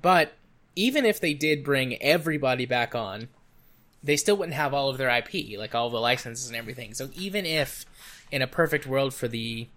But 0.00 0.32
even 0.76 1.04
if 1.04 1.20
they 1.20 1.34
did 1.34 1.64
bring 1.64 2.00
everybody 2.02 2.66
back 2.66 2.94
on, 2.94 3.28
they 4.02 4.16
still 4.16 4.36
wouldn't 4.36 4.54
have 4.54 4.74
all 4.74 4.90
of 4.90 4.98
their 4.98 5.10
IP, 5.10 5.58
like 5.58 5.74
all 5.74 5.90
the 5.90 6.00
licenses 6.00 6.46
and 6.48 6.56
everything. 6.56 6.94
So 6.94 7.10
even 7.14 7.44
if 7.44 7.84
in 8.30 8.42
a 8.42 8.46
perfect 8.46 8.86
world 8.86 9.14
for 9.14 9.28
the 9.28 9.68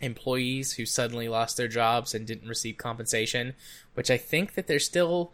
employees 0.00 0.72
who 0.74 0.86
suddenly 0.86 1.28
lost 1.28 1.56
their 1.56 1.68
jobs 1.68 2.14
and 2.14 2.26
didn't 2.26 2.48
receive 2.48 2.76
compensation, 2.78 3.54
which 3.94 4.10
I 4.10 4.16
think 4.16 4.54
that 4.54 4.66
there's 4.66 4.84
still 4.84 5.32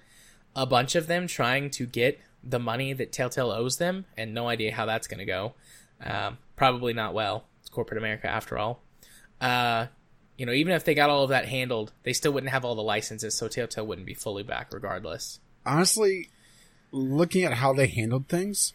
a 0.57 0.67
bunch 0.67 0.95
of 0.95 1.07
them 1.07 1.27
trying 1.27 1.71
to 1.71 1.87
get 1.87 2.21
the 2.43 2.59
money 2.59 2.93
that 2.93 3.13
Telltale 3.13 3.51
owes 3.51 3.79
them, 3.79 4.05
and 4.17 4.35
no 4.35 4.49
idea 4.49 4.73
how 4.73 4.87
that's 4.87 5.07
going 5.07 5.19
to 5.19 5.25
go. 5.25 5.55
Um, 6.03 6.39
probably 6.57 6.93
not 6.93 7.15
well. 7.15 7.45
It's 7.61 7.71
corporate 7.71 7.99
America 7.99 8.29
after 8.29 8.59
all. 8.59 8.83
Uh, 9.41 9.87
you 10.37 10.47
know, 10.47 10.53
even 10.53 10.75
if 10.75 10.85
they 10.85 10.95
got 10.95 11.11
all 11.11 11.25
of 11.25 11.31
that 11.31 11.47
handled, 11.47 11.93
they 12.03 12.13
still 12.13 12.33
wouldn't 12.33 12.53
have 12.53 12.65
all 12.65 12.75
the 12.75 12.83
licenses, 12.83 13.37
so 13.37 13.49
Telltale 13.49 13.87
wouldn't 13.87 14.07
be 14.07 14.15
fully 14.15 14.43
back 14.43 14.73
regardless. 14.73 15.41
Honestly, 15.65 16.29
looking 16.91 17.45
at 17.45 17.55
how 17.55 17.73
they 17.73 17.87
handled 17.87 18.29
things, 18.29 18.73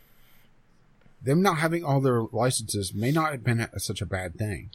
them 1.21 1.41
not 1.41 1.57
having 1.57 1.83
all 1.83 2.01
their 2.01 2.23
licenses 2.31 2.93
may 2.93 3.11
not 3.11 3.31
have 3.31 3.43
been 3.43 3.67
such 3.77 4.01
a 4.01 4.05
bad 4.05 4.37
thing. 4.37 4.69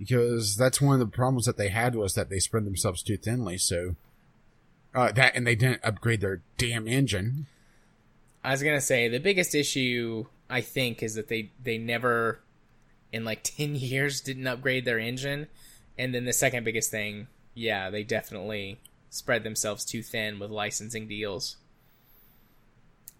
Because 0.00 0.56
that's 0.56 0.80
one 0.80 0.94
of 0.94 1.00
the 1.00 1.14
problems 1.14 1.44
that 1.44 1.58
they 1.58 1.68
had 1.68 1.94
was 1.94 2.14
that 2.14 2.30
they 2.30 2.38
spread 2.38 2.64
themselves 2.64 3.02
too 3.02 3.18
thinly. 3.18 3.58
So 3.58 3.96
uh, 4.94 5.12
that 5.12 5.36
and 5.36 5.46
they 5.46 5.54
didn't 5.54 5.84
upgrade 5.84 6.22
their 6.22 6.40
damn 6.56 6.88
engine. 6.88 7.46
I 8.42 8.52
was 8.52 8.62
gonna 8.62 8.80
say 8.80 9.08
the 9.08 9.20
biggest 9.20 9.54
issue 9.54 10.24
I 10.48 10.62
think 10.62 11.02
is 11.02 11.14
that 11.16 11.28
they 11.28 11.50
they 11.62 11.76
never 11.76 12.40
in 13.12 13.26
like 13.26 13.42
ten 13.44 13.74
years 13.74 14.22
didn't 14.22 14.46
upgrade 14.46 14.86
their 14.86 14.98
engine, 14.98 15.48
and 15.98 16.14
then 16.14 16.24
the 16.24 16.32
second 16.32 16.64
biggest 16.64 16.90
thing, 16.90 17.26
yeah, 17.54 17.90
they 17.90 18.02
definitely 18.02 18.78
spread 19.10 19.44
themselves 19.44 19.84
too 19.84 20.02
thin 20.02 20.38
with 20.38 20.50
licensing 20.50 21.06
deals. 21.08 21.56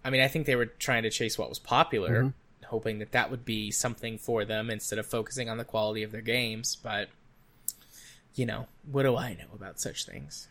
I 0.03 0.09
mean, 0.09 0.23
I 0.23 0.29
think 0.29 0.47
they 0.47 0.57
were 0.57 0.65
trying 0.67 1.03
to 1.03 1.11
chase 1.11 1.37
what 1.37 1.51
was 1.51 1.59
popular, 1.59 2.25
Mhm. 2.25 2.33
Hoping 2.71 2.99
that 2.99 3.13
that 3.13 3.31
would 3.31 3.45
be 3.45 3.71
something 3.71 4.19
for 4.19 4.45
them 4.45 4.71
instead 4.71 4.99
of 4.99 5.07
focusing 5.07 5.49
on 5.49 5.59
the 5.59 5.65
quality 5.65 6.03
of 6.03 6.13
their 6.13 6.21
games. 6.21 6.77
But 6.83 7.09
you 8.35 8.47
know, 8.47 8.67
what 8.91 9.03
do 9.03 9.17
I 9.17 9.35
know 9.35 9.55
about 9.55 9.81
such 9.81 10.07
things? 10.07 10.49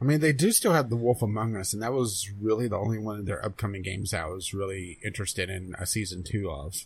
I 0.00 0.04
mean, 0.04 0.20
they 0.20 0.32
do 0.32 0.50
still 0.50 0.72
have 0.72 0.90
The 0.90 0.96
Wolf 0.96 1.22
Among 1.22 1.56
Us, 1.56 1.72
and 1.72 1.82
that 1.82 1.92
was 1.92 2.30
really 2.40 2.68
the 2.68 2.76
only 2.76 2.98
one 2.98 3.20
of 3.20 3.26
their 3.26 3.44
upcoming 3.44 3.82
games 3.82 4.10
that 4.10 4.24
I 4.24 4.26
was 4.26 4.52
really 4.52 4.98
interested 5.04 5.48
in 5.48 5.74
a 5.78 5.86
season 5.86 6.24
two 6.24 6.50
of. 6.50 6.84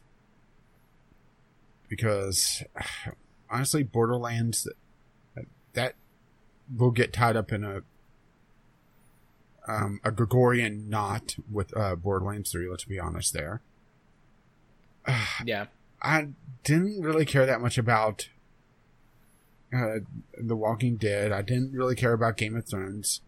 Because, 1.89 2.63
honestly, 3.51 3.83
Borderlands, 3.83 4.69
that 5.73 5.95
will 6.77 6.91
get 6.91 7.13
tied 7.13 7.37
up 7.37 7.51
in 7.51 7.65
a 7.65 7.83
um, 9.67 10.01
a 10.03 10.11
Gregorian 10.11 10.89
knot 10.89 11.37
with 11.51 11.77
uh, 11.77 11.95
Borderlands 11.95 12.51
3, 12.53 12.71
let's 12.71 12.85
be 12.85 12.99
honest 12.99 13.35
there. 13.35 13.61
Yeah, 15.45 15.67
I 16.03 16.29
didn't 16.65 17.01
really 17.03 17.25
care 17.25 17.47
that 17.47 17.61
much 17.61 17.79
about 17.79 18.29
uh, 19.75 20.01
The 20.39 20.57
Walking 20.57 20.97
Dead. 20.97 21.33
I 21.33 21.43
didn't 21.43 21.73
really 21.73 21.95
care 21.95 22.13
about 22.13 22.37
Game 22.37 22.57
of 22.57 22.67
Thrones. 22.67 23.21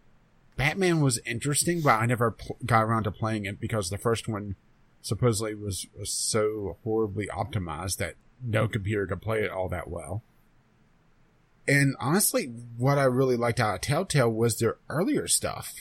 Batman 0.57 1.01
was 1.01 1.19
interesting, 1.25 1.81
but 1.81 1.99
I 1.99 2.05
never 2.05 2.31
pl- 2.31 2.57
got 2.65 2.83
around 2.83 3.03
to 3.03 3.11
playing 3.11 3.45
it 3.45 3.59
because 3.59 3.89
the 3.89 3.97
first 3.97 4.27
one 4.27 4.55
supposedly 5.01 5.55
was, 5.55 5.87
was 5.97 6.11
so 6.11 6.77
horribly 6.83 7.27
optimized 7.27 7.97
that 7.97 8.15
no 8.43 8.67
computer 8.67 9.07
could 9.07 9.21
play 9.21 9.43
it 9.43 9.51
all 9.51 9.69
that 9.69 9.89
well. 9.89 10.23
And 11.67 11.95
honestly, 11.99 12.53
what 12.77 12.97
I 12.97 13.03
really 13.03 13.37
liked 13.37 13.59
out 13.59 13.75
of 13.75 13.81
Telltale 13.81 14.29
was 14.29 14.57
their 14.57 14.77
earlier 14.89 15.27
stuff. 15.27 15.73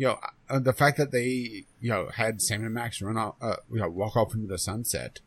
You 0.00 0.06
know, 0.06 0.18
uh, 0.48 0.60
the 0.60 0.72
fact 0.72 0.96
that 0.96 1.10
they, 1.12 1.66
you 1.78 1.90
know, 1.90 2.08
had 2.08 2.40
Sam 2.40 2.64
and 2.64 2.72
Max 2.72 3.02
run 3.02 3.18
off, 3.18 3.34
uh, 3.42 3.56
you 3.70 3.80
know, 3.80 3.90
walk 3.90 4.16
off 4.16 4.32
into 4.32 4.46
the 4.46 4.56
sunset. 4.56 5.20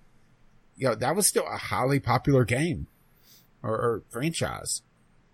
You 0.76 0.88
know, 0.88 0.96
that 0.96 1.16
was 1.16 1.28
still 1.28 1.46
a 1.46 1.58
highly 1.58 2.00
popular 2.00 2.44
game 2.44 2.88
or, 3.62 3.70
or 3.70 4.04
franchise. 4.10 4.82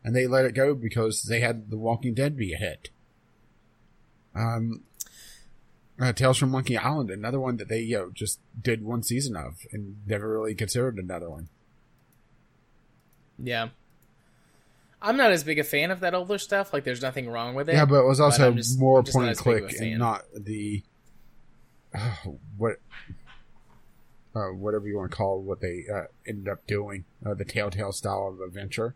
And 0.03 0.13
they 0.13 0.27
let 0.27 0.43
it 0.43 0.55
go 0.55 0.75
because 0.75 1.21
they 1.23 1.39
had 1.39 1.69
The 1.69 1.77
Walking 1.77 2.13
Dead 2.13 2.35
be 2.35 2.51
a 2.51 2.57
hit. 2.57 2.89
Um, 4.35 4.83
uh, 5.97 6.11
Tales 6.11 6.37
from 6.37 6.51
Monkey 6.51 6.75
Island, 6.77 7.09
another 7.09 7.39
one 7.39 7.55
that 7.55 7.69
they, 7.69 7.79
you 7.79 7.97
know, 7.97 8.11
just 8.13 8.41
did 8.61 8.83
one 8.83 9.03
season 9.03 9.37
of 9.37 9.65
and 9.71 10.05
never 10.05 10.27
really 10.27 10.53
considered 10.53 10.97
another 10.97 11.29
one. 11.29 11.47
yeah. 13.41 13.69
I'm 15.01 15.15
not 15.17 15.31
as 15.31 15.43
big 15.43 15.59
a 15.59 15.63
fan 15.63 15.91
of 15.91 16.01
that 16.01 16.13
older 16.13 16.37
stuff. 16.37 16.73
Like, 16.73 16.83
there's 16.83 17.01
nothing 17.01 17.29
wrong 17.29 17.55
with 17.55 17.69
it. 17.69 17.73
Yeah, 17.73 17.85
but 17.85 18.01
it 18.01 18.05
was 18.05 18.19
also 18.19 18.51
just- 18.53 18.77
more 18.79 19.01
point 19.03 19.15
and 19.15 19.29
as 19.29 19.41
big 19.41 19.57
of 19.57 19.63
a 19.63 19.67
click 19.69 19.81
and 19.81 19.99
not 19.99 20.25
the 20.35 20.83
uh, 21.95 22.15
what 22.57 22.77
uh, 24.35 24.47
whatever 24.53 24.87
you 24.87 24.97
want 24.97 25.09
to 25.11 25.17
call 25.17 25.41
what 25.41 25.59
they 25.61 25.85
uh, 25.93 26.03
ended 26.27 26.47
up 26.47 26.65
doing 26.67 27.05
uh, 27.25 27.33
the 27.33 27.45
Telltale 27.45 27.91
style 27.91 28.27
of 28.27 28.41
adventure. 28.45 28.95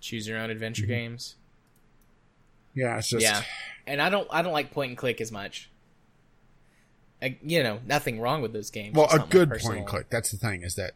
choose 0.00 0.26
your 0.28 0.36
own 0.38 0.50
adventure 0.50 0.84
Mhm. 0.84 0.88
games. 0.88 1.36
Yeah, 2.74 2.98
it's 2.98 3.08
just 3.08 3.22
Yeah. 3.22 3.42
And 3.86 4.00
I 4.02 4.08
don't 4.10 4.26
I 4.30 4.42
don't 4.42 4.52
like 4.52 4.70
point 4.72 4.90
and 4.90 4.98
click 4.98 5.20
as 5.20 5.30
much. 5.32 5.70
I, 7.20 7.38
you 7.42 7.62
know, 7.62 7.78
nothing 7.86 8.18
wrong 8.20 8.42
with 8.42 8.52
those 8.52 8.70
games. 8.70 8.96
well 8.96 9.08
a 9.12 9.20
good 9.26 9.50
point 9.50 9.78
and 9.78 9.86
click. 9.86 10.08
That's 10.10 10.30
the 10.32 10.36
thing 10.38 10.62
is 10.62 10.74
that 10.76 10.92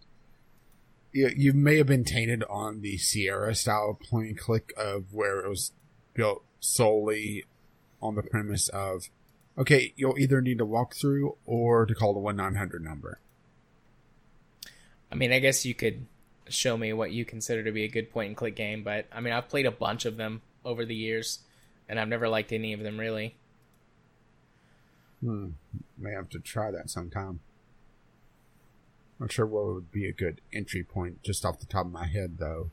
you, 1.17 1.31
you 1.35 1.53
may 1.55 1.79
have 1.79 1.87
been 1.87 2.05
tainted 2.05 2.45
on 2.45 2.83
the 2.83 2.99
Sierra 2.99 3.55
style 3.55 3.99
point 4.11 4.29
and 4.29 4.39
click 4.39 4.73
of 4.77 5.15
where 5.15 5.41
it 5.41 5.49
was 5.49 5.73
built 6.13 6.45
solely 6.61 7.45
on 8.03 8.15
the 8.15 8.23
premise 8.23 8.69
of 8.69 9.09
okay, 9.57 9.95
you'll 9.97 10.19
either 10.19 10.43
need 10.43 10.59
to 10.59 10.67
walk 10.67 10.95
through 10.95 11.37
or 11.47 11.87
to 11.87 11.95
call 11.95 12.13
the 12.13 12.21
one 12.21 12.37
nine 12.37 12.55
hundred 12.55 12.85
number. 12.85 13.19
I 15.11 15.15
mean, 15.15 15.33
I 15.33 15.39
guess 15.39 15.65
you 15.65 15.75
could 15.75 16.07
show 16.49 16.77
me 16.77 16.93
what 16.93 17.13
you 17.13 17.25
consider 17.25 17.65
to 17.65 17.73
be 17.73 17.85
a 17.85 17.89
good 17.89 18.11
point 18.11 18.29
and 18.29 18.37
click 18.37 18.55
game, 18.55 18.83
but 18.83 19.07
I 19.11 19.21
mean, 19.21 19.33
I've 19.33 19.49
played 19.49 19.67
a 19.67 19.71
bunch 19.71 20.05
of 20.05 20.19
them 20.19 20.43
over 20.67 20.85
the 20.85 20.95
years, 20.95 21.39
and 21.89 21.99
I've 21.99 22.09
never 22.09 22.29
liked 22.29 22.53
any 22.53 22.75
of 22.75 22.81
them 22.81 23.01
really. 23.01 23.35
Hmm. 25.25 25.51
May 25.97 26.13
have 26.13 26.29
to 26.31 26.41
try 26.41 26.71
that 26.71 26.91
sometime. 26.91 27.41
Not 29.19 29.33
sure 29.33 29.47
what 29.47 29.67
would 29.67 29.93
be 29.93 30.07
a 30.07 30.13
good 30.13 30.41
entry 30.53 30.85
point 30.85 31.23
just 31.23 31.45
off 31.45 31.59
the 31.59 31.67
top 31.67 31.87
of 31.87 31.93
my 31.93 32.07
head, 32.07 32.37
though. 32.39 32.71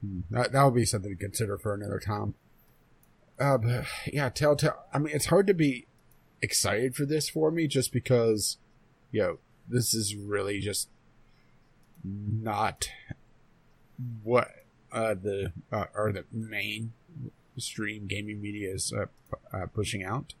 Hmm. 0.00 0.20
That 0.30 0.52
that 0.52 0.64
would 0.64 0.74
be 0.74 0.84
something 0.84 1.10
to 1.10 1.16
consider 1.16 1.56
for 1.56 1.74
another 1.74 1.98
time. 1.98 2.34
Uh, 3.38 3.58
but 3.58 3.84
yeah, 4.06 4.28
Telltale. 4.28 4.84
I 4.92 4.98
mean, 4.98 5.14
it's 5.14 5.26
hard 5.26 5.46
to 5.46 5.54
be 5.54 5.86
excited 6.42 6.94
for 6.94 7.06
this 7.06 7.28
for 7.28 7.50
me 7.50 7.66
just 7.66 7.92
because, 7.92 8.58
you 9.10 9.22
know, 9.22 9.38
this 9.68 9.94
is 9.94 10.14
really 10.14 10.60
just 10.60 10.88
not 12.04 12.88
what 14.22 14.50
uh, 14.92 15.14
the 15.14 15.52
uh, 15.72 15.86
or 15.94 16.12
the 16.12 16.24
main 16.32 16.92
stream 17.58 18.06
gaming 18.06 18.40
media 18.40 18.72
is 18.72 18.92
uh, 18.92 19.06
uh, 19.56 19.66
pushing 19.66 20.04
out. 20.04 20.34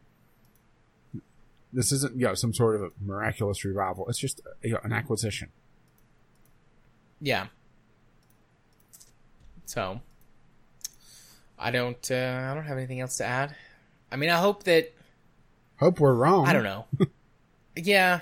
This 1.72 1.92
isn't 1.92 2.18
you 2.18 2.26
know 2.26 2.34
some 2.34 2.54
sort 2.54 2.76
of 2.76 2.82
a 2.82 2.90
miraculous 3.04 3.64
revival. 3.64 4.08
It's 4.08 4.18
just 4.18 4.40
you 4.62 4.72
know, 4.72 4.80
an 4.82 4.92
acquisition. 4.92 5.48
Yeah. 7.20 7.46
So, 9.64 10.00
I 11.58 11.70
don't 11.70 12.10
uh, 12.10 12.48
I 12.50 12.54
don't 12.54 12.64
have 12.64 12.78
anything 12.78 13.00
else 13.00 13.16
to 13.18 13.24
add. 13.24 13.54
I 14.10 14.16
mean, 14.16 14.30
I 14.30 14.36
hope 14.36 14.62
that 14.64 14.92
Hope 15.78 16.00
we're 16.00 16.14
wrong. 16.14 16.46
I 16.46 16.52
don't 16.52 16.64
know. 16.64 16.86
yeah. 17.76 18.20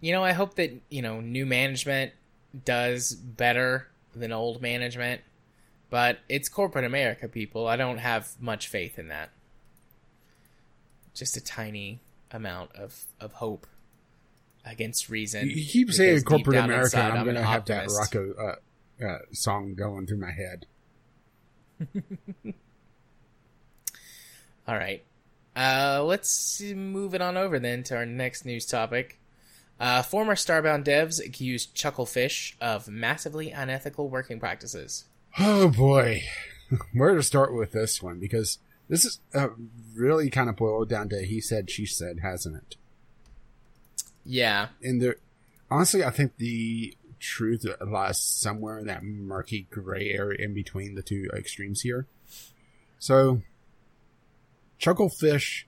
You 0.00 0.12
know, 0.12 0.24
I 0.24 0.32
hope 0.32 0.54
that, 0.54 0.72
you 0.88 1.02
know, 1.02 1.20
new 1.20 1.44
management 1.44 2.12
does 2.64 3.12
better 3.12 3.88
than 4.14 4.32
old 4.32 4.62
management, 4.62 5.20
but 5.90 6.18
it's 6.28 6.48
corporate 6.48 6.84
America, 6.84 7.28
people. 7.28 7.66
I 7.66 7.76
don't 7.76 7.98
have 7.98 8.30
much 8.40 8.68
faith 8.68 8.98
in 8.98 9.08
that. 9.08 9.30
Just 11.18 11.36
a 11.36 11.40
tiny 11.40 12.00
amount 12.30 12.74
of, 12.76 13.04
of 13.20 13.32
hope 13.32 13.66
against 14.64 15.08
reason. 15.08 15.48
You 15.50 15.64
keep 15.64 15.92
saying 15.92 16.22
corporate 16.22 16.56
America, 16.56 16.84
inside, 16.84 17.08
and 17.10 17.18
I'm 17.18 17.24
going 17.24 17.36
to 17.36 17.42
have 17.42 17.64
that. 17.66 17.88
Rocco 17.88 18.34
uh, 18.34 18.56
uh, 19.04 19.18
song 19.32 19.74
going 19.74 20.06
through 20.06 20.18
my 20.18 20.30
head. 20.30 20.66
All 24.68 24.76
right. 24.76 25.04
Uh, 25.56 26.02
let's 26.04 26.60
move 26.60 27.14
it 27.14 27.22
on 27.22 27.36
over 27.36 27.58
then 27.58 27.82
to 27.84 27.96
our 27.96 28.06
next 28.06 28.44
news 28.44 28.66
topic. 28.66 29.18
Uh, 29.80 30.02
former 30.02 30.34
Starbound 30.34 30.84
devs 30.84 31.24
accused 31.24 31.74
Chucklefish 31.74 32.54
of 32.60 32.88
massively 32.88 33.50
unethical 33.50 34.08
working 34.08 34.40
practices. 34.40 35.04
Oh 35.38 35.68
boy, 35.68 36.22
where 36.92 37.14
to 37.14 37.22
start 37.22 37.54
with 37.54 37.72
this 37.72 38.02
one? 38.02 38.18
Because 38.18 38.58
this 38.88 39.04
is 39.04 39.20
uh, 39.34 39.48
really 39.94 40.30
kind 40.30 40.48
of 40.48 40.56
boiled 40.56 40.88
down 40.88 41.08
to 41.10 41.22
he 41.22 41.40
said, 41.40 41.70
she 41.70 41.86
said, 41.86 42.20
hasn't 42.20 42.56
it? 42.56 42.76
Yeah, 44.24 44.68
And 44.82 45.00
there, 45.00 45.16
honestly, 45.70 46.04
I 46.04 46.10
think 46.10 46.36
the 46.36 46.94
truth 47.18 47.64
lies 47.80 48.20
somewhere 48.22 48.78
in 48.78 48.86
that 48.86 49.02
murky 49.02 49.66
gray 49.70 50.10
area 50.10 50.38
in 50.44 50.54
between 50.54 50.94
the 50.94 51.02
two 51.02 51.28
extremes 51.34 51.80
here. 51.80 52.06
So, 52.98 53.42
Chucklefish 54.80 55.64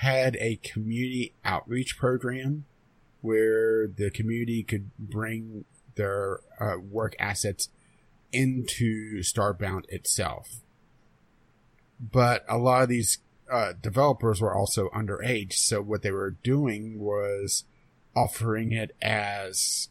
had 0.00 0.36
a 0.36 0.56
community 0.56 1.34
outreach 1.44 1.96
program 1.96 2.64
where 3.20 3.86
the 3.86 4.10
community 4.10 4.62
could 4.62 4.90
bring 4.98 5.64
their 5.94 6.40
uh, 6.60 6.78
work 6.78 7.14
assets 7.18 7.68
into 8.32 9.20
Starbound 9.20 9.84
itself. 9.88 10.60
But 12.12 12.44
a 12.48 12.58
lot 12.58 12.82
of 12.82 12.88
these 12.88 13.18
uh, 13.50 13.72
developers 13.80 14.40
were 14.40 14.54
also 14.54 14.88
underage, 14.90 15.54
so 15.54 15.80
what 15.80 16.02
they 16.02 16.10
were 16.10 16.30
doing 16.30 16.98
was 16.98 17.64
offering 18.16 18.72
it 18.72 18.94
as 19.02 19.88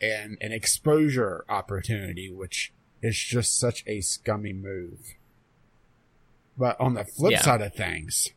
an 0.00 0.36
an 0.40 0.52
exposure 0.52 1.44
opportunity, 1.48 2.30
which 2.30 2.72
is 3.02 3.16
just 3.16 3.58
such 3.58 3.84
a 3.86 4.00
scummy 4.00 4.52
move. 4.52 5.14
But 6.58 6.78
on 6.80 6.94
the 6.94 7.04
flip 7.04 7.32
Yeah. 7.32 7.42
side 7.42 7.62
of 7.62 7.74
things, 7.74 8.30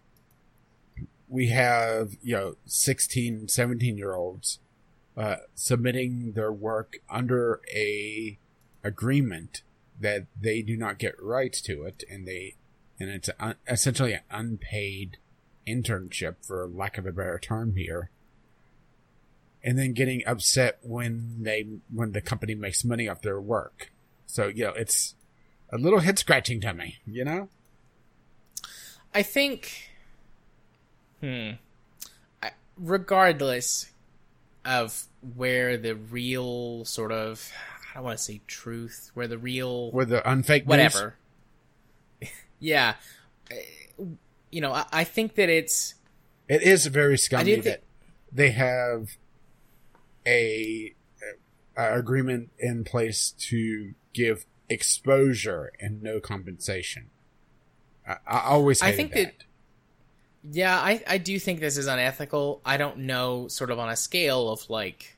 we 1.27 1.47
have, 1.49 2.17
you 2.21 2.35
know, 2.35 2.55
16, 2.65 3.47
17 3.47 3.97
year 3.97 4.15
olds, 4.15 4.59
uh, 5.15 5.37
submitting 5.55 6.33
their 6.33 6.51
work 6.51 6.97
under 7.09 7.61
a 7.73 8.37
agreement 8.83 9.61
that 9.99 10.25
they 10.39 10.61
do 10.61 10.75
not 10.77 10.97
get 10.97 11.21
rights 11.21 11.61
to 11.61 11.83
it 11.83 12.03
and 12.09 12.25
they, 12.27 12.55
and 12.99 13.09
it's 13.09 13.29
un, 13.39 13.55
essentially 13.67 14.13
an 14.13 14.21
unpaid 14.29 15.17
internship 15.67 16.35
for 16.41 16.67
lack 16.67 16.97
of 16.97 17.05
a 17.05 17.11
better 17.11 17.39
term 17.39 17.75
here. 17.75 18.09
And 19.63 19.77
then 19.77 19.93
getting 19.93 20.23
upset 20.25 20.79
when 20.81 21.43
they, 21.43 21.67
when 21.93 22.13
the 22.13 22.21
company 22.21 22.55
makes 22.55 22.85
money 22.85 23.09
off 23.09 23.21
their 23.21 23.41
work. 23.41 23.91
So, 24.25 24.47
you 24.47 24.65
know, 24.65 24.73
it's 24.73 25.15
a 25.71 25.77
little 25.77 25.99
head 25.99 26.17
scratching 26.17 26.61
to 26.61 26.73
me, 26.73 26.97
you 27.05 27.25
know? 27.25 27.49
I 29.13 29.23
think. 29.23 29.89
Hmm. 31.19 31.51
I, 32.41 32.51
regardless 32.77 33.89
of 34.65 35.05
where 35.35 35.77
the 35.77 35.95
real 35.95 36.85
sort 36.85 37.11
of, 37.11 37.51
I 37.91 37.95
don't 37.95 38.03
want 38.03 38.17
to 38.17 38.23
say 38.23 38.41
truth, 38.47 39.11
where 39.13 39.27
the 39.27 39.37
real 39.37 39.91
where 39.91 40.05
the 40.05 40.27
unfake 40.29 40.65
whatever. 40.65 41.15
Yeah, 42.59 42.95
you 44.51 44.61
know, 44.61 44.71
I, 44.73 44.85
I 44.91 45.03
think 45.03 45.35
that 45.35 45.49
it's 45.49 45.95
It 46.47 46.61
is 46.61 46.85
very 46.87 47.17
scummy 47.17 47.55
that 47.57 47.83
they 48.31 48.51
have 48.51 49.17
a, 50.25 50.93
a 51.77 51.93
agreement 51.97 52.49
in 52.59 52.83
place 52.83 53.31
to 53.49 53.93
give 54.13 54.45
exposure 54.69 55.71
and 55.79 56.01
no 56.03 56.19
compensation. 56.19 57.09
I, 58.07 58.17
I 58.27 58.39
always 58.45 58.81
I 58.81 58.91
think 58.91 59.13
that. 59.13 59.37
that- 59.37 59.43
Yeah, 60.55 60.77
I, 60.77 61.03
I 61.07 61.17
do 61.17 61.37
think 61.39 61.59
this 61.59 61.77
is 61.77 61.87
unethical. 61.87 62.61
I 62.65 62.77
don't 62.77 62.99
know, 62.99 63.47
sort 63.47 63.71
of 63.71 63.79
on 63.79 63.89
a 63.89 63.95
scale 63.95 64.49
of 64.49 64.69
like, 64.69 65.17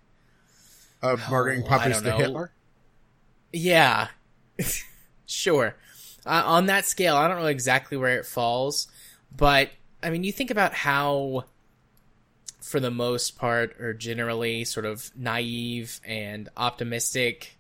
of 1.02 1.22
bargaining 1.30 1.64
Oh, 1.66 1.68
puppies 1.68 1.98
to 2.02 2.10
know. 2.10 2.18
Hitler. 2.18 2.52
yeah, 3.52 4.08
sure. 5.26 5.76
Uh, 6.26 6.44
on 6.46 6.68
that 6.68 6.86
scale, 6.86 7.16
I 7.16 7.28
don't 7.28 7.40
know 7.40 7.48
exactly 7.48 7.98
where 7.98 8.18
it 8.20 8.26
falls, 8.26 8.88
but 9.36 9.70
I 10.04 10.10
mean, 10.10 10.24
you 10.24 10.32
think 10.32 10.52
about 10.52 10.74
how, 10.74 11.46
for 12.60 12.80
the 12.80 12.92
most 12.92 13.38
part, 13.38 13.80
or 13.80 13.94
generally, 13.94 14.64
sort 14.66 14.86
of 14.86 15.12
naive 15.16 16.00
and 16.06 16.50
optimistic, 16.56 17.58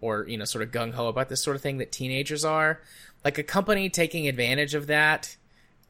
or 0.00 0.26
you 0.28 0.38
know, 0.38 0.44
sort 0.44 0.62
of 0.62 0.70
gung 0.70 0.92
ho 0.92 1.08
about 1.08 1.28
this 1.28 1.42
sort 1.42 1.56
of 1.56 1.62
thing 1.62 1.78
that 1.78 1.92
teenagers 1.92 2.44
are. 2.44 2.80
Like 3.24 3.38
a 3.38 3.42
company 3.42 3.90
taking 3.90 4.28
advantage 4.28 4.74
of 4.74 4.86
that 4.88 5.36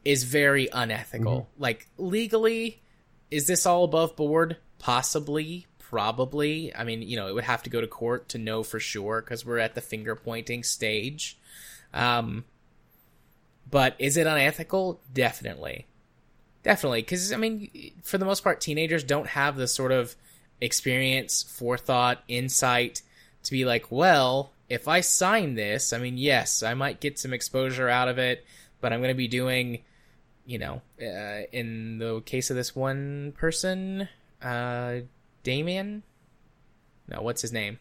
is 0.03 0.23
very 0.23 0.67
unethical. 0.71 1.49
Like 1.57 1.87
legally, 1.97 2.81
is 3.29 3.47
this 3.47 3.65
all 3.65 3.83
above 3.83 4.15
board? 4.15 4.57
Possibly, 4.79 5.67
probably. 5.79 6.75
I 6.75 6.83
mean, 6.83 7.01
you 7.01 7.15
know, 7.15 7.27
it 7.27 7.33
would 7.33 7.43
have 7.45 7.63
to 7.63 7.69
go 7.69 7.81
to 7.81 7.87
court 7.87 8.29
to 8.29 8.37
know 8.37 8.63
for 8.63 8.79
sure 8.79 9.21
because 9.21 9.45
we're 9.45 9.59
at 9.59 9.75
the 9.75 9.81
finger 9.81 10.15
pointing 10.15 10.63
stage. 10.63 11.37
Um, 11.93 12.45
but 13.69 13.95
is 13.99 14.17
it 14.17 14.27
unethical? 14.27 14.99
Definitely, 15.13 15.85
definitely. 16.63 17.01
Because 17.01 17.31
I 17.31 17.37
mean, 17.37 17.69
for 18.03 18.17
the 18.17 18.25
most 18.25 18.43
part, 18.43 18.61
teenagers 18.61 19.03
don't 19.03 19.27
have 19.27 19.55
the 19.55 19.67
sort 19.67 19.91
of 19.91 20.15
experience, 20.59 21.43
forethought, 21.43 22.23
insight 22.27 23.01
to 23.43 23.51
be 23.51 23.65
like, 23.65 23.91
well, 23.91 24.51
if 24.69 24.87
I 24.87 25.01
sign 25.01 25.55
this, 25.55 25.91
I 25.91 25.97
mean, 25.97 26.17
yes, 26.17 26.63
I 26.63 26.75
might 26.75 27.01
get 27.01 27.19
some 27.19 27.33
exposure 27.33 27.89
out 27.89 28.07
of 28.07 28.17
it, 28.17 28.45
but 28.79 28.93
I'm 28.93 28.99
going 28.99 29.09
to 29.09 29.15
be 29.15 29.27
doing, 29.27 29.79
you 30.45 30.59
know, 30.59 30.81
uh, 31.01 31.41
in 31.51 31.97
the 31.97 32.21
case 32.21 32.49
of 32.49 32.55
this 32.55 32.75
one 32.75 33.33
person, 33.37 34.07
uh, 34.41 34.97
Damien. 35.43 36.03
No, 37.07 37.21
what's 37.21 37.41
his 37.41 37.51
name? 37.51 37.79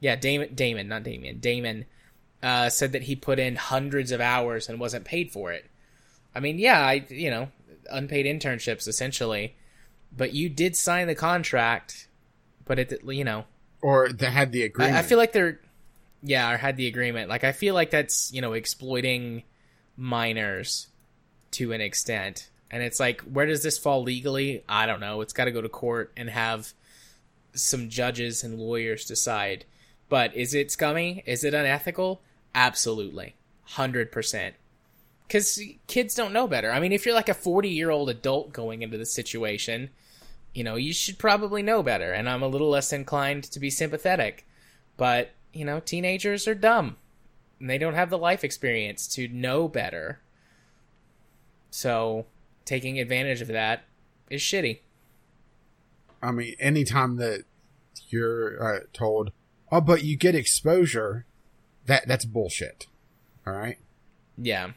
Yeah, 0.00 0.16
Damon. 0.16 0.54
Damon, 0.54 0.88
not 0.88 1.02
Damien. 1.02 1.40
Damon 1.40 1.84
uh, 2.44 2.68
said 2.68 2.92
that 2.92 3.04
he 3.04 3.16
put 3.16 3.38
in 3.38 3.56
hundreds 3.56 4.12
of 4.12 4.20
hours 4.20 4.68
and 4.68 4.78
wasn't 4.78 5.06
paid 5.06 5.32
for 5.32 5.50
it. 5.50 5.64
I 6.34 6.40
mean, 6.40 6.58
yeah, 6.58 6.78
I 6.78 7.04
you 7.08 7.30
know, 7.30 7.48
unpaid 7.90 8.26
internships 8.26 8.86
essentially, 8.86 9.56
but 10.14 10.34
you 10.34 10.50
did 10.50 10.76
sign 10.76 11.06
the 11.06 11.14
contract, 11.14 12.06
but 12.66 12.78
it 12.78 13.00
you 13.06 13.24
know, 13.24 13.46
Or 13.80 14.10
they 14.10 14.30
had 14.30 14.52
the 14.52 14.62
agreement. 14.62 14.94
I, 14.94 15.00
I 15.00 15.02
feel 15.02 15.16
like 15.16 15.32
they're 15.32 15.58
yeah, 16.22 16.52
or 16.52 16.58
had 16.58 16.76
the 16.76 16.86
agreement. 16.86 17.30
Like 17.30 17.44
I 17.44 17.52
feel 17.52 17.72
like 17.72 17.90
that's 17.90 18.30
you 18.30 18.42
know 18.42 18.52
exploiting 18.52 19.44
minors 19.96 20.88
to 21.52 21.72
an 21.72 21.80
extent, 21.80 22.50
and 22.70 22.82
it's 22.82 23.00
like 23.00 23.22
where 23.22 23.46
does 23.46 23.62
this 23.62 23.78
fall 23.78 24.02
legally? 24.02 24.64
I 24.68 24.84
don't 24.84 25.00
know. 25.00 25.22
It's 25.22 25.32
got 25.32 25.46
to 25.46 25.50
go 25.50 25.62
to 25.62 25.70
court 25.70 26.12
and 26.14 26.28
have 26.28 26.74
some 27.54 27.88
judges 27.88 28.44
and 28.44 28.58
lawyers 28.58 29.06
decide. 29.06 29.64
But 30.10 30.36
is 30.36 30.52
it 30.52 30.70
scummy? 30.70 31.22
Is 31.24 31.42
it 31.42 31.54
unethical? 31.54 32.20
Absolutely, 32.54 33.34
hundred 33.64 34.12
percent. 34.12 34.54
Because 35.26 35.60
kids 35.86 36.14
don't 36.14 36.32
know 36.32 36.46
better. 36.46 36.70
I 36.70 36.80
mean, 36.80 36.92
if 36.92 37.04
you're 37.04 37.14
like 37.14 37.28
a 37.28 37.34
40 37.34 37.68
year 37.68 37.90
old 37.90 38.10
adult 38.10 38.52
going 38.52 38.82
into 38.82 38.98
the 38.98 39.06
situation, 39.06 39.90
you 40.52 40.62
know, 40.62 40.76
you 40.76 40.92
should 40.92 41.18
probably 41.18 41.62
know 41.62 41.82
better. 41.82 42.12
And 42.12 42.28
I'm 42.28 42.42
a 42.42 42.48
little 42.48 42.70
less 42.70 42.92
inclined 42.92 43.44
to 43.44 43.58
be 43.58 43.70
sympathetic. 43.70 44.46
But, 44.96 45.32
you 45.52 45.64
know, 45.64 45.80
teenagers 45.80 46.46
are 46.46 46.54
dumb. 46.54 46.96
And 47.58 47.68
they 47.68 47.78
don't 47.78 47.94
have 47.94 48.10
the 48.10 48.18
life 48.18 48.44
experience 48.44 49.08
to 49.14 49.28
know 49.28 49.66
better. 49.66 50.20
So, 51.70 52.26
taking 52.64 53.00
advantage 53.00 53.40
of 53.40 53.48
that 53.48 53.84
is 54.30 54.40
shitty. 54.40 54.80
I 56.22 56.30
mean, 56.30 56.54
anytime 56.58 57.16
that 57.16 57.44
you're 58.08 58.62
uh, 58.62 58.80
told, 58.92 59.32
"Oh, 59.70 59.80
but 59.80 60.04
you 60.04 60.16
get 60.16 60.34
exposure," 60.34 61.26
that 61.86 62.06
that's 62.06 62.24
bullshit. 62.24 62.86
All 63.46 63.52
right. 63.52 63.78
Yeah. 64.36 64.70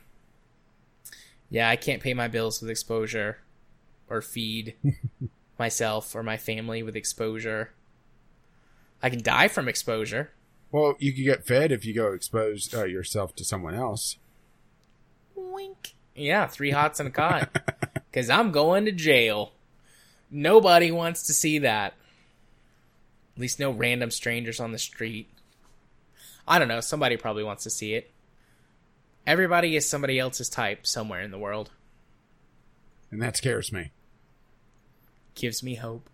Yeah, 1.50 1.70
I 1.70 1.76
can't 1.76 2.02
pay 2.02 2.14
my 2.14 2.28
bills 2.28 2.62
with 2.62 2.70
exposure 2.70 3.38
or 4.10 4.22
feed 4.22 4.76
myself 5.60 6.16
or 6.16 6.24
my 6.24 6.38
family 6.38 6.84
with 6.84 6.96
exposure. 6.96 7.72
I 9.02 9.10
can 9.10 9.22
die 9.22 9.48
from 9.48 9.68
exposure. 9.68 10.32
Well, 10.72 10.96
you 11.00 11.14
could 11.14 11.24
get 11.24 11.48
fed 11.48 11.72
if 11.72 11.86
you 11.86 11.94
go 11.94 12.12
expose 12.12 12.74
uh, 12.74 12.84
yourself 12.84 13.36
to 13.36 13.46
someone 13.46 13.74
else. 13.74 14.18
Wink. 15.36 15.94
Yeah, 16.16 16.48
three 16.48 16.72
hots 16.72 17.00
and 17.00 17.08
a 17.08 17.12
cot. 17.12 17.50
Because 18.10 18.30
I'm 18.32 18.52
going 18.52 18.86
to 18.86 18.92
jail. 18.92 19.52
Nobody 20.32 20.90
wants 20.92 21.28
to 21.28 21.34
see 21.34 21.60
that. 21.60 21.94
At 23.36 23.42
least 23.42 23.60
no 23.60 23.70
random 23.70 24.10
strangers 24.10 24.60
on 24.60 24.72
the 24.72 24.80
street. 24.80 25.30
I 26.48 26.60
don't 26.60 26.68
know. 26.68 26.80
Somebody 26.80 27.18
probably 27.18 27.44
wants 27.44 27.64
to 27.64 27.70
see 27.70 27.94
it. 27.94 28.12
Everybody 29.26 29.76
is 29.76 29.90
somebody 29.90 30.18
else's 30.20 30.48
type 30.48 30.88
somewhere 30.88 31.22
in 31.22 31.32
the 31.32 31.38
world. 31.38 31.72
And 33.12 33.22
that 33.22 33.36
scares 33.36 33.72
me. 33.72 33.92
Gives 35.36 35.62
me 35.62 35.76
hope. 35.76 36.10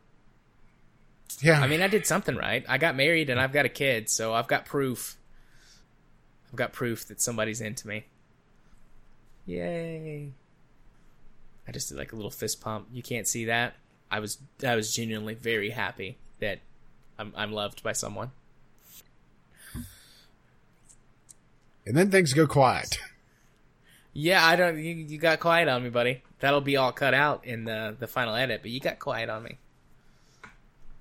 Yeah. 1.42 1.62
I 1.62 1.68
mean, 1.68 1.82
I 1.82 1.88
did 1.88 2.06
something 2.08 2.36
right. 2.36 2.66
I 2.68 2.78
got 2.78 2.96
married 2.96 3.30
and 3.30 3.40
I've 3.40 3.54
got 3.54 3.66
a 3.66 3.70
kid, 3.70 4.10
so 4.10 4.34
I've 4.34 4.48
got 4.48 4.66
proof. 4.66 5.18
I've 6.50 6.56
got 6.56 6.74
proof 6.74 7.08
that 7.08 7.22
somebody's 7.22 7.62
into 7.62 7.88
me. 7.88 8.06
Yay. 9.46 10.32
I 11.68 11.72
just 11.72 11.90
did 11.90 11.98
like 11.98 12.14
a 12.14 12.16
little 12.16 12.32
fist 12.32 12.62
pump. 12.62 12.88
You 12.92 13.04
can't 13.04 13.28
see 13.28 13.46
that. 13.46 13.76
I 14.12 14.20
was 14.20 14.38
I 14.66 14.76
was 14.76 14.94
genuinely 14.94 15.34
very 15.34 15.72
happy 15.72 16.18
that 16.40 16.60
I'm 17.18 17.34
I'm 17.36 17.52
loved 17.52 17.84
by 17.84 17.94
someone. 17.94 18.32
And 21.86 21.96
then 21.96 22.12
things 22.12 22.34
go 22.34 22.48
quiet. 22.48 23.00
Yeah, 24.14 24.46
I 24.46 24.56
don't 24.56 24.78
you, 24.78 24.94
you 24.94 25.18
got 25.18 25.40
quiet 25.40 25.68
on 25.68 25.84
me, 25.84 25.90
buddy. 25.90 26.22
That'll 26.40 26.62
be 26.62 26.78
all 26.78 26.92
cut 26.92 27.14
out 27.14 27.46
in 27.46 27.64
the 27.64 27.96
the 28.00 28.08
final 28.08 28.36
edit, 28.36 28.62
but 28.62 28.72
you 28.72 28.80
got 28.80 29.00
quiet 29.00 29.30
on 29.30 29.44
me. 29.44 29.58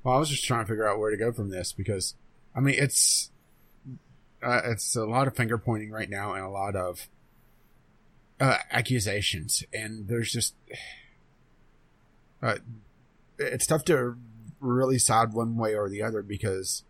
Well, 0.02 0.16
I 0.16 0.18
was 0.18 0.30
just 0.30 0.44
trying 0.44 0.64
to 0.64 0.68
figure 0.68 0.88
out 0.88 0.98
where 0.98 1.10
to 1.10 1.16
go 1.16 1.30
from 1.30 1.50
this 1.50 1.72
because, 1.72 2.14
I 2.56 2.60
mean, 2.60 2.74
it's 2.76 3.30
uh, 4.42 4.62
it's 4.64 4.96
a 4.96 5.04
lot 5.04 5.28
of 5.28 5.36
finger 5.36 5.58
pointing 5.58 5.90
right 5.90 6.10
now 6.10 6.32
and 6.32 6.42
a 6.44 6.48
lot 6.48 6.74
of 6.74 7.08
uh, 8.40 8.58
accusations, 8.70 9.62
and 9.72 10.08
there's 10.08 10.32
just 10.32 10.54
uh, 12.42 12.56
it's 13.38 13.66
tough 13.66 13.84
to 13.84 14.16
really 14.58 14.98
side 14.98 15.32
one 15.32 15.56
way 15.56 15.74
or 15.74 15.88
the 15.88 16.02
other 16.02 16.22
because 16.22 16.82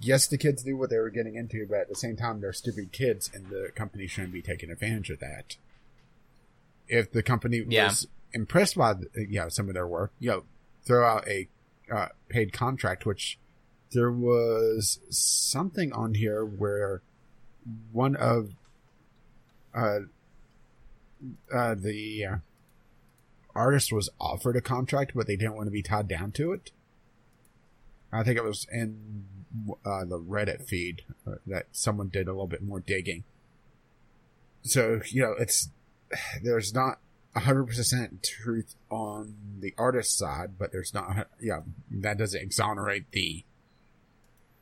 yes, 0.00 0.26
the 0.26 0.38
kids 0.38 0.64
knew 0.64 0.76
what 0.76 0.90
they 0.90 0.98
were 0.98 1.10
getting 1.10 1.34
into, 1.34 1.66
but 1.68 1.78
at 1.80 1.88
the 1.88 1.94
same 1.94 2.16
time, 2.16 2.40
they're 2.40 2.52
stupid 2.52 2.92
kids, 2.92 3.30
and 3.32 3.48
the 3.48 3.70
company 3.74 4.06
shouldn't 4.06 4.32
be 4.32 4.42
taking 4.42 4.70
advantage 4.70 5.10
of 5.10 5.20
that. 5.20 5.56
If 6.88 7.12
the 7.12 7.22
company 7.22 7.64
Yeah. 7.66 7.86
was 7.86 8.06
impressed 8.32 8.76
by 8.76 8.94
the, 8.94 9.08
you 9.14 9.40
know 9.40 9.48
some 9.48 9.68
of 9.68 9.74
their 9.74 9.86
work, 9.86 10.12
you 10.18 10.30
know, 10.30 10.44
throw 10.84 11.06
out 11.06 11.26
a 11.28 11.48
uh, 11.90 12.08
paid 12.28 12.52
contract, 12.52 13.06
which 13.06 13.38
there 13.92 14.10
was 14.10 15.00
something 15.10 15.92
on 15.92 16.14
here 16.14 16.44
where 16.44 17.00
one 17.92 18.16
of 18.16 18.52
uh, 19.74 20.00
uh, 21.54 21.74
the 21.74 22.24
uh, 22.24 22.36
artist 23.54 23.92
was 23.92 24.10
offered 24.20 24.56
a 24.56 24.60
contract, 24.60 25.12
but 25.14 25.26
they 25.26 25.36
didn't 25.36 25.56
want 25.56 25.66
to 25.66 25.70
be 25.70 25.82
tied 25.82 26.08
down 26.08 26.32
to 26.32 26.52
it. 26.52 26.70
I 28.12 28.22
think 28.22 28.38
it 28.38 28.44
was 28.44 28.66
in 28.72 29.24
uh, 29.84 30.04
the 30.04 30.18
Reddit 30.18 30.68
feed 30.68 31.02
uh, 31.26 31.36
that 31.46 31.66
someone 31.72 32.08
did 32.08 32.28
a 32.28 32.32
little 32.32 32.46
bit 32.46 32.62
more 32.62 32.80
digging. 32.80 33.24
So 34.62 35.00
you 35.10 35.22
know, 35.22 35.34
it's 35.38 35.70
there's 36.42 36.74
not 36.74 36.98
hundred 37.34 37.66
percent 37.66 38.22
truth 38.22 38.74
on 38.90 39.34
the 39.60 39.74
artist 39.78 40.18
side, 40.18 40.58
but 40.58 40.72
there's 40.72 40.92
not. 40.92 41.28
Yeah, 41.40 41.60
that 41.90 42.18
doesn't 42.18 42.40
exonerate 42.40 43.10
the. 43.12 43.44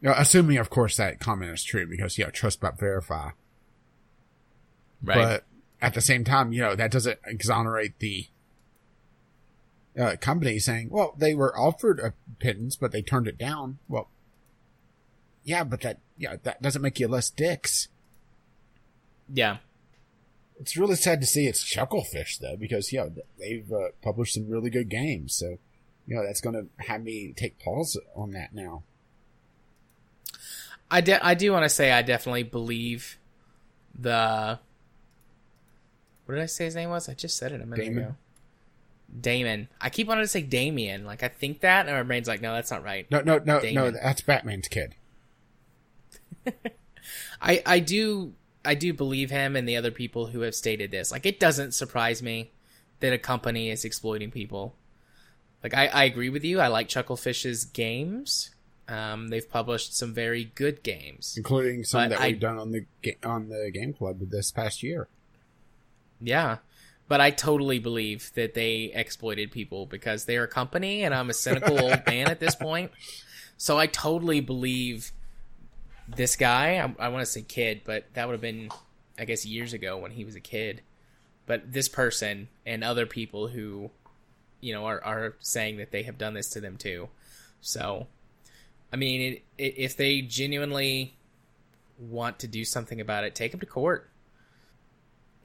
You 0.02 0.10
know, 0.10 0.14
assuming, 0.16 0.58
of 0.58 0.68
course, 0.68 0.98
that 0.98 1.20
comment 1.20 1.52
is 1.52 1.64
true 1.64 1.86
because 1.86 2.18
you 2.18 2.24
know, 2.24 2.30
trust 2.30 2.60
but 2.60 2.78
verify. 2.78 3.30
Right. 5.02 5.16
But 5.16 5.44
at 5.80 5.94
the 5.94 6.00
same 6.00 6.24
time, 6.24 6.52
you 6.52 6.60
know, 6.60 6.74
that 6.74 6.90
doesn't 6.90 7.18
exonerate 7.24 7.98
the 7.98 8.26
uh, 9.98 10.16
company 10.20 10.58
saying, 10.58 10.88
well, 10.90 11.14
they 11.16 11.34
were 11.34 11.58
offered 11.58 12.00
a 12.00 12.12
pittance, 12.38 12.76
but 12.76 12.92
they 12.92 13.02
turned 13.02 13.26
it 13.26 13.38
down. 13.38 13.78
Well, 13.88 14.08
yeah, 15.46 15.64
but 15.64 15.80
that, 15.80 16.00
yeah, 16.18 16.36
that 16.42 16.60
doesn't 16.60 16.82
make 16.82 17.00
you 17.00 17.08
less 17.08 17.30
dicks. 17.30 17.88
yeah. 19.32 19.58
It's 20.58 20.74
really 20.74 20.96
sad 20.96 21.20
to 21.20 21.26
see 21.26 21.46
it's 21.46 21.62
Chucklefish 21.62 22.38
though, 22.38 22.56
because, 22.56 22.90
you 22.90 22.98
know, 22.98 23.12
they've 23.38 23.70
uh, 23.70 23.88
published 24.00 24.32
some 24.34 24.48
really 24.48 24.70
good 24.70 24.88
games. 24.88 25.34
So, 25.34 25.58
you 26.06 26.16
know, 26.16 26.24
that's 26.24 26.40
going 26.40 26.54
to 26.54 26.84
have 26.86 27.02
me 27.02 27.34
take 27.36 27.58
pause 27.58 28.00
on 28.14 28.30
that 28.32 28.54
now. 28.54 28.82
I, 30.90 31.02
de- 31.02 31.24
I 31.24 31.34
do 31.34 31.52
want 31.52 31.64
to 31.64 31.68
say 31.68 31.92
I 31.92 32.00
definitely 32.00 32.44
believe 32.44 33.18
the. 33.98 34.58
What 36.24 36.36
did 36.36 36.42
I 36.42 36.46
say 36.46 36.64
his 36.64 36.74
name 36.74 36.88
was? 36.88 37.06
I 37.08 37.12
just 37.12 37.36
said 37.36 37.52
it 37.52 37.60
a 37.60 37.66
minute 37.66 37.84
Damon. 37.84 38.02
ago. 38.04 38.14
Damon. 39.20 39.68
I 39.78 39.90
keep 39.90 40.08
wanting 40.08 40.24
to 40.24 40.28
say 40.28 40.40
Damien. 40.40 41.04
Like 41.04 41.22
I 41.22 41.28
think 41.28 41.60
that, 41.60 41.86
and 41.86 41.94
my 41.94 42.02
brain's 42.02 42.28
like, 42.28 42.40
no, 42.40 42.54
that's 42.54 42.70
not 42.70 42.82
right. 42.82 43.06
No, 43.10 43.20
no, 43.20 43.38
no, 43.44 43.60
no, 43.60 43.90
that's 43.90 44.22
Batman's 44.22 44.68
kid. 44.68 44.94
I 47.40 47.62
I 47.66 47.78
do 47.80 48.34
I 48.64 48.74
do 48.74 48.92
believe 48.92 49.30
him 49.30 49.54
and 49.56 49.68
the 49.68 49.76
other 49.76 49.90
people 49.90 50.26
who 50.26 50.40
have 50.40 50.54
stated 50.54 50.90
this. 50.90 51.10
Like 51.12 51.26
it 51.26 51.38
doesn't 51.40 51.72
surprise 51.72 52.22
me 52.22 52.52
that 53.00 53.12
a 53.12 53.18
company 53.18 53.70
is 53.70 53.84
exploiting 53.84 54.30
people. 54.30 54.74
Like 55.62 55.74
I, 55.74 55.86
I 55.88 56.04
agree 56.04 56.30
with 56.30 56.44
you. 56.44 56.60
I 56.60 56.68
like 56.68 56.88
Chucklefish's 56.88 57.64
games. 57.64 58.50
Um, 58.88 59.28
they've 59.28 59.48
published 59.48 59.96
some 59.96 60.14
very 60.14 60.44
good 60.54 60.82
games. 60.84 61.34
including 61.36 61.82
some 61.84 62.08
that 62.10 62.20
I- 62.20 62.28
we've 62.28 62.40
done 62.40 62.58
on 62.58 62.70
the 62.72 62.86
on 63.24 63.48
the 63.48 63.70
game 63.72 63.92
club 63.92 64.18
this 64.30 64.50
past 64.50 64.82
year. 64.82 65.08
Yeah. 66.20 66.58
But 67.08 67.20
I 67.20 67.30
totally 67.30 67.78
believe 67.78 68.32
that 68.34 68.54
they 68.54 68.90
exploited 68.92 69.52
people 69.52 69.86
because 69.86 70.24
they're 70.24 70.42
a 70.44 70.48
company 70.48 71.04
and 71.04 71.14
I'm 71.14 71.30
a 71.30 71.34
cynical 71.34 71.78
old 71.80 72.04
man 72.06 72.28
at 72.28 72.40
this 72.40 72.54
point. 72.54 72.90
So 73.58 73.78
I 73.78 73.86
totally 73.86 74.40
believe 74.40 75.12
this 76.08 76.36
guy. 76.36 76.78
I, 76.78 77.06
I 77.06 77.08
want 77.08 77.24
to 77.24 77.30
say 77.30 77.42
kid, 77.42 77.82
but 77.84 78.04
that 78.14 78.26
would 78.26 78.32
have 78.34 78.40
been, 78.40 78.70
I 79.18 79.24
guess, 79.24 79.44
years 79.44 79.72
ago 79.72 79.96
when 79.98 80.12
he 80.12 80.24
was 80.24 80.34
a 80.34 80.40
kid. 80.40 80.82
But 81.46 81.72
this 81.72 81.88
person 81.88 82.48
and 82.64 82.82
other 82.82 83.06
people 83.06 83.48
who, 83.48 83.90
you 84.60 84.72
know, 84.72 84.84
are, 84.86 85.02
are 85.04 85.36
saying 85.40 85.76
that 85.78 85.92
they 85.92 86.02
have 86.02 86.18
done 86.18 86.34
this 86.34 86.50
to 86.50 86.60
them 86.60 86.76
too. 86.76 87.08
So, 87.60 88.06
I 88.92 88.96
mean, 88.96 89.20
it, 89.20 89.42
it, 89.56 89.74
if 89.78 89.96
they 89.96 90.22
genuinely 90.22 91.14
want 91.98 92.40
to 92.40 92.48
do 92.48 92.64
something 92.64 93.00
about 93.00 93.24
it, 93.24 93.34
take 93.34 93.52
them 93.52 93.60
to 93.60 93.66
court. 93.66 94.10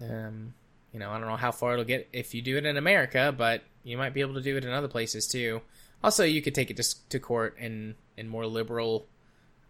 Um, 0.02 0.54
you 0.92 1.00
know, 1.00 1.12
I 1.12 1.20
don't 1.20 1.28
know 1.28 1.38
how 1.38 1.52
far 1.52 1.74
it'll 1.74 1.86
get 1.86 2.10
if 2.12 2.34
you 2.34 2.42
do 2.42 2.58
it 2.58 2.66
in 2.66 2.78
America, 2.78 3.34
but 3.36 3.64
you 3.84 3.98
might 3.98 4.14
be 4.14 4.22
able 4.22 4.34
to 4.36 4.42
do 4.42 4.58
it 4.58 4.66
in 4.66 4.72
other 4.72 4.88
places 4.88 5.28
too. 5.28 5.62
Also, 6.04 6.24
you 6.24 6.42
could 6.42 6.56
take 6.56 6.70
it 6.72 6.78
to, 6.78 7.10
to 7.10 7.20
court 7.20 7.56
in 7.60 7.96
in 8.18 8.28
more 8.28 8.46
liberal 8.46 9.06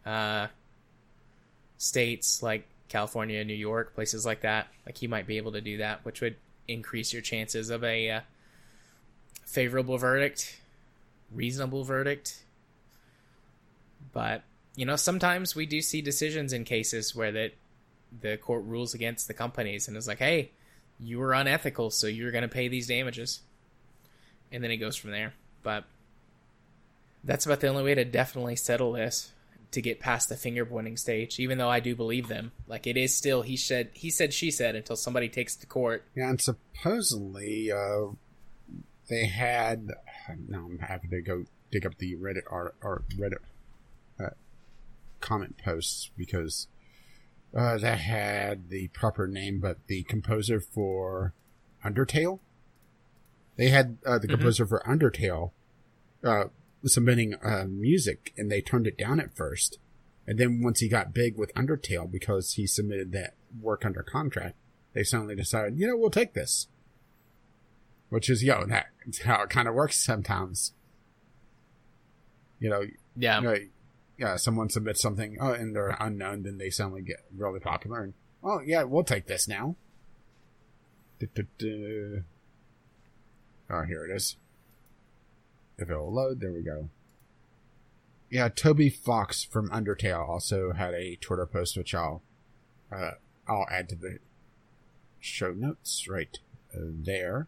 uh, 0.06 0.48
states 1.82 2.44
like 2.44 2.68
California, 2.90 3.44
New 3.44 3.56
York, 3.56 3.96
places 3.96 4.24
like 4.24 4.42
that. 4.42 4.68
Like 4.86 5.02
you 5.02 5.10
might 5.10 5.26
be 5.26 5.38
able 5.38 5.54
to 5.54 5.62
do 5.62 5.78
that, 5.78 6.06
which 6.06 6.22
would 6.22 6.36
increase 6.68 7.12
your 7.12 7.24
chances 7.24 7.72
of 7.72 7.84
a 7.84 8.10
uh, 8.12 8.22
favorable 9.46 9.98
verdict, 9.98 10.62
reasonable 11.34 11.84
verdict. 11.84 12.44
But 14.14 14.44
you 14.76 14.86
know, 14.86 14.96
sometimes 14.96 15.56
we 15.56 15.66
do 15.66 15.82
see 15.82 16.04
decisions 16.04 16.54
in 16.54 16.66
cases 16.66 17.16
where 17.16 17.32
that 17.32 17.54
the 18.22 18.38
court 18.38 18.64
rules 18.66 18.94
against 18.94 19.28
the 19.28 19.34
companies 19.34 19.88
and 19.88 19.98
is 19.98 20.08
like, 20.08 20.20
"Hey, 20.20 20.52
you 21.00 21.18
were 21.18 21.34
unethical, 21.34 21.90
so 21.90 22.06
you're 22.06 22.32
going 22.32 22.44
to 22.44 22.48
pay 22.48 22.68
these 22.68 22.86
damages," 22.86 23.40
and 24.52 24.64
then 24.64 24.70
it 24.70 24.78
goes 24.78 24.96
from 24.96 25.10
there. 25.10 25.34
But 25.64 25.86
that's 27.24 27.48
about 27.48 27.60
the 27.60 27.68
only 27.70 27.84
way 27.84 27.96
to 27.96 28.06
definitely 28.06 28.56
settle 28.56 28.92
this 28.92 29.32
to 29.72 29.82
get 29.82 30.00
past 30.00 30.30
the 30.30 30.36
finger 30.36 30.66
pointing 30.66 30.98
stage. 30.98 31.40
Even 31.40 31.58
though 31.58 31.70
I 31.70 31.80
do 31.80 31.96
believe 31.96 32.28
them, 32.28 32.52
like 32.68 32.88
it 32.88 32.98
is 32.98 33.16
still 33.16 33.42
he 33.42 33.56
said 33.58 33.90
he 33.94 34.10
said 34.10 34.34
she 34.34 34.52
said 34.52 34.76
until 34.76 34.96
somebody 34.96 35.30
takes 35.30 35.56
to 35.58 35.68
court. 35.68 36.04
Yeah, 36.16 36.30
and 36.30 36.42
supposedly 36.42 37.72
uh, 37.72 38.08
they 39.10 39.26
had. 39.28 39.92
Now 40.48 40.66
I'm 40.70 40.80
having 40.80 41.10
to 41.12 41.22
go 41.22 41.46
dig 41.72 41.86
up 41.86 41.98
the 41.98 42.16
Reddit 42.16 42.44
art 42.50 42.76
or 42.82 43.04
Reddit 43.18 43.40
uh, 44.20 44.30
comment 45.20 45.58
posts 45.64 46.12
because 46.18 46.68
uh, 47.56 47.78
that 47.78 48.00
had 48.00 48.70
the 48.70 48.88
proper 48.90 49.28
name, 49.28 49.60
but 49.60 49.78
the 49.88 50.04
composer 50.04 50.60
for 50.62 51.34
Undertale. 51.84 52.40
They 53.58 53.70
had 53.70 53.98
uh, 54.06 54.18
the 54.20 54.28
Mhm. 54.28 54.32
composer 54.32 54.66
for 54.66 54.82
Undertale 54.88 55.52
uh, 56.24 56.46
submitting 56.86 57.36
uh, 57.36 57.66
music, 57.68 58.34
and 58.38 58.52
they 58.52 58.62
turned 58.62 58.88
it 58.88 58.98
down 58.98 59.20
at 59.20 59.36
first. 59.36 59.80
And 60.28 60.40
then 60.40 60.62
once 60.62 60.80
he 60.80 60.88
got 60.88 61.14
big 61.14 61.38
with 61.38 61.54
Undertale, 61.56 62.10
because 62.10 62.54
he 62.54 62.68
submitted 62.68 63.12
that 63.12 63.36
work 63.60 63.86
under 63.86 64.04
contract, 64.04 64.56
they 64.94 65.04
suddenly 65.04 65.36
decided, 65.36 65.80
you 65.80 65.88
know, 65.88 65.98
we'll 65.98 66.10
take 66.10 66.34
this. 66.34 66.68
Which 68.10 68.30
is, 68.30 68.44
you 68.44 68.52
know, 68.52 68.66
that's 68.68 69.22
how 69.24 69.44
it 69.44 69.50
kind 69.50 69.68
of 69.68 69.74
works 69.74 69.98
sometimes. 69.98 70.74
You 72.60 72.70
know, 72.70 72.84
Yeah, 73.16 73.40
you 73.40 73.44
know, 73.44 73.56
yeah, 74.18 74.36
someone 74.36 74.70
submits 74.70 75.02
something, 75.02 75.38
oh, 75.42 75.54
and 75.54 75.76
they're 75.76 75.98
unknown, 76.00 76.44
then 76.44 76.58
they 76.58 76.70
suddenly 76.70 77.02
get 77.02 77.26
really 77.36 77.60
popular, 77.60 78.04
and 78.04 78.14
oh 78.44 78.60
yeah, 78.64 78.84
we'll 78.84 79.04
take 79.04 79.26
this 79.26 79.48
now. 79.48 79.76
Du-du-du. 81.20 82.24
Oh, 83.70 83.84
here 83.84 84.06
it 84.06 84.16
is. 84.16 84.38
If 85.78 85.90
it'll 85.90 86.14
load, 86.14 86.40
there 86.40 86.52
we 86.52 86.62
go. 86.62 86.90
Yeah, 88.30 88.48
Toby 88.50 88.90
Fox 88.90 89.44
from 89.44 89.70
Undertale 89.70 90.28
also 90.28 90.72
had 90.72 90.94
a 90.94 91.18
Twitter 91.18 91.46
post, 91.46 91.76
which 91.76 91.94
I'll 91.94 92.22
uh, 92.92 93.12
I'll 93.48 93.68
add 93.70 93.90
to 93.90 93.96
the 93.96 94.20
show 95.20 95.52
notes 95.52 96.08
right 96.08 96.38
there. 96.74 97.48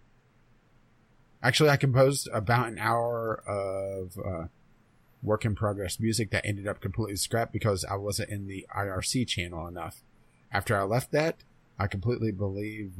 Actually, 1.41 1.69
I 1.69 1.77
composed 1.77 2.29
about 2.33 2.67
an 2.67 2.79
hour 2.79 3.43
of 3.47 4.17
uh, 4.17 4.47
work 5.21 5.45
in 5.45 5.55
progress 5.55 5.99
music 5.99 6.31
that 6.31 6.45
ended 6.45 6.67
up 6.67 6.81
completely 6.81 7.15
scrapped 7.15 7.53
because 7.53 7.85
I 7.85 7.95
wasn't 7.95 8.29
in 8.29 8.47
the 8.47 8.65
IRC 8.75 9.27
channel 9.27 9.67
enough. 9.67 10.01
After 10.51 10.77
I 10.77 10.83
left 10.83 11.11
that, 11.11 11.37
I 11.79 11.87
completely 11.87 12.31
believe 12.31 12.93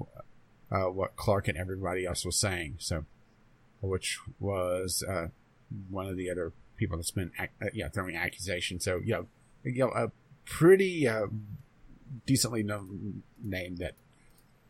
uh, 0.72 0.86
what 0.86 1.16
Clark 1.16 1.48
and 1.48 1.58
everybody 1.58 2.06
else 2.06 2.26
was 2.26 2.38
saying. 2.38 2.76
So, 2.80 3.06
which 3.88 4.20
was 4.40 5.04
uh, 5.08 5.28
one 5.90 6.08
of 6.08 6.18
the 6.18 6.30
other 6.30 6.54
people 6.78 6.98
that's 6.98 7.12
been 7.12 7.32
uh, 7.40 7.46
yeah 7.74 7.90
throwing 7.90 8.16
accusations. 8.16 8.84
So, 8.84 9.02
you 9.04 9.14
know, 9.14 9.28
you 9.64 9.86
know 9.86 9.92
a 9.92 10.12
pretty 10.46 11.08
uh, 11.08 11.28
decently 12.26 12.64
known 12.64 13.24
name 13.42 13.78
that 13.78 13.96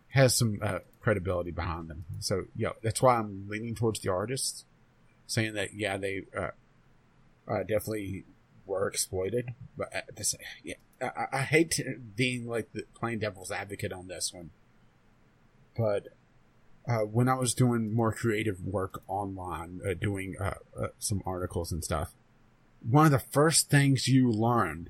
has 0.10 0.36
some 0.36 0.60
uh, 0.62 0.80
credibility 1.02 1.52
behind 1.52 1.90
them. 1.90 2.06
So, 2.20 2.46
yeah, 2.56 2.70
that's 2.82 3.02
why 3.02 3.18
I'm 3.18 3.48
leaning 3.50 3.76
towards 3.76 4.00
the 4.02 4.10
artists, 4.10 4.66
saying 5.28 5.54
that 5.54 5.74
yeah 5.74 5.98
they 5.98 6.24
uh, 6.38 7.60
definitely 7.60 8.26
were 8.66 8.88
exploited, 8.88 9.54
but 9.78 9.92
yeah, 10.64 10.76
I, 11.02 11.26
I 11.34 11.42
hate 11.42 11.80
being 12.16 12.48
like 12.48 12.72
the 12.72 12.84
plain 12.94 13.20
devil's 13.20 13.52
advocate 13.52 13.92
on 13.92 14.08
this 14.08 14.34
one, 14.34 14.52
but 15.78 16.10
uh, 16.88 17.00
when 17.00 17.30
I 17.30 17.36
was 17.36 17.54
doing 17.54 17.94
more 17.94 18.12
creative 18.12 18.62
work 18.62 19.02
online, 19.08 19.80
uh, 19.88 19.94
doing 19.94 20.36
uh, 20.40 20.56
uh, 20.80 20.88
some 21.00 21.22
articles 21.26 21.72
and 21.72 21.84
stuff, 21.84 22.14
one 22.82 23.06
of 23.06 23.12
the 23.12 23.20
first 23.20 23.70
things 23.70 24.08
you 24.08 24.30
learned 24.30 24.90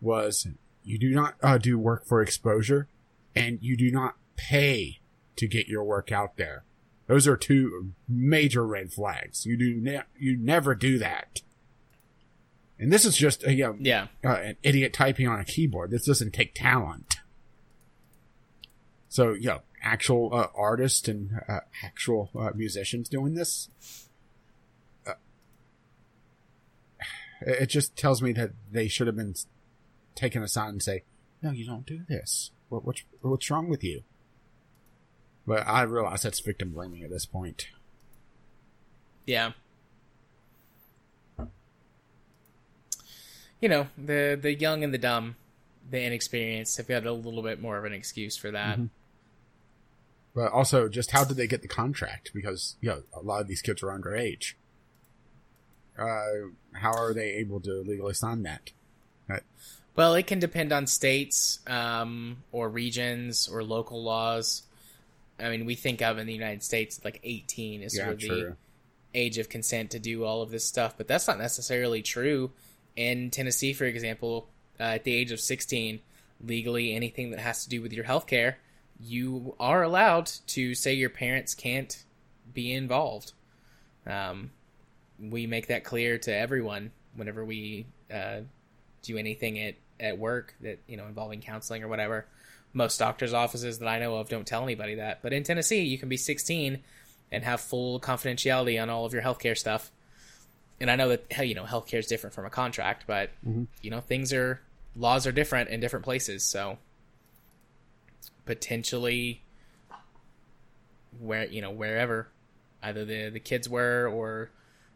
was 0.00 0.46
you 0.84 0.98
do 0.98 1.10
not 1.10 1.34
uh, 1.42 1.58
do 1.58 1.78
work 1.78 2.06
for 2.06 2.22
exposure, 2.22 2.88
and 3.34 3.58
you 3.60 3.76
do 3.76 3.90
not 3.90 4.14
pay 4.36 5.00
to 5.36 5.46
get 5.46 5.66
your 5.68 5.84
work 5.84 6.12
out 6.12 6.36
there. 6.36 6.64
Those 7.06 7.26
are 7.26 7.36
two 7.36 7.92
major 8.08 8.64
red 8.64 8.92
flags. 8.92 9.44
You 9.44 9.56
do 9.56 9.74
ne- 9.80 10.02
you 10.18 10.36
never 10.36 10.74
do 10.74 10.98
that. 10.98 11.40
And 12.78 12.90
this 12.92 13.04
is 13.04 13.16
just 13.16 13.44
a, 13.44 13.52
you 13.52 13.64
know, 13.64 13.76
Yeah. 13.78 14.06
uh, 14.24 14.28
an 14.28 14.56
idiot 14.62 14.94
typing 14.94 15.26
on 15.28 15.38
a 15.40 15.44
keyboard. 15.44 15.90
This 15.90 16.06
doesn't 16.06 16.32
take 16.32 16.54
talent. 16.54 17.16
So, 19.08 19.32
know, 19.48 19.60
actual 19.90 20.32
uh, 20.32 20.46
artists 20.54 21.08
and 21.08 21.40
uh, 21.48 21.60
actual 21.84 22.30
uh, 22.38 22.50
musicians 22.54 23.08
doing 23.08 23.34
this, 23.34 23.68
uh, 25.06 25.14
it 27.42 27.66
just 27.66 27.96
tells 27.96 28.22
me 28.22 28.32
that 28.32 28.52
they 28.70 28.86
should 28.86 29.06
have 29.06 29.16
been 29.16 29.34
taken 30.14 30.42
aside 30.42 30.68
and 30.68 30.82
say, 30.82 31.02
"No, 31.42 31.50
you 31.50 31.66
don't 31.66 31.86
do 31.86 32.00
this. 32.08 32.50
What, 32.68 32.84
what's 32.84 33.02
what's 33.20 33.50
wrong 33.50 33.68
with 33.68 33.82
you?" 33.82 34.02
But 35.46 35.66
I 35.66 35.82
realize 35.82 36.22
that's 36.22 36.40
victim 36.40 36.70
blaming 36.70 37.02
at 37.02 37.10
this 37.10 37.26
point. 37.26 37.68
Yeah. 39.26 39.52
You 43.60 43.68
know, 43.68 43.88
the 43.98 44.38
the 44.40 44.54
young 44.54 44.84
and 44.84 44.94
the 44.94 44.98
dumb, 44.98 45.36
the 45.90 46.00
inexperienced 46.00 46.76
have 46.78 46.88
got 46.88 47.04
a 47.04 47.12
little 47.12 47.42
bit 47.42 47.60
more 47.60 47.76
of 47.76 47.84
an 47.84 47.92
excuse 47.92 48.36
for 48.36 48.50
that. 48.52 48.78
Mhm. 48.78 48.88
But 50.34 50.52
also, 50.52 50.88
just 50.88 51.10
how 51.10 51.24
did 51.24 51.36
they 51.36 51.46
get 51.46 51.62
the 51.62 51.68
contract? 51.68 52.30
Because 52.32 52.76
you 52.80 52.88
know, 52.88 53.02
a 53.12 53.20
lot 53.20 53.40
of 53.40 53.48
these 53.48 53.62
kids 53.62 53.82
are 53.82 53.88
underage. 53.88 54.54
Uh, 55.98 56.50
how 56.74 56.92
are 56.92 57.12
they 57.12 57.30
able 57.32 57.60
to 57.60 57.82
legally 57.82 58.14
sign 58.14 58.42
that? 58.44 58.70
Right. 59.28 59.42
Well, 59.96 60.14
it 60.14 60.26
can 60.26 60.38
depend 60.38 60.72
on 60.72 60.86
states, 60.86 61.58
um, 61.66 62.38
or 62.52 62.68
regions, 62.68 63.48
or 63.48 63.62
local 63.62 64.02
laws. 64.02 64.62
I 65.38 65.50
mean, 65.50 65.66
we 65.66 65.74
think 65.74 66.00
of 66.00 66.18
in 66.18 66.26
the 66.26 66.32
United 66.32 66.62
States 66.62 67.00
like 67.04 67.20
18 67.24 67.82
is 67.82 67.96
Yeah, 67.96 68.04
sort 68.04 68.14
of 68.14 68.20
the 68.20 68.56
age 69.14 69.38
of 69.38 69.48
consent 69.48 69.90
to 69.90 69.98
do 69.98 70.24
all 70.24 70.42
of 70.42 70.50
this 70.50 70.64
stuff, 70.64 70.94
but 70.96 71.08
that's 71.08 71.26
not 71.26 71.38
necessarily 71.38 72.02
true. 72.02 72.52
In 72.96 73.30
Tennessee, 73.30 73.72
for 73.72 73.84
example, 73.84 74.48
uh, 74.78 74.84
at 74.84 75.04
the 75.04 75.14
age 75.14 75.32
of 75.32 75.40
16, 75.40 76.00
legally 76.44 76.94
anything 76.94 77.30
that 77.30 77.40
has 77.40 77.64
to 77.64 77.68
do 77.68 77.82
with 77.82 77.92
your 77.92 78.04
health 78.04 78.26
care, 78.26 78.58
you 79.02 79.54
are 79.58 79.82
allowed 79.82 80.26
to 80.48 80.74
say 80.74 80.92
your 80.94 81.10
parents 81.10 81.54
can't 81.54 82.04
be 82.52 82.72
involved. 82.72 83.32
Um, 84.06 84.50
we 85.18 85.46
make 85.46 85.68
that 85.68 85.84
clear 85.84 86.18
to 86.18 86.34
everyone 86.34 86.92
whenever 87.14 87.44
we 87.44 87.86
uh, 88.12 88.40
do 89.02 89.16
anything 89.16 89.58
at, 89.58 89.74
at 89.98 90.18
work 90.18 90.54
that 90.60 90.78
you 90.86 90.96
know 90.96 91.06
involving 91.06 91.40
counseling 91.40 91.82
or 91.82 91.88
whatever. 91.88 92.26
Most 92.72 92.98
doctors' 92.98 93.32
offices 93.32 93.80
that 93.80 93.88
I 93.88 93.98
know 93.98 94.16
of 94.16 94.28
don't 94.28 94.46
tell 94.46 94.62
anybody 94.62 94.96
that, 94.96 95.22
but 95.22 95.32
in 95.32 95.42
Tennessee, 95.42 95.82
you 95.82 95.98
can 95.98 96.08
be 96.08 96.16
16 96.16 96.78
and 97.32 97.44
have 97.44 97.60
full 97.60 97.98
confidentiality 98.00 98.80
on 98.80 98.88
all 98.90 99.04
of 99.04 99.12
your 99.12 99.22
healthcare 99.22 99.56
stuff. 99.58 99.90
And 100.80 100.90
I 100.90 100.96
know 100.96 101.08
that 101.08 101.30
hell, 101.32 101.44
you 101.44 101.54
know 101.54 101.64
healthcare 101.64 101.98
is 101.98 102.06
different 102.06 102.34
from 102.34 102.44
a 102.46 102.50
contract, 102.50 103.04
but 103.06 103.30
Mhm. 103.46 103.66
you 103.82 103.90
know 103.90 104.00
things 104.00 104.32
are 104.32 104.60
laws 104.96 105.26
are 105.26 105.32
different 105.32 105.70
in 105.70 105.80
different 105.80 106.04
places, 106.04 106.44
so 106.44 106.78
potentially 108.44 109.42
where 111.18 111.46
you 111.46 111.60
know 111.60 111.70
wherever 111.70 112.28
either 112.82 113.04
the 113.04 113.28
the 113.30 113.40
kids 113.40 113.68
were 113.68 114.08
or 114.08 114.50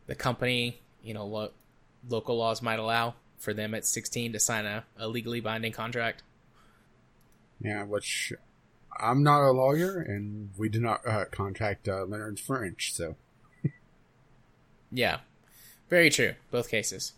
the 0.07 0.15
company, 0.15 0.81
you 1.03 1.15
know, 1.15 1.27
lo- 1.27 1.53
local 2.09 2.37
laws 2.37 2.61
might 2.63 2.79
allow 2.79 3.15
for 3.39 3.55
them 3.55 3.75
at 3.75 3.85
16 3.87 4.33
to 4.33 4.41
sign 4.41 4.67
a, 4.67 4.85
a 4.99 5.09
legally 5.09 5.41
binding 5.41 5.73
contract. 5.73 6.23
Yeah, 7.61 7.85
which 7.85 8.33
I'm 9.01 9.23
not 9.23 9.43
a 9.43 9.51
lawyer, 9.51 10.01
and 10.01 10.51
we 10.59 10.69
did 10.69 10.83
not 10.83 11.07
uh, 11.07 11.25
contact 11.31 11.89
uh, 11.89 12.05
Leonard 12.05 12.39
French, 12.39 12.93
so 12.95 13.17
Yeah, 14.93 15.19
very 15.89 16.11
true. 16.11 16.35
Both 16.51 16.69
cases. 16.71 17.13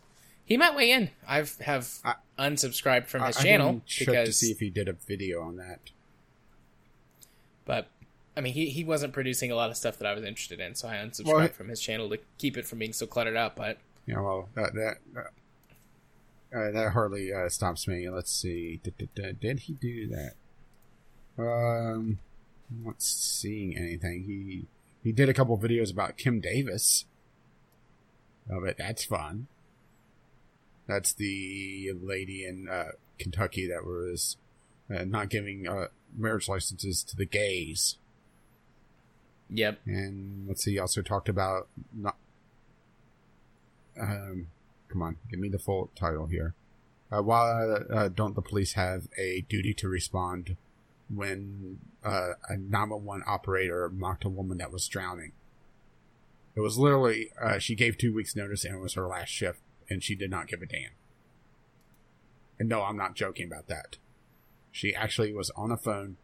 He 0.45 0.57
might 0.57 0.77
weigh 0.77 0.93
in. 0.93 1.11
I've 1.27 1.57
have 1.59 1.89
I- 2.05 2.15
unsubscribed 2.39 3.07
from 3.09 3.23
his 3.25 3.37
I, 3.37 3.41
I 3.41 3.43
channel 3.43 3.73
didn't 3.73 3.87
check 3.87 4.25
to 4.27 4.33
see 4.33 4.51
if 4.53 4.61
he 4.61 4.71
did 4.71 4.89
a 4.89 4.93
video 4.93 5.43
on 5.43 5.57
that. 5.57 5.81
But 7.67 7.89
I 8.37 8.41
mean, 8.41 8.55
he 8.55 8.71
he 8.71 8.85
wasn't 8.85 9.13
producing 9.13 9.51
a 9.51 9.55
lot 9.55 9.71
of 9.71 9.77
stuff 9.77 9.99
that 9.99 10.07
I 10.07 10.15
was 10.15 10.25
interested 10.25 10.61
in, 10.61 10.75
so 10.75 10.89
I 10.89 10.95
unsubscribed 10.95 11.35
Well, 11.35 11.49
from 11.49 11.69
his 11.69 11.81
channel 11.81 12.09
to 12.11 12.19
keep 12.39 12.57
it 12.57 12.67
from 12.67 12.79
being 12.79 12.93
so 12.95 13.07
cluttered 13.07 13.37
up. 13.37 13.57
But 13.57 13.79
Yeah, 14.07 14.21
well, 14.21 14.49
that 14.55 14.73
that 14.75 14.97
uh, 16.55 16.71
that 16.71 16.93
hardly 16.93 17.33
uh, 17.33 17.49
stops 17.49 17.87
me. 17.87 18.09
Let's 18.09 18.33
see, 18.33 18.81
did, 18.83 18.97
did, 18.97 19.15
did, 19.15 19.41
did 19.41 19.59
he 19.61 19.75
do 19.75 20.09
that? 20.09 20.33
Um, 21.39 22.19
I'm 22.71 22.85
not 22.85 23.03
seeing 23.03 23.77
anything. 23.77 24.25
He 24.25 24.67
he 25.03 25.13
did 25.13 25.29
a 25.29 25.35
couple 25.35 25.59
videos 25.59 25.93
about 25.93 26.17
Kim 26.17 26.41
Davis. 26.41 27.05
Oh, 28.51 28.61
but 28.65 28.79
that's 28.79 29.05
fun. 29.05 29.49
That's 30.87 31.13
the 31.13 31.93
lady 32.01 32.45
in 32.45 32.69
uh, 32.69 32.93
Kentucky 33.19 33.67
that 33.69 33.85
was 33.85 34.37
uh, 34.89 35.05
not 35.05 35.31
giving 35.31 35.67
uh, 35.67 35.87
marriage 36.17 36.49
licenses 36.49 37.03
to 37.05 37.17
the 37.17 37.27
gays. 37.27 37.99
yep, 39.51 39.81
And 39.87 40.49
let's 40.49 40.65
see, 40.65 40.73
he 40.73 40.79
also 40.79 41.03
talked 41.03 41.29
about 41.29 41.69
not. 41.93 42.17
Um, 43.99 44.49
come 44.89 45.03
on, 45.03 45.17
give 45.31 45.41
me 45.41 45.49
the 45.49 45.59
full 45.59 45.91
title 45.95 46.27
here. 46.27 46.55
Uh, 47.11 47.23
why 47.23 47.63
uh, 47.93 48.09
don't 48.09 48.35
the 48.35 48.43
police 48.43 48.73
have 48.73 49.07
a 49.17 49.45
duty 49.49 49.73
to 49.75 49.89
respond 49.89 50.57
when 51.09 51.79
uh, 52.05 52.33
a 52.49 52.57
911 52.57 53.23
operator 53.27 53.89
mocked 53.89 54.25
a 54.25 54.29
woman 54.29 54.59
that 54.59 54.73
was 54.73 54.87
drowning? 54.89 55.33
It 56.57 56.61
was 56.61 56.79
literally, 56.79 57.31
uh, 57.41 57.59
she 57.59 57.75
gave 57.75 57.97
two 57.97 58.15
weeks' 58.15 58.35
notice 58.35 58.65
and 58.65 58.75
it 58.75 58.81
was 58.81 58.95
her 58.95 59.07
last 59.07 59.29
shift, 59.29 59.61
and 59.89 60.03
she 60.03 60.15
did 60.15 60.31
not 60.31 60.49
give 60.49 60.63
a 60.63 60.67
damn. 60.67 60.91
And 62.59 62.69
no, 62.69 62.83
I'm 62.83 62.97
not 62.97 63.15
joking 63.15 63.47
about 63.47 63.69
that. 63.69 63.99
She 64.77 64.95
actually 64.95 65.33
was 65.33 65.49
on 65.57 65.73
a 65.73 65.79
phone 65.79 66.19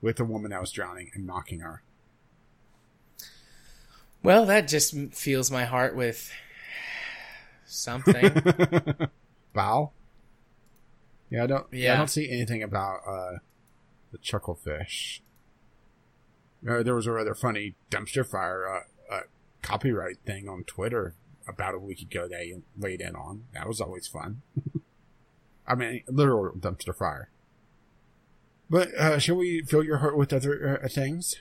with 0.00 0.20
a 0.20 0.24
woman 0.24 0.52
that 0.52 0.60
was 0.60 0.70
drowning 0.70 1.10
and 1.14 1.26
mocking 1.26 1.58
her. 1.58 1.82
well, 4.22 4.46
that 4.46 4.68
just 4.68 4.94
fills 5.10 5.50
my 5.50 5.64
heart 5.64 5.96
with 5.96 6.30
something. 7.66 8.40
Bow. 9.52 9.90
Yeah, 11.28 11.42
I 11.42 11.46
don't. 11.48 11.66
Yeah. 11.72 11.94
I 11.94 11.96
don't 11.96 12.06
see 12.06 12.30
anything 12.30 12.62
about 12.62 13.00
uh, 13.04 13.38
the 14.12 14.18
chucklefish. 14.18 15.18
Uh, 16.64 16.84
there 16.84 16.94
was 16.94 17.08
a 17.08 17.12
rather 17.12 17.34
funny 17.34 17.74
dumpster 17.90 18.24
fire 18.24 18.84
uh, 19.10 19.12
uh, 19.12 19.20
copyright 19.60 20.18
thing 20.24 20.48
on 20.48 20.62
Twitter 20.62 21.16
about 21.48 21.74
a 21.74 21.80
week 21.80 22.00
ago 22.00 22.28
that 22.28 22.46
you 22.46 22.62
laid 22.78 23.00
in 23.00 23.16
on. 23.16 23.46
That 23.54 23.66
was 23.66 23.80
always 23.80 24.06
fun. 24.06 24.42
I 25.66 25.74
mean, 25.74 26.04
literal 26.06 26.52
dumpster 26.54 26.96
fire. 26.96 27.30
But 28.70 28.94
uh, 28.94 29.18
shall 29.18 29.36
we 29.36 29.62
fill 29.62 29.82
your 29.82 29.98
heart 29.98 30.16
with 30.16 30.32
other 30.32 30.80
uh, 30.82 30.88
things? 30.88 31.36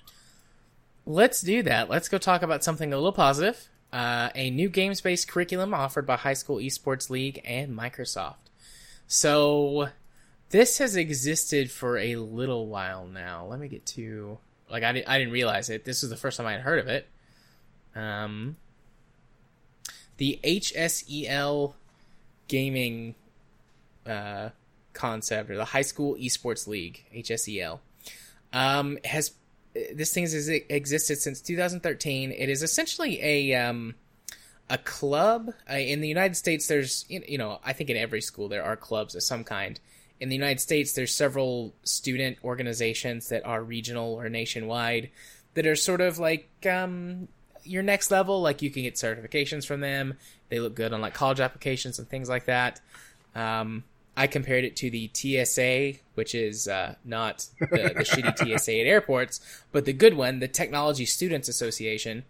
Let's 1.05 1.41
do 1.41 1.63
that. 1.63 1.89
Let's 1.89 2.09
go 2.09 2.17
talk 2.17 2.41
about 2.41 2.63
something 2.63 2.93
a 2.93 2.97
little 2.97 3.11
positive. 3.11 3.69
Uh, 3.91 4.29
a 4.35 4.49
new 4.49 4.69
games 4.69 5.01
based 5.01 5.27
curriculum 5.27 5.73
offered 5.73 6.05
by 6.05 6.17
High 6.17 6.33
School 6.33 6.57
Esports 6.57 7.09
League 7.09 7.41
and 7.45 7.77
Microsoft. 7.77 8.35
So, 9.07 9.89
this 10.49 10.77
has 10.79 10.95
existed 10.95 11.71
for 11.71 11.97
a 11.97 12.17
little 12.17 12.67
while 12.67 13.07
now. 13.07 13.45
Let 13.45 13.59
me 13.59 13.67
get 13.67 13.85
to. 13.87 14.37
Like, 14.69 14.83
I, 14.83 14.89
I 15.07 15.17
didn't 15.17 15.31
realize 15.31 15.69
it. 15.69 15.85
This 15.85 16.03
is 16.03 16.09
the 16.09 16.17
first 16.17 16.37
time 16.37 16.47
I 16.47 16.53
had 16.53 16.61
heard 16.61 16.79
of 16.79 16.87
it. 16.87 17.07
Um, 17.95 18.57
the 20.17 20.39
HSEL 20.43 21.73
gaming 22.47 23.15
uh, 24.05 24.49
concept, 24.98 25.49
or 25.49 25.56
the 25.56 25.65
High 25.65 25.84
School 25.84 26.15
Esports 26.15 26.68
League, 26.68 27.06
HSEL, 27.15 27.80
um, 28.53 28.98
has 29.06 29.32
this 29.94 30.14
thing 30.14 30.24
has 30.24 30.48
existed 30.48 31.19
since 31.19 31.41
2013. 31.41 32.32
It 32.32 32.49
is 32.49 32.64
essentially 32.64 33.22
a 33.24 33.56
um, 33.56 33.95
a 34.69 34.78
club 34.78 35.53
uh, 35.69 35.76
in 35.76 36.02
the 36.02 36.07
United 36.07 36.36
States. 36.36 36.68
There's 36.68 37.06
you 37.07 37.38
know 37.38 37.60
I 37.64 37.74
think 37.74 37.90
in 37.90 37.98
every 37.98 38.22
school 38.22 38.48
there 38.48 38.64
are 38.64 38.76
clubs 38.76 39.15
of 39.15 39.24
some 39.24 39.44
kind. 39.44 39.80
In 40.19 40.30
the 40.30 40.36
United 40.36 40.60
States, 40.60 40.94
there's 40.94 41.14
several 41.14 41.76
student 41.84 42.38
organizations 42.44 43.30
that 43.30 43.45
are 43.45 43.64
regional 43.64 44.15
or 44.15 44.30
nationwide 44.30 45.11
that 45.53 45.68
are 45.68 45.76
sort 45.76 46.02
of 46.02 46.18
like 46.18 46.49
um, 46.68 47.28
your 47.64 47.84
next 47.84 48.10
level. 48.10 48.41
Like 48.41 48.61
you 48.61 48.72
can 48.72 48.84
get 48.84 48.95
certifications 48.95 49.65
from 49.65 49.82
them. 49.82 50.15
They 50.49 50.60
look 50.60 50.76
good 50.76 50.91
on 50.91 51.02
like 51.02 51.14
college 51.14 51.40
applications 51.40 51.99
and 51.99 52.10
things 52.10 52.30
like 52.30 52.45
that. 52.45 52.82
Um, 53.36 53.84
I 54.19 54.26
compared 54.26 54.65
it 54.65 54.76
to 54.77 54.89
the 54.89 55.11
TSA, 55.14 55.99
which 56.15 56.34
is 56.34 56.68
uh, 56.68 56.95
not 57.06 57.45
the, 57.60 57.94
the 57.95 58.03
shitty 58.03 58.57
TSA 58.57 58.80
at 58.80 58.88
airports, 58.88 59.39
but 59.72 59.85
the 59.85 59.94
good 59.94 60.15
one, 60.15 60.39
the 60.39 60.48
Technology 60.48 61.06
Students 61.06 61.48
Association, 61.48 62.26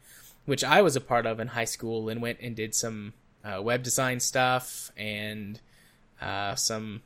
which 0.46 0.66
I 0.66 0.82
was 0.82 0.98
a 0.98 1.02
part 1.02 1.26
of 1.26 1.40
in 1.40 1.48
high 1.48 1.66
school 1.66 2.10
and 2.10 2.22
went 2.22 2.40
and 2.42 2.58
did 2.58 2.76
some 2.76 3.14
uh, 3.46 3.62
web 3.62 3.84
design 3.84 4.20
stuff 4.20 4.92
and 4.98 5.62
uh, 6.22 6.56
some 6.56 7.04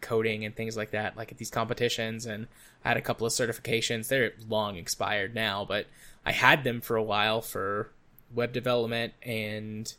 coding 0.00 0.44
and 0.44 0.54
things 0.54 0.76
like 0.76 0.92
that, 0.92 1.16
like 1.16 1.32
at 1.32 1.38
these 1.38 1.50
competitions. 1.50 2.24
And 2.24 2.46
I 2.84 2.88
had 2.88 2.96
a 2.96 3.02
couple 3.02 3.26
of 3.26 3.32
certifications. 3.32 4.06
They're 4.06 4.34
long 4.48 4.76
expired 4.76 5.34
now, 5.34 5.64
but 5.64 5.86
I 6.24 6.30
had 6.30 6.62
them 6.62 6.80
for 6.80 6.94
a 6.94 7.02
while 7.02 7.40
for 7.40 7.90
web 8.32 8.52
development 8.52 9.14
and 9.20 9.92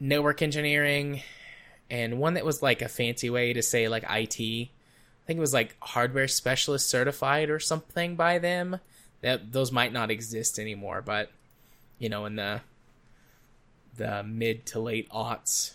network 0.00 0.42
engineering 0.42 1.22
and 1.90 2.18
one 2.18 2.34
that 2.34 2.44
was 2.44 2.62
like 2.62 2.82
a 2.82 2.88
fancy 2.88 3.30
way 3.30 3.52
to 3.52 3.62
say 3.62 3.88
like 3.88 4.04
IT. 4.04 4.40
I 4.40 5.26
think 5.26 5.38
it 5.38 5.40
was 5.40 5.54
like 5.54 5.76
hardware 5.80 6.28
specialist 6.28 6.88
certified 6.88 7.50
or 7.50 7.58
something 7.58 8.16
by 8.16 8.38
them. 8.38 8.80
That 9.22 9.52
those 9.52 9.72
might 9.72 9.92
not 9.92 10.10
exist 10.10 10.58
anymore, 10.58 11.02
but 11.02 11.30
you 11.98 12.08
know, 12.08 12.26
in 12.26 12.36
the 12.36 12.60
the 13.96 14.22
mid 14.22 14.66
to 14.66 14.80
late 14.80 15.08
aughts, 15.10 15.72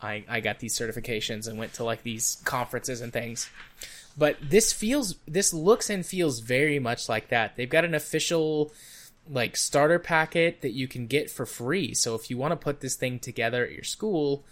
I 0.00 0.24
I 0.28 0.40
got 0.40 0.60
these 0.60 0.78
certifications 0.78 1.48
and 1.48 1.58
went 1.58 1.74
to 1.74 1.84
like 1.84 2.02
these 2.02 2.40
conferences 2.44 3.00
and 3.00 3.12
things. 3.12 3.50
But 4.16 4.36
this 4.42 4.72
feels 4.72 5.16
this 5.26 5.52
looks 5.54 5.90
and 5.90 6.04
feels 6.04 6.40
very 6.40 6.78
much 6.78 7.08
like 7.08 7.28
that. 7.28 7.56
They've 7.56 7.68
got 7.68 7.84
an 7.84 7.94
official 7.94 8.72
like 9.30 9.56
starter 9.56 9.98
packet 9.98 10.62
that 10.62 10.72
you 10.72 10.88
can 10.88 11.06
get 11.06 11.30
for 11.30 11.46
free. 11.46 11.94
So 11.94 12.14
if 12.14 12.30
you 12.30 12.38
want 12.38 12.52
to 12.52 12.56
put 12.56 12.80
this 12.80 12.96
thing 12.96 13.18
together 13.18 13.64
at 13.64 13.72
your 13.72 13.84
school, 13.84 14.44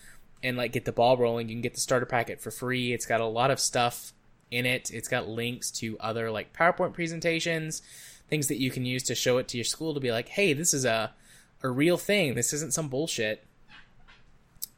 and 0.42 0.56
like 0.56 0.72
get 0.72 0.84
the 0.84 0.92
ball 0.92 1.16
rolling. 1.16 1.48
You 1.48 1.54
can 1.54 1.62
get 1.62 1.74
the 1.74 1.80
starter 1.80 2.06
packet 2.06 2.40
for 2.40 2.50
free. 2.50 2.92
It's 2.92 3.06
got 3.06 3.20
a 3.20 3.26
lot 3.26 3.50
of 3.50 3.60
stuff 3.60 4.12
in 4.50 4.66
it. 4.66 4.90
It's 4.92 5.08
got 5.08 5.28
links 5.28 5.70
to 5.72 5.98
other 5.98 6.30
like 6.30 6.52
PowerPoint 6.52 6.92
presentations, 6.92 7.82
things 8.28 8.48
that 8.48 8.60
you 8.60 8.70
can 8.70 8.84
use 8.84 9.02
to 9.04 9.14
show 9.14 9.38
it 9.38 9.48
to 9.48 9.56
your 9.56 9.64
school 9.64 9.94
to 9.94 10.00
be 10.00 10.12
like, 10.12 10.28
"Hey, 10.28 10.52
this 10.52 10.72
is 10.72 10.84
a 10.84 11.14
a 11.62 11.68
real 11.68 11.96
thing. 11.96 12.34
This 12.34 12.52
isn't 12.52 12.74
some 12.74 12.88
bullshit." 12.88 13.44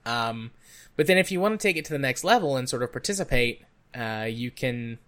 Um, 0.07 0.53
but 0.97 1.07
then 1.07 1.19
if 1.19 1.31
you 1.31 1.41
want 1.41 1.59
to 1.59 1.63
take 1.63 1.77
it 1.77 1.85
to 1.87 1.93
the 1.93 1.99
next 1.99 2.25
level 2.25 2.57
and 2.57 2.69
sort 2.69 2.83
of 2.83 2.93
participate, 2.93 3.63
uh, 3.95 4.27
you 4.29 4.51
can 4.51 4.99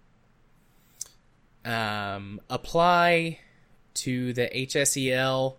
um, 1.65 2.39
apply 2.49 3.39
to 3.93 4.33
the 4.33 4.49
HSEL 4.53 5.55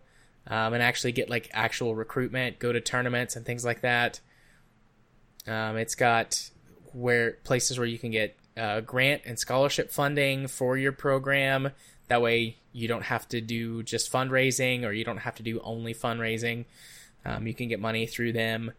um, 0.46 0.74
and 0.74 0.82
actually 0.82 1.12
get 1.12 1.28
like 1.28 1.50
actual 1.52 1.94
recruitment, 1.94 2.58
go 2.58 2.72
to 2.72 2.80
tournaments 2.80 3.36
and 3.36 3.44
things 3.44 3.64
like 3.64 3.82
that. 3.82 4.20
Um, 5.46 5.76
it's 5.76 5.94
got 5.94 6.50
where 6.92 7.32
places 7.44 7.78
where 7.78 7.86
you 7.86 7.98
can 7.98 8.10
get 8.10 8.36
uh, 8.56 8.80
grant 8.80 9.22
and 9.24 9.38
scholarship 9.38 9.90
funding 9.90 10.46
for 10.46 10.76
your 10.76 10.92
program. 10.92 11.70
That 12.08 12.22
way, 12.22 12.56
you 12.72 12.88
don't 12.88 13.04
have 13.04 13.28
to 13.30 13.40
do 13.40 13.82
just 13.82 14.12
fundraising, 14.12 14.84
or 14.84 14.92
you 14.92 15.04
don't 15.04 15.18
have 15.18 15.34
to 15.36 15.42
do 15.42 15.60
only 15.60 15.94
fundraising. 15.94 16.64
Um, 17.24 17.46
you 17.46 17.54
can 17.54 17.68
get 17.68 17.80
money 17.80 18.06
through 18.06 18.32
them, 18.32 18.72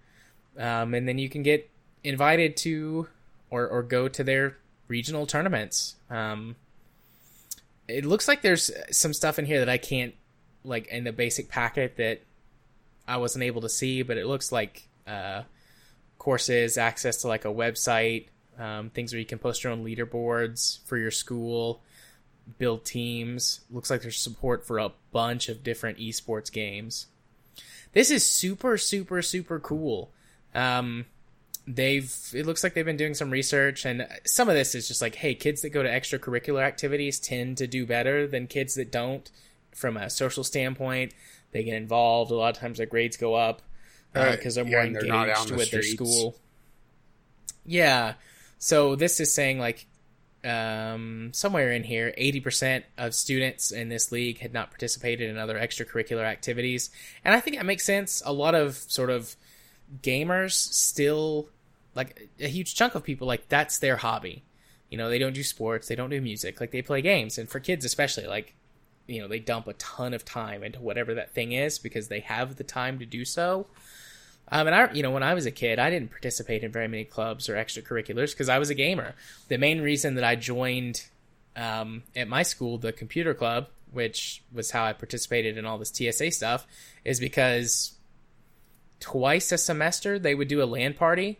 um, 0.57 0.93
and 0.93 1.07
then 1.07 1.17
you 1.17 1.29
can 1.29 1.43
get 1.43 1.69
invited 2.03 2.57
to 2.57 3.07
or 3.49 3.67
or 3.67 3.83
go 3.83 4.07
to 4.07 4.23
their 4.23 4.57
regional 4.87 5.25
tournaments. 5.25 5.95
Um, 6.09 6.55
it 7.87 8.05
looks 8.05 8.27
like 8.27 8.41
there's 8.41 8.71
some 8.91 9.13
stuff 9.13 9.39
in 9.39 9.45
here 9.45 9.59
that 9.59 9.69
I 9.69 9.77
can't 9.77 10.13
like 10.63 10.87
in 10.87 11.03
the 11.03 11.11
basic 11.11 11.49
packet 11.49 11.97
that 11.97 12.21
I 13.07 13.17
wasn't 13.17 13.43
able 13.43 13.61
to 13.61 13.69
see, 13.69 14.01
but 14.01 14.17
it 14.17 14.25
looks 14.25 14.51
like 14.51 14.87
uh, 15.07 15.43
courses, 16.23 16.77
access 16.77 17.17
to 17.17 17.27
like 17.27 17.43
a 17.43 17.49
website, 17.49 18.27
um, 18.57 18.89
things 18.89 19.11
where 19.11 19.19
you 19.19 19.25
can 19.25 19.39
post 19.39 19.63
your 19.63 19.73
own 19.73 19.83
leaderboards 19.83 20.79
for 20.85 20.97
your 20.97 21.11
school, 21.11 21.81
build 22.57 22.85
teams. 22.85 23.59
Looks 23.69 23.89
like 23.89 24.01
there's 24.01 24.17
support 24.17 24.65
for 24.65 24.79
a 24.79 24.93
bunch 25.11 25.49
of 25.49 25.63
different 25.63 25.97
esports 25.97 26.51
games. 26.51 27.07
This 27.91 28.09
is 28.09 28.25
super, 28.25 28.77
super, 28.77 29.21
super 29.21 29.59
cool. 29.59 30.11
Um, 30.55 31.05
they've 31.67 32.15
it 32.33 32.45
looks 32.45 32.63
like 32.63 32.73
they've 32.73 32.85
been 32.85 32.97
doing 32.97 33.13
some 33.13 33.29
research 33.29 33.85
and 33.85 34.07
some 34.25 34.49
of 34.49 34.55
this 34.55 34.75
is 34.75 34.85
just 34.85 35.01
like 35.01 35.15
hey 35.15 35.33
kids 35.33 35.61
that 35.61 35.69
go 35.69 35.81
to 35.81 35.87
extracurricular 35.87 36.61
activities 36.61 37.19
tend 37.19 37.57
to 37.57 37.65
do 37.65 37.85
better 37.85 38.27
than 38.27 38.47
kids 38.47 38.75
that 38.75 38.91
don't 38.91 39.31
from 39.71 39.95
a 39.95 40.09
social 40.09 40.43
standpoint 40.43 41.13
they 41.53 41.63
get 41.63 41.75
involved 41.75 42.31
a 42.31 42.35
lot 42.35 42.53
of 42.53 42.61
times 42.61 42.79
their 42.79 42.85
grades 42.85 43.15
go 43.15 43.33
up 43.33 43.61
because 44.13 44.57
uh, 44.57 44.63
they're 44.63 44.71
more 44.71 44.83
yeah, 44.83 45.23
engaged 45.23 45.49
they're 45.49 45.57
with 45.57 45.71
the 45.71 45.77
their 45.77 45.83
school. 45.83 46.35
Yeah, 47.65 48.13
so 48.57 48.95
this 48.95 49.19
is 49.19 49.33
saying 49.33 49.59
like 49.59 49.87
um, 50.43 51.29
somewhere 51.33 51.71
in 51.71 51.83
here, 51.83 52.13
80% 52.17 52.83
of 52.97 53.15
students 53.15 53.71
in 53.71 53.89
this 53.89 54.11
league 54.11 54.39
had 54.39 54.53
not 54.53 54.71
participated 54.71 55.29
in 55.29 55.37
other 55.37 55.57
extracurricular 55.57 56.23
activities. 56.23 56.89
And 57.23 57.33
I 57.33 57.39
think 57.39 57.57
that 57.57 57.65
makes 57.65 57.85
sense. 57.85 58.21
A 58.25 58.33
lot 58.33 58.55
of 58.55 58.75
sort 58.75 59.09
of 59.09 59.35
gamers 60.01 60.53
still, 60.53 61.49
like 61.95 62.29
a 62.39 62.47
huge 62.47 62.75
chunk 62.75 62.95
of 62.95 63.03
people, 63.03 63.27
like 63.27 63.47
that's 63.47 63.79
their 63.79 63.97
hobby. 63.97 64.43
You 64.89 64.97
know, 64.97 65.09
they 65.09 65.19
don't 65.19 65.33
do 65.33 65.43
sports, 65.43 65.87
they 65.87 65.95
don't 65.95 66.09
do 66.09 66.21
music, 66.21 66.59
like 66.59 66.71
they 66.71 66.81
play 66.81 67.01
games. 67.01 67.37
And 67.37 67.49
for 67.49 67.59
kids, 67.59 67.85
especially, 67.85 68.27
like, 68.27 68.53
you 69.07 69.21
know, 69.21 69.27
they 69.27 69.39
dump 69.39 69.67
a 69.67 69.73
ton 69.73 70.13
of 70.13 70.23
time 70.23 70.63
into 70.63 70.81
whatever 70.81 71.15
that 71.15 71.33
thing 71.33 71.53
is 71.53 71.79
because 71.79 72.09
they 72.09 72.19
have 72.19 72.57
the 72.57 72.63
time 72.63 72.99
to 72.99 73.05
do 73.05 73.25
so. 73.25 73.65
Um, 74.49 74.67
and 74.67 74.75
I, 74.75 74.93
you 74.93 75.03
know, 75.03 75.11
when 75.11 75.23
I 75.23 75.33
was 75.33 75.45
a 75.45 75.51
kid, 75.51 75.79
I 75.79 75.89
didn't 75.89 76.11
participate 76.11 76.63
in 76.63 76.71
very 76.71 76.87
many 76.87 77.05
clubs 77.05 77.49
or 77.49 77.55
extracurriculars 77.55 78.31
because 78.31 78.49
I 78.49 78.59
was 78.59 78.69
a 78.69 78.75
gamer. 78.75 79.15
The 79.47 79.57
main 79.57 79.81
reason 79.81 80.15
that 80.15 80.23
I 80.23 80.35
joined 80.35 81.05
um, 81.55 82.03
at 82.15 82.27
my 82.27 82.43
school, 82.43 82.77
the 82.77 82.91
computer 82.91 83.33
club, 83.33 83.67
which 83.91 84.43
was 84.51 84.71
how 84.71 84.83
I 84.83 84.93
participated 84.93 85.57
in 85.57 85.65
all 85.65 85.77
this 85.77 85.91
TSA 85.93 86.31
stuff, 86.31 86.67
is 87.03 87.19
because 87.19 87.93
twice 88.99 89.51
a 89.51 89.57
semester 89.57 90.17
they 90.17 90.35
would 90.35 90.47
do 90.47 90.63
a 90.63 90.65
LAN 90.65 90.93
party. 90.93 91.39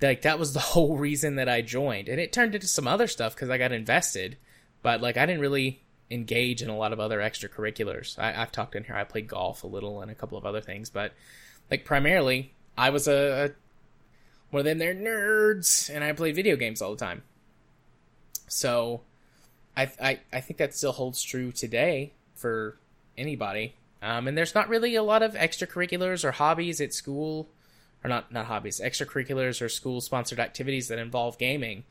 Like 0.00 0.22
that 0.22 0.38
was 0.38 0.52
the 0.52 0.60
whole 0.74 0.96
reason 0.96 1.36
that 1.36 1.48
I 1.48 1.62
joined, 1.62 2.08
and 2.08 2.20
it 2.20 2.32
turned 2.32 2.54
into 2.54 2.66
some 2.66 2.88
other 2.88 3.06
stuff 3.06 3.34
because 3.34 3.50
I 3.50 3.58
got 3.58 3.72
invested. 3.72 4.36
But 4.82 5.00
like 5.00 5.16
I 5.16 5.26
didn't 5.26 5.40
really 5.40 5.82
engage 6.10 6.62
in 6.62 6.70
a 6.70 6.76
lot 6.76 6.92
of 6.92 7.00
other 7.00 7.18
extracurriculars. 7.18 8.18
I, 8.18 8.40
I've 8.40 8.52
talked 8.52 8.74
in 8.74 8.84
here. 8.84 8.94
I 8.94 9.04
played 9.04 9.28
golf 9.28 9.62
a 9.62 9.66
little 9.66 10.00
and 10.00 10.10
a 10.10 10.14
couple 10.14 10.38
of 10.38 10.46
other 10.46 10.60
things, 10.60 10.88
but 10.88 11.12
like 11.70 11.84
primarily, 11.84 12.52
I 12.76 12.90
was 12.90 13.08
a, 13.08 13.46
a 13.46 13.50
one 14.50 14.60
of 14.60 14.64
them 14.64 14.78
they're 14.78 14.94
nerds, 14.94 15.94
and 15.94 16.02
I 16.02 16.12
played 16.12 16.34
video 16.34 16.56
games 16.56 16.80
all 16.80 16.90
the 16.90 17.04
time. 17.04 17.22
So, 18.48 19.02
I 19.76 19.90
I 20.00 20.20
I 20.32 20.40
think 20.40 20.58
that 20.58 20.74
still 20.74 20.92
holds 20.92 21.22
true 21.22 21.52
today 21.52 22.12
for 22.34 22.78
anybody. 23.16 23.74
Um, 24.00 24.28
and 24.28 24.38
there's 24.38 24.54
not 24.54 24.68
really 24.68 24.94
a 24.94 25.02
lot 25.02 25.22
of 25.22 25.34
extracurriculars 25.34 26.24
or 26.24 26.30
hobbies 26.30 26.80
at 26.80 26.94
school, 26.94 27.48
or 28.04 28.08
not 28.08 28.32
not 28.32 28.46
hobbies, 28.46 28.80
extracurriculars 28.80 29.60
or 29.60 29.68
school 29.68 30.00
sponsored 30.00 30.40
activities 30.40 30.88
that 30.88 30.98
involve 30.98 31.38
gaming. 31.38 31.84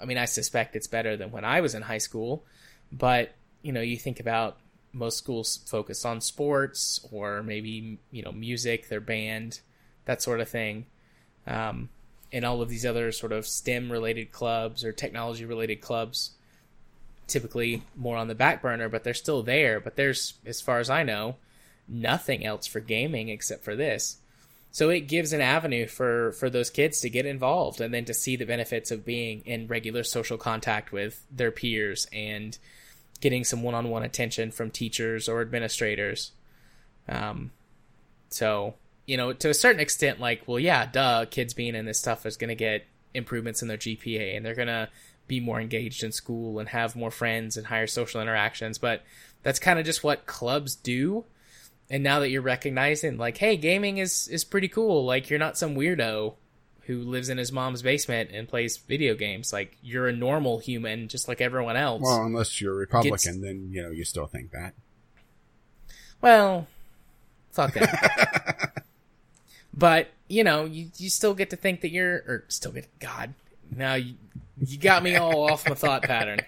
I 0.00 0.04
mean, 0.04 0.18
I 0.18 0.26
suspect 0.26 0.76
it's 0.76 0.86
better 0.86 1.16
than 1.16 1.32
when 1.32 1.44
I 1.44 1.60
was 1.60 1.74
in 1.74 1.82
high 1.82 1.98
school, 1.98 2.44
but 2.92 3.32
you 3.62 3.72
know, 3.72 3.80
you 3.80 3.96
think 3.96 4.20
about 4.20 4.56
most 4.92 5.18
schools 5.18 5.60
focus 5.66 6.04
on 6.04 6.20
sports 6.20 7.06
or 7.12 7.42
maybe 7.42 7.98
you 8.10 8.22
know 8.22 8.32
music, 8.32 8.88
their 8.88 9.00
band, 9.00 9.60
that 10.06 10.22
sort 10.22 10.40
of 10.40 10.48
thing, 10.48 10.86
um, 11.46 11.88
and 12.32 12.44
all 12.44 12.62
of 12.62 12.68
these 12.68 12.86
other 12.86 13.12
sort 13.12 13.32
of 13.32 13.46
STEM 13.46 13.90
related 13.92 14.32
clubs 14.32 14.84
or 14.84 14.92
technology 14.92 15.44
related 15.44 15.80
clubs. 15.80 16.32
typically 17.26 17.82
more 17.94 18.16
on 18.16 18.28
the 18.28 18.34
back 18.34 18.62
burner, 18.62 18.88
but 18.88 19.04
they're 19.04 19.14
still 19.14 19.42
there. 19.42 19.80
But 19.80 19.96
there's, 19.96 20.34
as 20.46 20.60
far 20.62 20.78
as 20.80 20.88
I 20.88 21.02
know, 21.02 21.36
nothing 21.86 22.44
else 22.44 22.66
for 22.66 22.80
gaming 22.80 23.28
except 23.28 23.64
for 23.64 23.76
this. 23.76 24.16
So 24.70 24.90
it 24.90 25.00
gives 25.08 25.32
an 25.32 25.40
avenue 25.40 25.86
for 25.86 26.32
for 26.32 26.50
those 26.50 26.70
kids 26.70 27.00
to 27.00 27.10
get 27.10 27.26
involved 27.26 27.80
and 27.80 27.92
then 27.92 28.04
to 28.06 28.14
see 28.14 28.36
the 28.36 28.44
benefits 28.46 28.90
of 28.90 29.04
being 29.04 29.42
in 29.44 29.66
regular 29.66 30.04
social 30.04 30.36
contact 30.38 30.92
with 30.92 31.24
their 31.30 31.50
peers 31.50 32.06
and 32.12 32.58
getting 33.20 33.44
some 33.44 33.62
one-on-one 33.62 34.02
attention 34.02 34.50
from 34.50 34.70
teachers 34.70 35.28
or 35.28 35.40
administrators. 35.40 36.32
Um, 37.08 37.50
so 38.30 38.74
you 39.06 39.16
know, 39.16 39.32
to 39.32 39.48
a 39.48 39.54
certain 39.54 39.80
extent, 39.80 40.20
like, 40.20 40.42
well, 40.46 40.58
yeah, 40.58 40.84
duh, 40.84 41.24
kids 41.24 41.54
being 41.54 41.74
in 41.74 41.86
this 41.86 41.98
stuff 41.98 42.26
is 42.26 42.36
going 42.36 42.48
to 42.48 42.54
get 42.54 42.84
improvements 43.14 43.62
in 43.62 43.68
their 43.68 43.78
GPA 43.78 44.36
and 44.36 44.44
they're 44.44 44.54
going 44.54 44.68
to 44.68 44.90
be 45.26 45.40
more 45.40 45.58
engaged 45.58 46.04
in 46.04 46.12
school 46.12 46.58
and 46.58 46.68
have 46.68 46.94
more 46.94 47.10
friends 47.10 47.56
and 47.56 47.66
higher 47.66 47.86
social 47.86 48.20
interactions. 48.20 48.76
But 48.76 49.02
that's 49.42 49.58
kind 49.58 49.78
of 49.78 49.86
just 49.86 50.04
what 50.04 50.26
clubs 50.26 50.76
do 50.76 51.24
and 51.90 52.02
now 52.02 52.20
that 52.20 52.30
you're 52.30 52.42
recognizing 52.42 53.16
like 53.16 53.38
hey 53.38 53.56
gaming 53.56 53.98
is 53.98 54.28
is 54.28 54.44
pretty 54.44 54.68
cool 54.68 55.04
like 55.04 55.30
you're 55.30 55.38
not 55.38 55.58
some 55.58 55.74
weirdo 55.74 56.34
who 56.88 57.02
lives 57.02 57.28
in 57.28 57.36
his 57.36 57.52
mom's 57.52 57.82
basement 57.82 58.30
and 58.32 58.48
plays 58.48 58.78
video 58.78 59.14
games. 59.14 59.52
Like 59.52 59.76
you're 59.82 60.08
a 60.08 60.12
normal 60.12 60.58
human 60.58 61.08
just 61.08 61.28
like 61.28 61.40
everyone 61.40 61.76
else. 61.76 62.02
Well 62.02 62.24
unless 62.24 62.60
you're 62.60 62.72
a 62.72 62.76
republican 62.76 63.34
Gets... 63.34 63.44
then 63.44 63.68
you 63.70 63.82
know 63.82 63.90
you 63.90 64.04
still 64.04 64.26
think 64.26 64.50
that. 64.52 64.74
Well 66.20 66.66
fuck 67.52 67.74
that 67.74 68.84
but 69.74 70.08
you 70.28 70.44
know 70.44 70.64
you, 70.64 70.90
you 70.96 71.10
still 71.10 71.34
get 71.34 71.50
to 71.50 71.56
think 71.56 71.80
that 71.82 71.90
you're 71.90 72.16
or 72.26 72.44
still 72.48 72.70
get 72.70 72.86
god 73.00 73.34
now 73.74 73.94
you, 73.94 74.14
you 74.64 74.78
got 74.78 75.02
me 75.02 75.16
all 75.16 75.50
off 75.50 75.68
my 75.68 75.74
thought 75.74 76.02
pattern. 76.02 76.40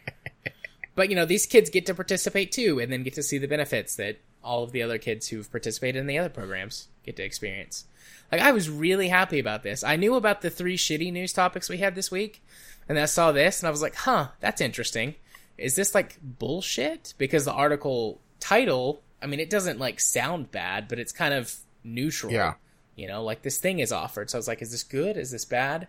But 0.95 1.09
you 1.09 1.17
know 1.17 1.25
these 1.25 1.47
kids 1.47 1.71
get 1.71 1.87
to 1.87 1.95
participate 1.95 2.53
too 2.53 2.81
and 2.81 2.93
then 2.93 3.03
get 3.03 3.15
to 3.15 3.23
see 3.23 3.39
the 3.39 3.49
benefits 3.49 3.97
that 3.97 4.19
all 4.43 4.65
of 4.65 4.73
the 4.73 4.83
other 4.83 4.99
kids 4.99 5.29
who've 5.29 5.51
participated 5.51 6.01
in 6.01 6.07
the 6.07 6.19
other 6.19 6.29
programs 6.29 6.89
get 7.05 7.17
to 7.17 7.23
experience. 7.23 7.85
Like 8.31 8.41
I 8.41 8.53
was 8.53 8.71
really 8.71 9.09
happy 9.09 9.39
about 9.39 9.63
this. 9.63 9.83
I 9.83 9.97
knew 9.97 10.15
about 10.15 10.41
the 10.41 10.51
three 10.51 10.77
shitty 10.77 11.13
news 11.13 11.33
topics 11.33 11.69
we 11.69 11.79
had 11.79 11.95
this 11.95 12.11
week, 12.11 12.43
and 12.89 12.99
I 12.99 13.07
saw 13.07 13.33
this 13.33 13.61
and 13.61 13.67
I 13.69 13.71
was 13.71 13.83
like, 13.83 13.95
"Huh, 13.95 14.29
that's 14.41 14.61
interesting. 14.61 15.15
Is 15.59 15.77
this 15.77 15.95
like 15.95 16.19
bullshit?" 16.23 17.15
Because 17.19 17.45
the 17.45 17.53
article 17.53 18.21
title, 18.39 19.03
I 19.21 19.27
mean, 19.27 19.41
it 19.41 19.51
doesn't 19.51 19.79
like 19.79 20.01
sound 20.01 20.51
bad, 20.51 20.89
but 20.89 20.99
it's 20.99 21.13
kind 21.13 21.35
of 21.35 21.55
neutral. 21.83 22.33
Yeah. 22.33 22.55
You 22.97 23.09
know, 23.09 23.25
like 23.25 23.43
this 23.43 23.59
thing 23.59 23.81
is 23.81 23.93
offered. 23.93 24.31
So 24.31 24.39
I 24.39 24.41
was 24.41 24.49
like, 24.49 24.63
"Is 24.63 24.71
this 24.71 24.85
good? 24.85 25.17
Is 25.17 25.31
this 25.31 25.45
bad?" 25.45 25.89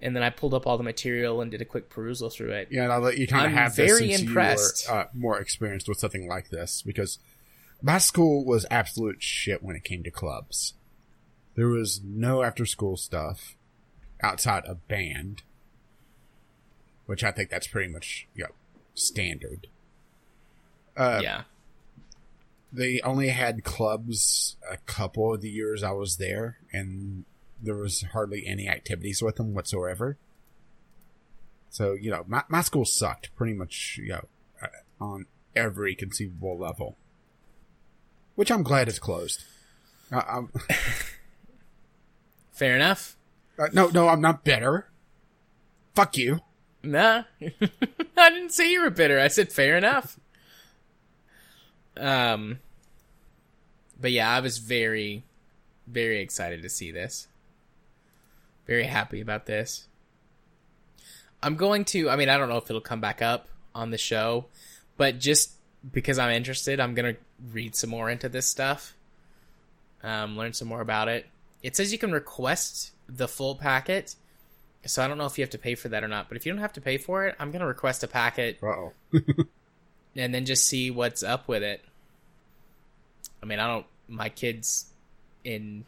And 0.00 0.14
then 0.14 0.22
I 0.22 0.28
pulled 0.28 0.52
up 0.52 0.66
all 0.66 0.76
the 0.76 0.84
material 0.84 1.40
and 1.40 1.50
did 1.50 1.62
a 1.62 1.64
quick 1.64 1.88
perusal 1.88 2.28
through 2.28 2.50
it. 2.50 2.68
Yeah, 2.70 2.88
now 2.88 3.00
that 3.00 3.16
you 3.16 3.26
kind 3.26 3.46
of 3.46 3.52
have 3.52 3.74
very 3.74 4.08
this 4.08 4.20
impressed. 4.20 4.90
Were, 4.90 4.94
uh, 4.94 5.04
more 5.14 5.38
experienced 5.40 5.88
with 5.88 5.98
something 5.98 6.28
like 6.28 6.50
this 6.50 6.82
because 6.82 7.18
my 7.80 7.96
school 7.98 8.44
was 8.44 8.66
absolute 8.70 9.22
shit 9.22 9.62
when 9.62 9.74
it 9.74 9.84
came 9.84 10.02
to 10.02 10.10
clubs. 10.10 10.74
There 11.56 11.68
was 11.68 12.00
no 12.04 12.42
after 12.42 12.64
school 12.66 12.96
stuff 12.96 13.56
outside 14.22 14.64
of 14.66 14.86
band, 14.88 15.42
which 17.06 17.24
I 17.24 17.32
think 17.32 17.50
that's 17.50 17.66
pretty 17.66 17.92
much 17.92 18.28
you 18.34 18.44
know, 18.44 18.50
standard. 18.94 19.66
Uh, 20.96 21.20
yeah. 21.22 21.42
They 22.72 23.00
only 23.00 23.28
had 23.28 23.64
clubs 23.64 24.56
a 24.70 24.76
couple 24.78 25.34
of 25.34 25.40
the 25.40 25.48
years 25.48 25.82
I 25.82 25.92
was 25.92 26.16
there, 26.16 26.58
and 26.72 27.24
there 27.62 27.76
was 27.76 28.04
hardly 28.12 28.46
any 28.46 28.68
activities 28.68 29.22
with 29.22 29.36
them 29.36 29.54
whatsoever. 29.54 30.18
So, 31.70 31.92
you 31.92 32.10
know, 32.10 32.24
my, 32.26 32.42
my 32.48 32.60
school 32.60 32.84
sucked 32.84 33.34
pretty 33.34 33.54
much, 33.54 33.98
you 34.02 34.10
know, 34.10 34.28
uh, 34.62 34.66
on 35.00 35.26
every 35.54 35.94
conceivable 35.94 36.58
level 36.58 36.96
which 38.36 38.50
I'm 38.50 38.62
glad 38.62 38.86
is 38.86 39.00
closed. 39.00 39.42
Uh, 40.12 40.42
Fair 42.56 42.74
enough. 42.74 43.18
Uh, 43.58 43.66
no, 43.74 43.88
no, 43.88 44.08
I'm 44.08 44.22
not 44.22 44.42
bitter. 44.42 44.88
Fuck 45.94 46.16
you. 46.16 46.40
Nah, 46.82 47.24
I 48.16 48.30
didn't 48.30 48.52
say 48.52 48.72
you 48.72 48.80
were 48.80 48.88
bitter. 48.88 49.20
I 49.20 49.28
said 49.28 49.52
fair 49.52 49.76
enough. 49.76 50.18
Um, 51.98 52.60
but 54.00 54.10
yeah, 54.10 54.30
I 54.30 54.40
was 54.40 54.56
very, 54.56 55.24
very 55.86 56.20
excited 56.20 56.62
to 56.62 56.70
see 56.70 56.90
this. 56.90 57.28
Very 58.66 58.84
happy 58.84 59.20
about 59.20 59.44
this. 59.44 59.88
I'm 61.42 61.56
going 61.56 61.84
to. 61.86 62.08
I 62.08 62.16
mean, 62.16 62.30
I 62.30 62.38
don't 62.38 62.48
know 62.48 62.56
if 62.56 62.70
it'll 62.70 62.80
come 62.80 63.02
back 63.02 63.20
up 63.20 63.48
on 63.74 63.90
the 63.90 63.98
show, 63.98 64.46
but 64.96 65.18
just 65.18 65.52
because 65.92 66.18
I'm 66.18 66.32
interested, 66.32 66.80
I'm 66.80 66.94
gonna 66.94 67.16
read 67.52 67.76
some 67.76 67.90
more 67.90 68.08
into 68.08 68.30
this 68.30 68.46
stuff, 68.46 68.96
um, 70.02 70.38
learn 70.38 70.54
some 70.54 70.68
more 70.68 70.80
about 70.80 71.08
it. 71.08 71.26
It 71.66 71.74
says 71.74 71.90
you 71.90 71.98
can 71.98 72.12
request 72.12 72.92
the 73.08 73.26
full 73.26 73.56
packet, 73.56 74.14
so 74.84 75.02
I 75.02 75.08
don't 75.08 75.18
know 75.18 75.26
if 75.26 75.36
you 75.36 75.42
have 75.42 75.50
to 75.50 75.58
pay 75.58 75.74
for 75.74 75.88
that 75.88 76.04
or 76.04 76.06
not. 76.06 76.28
But 76.28 76.36
if 76.36 76.46
you 76.46 76.52
don't 76.52 76.60
have 76.60 76.74
to 76.74 76.80
pay 76.80 76.96
for 76.96 77.26
it, 77.26 77.34
I'm 77.40 77.50
gonna 77.50 77.66
request 77.66 78.04
a 78.04 78.06
packet, 78.06 78.60
oh, 78.62 78.92
and 80.16 80.32
then 80.32 80.46
just 80.46 80.68
see 80.68 80.92
what's 80.92 81.24
up 81.24 81.48
with 81.48 81.64
it. 81.64 81.84
I 83.42 83.46
mean, 83.46 83.58
I 83.58 83.66
don't. 83.66 83.86
My 84.06 84.28
kids 84.28 84.86
in, 85.42 85.84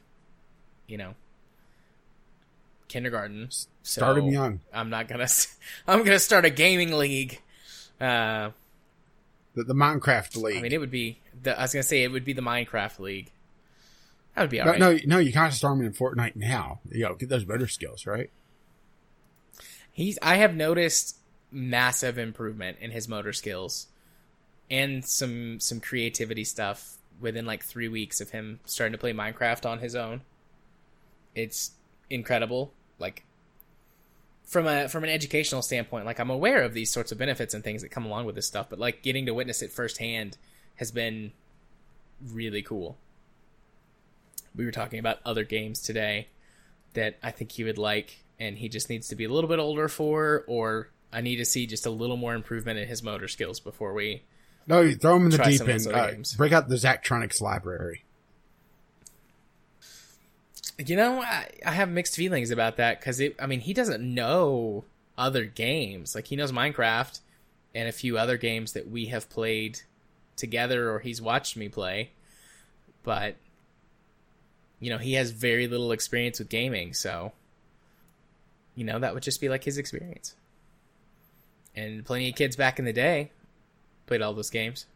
you 0.89 0.99
know, 0.99 1.15
kindergarten. 2.89 3.49
Start 3.85 4.17
so 4.17 4.29
young. 4.29 4.59
I'm 4.75 4.91
not 4.91 5.07
gonna. 5.07 5.29
I'm 5.87 6.03
gonna 6.03 6.19
start 6.19 6.45
a 6.45 6.51
gaming 6.51 6.91
league. 6.91 7.41
Uh, 8.01 8.51
the, 9.55 9.63
the 9.63 9.75
Minecraft 9.75 10.43
League. 10.43 10.57
I 10.57 10.61
mean, 10.61 10.73
it 10.73 10.81
would 10.81 10.91
be. 10.91 11.21
The, 11.41 11.57
I 11.57 11.63
was 11.63 11.73
gonna 11.73 11.85
say 11.85 12.03
it 12.03 12.11
would 12.11 12.25
be 12.25 12.33
the 12.33 12.43
Minecraft 12.43 12.99
League. 12.99 13.31
That 14.39 14.45
would 14.45 14.51
be 14.51 14.61
alright. 14.61 14.79
No, 14.79 14.93
no, 14.93 14.99
no, 15.05 15.19
you 15.19 15.33
can't 15.33 15.53
start 15.53 15.77
him 15.77 15.85
in 15.85 15.93
Fortnite 15.93 16.37
now. 16.37 16.79
You 16.93 17.07
know, 17.07 17.17
get 17.17 17.29
those 17.29 17.45
motor 17.45 17.67
skills, 17.67 18.07
right? 18.07 18.31
He's. 19.91 20.17
I 20.23 20.37
have 20.37 20.55
noticed 20.55 21.17
massive 21.51 22.19
improvement 22.19 22.79
in 22.81 22.93
his 22.93 23.09
motor 23.09 23.33
skills, 23.33 23.89
and 24.71 25.05
some 25.05 25.59
some 25.59 25.81
creativity 25.81 26.45
stuff 26.45 26.99
within 27.21 27.47
like 27.47 27.65
three 27.65 27.89
weeks 27.89 28.21
of 28.21 28.31
him 28.31 28.61
starting 28.65 28.93
to 28.93 28.99
play 28.99 29.13
Minecraft 29.13 29.69
on 29.69 29.81
his 29.81 29.97
own. 29.97 30.21
It's 31.35 31.73
incredible. 32.09 32.73
Like 33.01 33.25
from 34.45 34.69
a 34.69 34.89
from 34.89 35.03
an 35.03 35.11
educational 35.11 35.63
standpoint, 35.63 36.07
like 36.07 36.21
I'm 36.21 36.31
aware 36.31 36.63
of 36.63 36.75
these 36.75 36.93
sorts 36.93 37.11
of 37.11 37.19
benefits 37.19 37.55
and 37.55 37.65
things 37.65 37.83
that 37.83 37.89
come 37.89 38.07
along 38.07 38.25
with 38.27 38.37
this 38.37 38.47
stuff, 38.47 38.71
but 38.71 38.79
like 38.79 39.03
getting 39.03 39.27
to 39.27 39.35
witness 39.35 39.63
it 39.63 39.73
firsthand 39.73 40.39
has 40.77 40.93
been 40.93 41.33
really 42.25 42.63
cool. 42.63 42.99
We 44.55 44.65
were 44.65 44.73
talking 44.73 44.99
about 44.99 45.19
other 45.25 45.45
games 45.45 45.81
today 45.81 46.29
that 46.95 47.19
I 47.23 47.31
think 47.31 47.53
he 47.53 47.65
would 47.65 47.79
like, 47.79 48.25
and 48.39 48.57
he 48.57 48.69
just 48.69 48.89
needs 48.89 49.09
to 49.09 49.17
be 49.17 49.25
a 49.25 49.29
little 49.29 49.49
bit 49.49 49.59
older 49.59 49.89
for, 49.89 50.45
or 50.47 50.91
I 51.13 51.21
need 51.21 51.37
to 51.37 51.45
see 51.45 51.67
just 51.67 51.87
a 51.87 51.91
little 51.91 52.17
more 52.17 52.35
improvement 52.35 52.79
in 52.79 52.89
his 52.89 53.03
motor 53.03 53.29
skills 53.29 53.61
before 53.61 53.93
we. 53.93 54.23
No, 54.67 54.93
throw 54.93 55.17
him 55.17 55.25
in 55.25 55.31
the 55.31 55.39
deep 55.39 55.67
end. 55.67 55.87
Uh, 55.87 56.13
break 56.37 56.53
out 56.53 56.69
the 56.69 56.77
Zachtronics 56.77 57.41
library. 57.41 58.05
You 60.79 60.95
know, 60.97 61.23
I, 61.23 61.49
I 61.65 61.73
have 61.73 61.89
mixed 61.89 62.15
feelings 62.15 62.51
about 62.51 62.77
that 62.77 63.01
because 63.01 63.21
I 63.41 63.47
mean, 63.47 63.61
he 63.61 63.73
doesn't 63.73 64.03
know 64.03 64.85
other 65.17 65.45
games. 65.45 66.15
Like 66.15 66.27
he 66.27 66.37
knows 66.37 66.53
Minecraft 66.53 67.19
and 67.75 67.89
a 67.89 67.93
few 67.93 68.19
other 68.19 68.37
games 68.37 68.75
that 68.75 68.89
we 68.89 69.07
have 69.07 69.29
played 69.29 69.81
together 70.37 70.91
or 70.91 71.01
he's 71.01 71.21
watched 71.21 71.57
me 71.57 71.69
play, 71.69 72.11
but 73.03 73.37
you 74.81 74.91
know, 74.91 74.99
he 74.99 75.15
has 75.15 75.31
very 75.31 75.67
little 75.67 75.93
experience 75.93 76.39
with 76.39 76.49
gaming, 76.49 76.95
so 76.95 77.33
you 78.75 78.85
know 78.85 78.99
that 78.99 79.15
would 79.15 79.23
just 79.23 79.41
be 79.41 79.49
like 79.49 79.65
his 79.65 79.79
experience. 79.79 80.35
And 81.75 82.05
plenty 82.05 82.29
of 82.29 82.37
kids 82.37 82.57
back 82.57 82.79
in 82.79 82.85
the 82.85 82.93
day 82.93 83.31
played 84.07 84.23
all 84.23 84.35
those 84.35 84.51
games 84.51 84.87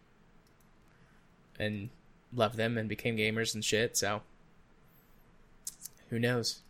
and 1.59 1.90
loved 2.34 2.56
them 2.56 2.78
and 2.78 2.88
became 2.88 3.16
gamers 3.16 3.54
and 3.54 3.64
shit. 3.64 3.96
So 3.96 4.22
who 6.10 6.18
knows? 6.18 6.60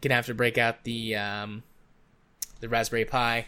Gonna 0.00 0.14
have 0.16 0.26
to 0.26 0.34
break 0.34 0.58
out 0.58 0.84
the 0.84 1.16
um, 1.16 1.62
the 2.60 2.68
Raspberry 2.68 3.04
Pi. 3.04 3.46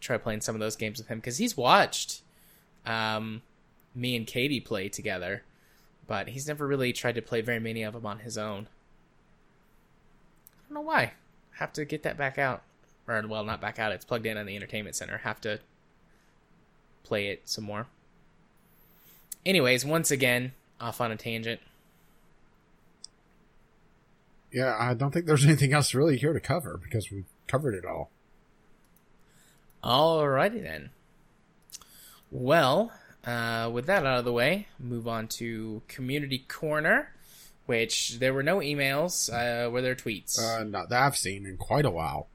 Try 0.00 0.18
playing 0.18 0.42
some 0.42 0.54
of 0.54 0.60
those 0.60 0.76
games 0.76 0.98
with 0.98 1.08
him 1.08 1.18
because 1.18 1.38
he's 1.38 1.56
watched 1.56 2.20
um, 2.84 3.42
me 3.94 4.14
and 4.14 4.26
Katie 4.26 4.60
play 4.60 4.88
together, 4.88 5.42
but 6.06 6.28
he's 6.28 6.46
never 6.46 6.66
really 6.66 6.92
tried 6.92 7.14
to 7.16 7.22
play 7.22 7.40
very 7.40 7.60
many 7.60 7.82
of 7.82 7.94
them 7.94 8.06
on 8.06 8.20
his 8.20 8.38
own. 8.38 8.68
I 10.58 10.68
don't 10.68 10.74
know 10.74 10.88
why. 10.88 11.12
Have 11.52 11.72
to 11.74 11.84
get 11.84 12.02
that 12.02 12.16
back 12.18 12.38
out, 12.38 12.62
or 13.06 13.22
well, 13.26 13.44
not 13.44 13.60
back 13.60 13.78
out. 13.78 13.92
It's 13.92 14.04
plugged 14.04 14.26
in 14.26 14.36
on 14.36 14.46
the 14.46 14.56
entertainment 14.56 14.96
center. 14.96 15.18
Have 15.18 15.40
to 15.42 15.60
play 17.02 17.28
it 17.28 17.42
some 17.44 17.64
more. 17.64 17.86
Anyways, 19.44 19.84
once 19.84 20.10
again, 20.10 20.52
off 20.80 21.00
on 21.00 21.12
a 21.12 21.16
tangent 21.16 21.60
yeah, 24.56 24.74
I 24.78 24.94
don't 24.94 25.10
think 25.10 25.26
there's 25.26 25.44
anything 25.46 25.74
else 25.74 25.94
really 25.94 26.16
here 26.16 26.32
to 26.32 26.40
cover 26.40 26.80
because 26.82 27.10
we've 27.10 27.26
covered 27.46 27.74
it 27.74 27.84
all. 27.84 28.10
Alrighty 29.84 30.62
then. 30.62 30.90
Well, 32.30 32.92
uh, 33.26 33.68
with 33.72 33.86
that 33.86 34.06
out 34.06 34.18
of 34.20 34.24
the 34.24 34.32
way, 34.32 34.68
move 34.78 35.06
on 35.08 35.26
to 35.28 35.82
Community 35.88 36.38
Corner, 36.48 37.12
which 37.66 38.18
there 38.18 38.32
were 38.32 38.42
no 38.42 38.58
emails. 38.58 39.28
Uh, 39.32 39.68
were 39.70 39.82
there 39.82 39.94
tweets? 39.96 40.38
Uh, 40.38 40.62
not 40.64 40.88
that 40.90 41.02
I've 41.02 41.16
seen 41.16 41.44
in 41.46 41.56
quite 41.56 41.84
a 41.84 41.90
while. 41.90 42.28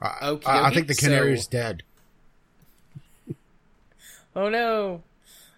Uh, 0.00 0.08
Okie 0.36 0.46
I, 0.46 0.68
I 0.68 0.74
think 0.74 0.86
the 0.88 0.94
canary 0.94 1.34
is 1.34 1.44
So- 1.44 1.50
dead. 1.50 1.82
Oh 4.34 4.48
no. 4.48 5.02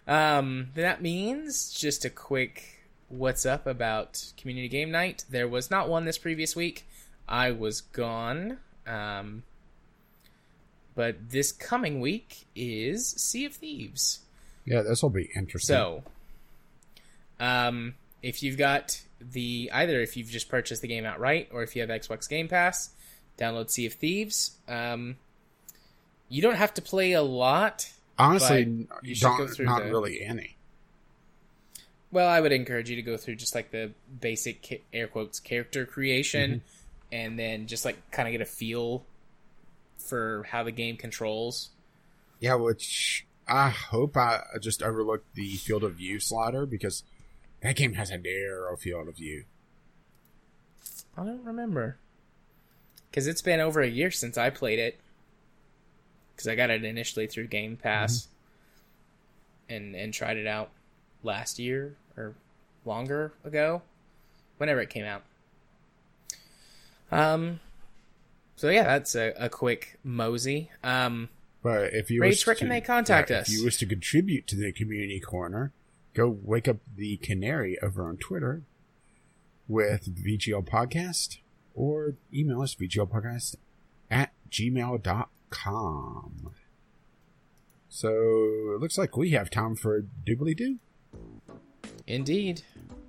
Um, 0.08 0.68
that 0.74 1.02
means 1.02 1.70
just 1.72 2.04
a 2.06 2.10
quick 2.10 2.80
what's 3.08 3.44
up 3.44 3.66
about 3.66 4.32
community 4.38 4.68
game 4.68 4.90
night. 4.90 5.24
There 5.28 5.46
was 5.46 5.70
not 5.70 5.88
one 5.90 6.06
this 6.06 6.16
previous 6.18 6.56
week. 6.56 6.86
I 7.28 7.50
was 7.50 7.82
gone. 7.82 8.56
Um, 8.86 9.42
but 10.94 11.30
this 11.30 11.52
coming 11.52 12.00
week 12.00 12.46
is 12.56 13.10
Sea 13.10 13.44
of 13.44 13.54
Thieves. 13.54 14.20
Yeah, 14.64 14.82
this 14.82 15.02
will 15.02 15.10
be 15.10 15.30
interesting. 15.34 15.74
So, 15.74 16.04
um, 17.40 17.94
if 18.22 18.42
you've 18.42 18.58
got 18.58 19.00
the 19.20 19.70
either 19.72 20.00
if 20.00 20.16
you've 20.16 20.28
just 20.28 20.48
purchased 20.48 20.82
the 20.82 20.88
game 20.88 21.04
outright 21.04 21.48
or 21.52 21.62
if 21.62 21.74
you 21.74 21.82
have 21.82 21.90
Xbox 21.90 22.28
Game 22.28 22.48
Pass, 22.48 22.90
download 23.38 23.70
Sea 23.70 23.86
of 23.86 23.94
Thieves. 23.94 24.58
Um, 24.68 25.16
you 26.28 26.40
don't 26.42 26.54
have 26.56 26.74
to 26.74 26.82
play 26.82 27.12
a 27.12 27.22
lot. 27.22 27.90
honestly, 28.18 28.86
you 29.02 29.14
should 29.14 29.24
go 29.24 29.38
don't, 29.38 29.48
through 29.48 29.66
not 29.66 29.82
the- 29.84 29.90
really 29.90 30.22
any. 30.22 30.56
Well, 32.10 32.28
I 32.28 32.40
would 32.40 32.52
encourage 32.52 32.90
you 32.90 32.96
to 32.96 33.02
go 33.02 33.16
through 33.16 33.36
just 33.36 33.54
like 33.54 33.70
the 33.70 33.92
basic 34.20 34.82
air 34.92 35.06
quotes 35.08 35.40
character 35.40 35.86
creation, 35.86 36.50
Mm-hmm. 36.50 37.14
and 37.14 37.38
then 37.38 37.66
just 37.66 37.84
like 37.86 37.96
kind 38.10 38.28
of 38.28 38.32
get 38.32 38.40
a 38.42 38.44
feel 38.46 39.04
for 39.98 40.44
how 40.50 40.62
the 40.62 40.72
game 40.72 40.96
controls. 40.96 41.70
Yeah, 42.38 42.54
which 42.56 43.24
I 43.52 43.68
hope 43.68 44.16
I 44.16 44.40
just 44.62 44.82
overlooked 44.82 45.34
the 45.34 45.56
field 45.56 45.84
of 45.84 45.96
view 45.96 46.18
slider 46.20 46.64
because 46.64 47.02
that 47.60 47.76
game 47.76 47.92
has 47.94 48.10
a 48.10 48.16
narrow 48.16 48.78
field 48.78 49.08
of 49.08 49.16
view. 49.16 49.44
I 51.18 51.24
don't 51.24 51.44
remember 51.44 51.98
because 53.10 53.26
it's 53.26 53.42
been 53.42 53.60
over 53.60 53.82
a 53.82 53.86
year 53.86 54.10
since 54.10 54.38
I 54.38 54.48
played 54.48 54.78
it. 54.78 54.98
Because 56.34 56.48
I 56.48 56.54
got 56.54 56.70
it 56.70 56.82
initially 56.82 57.26
through 57.26 57.48
Game 57.48 57.76
Pass, 57.76 58.26
and 59.68 59.94
and 59.94 60.14
tried 60.14 60.38
it 60.38 60.46
out 60.46 60.70
last 61.22 61.58
year 61.58 61.94
or 62.16 62.32
longer 62.86 63.34
ago, 63.44 63.82
whenever 64.56 64.80
it 64.80 64.88
came 64.88 65.04
out. 65.04 65.24
Um. 67.10 67.60
So 68.56 68.70
yeah, 68.70 68.84
that's 68.84 69.14
a, 69.14 69.34
a 69.38 69.50
quick 69.50 69.98
mosey. 70.02 70.70
Um. 70.82 71.28
But 71.62 71.94
if 71.94 72.10
you 72.10 72.20
was 72.20 72.44
where 72.44 72.56
can 72.56 72.68
they 72.68 72.80
contact 72.80 73.30
yeah, 73.30 73.38
us? 73.38 73.48
If 73.48 73.54
you 73.54 73.64
wish 73.64 73.76
to 73.78 73.86
contribute 73.86 74.48
to 74.48 74.56
the 74.56 74.72
community 74.72 75.20
corner, 75.20 75.72
go 76.14 76.36
wake 76.42 76.66
up 76.66 76.78
the 76.96 77.18
canary 77.18 77.78
over 77.80 78.04
on 78.04 78.16
Twitter 78.16 78.62
with 79.68 80.24
VGL 80.24 80.68
Podcast 80.68 81.38
or 81.74 82.14
email 82.34 82.62
us 82.62 82.74
VGLPodcast 82.74 83.56
at 84.10 84.32
gmail.com. 84.50 86.54
So 87.88 88.08
it 88.74 88.80
looks 88.80 88.98
like 88.98 89.16
we 89.16 89.30
have 89.30 89.50
time 89.50 89.76
for 89.76 89.96
a 89.96 90.02
doobly 90.02 90.56
doo 90.56 90.78
Indeed. 92.06 92.62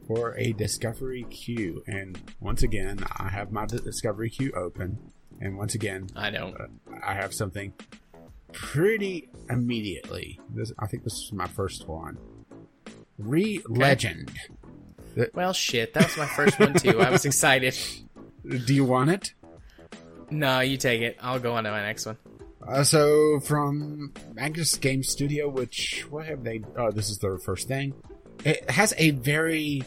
for 0.07 0.37
a 0.37 0.51
discovery 0.51 1.25
queue. 1.29 1.83
And 1.87 2.19
once 2.39 2.63
again, 2.63 2.99
I 3.17 3.29
have 3.29 3.51
my 3.51 3.65
discovery 3.65 4.29
queue 4.29 4.51
open. 4.55 4.97
And 5.41 5.57
once 5.57 5.73
again, 5.73 6.09
I 6.15 6.29
don't. 6.29 6.55
uh, 6.59 6.67
I 7.03 7.13
have 7.13 7.33
something 7.33 7.73
pretty 8.53 9.29
immediately. 9.49 10.39
This, 10.53 10.71
I 10.79 10.87
think 10.87 11.03
this 11.03 11.13
is 11.13 11.33
my 11.33 11.47
first 11.47 11.87
one. 11.87 12.17
Re 13.17 13.61
Legend. 13.67 14.31
Well, 15.33 15.53
shit. 15.53 15.93
That 15.93 16.05
was 16.05 16.17
my 16.17 16.25
first 16.27 16.59
one 16.59 16.73
too. 16.73 17.01
I 17.01 17.09
was 17.11 17.25
excited. 17.25 17.75
Do 18.65 18.73
you 18.73 18.83
want 18.85 19.09
it? 19.11 19.33
No, 20.29 20.61
you 20.61 20.77
take 20.77 21.01
it. 21.01 21.17
I'll 21.21 21.39
go 21.39 21.53
on 21.53 21.63
to 21.65 21.71
my 21.71 21.81
next 21.83 22.05
one. 22.05 22.17
Uh, 22.65 22.83
so 22.83 23.39
from 23.41 24.13
Magnus 24.33 24.75
Game 24.75 25.03
Studio, 25.03 25.49
which 25.49 26.05
what 26.09 26.25
have 26.25 26.43
they? 26.43 26.61
Oh, 26.77 26.91
this 26.91 27.09
is 27.09 27.19
their 27.19 27.37
first 27.37 27.67
thing. 27.67 27.93
It 28.45 28.69
has 28.71 28.93
a 28.97 29.11
very 29.11 29.83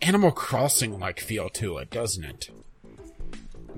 Animal 0.00 0.32
Crossing 0.32 0.98
like 0.98 1.20
feel 1.20 1.48
to 1.50 1.78
it, 1.78 1.90
doesn't 1.90 2.24
it? 2.24 2.50
Uh, 2.84 2.88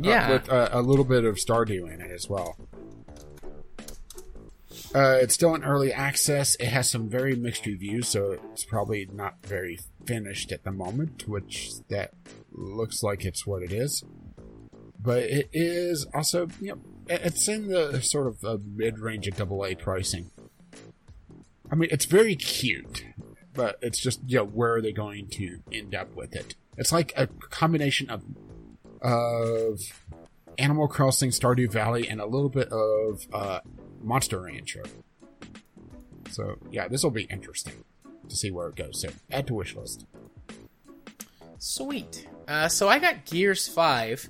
Yeah. 0.00 0.32
with 0.32 0.48
uh, 0.50 0.68
a 0.72 0.80
little 0.80 1.04
bit 1.04 1.24
of 1.24 1.36
Stardew 1.36 1.92
in 1.92 2.00
it 2.00 2.10
as 2.10 2.28
well. 2.28 2.56
Uh, 4.94 5.18
it's 5.20 5.34
still 5.34 5.54
in 5.56 5.64
early 5.64 5.92
access. 5.92 6.54
It 6.56 6.66
has 6.66 6.88
some 6.88 7.08
very 7.08 7.34
mixed 7.34 7.66
reviews, 7.66 8.08
so 8.08 8.38
it's 8.52 8.64
probably 8.64 9.08
not 9.12 9.44
very 9.44 9.80
finished 10.06 10.52
at 10.52 10.62
the 10.62 10.70
moment, 10.70 11.26
which 11.26 11.70
that 11.88 12.12
looks 12.52 13.02
like 13.02 13.24
it's 13.24 13.44
what 13.44 13.62
it 13.62 13.72
is. 13.72 14.04
But 15.00 15.24
it 15.24 15.50
is 15.52 16.06
also, 16.14 16.48
you 16.60 16.68
know, 16.68 16.78
it's 17.08 17.48
in 17.48 17.68
the 17.68 18.00
sort 18.02 18.28
of 18.28 18.44
uh, 18.44 18.58
mid-range 18.64 19.26
of 19.26 19.36
double 19.36 19.66
A 19.66 19.74
pricing. 19.74 20.30
I 21.70 21.74
mean, 21.74 21.88
it's 21.90 22.04
very 22.04 22.36
cute, 22.36 23.04
but 23.52 23.78
it's 23.82 23.98
just, 23.98 24.20
you 24.26 24.38
know, 24.38 24.46
where 24.46 24.74
are 24.74 24.80
they 24.80 24.92
going 24.92 25.26
to 25.32 25.58
end 25.72 25.94
up 25.94 26.14
with 26.14 26.36
it? 26.36 26.54
It's 26.76 26.92
like 26.92 27.12
a 27.16 27.26
combination 27.26 28.08
of 28.10 28.22
of 29.02 29.80
Animal 30.56 30.88
Crossing, 30.88 31.30
Stardew 31.30 31.70
Valley, 31.70 32.08
and 32.08 32.20
a 32.20 32.26
little 32.26 32.48
bit 32.48 32.68
of 32.68 33.26
uh, 33.32 33.60
Monster 34.04 34.40
Rancher. 34.40 34.84
So 36.30 36.56
yeah, 36.70 36.88
this 36.88 37.02
will 37.02 37.10
be 37.10 37.24
interesting 37.24 37.84
to 38.28 38.36
see 38.36 38.50
where 38.50 38.68
it 38.68 38.76
goes. 38.76 39.00
So 39.00 39.08
add 39.30 39.46
to 39.48 39.54
wish 39.54 39.74
list. 39.74 40.06
Sweet. 41.58 42.28
Uh, 42.46 42.68
so 42.68 42.88
I 42.88 42.98
got 42.98 43.24
Gears 43.24 43.66
5, 43.68 44.28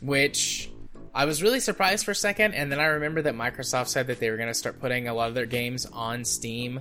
which 0.00 0.70
I 1.14 1.24
was 1.24 1.42
really 1.42 1.60
surprised 1.60 2.04
for 2.04 2.12
a 2.12 2.14
second, 2.14 2.54
and 2.54 2.70
then 2.72 2.80
I 2.80 2.86
remember 2.86 3.22
that 3.22 3.34
Microsoft 3.34 3.88
said 3.88 4.06
that 4.06 4.18
they 4.20 4.30
were 4.30 4.36
going 4.36 4.48
to 4.48 4.54
start 4.54 4.80
putting 4.80 5.08
a 5.08 5.14
lot 5.14 5.28
of 5.28 5.34
their 5.34 5.46
games 5.46 5.86
on 5.86 6.24
Steam. 6.24 6.80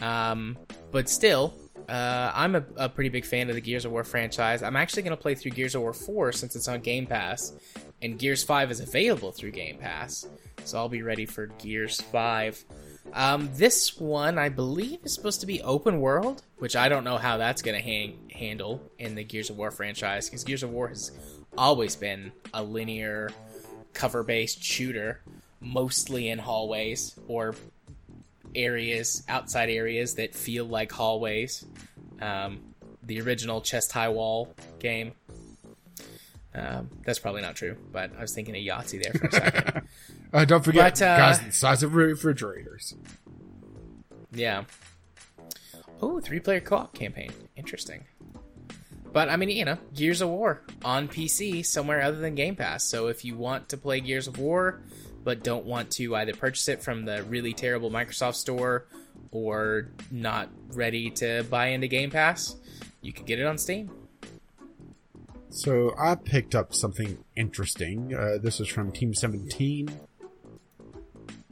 Um, 0.00 0.58
but 0.90 1.08
still, 1.08 1.54
uh, 1.88 2.32
I'm 2.34 2.56
a, 2.56 2.64
a 2.76 2.88
pretty 2.88 3.10
big 3.10 3.24
fan 3.24 3.48
of 3.48 3.54
the 3.54 3.60
Gears 3.60 3.84
of 3.84 3.92
War 3.92 4.02
franchise. 4.02 4.62
I'm 4.62 4.76
actually 4.76 5.02
going 5.02 5.16
to 5.16 5.22
play 5.22 5.34
through 5.34 5.52
Gears 5.52 5.74
of 5.74 5.82
War 5.82 5.92
4 5.92 6.32
since 6.32 6.56
it's 6.56 6.66
on 6.66 6.80
Game 6.80 7.06
Pass, 7.06 7.52
and 8.02 8.18
Gears 8.18 8.42
5 8.42 8.70
is 8.70 8.80
available 8.80 9.30
through 9.30 9.52
Game 9.52 9.78
Pass. 9.78 10.26
So 10.64 10.78
I'll 10.78 10.88
be 10.88 11.02
ready 11.02 11.26
for 11.26 11.46
Gears 11.46 12.00
5. 12.00 12.64
Um, 13.12 13.50
this 13.54 13.98
one, 13.98 14.38
I 14.38 14.48
believe, 14.48 15.00
is 15.04 15.14
supposed 15.14 15.40
to 15.40 15.46
be 15.46 15.60
open 15.62 16.00
world, 16.00 16.42
which 16.58 16.74
I 16.74 16.88
don't 16.88 17.04
know 17.04 17.18
how 17.18 17.36
that's 17.36 17.62
going 17.62 17.76
to 17.76 17.82
hang 17.82 18.30
handle 18.30 18.80
in 18.98 19.14
the 19.14 19.22
Gears 19.22 19.50
of 19.50 19.58
War 19.58 19.70
franchise, 19.70 20.28
because 20.28 20.42
Gears 20.42 20.62
of 20.62 20.70
War 20.70 20.88
has 20.88 21.12
always 21.56 21.96
been 21.96 22.32
a 22.52 22.62
linear, 22.62 23.30
cover-based 23.92 24.62
shooter, 24.62 25.20
mostly 25.60 26.30
in 26.30 26.38
hallways 26.38 27.18
or 27.28 27.54
areas, 28.54 29.22
outside 29.28 29.68
areas 29.68 30.14
that 30.14 30.34
feel 30.34 30.64
like 30.64 30.90
hallways. 30.90 31.64
Um, 32.20 32.60
the 33.02 33.20
original 33.20 33.60
chest 33.60 33.92
high 33.92 34.08
wall 34.08 34.54
game. 34.78 35.12
Um, 36.54 36.88
that's 37.04 37.18
probably 37.18 37.42
not 37.42 37.56
true, 37.56 37.76
but 37.92 38.12
I 38.16 38.20
was 38.20 38.32
thinking 38.32 38.54
of 38.54 38.62
Yahtzee 38.62 39.02
there 39.02 39.12
for 39.12 39.26
a 39.26 39.32
second. 39.32 39.82
Uh, 40.32 40.44
don't 40.44 40.64
forget, 40.64 40.94
But, 40.94 41.02
uh, 41.02 41.16
guys, 41.16 41.40
the 41.40 41.52
size 41.52 41.84
of 41.84 41.94
refrigerators. 41.94 42.96
Yeah. 44.32 44.64
Oh, 46.02 46.18
three 46.18 46.40
player 46.40 46.58
co 46.58 46.76
op 46.78 46.92
campaign. 46.94 47.30
Interesting. 47.54 48.02
But 49.12 49.28
I 49.28 49.36
mean, 49.36 49.50
you 49.50 49.64
know, 49.64 49.78
Gears 49.94 50.20
of 50.22 50.30
War 50.30 50.62
on 50.84 51.06
PC 51.06 51.64
somewhere 51.64 52.02
other 52.02 52.16
than 52.16 52.34
Game 52.34 52.56
Pass. 52.56 52.82
So 52.82 53.06
if 53.06 53.24
you 53.24 53.36
want 53.36 53.68
to 53.68 53.76
play 53.76 54.00
Gears 54.00 54.26
of 54.26 54.38
War, 54.40 54.82
but 55.22 55.44
don't 55.44 55.66
want 55.66 55.92
to 55.92 56.16
either 56.16 56.34
purchase 56.34 56.66
it 56.68 56.82
from 56.82 57.04
the 57.04 57.22
really 57.22 57.52
terrible 57.52 57.92
Microsoft 57.92 58.34
store 58.34 58.88
or 59.30 59.90
not 60.10 60.48
ready 60.72 61.10
to 61.10 61.44
buy 61.48 61.68
into 61.68 61.86
Game 61.86 62.10
Pass, 62.10 62.56
you 63.02 63.12
could 63.12 63.26
get 63.26 63.38
it 63.38 63.46
on 63.46 63.56
Steam. 63.56 63.88
So 65.54 65.94
I 65.96 66.16
picked 66.16 66.56
up 66.56 66.74
something 66.74 67.16
interesting. 67.36 68.12
Uh, 68.12 68.38
this 68.42 68.58
is 68.58 68.66
from 68.66 68.90
Team 68.90 69.14
17. 69.14 69.88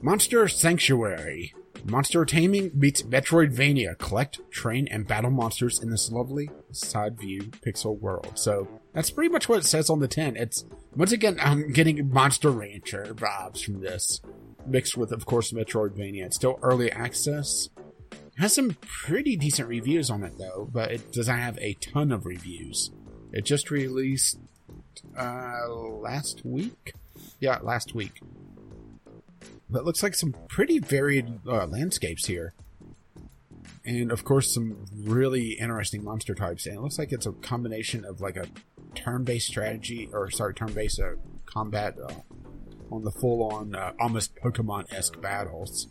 Monster 0.03 0.49
Sanctuary. 0.49 1.55
Monster 1.85 2.24
taming 2.24 2.73
meets 2.74 3.03
Metroidvania. 3.03 3.97
Collect, 3.99 4.41
train, 4.51 4.89
and 4.89 5.07
battle 5.07 5.31
monsters 5.31 5.81
in 5.81 5.91
this 5.91 6.11
lovely 6.11 6.51
side 6.73 7.16
view 7.16 7.43
pixel 7.65 7.97
world. 7.97 8.33
So 8.35 8.66
that's 8.93 9.12
pretty 9.12 9.31
much 9.31 9.49
what 9.49 9.59
it 9.61 9.66
says 9.66 9.89
on 9.89 10.01
the 10.01 10.09
tin. 10.09 10.37
It's 10.37 10.65
once 10.97 11.12
again 11.12 11.39
I'm 11.41 11.73
getting 11.73 12.11
Monster 12.11 12.51
Rancher 12.51 13.15
vibes 13.15 13.65
from 13.65 13.83
this, 13.83 14.20
mixed 14.66 14.97
with 14.97 15.12
of 15.12 15.27
course 15.27 15.53
Metroidvania. 15.53 16.27
It's 16.27 16.37
still 16.37 16.59
early 16.61 16.91
access. 16.91 17.69
It 18.11 18.41
has 18.41 18.53
some 18.53 18.77
pretty 18.81 19.37
decent 19.37 19.69
reviews 19.69 20.11
on 20.11 20.24
it 20.24 20.39
though, 20.39 20.69
but 20.73 20.91
it 20.91 21.12
doesn't 21.12 21.39
have 21.39 21.57
a 21.59 21.74
ton 21.74 22.11
of 22.11 22.27
reviews. 22.27 22.91
It 23.33 23.45
just 23.45 23.71
released 23.71 24.39
uh, 25.19 25.69
last 25.69 26.45
week. 26.45 26.95
Yeah, 27.41 27.59
last 27.63 27.95
week. 27.95 28.21
But 29.71 29.85
looks 29.85 30.03
like 30.03 30.15
some 30.15 30.35
pretty 30.49 30.79
varied 30.79 31.41
uh, 31.47 31.67
landscapes 31.67 32.27
here. 32.27 32.53
And 33.85 34.13
of 34.13 34.25
course, 34.25 34.53
some 34.53 34.85
really 34.97 35.53
interesting 35.53 36.05
monster 36.05 36.35
types. 36.35 36.67
And 36.67 36.77
it 36.77 36.81
looks 36.81 36.99
like 36.99 37.11
it's 37.11 37.27
a 37.27 37.33
combination 37.33 38.05
of 38.05 38.21
like 38.21 38.37
a 38.37 38.47
turn 38.95 39.25
based 39.25 39.49
strategy, 39.49 40.09
or 40.13 40.31
sorry, 40.31 40.55
turn 40.55 40.73
based 40.73 41.01
uh, 41.01 41.13
combat 41.47 41.97
uh, 41.99 42.13
on 42.91 43.03
the 43.03 43.11
full 43.11 43.51
on, 43.51 43.75
uh, 43.75 43.93
almost 43.99 44.37
Pokemon 44.37 44.93
esque 44.93 45.21
battles. 45.21 45.89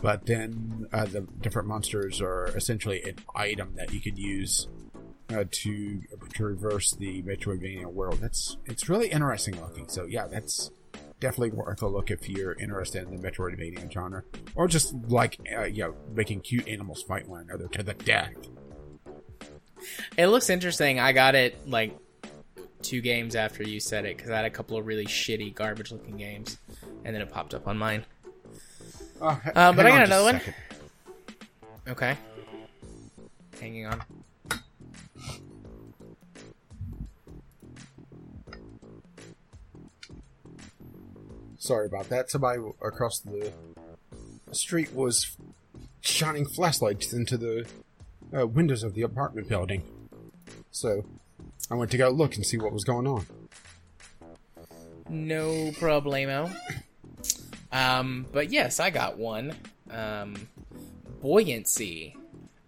But 0.00 0.26
then 0.26 0.86
uh, 0.92 1.04
the 1.04 1.22
different 1.40 1.68
monsters 1.68 2.20
are 2.20 2.46
essentially 2.56 3.02
an 3.02 3.16
item 3.34 3.74
that 3.76 3.92
you 3.92 4.00
can 4.00 4.16
use 4.16 4.66
uh, 5.30 5.44
to 5.50 6.02
traverse 6.32 6.92
the 6.92 7.22
Metroidvania 7.22 7.86
world. 7.86 8.18
That's 8.20 8.56
it's 8.66 8.88
really 8.88 9.08
interesting 9.08 9.60
looking. 9.60 9.88
So 9.88 10.04
yeah, 10.04 10.26
that's 10.26 10.70
definitely 11.20 11.50
worth 11.50 11.82
a 11.82 11.86
look 11.88 12.10
if 12.10 12.28
you're 12.28 12.52
interested 12.54 13.06
in 13.08 13.16
the 13.16 13.30
Metroidvania 13.30 13.90
genre, 13.90 14.24
or 14.54 14.68
just 14.68 14.94
like 15.08 15.38
uh, 15.56 15.64
you 15.64 15.84
know 15.84 15.94
making 16.14 16.40
cute 16.40 16.68
animals 16.68 17.02
fight 17.02 17.28
one 17.28 17.42
another 17.42 17.68
to 17.68 17.82
the 17.82 17.94
death. 17.94 18.34
It 20.16 20.26
looks 20.28 20.50
interesting. 20.50 20.98
I 20.98 21.12
got 21.12 21.34
it 21.34 21.68
like 21.68 21.96
two 22.82 23.00
games 23.00 23.34
after 23.34 23.62
you 23.62 23.80
said 23.80 24.04
it 24.04 24.16
because 24.16 24.30
I 24.30 24.36
had 24.36 24.44
a 24.44 24.50
couple 24.50 24.76
of 24.76 24.86
really 24.86 25.06
shitty, 25.06 25.54
garbage-looking 25.54 26.16
games, 26.16 26.58
and 27.04 27.14
then 27.14 27.22
it 27.22 27.30
popped 27.30 27.54
up 27.54 27.66
on 27.66 27.78
mine. 27.78 28.04
Uh, 29.20 29.36
Uh, 29.54 29.72
but 29.72 29.86
I 29.86 29.90
got 29.90 30.02
on 30.02 30.06
just 30.08 30.12
a 30.12 30.24
another 30.24 30.24
one. 30.24 30.54
Okay. 31.88 32.16
Hanging 33.60 33.86
on. 33.86 34.02
Sorry 41.64 41.86
about 41.86 42.10
that. 42.10 42.30
Somebody 42.30 42.60
across 42.82 43.20
the 43.20 43.50
street 44.52 44.92
was 44.92 45.34
shining 46.02 46.44
flashlights 46.44 47.14
into 47.14 47.38
the 47.38 47.66
uh, 48.38 48.46
windows 48.46 48.82
of 48.82 48.92
the 48.92 49.00
apartment 49.00 49.48
building. 49.48 49.82
So 50.72 51.06
I 51.70 51.76
went 51.76 51.90
to 51.92 51.96
go 51.96 52.10
look 52.10 52.34
and 52.34 52.44
see 52.44 52.58
what 52.58 52.70
was 52.70 52.84
going 52.84 53.06
on. 53.06 53.24
No 55.08 55.70
problemo. 55.70 56.54
Um, 57.72 58.26
but 58.30 58.50
yes, 58.50 58.78
I 58.78 58.90
got 58.90 59.16
one. 59.16 59.54
Um, 59.90 60.34
buoyancy. 61.22 62.14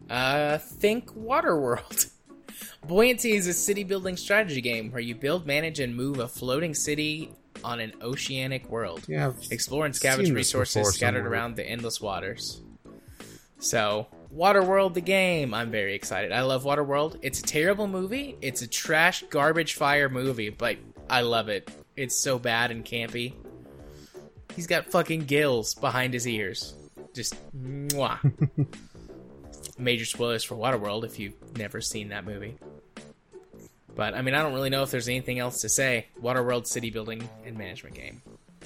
Uh, 0.09 0.57
think 0.57 1.15
Waterworld. 1.15 2.13
Buoyancy 2.87 3.33
is 3.33 3.47
a 3.47 3.53
city 3.53 3.85
building 3.85 4.17
strategy 4.17 4.63
game 4.63 4.91
where 4.91 5.03
you 5.03 5.15
build, 5.15 5.47
manage, 5.47 5.81
and 5.81 5.95
move 5.95 6.19
a 6.19 6.29
floating 6.29 6.73
city 6.73 7.31
on 7.67 7.81
an 7.81 7.93
oceanic 8.01 8.71
world. 8.71 9.03
Yeah, 9.09 9.27
I've 9.27 9.51
Explore 9.51 9.87
and 9.87 9.95
scavenge 9.95 10.33
resources 10.33 10.95
scattered 10.95 11.25
somewhere. 11.25 11.33
around 11.33 11.57
the 11.57 11.69
endless 11.69 12.01
waters. 12.01 12.63
So, 13.59 14.07
Waterworld 14.33 14.95
the 14.95 15.01
game. 15.01 15.53
I'm 15.53 15.71
very 15.73 15.95
excited. 15.95 16.31
I 16.31 16.43
love 16.43 16.63
Waterworld. 16.63 17.19
It's 17.23 17.41
a 17.41 17.43
terrible 17.43 17.89
movie. 17.89 18.37
It's 18.41 18.63
a 18.63 18.69
trash 18.69 19.25
garbage 19.31 19.75
fire 19.75 20.09
movie, 20.09 20.51
but 20.51 20.77
I 21.11 21.23
love 21.23 21.49
it. 21.49 21.69
It's 21.97 22.15
so 22.17 22.39
bad 22.39 22.71
and 22.71 22.85
campy. 22.85 23.35
He's 24.55 24.69
got 24.69 24.87
fucking 24.87 25.25
gills 25.25 25.75
behind 25.75 26.15
his 26.15 26.29
ears. 26.29 26.75
Just 27.15 27.35
mwah. 27.57 28.19
Major 29.79 30.05
spoilers 30.05 30.45
for 30.45 30.55
Waterworld 30.55 31.05
if 31.05 31.19
you've 31.19 31.57
never 31.59 31.81
seen 31.81 32.11
that 32.11 32.25
movie. 32.25 32.57
But 33.97 34.15
I 34.15 34.23
mean, 34.23 34.35
I 34.35 34.43
don't 34.43 34.53
really 34.53 34.71
know 34.71 34.83
if 34.83 34.91
there's 34.91 35.09
anything 35.09 35.39
else 35.39 35.63
to 35.63 35.69
say. 35.69 36.07
Waterworld 36.23 36.67
city 36.67 36.91
building 36.91 37.29
and 37.45 37.57
management 37.57 37.97
game. 37.97 38.23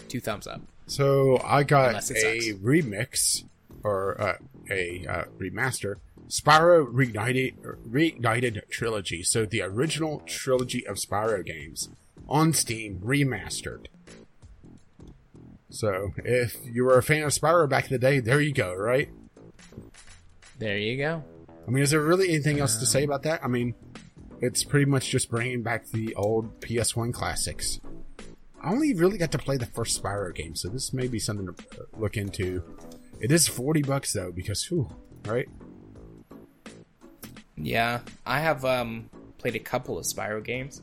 Two 0.09 0.20
thumbs 0.20 0.47
up. 0.47 0.61
So 0.86 1.40
I 1.44 1.62
got 1.62 1.94
a 1.94 2.02
sucks. 2.02 2.48
remix 2.59 3.44
or 3.85 4.20
uh, 4.20 4.36
a 4.70 5.07
uh, 5.09 5.24
remaster. 5.39 5.97
Spyro 6.28 6.86
Reignited, 6.93 7.55
Reignited 7.89 8.69
Trilogy. 8.70 9.23
So 9.23 9.47
the 9.47 9.62
original 9.62 10.23
trilogy 10.27 10.86
of 10.86 10.97
Spyro 10.97 11.44
games 11.44 11.89
on 12.28 12.52
Steam 12.52 13.01
remastered. 13.05 13.86
So 15.70 16.12
if 16.24 16.57
you 16.65 16.85
were 16.85 16.98
a 16.98 17.02
fan 17.02 17.23
of 17.23 17.31
Spyro 17.31 17.69
back 17.69 17.85
in 17.85 17.90
the 17.93 17.98
day, 17.98 18.19
there 18.19 18.40
you 18.40 18.52
go, 18.52 18.74
right? 18.74 19.09
There 20.59 20.78
you 20.78 20.97
go. 20.98 21.24
I 21.66 21.70
mean, 21.70 21.82
is 21.82 21.90
there 21.90 22.01
really 22.01 22.28
anything 22.31 22.59
else 22.59 22.77
to 22.78 22.86
say 22.86 23.05
about 23.05 23.23
that? 23.23 23.44
I 23.44 23.48
mean, 23.48 23.74
it's 24.40 24.64
pretty 24.64 24.86
much 24.86 25.10
just 25.10 25.30
bringing 25.30 25.62
back 25.62 25.86
the 25.86 26.14
old 26.14 26.60
PS1 26.60 27.12
classics. 27.12 27.80
I 28.62 28.70
only 28.72 28.94
really 28.94 29.16
got 29.18 29.32
to 29.32 29.38
play 29.38 29.56
the 29.56 29.66
first 29.66 30.02
Spyro 30.02 30.34
game, 30.34 30.54
so 30.54 30.68
this 30.68 30.92
may 30.92 31.08
be 31.08 31.18
something 31.18 31.46
to 31.46 31.54
look 31.96 32.16
into. 32.16 32.62
It 33.20 33.32
is 33.32 33.48
40 33.48 33.82
bucks 33.82 34.12
though, 34.12 34.32
because, 34.32 34.64
whew, 34.64 34.90
right? 35.26 35.48
Yeah, 37.56 38.00
I 38.26 38.40
have 38.40 38.64
um 38.64 39.10
played 39.38 39.54
a 39.54 39.58
couple 39.60 39.98
of 39.98 40.04
Spyro 40.04 40.42
games. 40.42 40.82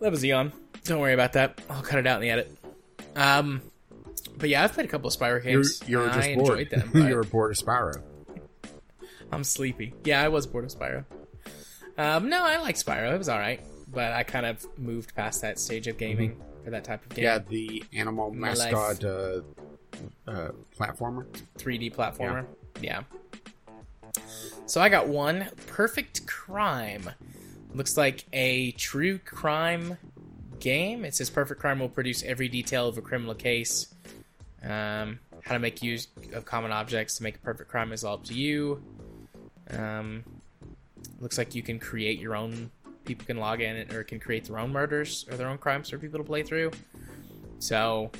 That 0.00 0.10
was 0.10 0.24
Eon. 0.24 0.52
Don't 0.84 1.00
worry 1.00 1.14
about 1.14 1.32
that. 1.34 1.60
I'll 1.70 1.82
cut 1.82 1.98
it 1.98 2.06
out 2.06 2.16
in 2.16 2.22
the 2.22 2.30
edit. 2.30 2.56
Um, 3.16 3.62
but 4.36 4.48
yeah, 4.48 4.62
I've 4.62 4.72
played 4.72 4.86
a 4.86 4.88
couple 4.88 5.08
of 5.08 5.14
Spyro 5.14 5.42
You're, 5.42 5.62
games. 5.62 5.82
you're 5.86 6.06
just 6.06 6.18
I 6.18 6.34
bored. 6.34 6.60
enjoyed 6.60 6.70
them. 6.70 6.90
you're 7.08 7.22
bored 7.24 7.52
of 7.52 7.56
Spyro. 7.64 8.02
I'm 9.32 9.42
sleepy. 9.44 9.94
Yeah, 10.04 10.22
I 10.22 10.28
was 10.28 10.46
bored 10.46 10.64
of 10.64 10.70
Spyro. 10.70 11.04
Um, 11.98 12.28
no, 12.28 12.44
I 12.44 12.58
like 12.58 12.76
Spyro. 12.76 13.14
It 13.14 13.18
was 13.18 13.28
all 13.28 13.38
right, 13.38 13.60
but 13.92 14.12
I 14.12 14.22
kind 14.22 14.46
of 14.46 14.66
moved 14.78 15.14
past 15.14 15.42
that 15.42 15.58
stage 15.58 15.86
of 15.86 15.96
gaming 15.96 16.40
for 16.64 16.70
that 16.70 16.84
type 16.84 17.04
of 17.04 17.14
game. 17.14 17.24
Yeah, 17.24 17.38
the 17.38 17.84
animal 17.94 18.32
My 18.32 18.48
mascot 18.48 19.04
uh, 19.04 19.40
uh, 20.26 20.50
platformer. 20.78 21.26
3D 21.58 21.94
platformer. 21.94 22.46
Yeah. 22.80 23.02
So 24.66 24.80
I 24.80 24.88
got 24.88 25.08
one 25.08 25.48
Perfect 25.68 26.26
Crime. 26.26 27.10
Looks 27.74 27.96
like 27.96 28.24
a 28.32 28.72
true 28.72 29.18
crime 29.18 29.96
game. 30.60 31.04
It 31.04 31.14
says 31.14 31.30
Perfect 31.30 31.60
Crime 31.60 31.78
will 31.78 31.88
produce 31.88 32.22
every 32.22 32.48
detail 32.48 32.88
of 32.88 32.98
a 32.98 33.02
criminal 33.02 33.34
case. 33.34 33.94
Um, 34.62 35.20
how 35.42 35.52
to 35.54 35.58
make 35.60 35.82
use 35.82 36.08
of 36.32 36.44
common 36.44 36.72
objects 36.72 37.18
to 37.18 37.22
make 37.22 37.36
a 37.36 37.38
perfect 37.38 37.70
crime 37.70 37.92
is 37.92 38.02
all 38.02 38.14
up 38.14 38.24
to 38.24 38.34
you. 38.34 38.82
Um, 39.70 40.24
looks 41.20 41.38
like 41.38 41.54
you 41.54 41.62
can 41.62 41.78
create 41.78 42.18
your 42.18 42.36
own. 42.36 42.70
People 43.04 43.26
can 43.26 43.38
log 43.38 43.60
in 43.60 43.76
and 43.76 43.92
or 43.92 44.02
can 44.02 44.18
create 44.18 44.44
their 44.44 44.58
own 44.58 44.72
murders 44.72 45.26
or 45.30 45.36
their 45.36 45.48
own 45.48 45.58
crimes 45.58 45.90
for 45.90 45.98
people 45.98 46.18
to 46.18 46.24
play 46.24 46.42
through. 46.42 46.72
So 47.58 48.10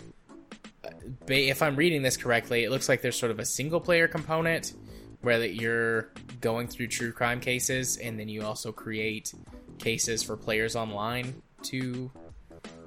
if 1.28 1.62
I'm 1.62 1.76
reading 1.76 2.02
this 2.02 2.16
correctly, 2.16 2.64
it 2.64 2.70
looks 2.70 2.88
like 2.88 3.02
there's 3.02 3.18
sort 3.18 3.32
of 3.32 3.38
a 3.38 3.44
single 3.44 3.80
player 3.80 4.08
component 4.08 4.74
where 5.22 5.38
that 5.38 5.54
you're 5.54 6.10
going 6.40 6.68
through 6.68 6.86
true 6.86 7.12
crime 7.12 7.40
cases, 7.40 7.96
and 7.96 8.18
then 8.18 8.28
you 8.28 8.42
also 8.42 8.70
create 8.70 9.34
cases 9.78 10.22
for 10.22 10.36
players 10.36 10.76
online 10.76 11.42
to 11.62 12.10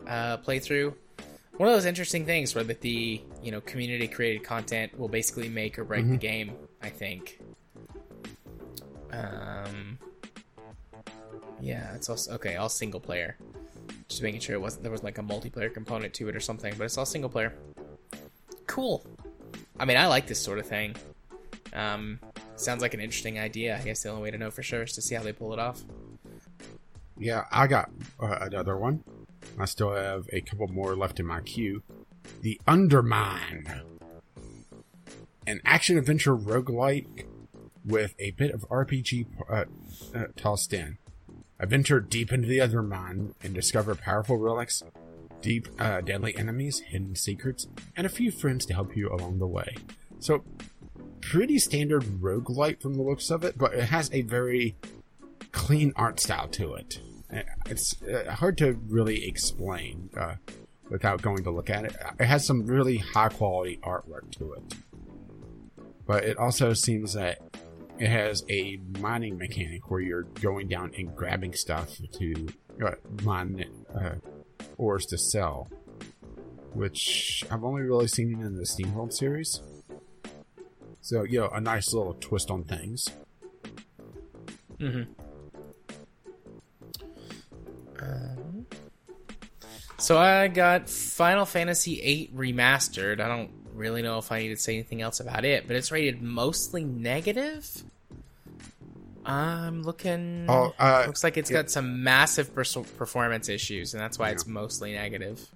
uh, 0.08 0.38
play 0.38 0.60
through. 0.60 0.96
One 1.58 1.68
of 1.68 1.76
those 1.76 1.86
interesting 1.86 2.26
things 2.26 2.56
where 2.56 2.64
that 2.64 2.80
the 2.80 3.22
you 3.44 3.52
know 3.52 3.60
community 3.62 4.08
created 4.08 4.44
content 4.44 4.98
will 4.98 5.10
basically 5.10 5.50
make 5.50 5.78
or 5.78 5.84
break 5.84 6.10
the 6.10 6.18
game. 6.18 6.54
I 6.82 6.90
think. 6.90 7.39
Um. 9.12 9.98
Yeah, 11.62 11.94
it's 11.96 12.10
also 12.10 12.34
okay. 12.34 12.56
All 12.56 12.70
single 12.70 13.00
player. 13.00 13.38
Just 14.08 14.22
making 14.24 14.42
sure 14.42 14.56
it 14.56 14.62
wasn't 14.62 14.84
there 14.84 14.92
was 14.92 15.04
like 15.04 15.18
a 15.18 15.24
multiplayer 15.24 15.74
component 15.74 16.14
to 16.16 16.30
it 16.30 16.36
or 16.36 16.40
something, 16.40 16.74
but 16.78 16.86
it's 16.86 16.98
all 16.98 17.06
single 17.06 17.30
player. 17.30 17.54
Cool. 18.68 19.06
I 19.80 19.86
mean, 19.86 19.98
I 19.98 20.08
like 20.08 20.28
this 20.28 20.40
sort 20.40 20.60
of 20.60 20.66
thing. 20.66 20.96
Um, 21.74 22.20
sounds 22.56 22.82
like 22.82 22.94
an 22.94 23.00
interesting 23.00 23.40
idea. 23.40 23.78
I 23.78 23.82
guess 23.82 24.04
the 24.04 24.10
only 24.10 24.24
way 24.24 24.32
to 24.32 24.38
know 24.38 24.52
for 24.52 24.64
sure 24.64 24.84
is 24.84 24.94
to 24.94 25.02
see 25.02 25.16
how 25.16 25.24
they 25.24 25.34
pull 25.34 25.54
it 25.54 25.60
off. 25.60 25.84
Yeah, 27.18 27.46
I 27.52 27.68
got 27.68 27.92
uh, 28.20 28.38
another 28.42 28.78
one. 28.78 29.04
I 29.58 29.66
still 29.66 29.92
have 29.92 30.28
a 30.32 30.42
couple 30.42 30.68
more 30.68 30.96
left 30.96 31.20
in 31.20 31.26
my 31.26 31.42
queue. 31.42 31.84
The 32.42 32.60
Undermine. 32.68 33.82
An 35.46 35.62
action 35.66 35.98
adventure 35.98 36.36
roguelike 36.36 37.26
with 37.86 38.16
a 38.20 38.32
bit 38.32 38.52
of 38.52 38.68
RPG 38.70 39.26
uh, 39.50 39.66
uh, 40.16 40.26
tossed 40.36 40.74
in. 40.74 40.98
Adventure 41.60 42.00
deep 42.00 42.32
into 42.32 42.48
the 42.48 42.62
Undermine 42.62 43.36
and 43.44 43.54
discover 43.54 43.94
powerful 43.96 44.38
relics, 44.38 44.82
deep, 45.42 45.68
uh, 45.78 46.02
deadly 46.02 46.36
enemies, 46.38 46.80
hidden 46.80 47.16
secrets, 47.16 47.68
and 47.98 48.06
a 48.06 48.10
few 48.10 48.32
friends 48.32 48.66
to 48.68 48.74
help 48.74 48.96
you 48.96 49.10
along 49.12 49.40
the 49.40 49.48
way. 49.48 49.76
So, 50.20 50.44
pretty 51.22 51.60
standard 51.60 52.04
roguelike 52.04 52.82
from 52.82 52.94
the 52.96 53.02
looks 53.02 53.30
of 53.30 53.44
it, 53.44 53.58
but 53.58 53.74
it 53.74 53.86
has 53.86 54.10
a 54.14 54.22
very 54.22 54.76
clean 55.52 55.92
art 55.96 56.20
style 56.20 56.48
to 56.50 56.76
it. 56.76 57.02
Uh, 57.34 57.42
It's 57.66 58.02
uh, 58.02 58.32
hard 58.32 58.58
to 58.60 58.80
really 58.88 59.28
explain 59.28 60.10
uh, 60.18 60.36
without 60.90 61.22
going 61.22 61.44
to 61.44 61.52
look 61.52 61.70
at 61.70 61.86
it. 61.86 61.96
It 62.20 62.26
has 62.26 62.46
some 62.46 62.66
really 62.66 62.98
high 62.98 63.30
quality 63.30 63.80
artwork 63.84 64.32
to 64.38 64.54
it, 64.54 64.64
but 66.08 66.24
it 66.24 66.38
also 66.38 66.74
seems 66.74 67.14
that 67.14 67.40
it 68.00 68.10
has 68.10 68.44
a 68.50 68.80
mining 69.00 69.38
mechanic 69.38 69.92
where 69.92 70.00
you're 70.00 70.24
going 70.24 70.68
down 70.68 70.92
and 70.98 71.16
grabbing 71.16 71.54
stuff 71.54 71.98
to 72.14 72.48
uh, 72.84 72.92
mine 73.24 73.66
uh, 73.94 74.16
ores 74.78 75.06
to 75.08 75.18
sell. 75.18 75.68
which 76.74 77.44
I've 77.52 77.64
only 77.64 77.82
really 77.82 78.08
seen 78.08 78.42
in 78.42 78.56
the 78.56 78.64
SteamWorld 78.64 79.14
series. 79.14 79.62
So, 81.02 81.24
you 81.24 81.40
know, 81.40 81.50
a 81.50 81.62
nice 81.62 81.94
little 81.94 82.14
twist 82.14 82.52
on 82.52 82.64
things. 82.64 83.08
Mm-hmm. 84.80 85.12
Um, 88.02 88.66
so 89.98 90.18
I 90.18 90.48
got 90.48 90.90
Final 90.90 91.46
Fantasy 91.46 91.96
VIII 91.96 92.32
Remastered. 92.34 93.20
I 93.20 93.28
don't 93.28 93.59
really 93.80 94.02
know 94.02 94.20
if 94.20 94.32
I 94.32 94.44
need 94.44 94.50
to 94.50 94.58
say 94.58 94.74
anything 94.74 95.02
else 95.02 95.20
about 95.20 95.46
it, 95.46 95.66
but 95.66 95.76
it's 95.76 95.92
rated 95.92 96.22
mostly 96.22 96.84
negative. 96.84 97.68
I'm 99.26 99.84
looking. 99.84 100.46
Oh, 100.48 100.74
uh, 100.80 101.04
looks 101.08 101.24
like 101.24 101.38
it's 101.38 101.52
yeah. 101.52 101.58
got 101.58 101.72
some 101.72 102.04
massive 102.04 102.54
pers- 102.54 102.76
performance 102.98 103.50
issues, 103.50 103.94
and 103.94 104.02
that's 104.02 104.18
why 104.18 104.30
it's 104.30 104.48
mostly 104.48 104.94
negative. 104.94 105.48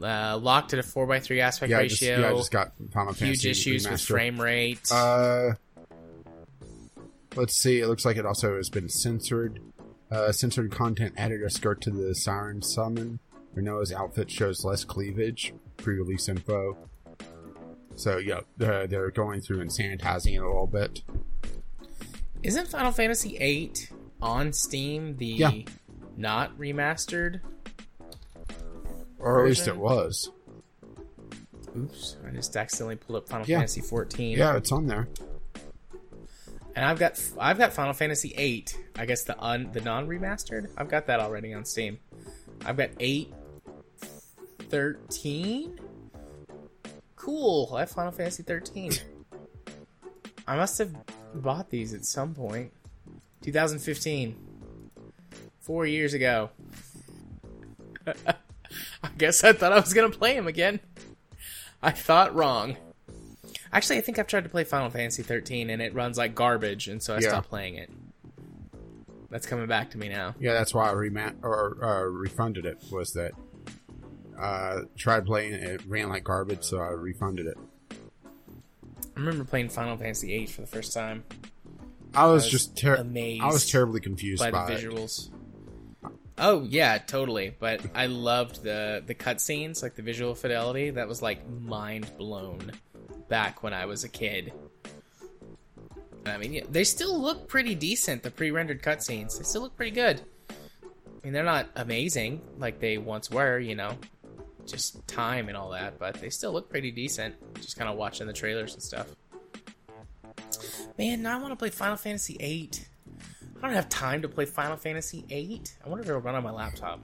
Uh, 0.00 0.38
locked 0.38 0.72
at 0.72 0.78
a 0.78 0.82
four 0.82 1.12
x 1.12 1.26
three 1.26 1.40
aspect 1.40 1.70
yeah, 1.70 1.78
I 1.78 1.88
just, 1.88 2.00
ratio. 2.00 2.20
yeah, 2.20 2.30
I 2.30 2.34
just 2.34 2.52
got 2.52 2.72
Final 2.92 3.12
huge 3.12 3.42
Fantasy 3.42 3.50
issues 3.50 3.88
with 3.88 4.00
frame 4.00 4.40
rate. 4.40 4.90
Uh, 4.92 5.54
let's 7.34 7.56
see. 7.56 7.80
It 7.80 7.88
looks 7.88 8.04
like 8.04 8.16
it 8.16 8.24
also 8.24 8.56
has 8.56 8.70
been 8.70 8.88
censored. 8.88 9.60
Uh, 10.10 10.32
censored 10.32 10.70
content 10.70 11.14
added 11.16 11.42
a 11.42 11.50
skirt 11.50 11.80
to 11.82 11.90
the 11.90 12.14
Siren 12.14 12.62
Summon. 12.62 13.18
Rinoa's 13.54 13.92
outfit 13.92 14.30
shows 14.30 14.64
less 14.64 14.84
cleavage. 14.84 15.52
Pre-release 15.76 16.28
info. 16.28 16.76
So 17.98 18.18
yeah, 18.18 18.40
they're, 18.56 18.86
they're 18.86 19.10
going 19.10 19.40
through 19.40 19.60
and 19.60 19.70
sanitizing 19.70 20.34
it 20.34 20.38
a 20.38 20.46
little 20.46 20.68
bit. 20.68 21.02
Isn't 22.44 22.68
Final 22.68 22.92
Fantasy 22.92 23.36
VIII 23.36 23.72
on 24.22 24.52
Steam 24.52 25.16
the 25.16 25.26
Yeah. 25.26 25.50
not 26.16 26.56
remastered? 26.56 27.40
Or 29.18 29.40
at 29.42 29.48
least 29.48 29.66
it 29.66 29.76
was. 29.76 30.30
Oops, 31.76 32.16
I 32.24 32.30
just 32.30 32.56
accidentally 32.56 32.94
pulled 32.96 33.16
up 33.24 33.28
Final 33.28 33.46
Yeah. 33.48 33.56
Fantasy 33.58 33.80
14. 33.80 34.38
Yeah, 34.38 34.56
it's 34.56 34.70
on 34.70 34.86
there. 34.86 35.08
And 36.76 36.84
I've 36.84 37.00
got 37.00 37.20
I've 37.40 37.58
got 37.58 37.72
Final 37.72 37.92
Fantasy 37.94 38.32
8. 38.36 38.78
I 38.96 39.06
guess 39.06 39.24
the 39.24 39.36
un 39.42 39.70
the 39.72 39.80
non 39.80 40.06
remastered. 40.06 40.68
I've 40.76 40.88
got 40.88 41.06
that 41.08 41.18
already 41.18 41.52
on 41.52 41.64
Steam. 41.64 41.98
I've 42.64 42.76
got 42.76 42.90
8 43.00 43.34
13. 44.70 45.80
Cool. 47.28 47.74
I 47.74 47.80
have 47.80 47.90
Final 47.90 48.10
Fantasy 48.10 48.42
13. 48.42 48.90
I 50.46 50.56
must 50.56 50.78
have 50.78 50.94
bought 51.34 51.68
these 51.68 51.92
at 51.92 52.06
some 52.06 52.34
point. 52.34 52.72
2015. 53.42 54.34
4 55.60 55.84
years 55.86 56.14
ago. 56.14 56.48
I 58.06 58.34
guess 59.18 59.44
I 59.44 59.52
thought 59.52 59.74
I 59.74 59.78
was 59.78 59.92
going 59.92 60.10
to 60.10 60.16
play 60.18 60.32
them 60.36 60.46
again. 60.46 60.80
I 61.82 61.90
thought 61.90 62.34
wrong. 62.34 62.78
Actually, 63.74 63.98
I 63.98 64.00
think 64.00 64.18
I've 64.18 64.26
tried 64.26 64.44
to 64.44 64.48
play 64.48 64.64
Final 64.64 64.88
Fantasy 64.88 65.22
13 65.22 65.68
and 65.68 65.82
it 65.82 65.92
runs 65.94 66.16
like 66.16 66.34
garbage, 66.34 66.88
and 66.88 67.02
so 67.02 67.14
I 67.14 67.18
Yeah. 67.18 67.28
stopped 67.28 67.50
playing 67.50 67.74
it. 67.74 67.90
That's 69.28 69.46
coming 69.46 69.66
back 69.66 69.90
to 69.90 69.98
me 69.98 70.08
now. 70.08 70.34
Yeah, 70.40 70.54
that's 70.54 70.72
why 70.72 70.88
I 70.88 70.94
remat 70.94 71.34
or 71.42 71.76
uh, 71.84 72.04
refunded 72.04 72.64
it. 72.64 72.78
Was 72.90 73.12
that 73.12 73.32
uh, 74.38 74.82
tried 74.96 75.26
playing 75.26 75.54
it, 75.54 75.62
it 75.62 75.82
ran 75.86 76.08
like 76.08 76.24
garbage, 76.24 76.64
so 76.64 76.78
I 76.78 76.88
refunded 76.88 77.46
it. 77.46 77.58
I 77.90 79.20
remember 79.20 79.44
playing 79.44 79.68
Final 79.68 79.96
Fantasy 79.96 80.28
VIII 80.28 80.46
for 80.46 80.60
the 80.60 80.66
first 80.66 80.92
time 80.92 81.24
I 82.14 82.26
was, 82.26 82.44
was 82.44 82.52
just 82.52 82.76
ter- 82.76 82.96
amazed 82.96 83.42
I 83.42 83.46
was 83.46 83.70
terribly 83.70 84.00
confused 84.00 84.42
by 84.42 84.50
by, 84.50 84.66
the 84.66 84.72
it. 84.74 84.84
visuals. 84.84 85.30
Oh 86.38 86.64
yeah, 86.64 86.98
totally. 86.98 87.54
But 87.58 87.80
I 87.94 88.06
loved 88.06 88.62
the 88.62 89.02
the 89.04 89.14
cutscenes, 89.14 89.82
like 89.82 89.94
the 89.94 90.02
visual 90.02 90.34
fidelity. 90.34 90.90
That 90.90 91.08
was 91.08 91.20
like 91.20 91.48
mind 91.48 92.10
blown 92.16 92.72
back 93.28 93.62
when 93.62 93.74
I 93.74 93.86
was 93.86 94.04
a 94.04 94.08
kid. 94.08 94.52
I 96.26 96.36
mean, 96.36 96.52
yeah, 96.52 96.64
they 96.70 96.84
still 96.84 97.18
look 97.18 97.48
pretty 97.48 97.74
decent. 97.74 98.22
The 98.22 98.30
pre-rendered 98.30 98.82
cutscenes, 98.82 99.38
they 99.38 99.44
still 99.44 99.62
look 99.62 99.76
pretty 99.76 99.92
good. 99.92 100.20
I 100.50 100.54
mean, 101.24 101.32
they're 101.32 101.42
not 101.42 101.68
amazing 101.74 102.42
like 102.58 102.80
they 102.80 102.98
once 102.98 103.30
were, 103.30 103.58
you 103.58 103.74
know, 103.74 103.96
just 104.68 105.06
time 105.08 105.48
and 105.48 105.56
all 105.56 105.70
that, 105.70 105.98
but 105.98 106.14
they 106.20 106.30
still 106.30 106.52
look 106.52 106.68
pretty 106.68 106.90
decent. 106.90 107.34
Just 107.56 107.76
kind 107.76 107.90
of 107.90 107.96
watching 107.96 108.26
the 108.26 108.32
trailers 108.32 108.74
and 108.74 108.82
stuff. 108.82 109.08
Man, 110.98 111.22
now 111.22 111.38
I 111.38 111.40
want 111.40 111.52
to 111.52 111.56
play 111.56 111.70
Final 111.70 111.96
Fantasy 111.96 112.36
VIII. 112.38 112.70
I 113.58 113.66
don't 113.66 113.74
have 113.74 113.88
time 113.88 114.22
to 114.22 114.28
play 114.28 114.44
Final 114.44 114.76
Fantasy 114.76 115.24
VIII. 115.28 115.62
I 115.84 115.88
wonder 115.88 116.02
if 116.02 116.08
it'll 116.08 116.20
run 116.20 116.34
on 116.34 116.42
my 116.44 116.50
laptop. 116.50 117.00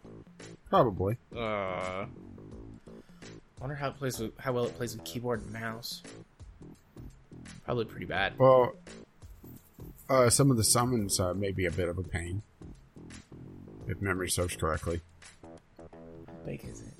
Probably. 0.68 1.16
Uh, 1.34 1.38
I 1.38 2.06
wonder 3.60 3.74
how 3.74 3.88
it 3.88 3.96
plays 3.96 4.18
with 4.18 4.38
how 4.38 4.52
well 4.52 4.66
it 4.66 4.76
plays 4.76 4.94
with 4.94 5.04
keyboard 5.04 5.42
and 5.42 5.52
mouse. 5.52 6.02
Probably 7.64 7.84
pretty 7.84 8.06
bad. 8.06 8.38
Well, 8.38 8.74
uh, 10.08 10.30
some 10.30 10.50
of 10.50 10.56
the 10.56 10.64
summons 10.64 11.18
uh, 11.18 11.34
may 11.34 11.50
be 11.50 11.66
a 11.66 11.70
bit 11.70 11.88
of 11.88 11.98
a 11.98 12.02
pain, 12.02 12.42
if 13.88 14.00
memory 14.02 14.28
serves 14.28 14.56
correctly. 14.56 15.00
How 15.78 15.88
big 16.44 16.64
is 16.64 16.82
it? 16.82 16.93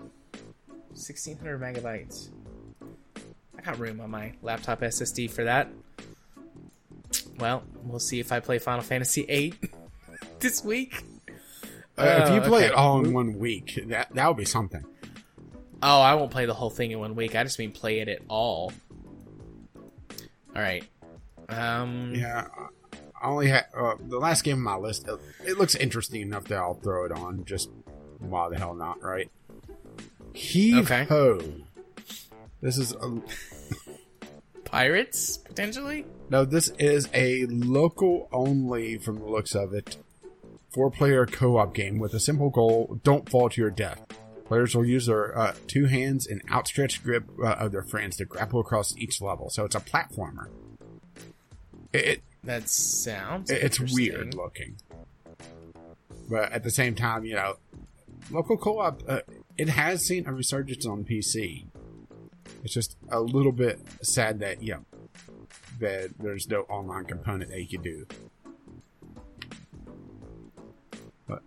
Sixteen 0.94 1.36
hundred 1.36 1.60
megabytes. 1.60 2.30
I 3.56 3.62
got 3.62 3.78
room 3.78 4.00
on 4.00 4.10
my 4.10 4.32
laptop 4.42 4.80
SSD 4.80 5.30
for 5.30 5.44
that. 5.44 5.68
Well, 7.38 7.64
we'll 7.82 7.98
see 7.98 8.20
if 8.20 8.32
I 8.32 8.40
play 8.40 8.58
Final 8.58 8.82
Fantasy 8.82 9.22
VIII 9.22 9.54
this 10.40 10.64
week. 10.64 11.04
Uh, 11.96 12.26
if 12.26 12.34
you 12.34 12.40
play 12.40 12.64
okay. 12.64 12.66
it 12.66 12.72
all 12.72 13.04
in 13.04 13.12
one 13.12 13.38
week, 13.38 13.78
that 13.86 14.14
that 14.14 14.28
would 14.28 14.36
be 14.36 14.44
something. 14.44 14.84
Oh, 15.82 16.00
I 16.00 16.14
won't 16.14 16.30
play 16.30 16.46
the 16.46 16.54
whole 16.54 16.70
thing 16.70 16.92
in 16.92 16.98
one 16.98 17.14
week. 17.14 17.36
I 17.36 17.42
just 17.42 17.58
mean 17.58 17.72
play 17.72 18.00
it 18.00 18.08
at 18.08 18.20
all. 18.28 18.72
All 20.54 20.62
right. 20.62 20.84
Um. 21.48 22.14
Yeah, 22.14 22.46
I 23.20 23.28
only 23.28 23.48
had 23.48 23.66
uh, 23.76 23.94
the 24.00 24.18
last 24.18 24.44
game 24.44 24.56
on 24.56 24.62
my 24.62 24.76
list. 24.76 25.06
It, 25.08 25.18
it 25.46 25.58
looks 25.58 25.74
interesting 25.74 26.20
enough 26.20 26.44
that 26.44 26.58
I'll 26.58 26.74
throw 26.74 27.04
it 27.04 27.12
on. 27.12 27.44
Just 27.44 27.70
why 28.18 28.48
the 28.48 28.58
hell 28.58 28.74
not, 28.74 29.02
right? 29.02 29.30
Heave 30.34 30.90
Okay. 30.90 31.04
ho! 31.04 31.40
This 32.60 32.76
is 32.78 32.92
a, 32.92 33.20
Pirates 34.64 35.36
potentially. 35.38 36.04
no. 36.30 36.44
This 36.44 36.68
is 36.78 37.08
a 37.14 37.46
local 37.46 38.28
only, 38.32 38.98
from 38.98 39.18
the 39.20 39.26
looks 39.26 39.54
of 39.54 39.72
it, 39.72 39.96
four-player 40.72 41.26
co-op 41.26 41.74
game 41.74 41.98
with 41.98 42.14
a 42.14 42.20
simple 42.20 42.50
goal: 42.50 42.98
don't 43.04 43.28
fall 43.28 43.48
to 43.50 43.60
your 43.60 43.70
death. 43.70 44.00
Players 44.46 44.74
will 44.74 44.84
use 44.84 45.06
their 45.06 45.36
uh, 45.38 45.54
two 45.68 45.86
hands 45.86 46.26
and 46.26 46.42
outstretched 46.50 47.02
grip 47.04 47.24
uh, 47.42 47.52
of 47.54 47.72
their 47.72 47.82
friends 47.82 48.16
to 48.16 48.24
grapple 48.24 48.60
across 48.60 48.96
each 48.98 49.20
level. 49.20 49.48
So 49.50 49.64
it's 49.64 49.74
a 49.74 49.80
platformer. 49.80 50.48
It, 51.92 52.04
it 52.06 52.22
That 52.42 52.68
sounds. 52.68 53.50
it's 53.50 53.78
weird 53.80 54.34
looking, 54.34 54.76
but 56.28 56.50
at 56.52 56.62
the 56.64 56.70
same 56.70 56.94
time, 56.94 57.24
you 57.24 57.36
know, 57.36 57.54
local 58.30 58.56
co-op 58.56 59.02
uh, 59.08 59.20
it 59.56 59.68
has 59.68 60.06
seen 60.06 60.26
a 60.26 60.32
resurgence 60.32 60.86
on 60.86 61.04
PC. 61.04 61.66
It's 62.62 62.74
just 62.74 62.96
a 63.10 63.20
little 63.20 63.52
bit 63.52 63.78
sad 64.02 64.40
that 64.40 64.62
you 64.62 64.72
know 64.72 64.84
that 65.80 66.10
there's 66.18 66.48
no 66.48 66.60
online 66.62 67.04
component 67.04 67.50
that 67.50 67.60
you 67.60 67.68
can 67.68 67.82
do. 67.82 68.06
But 71.26 71.42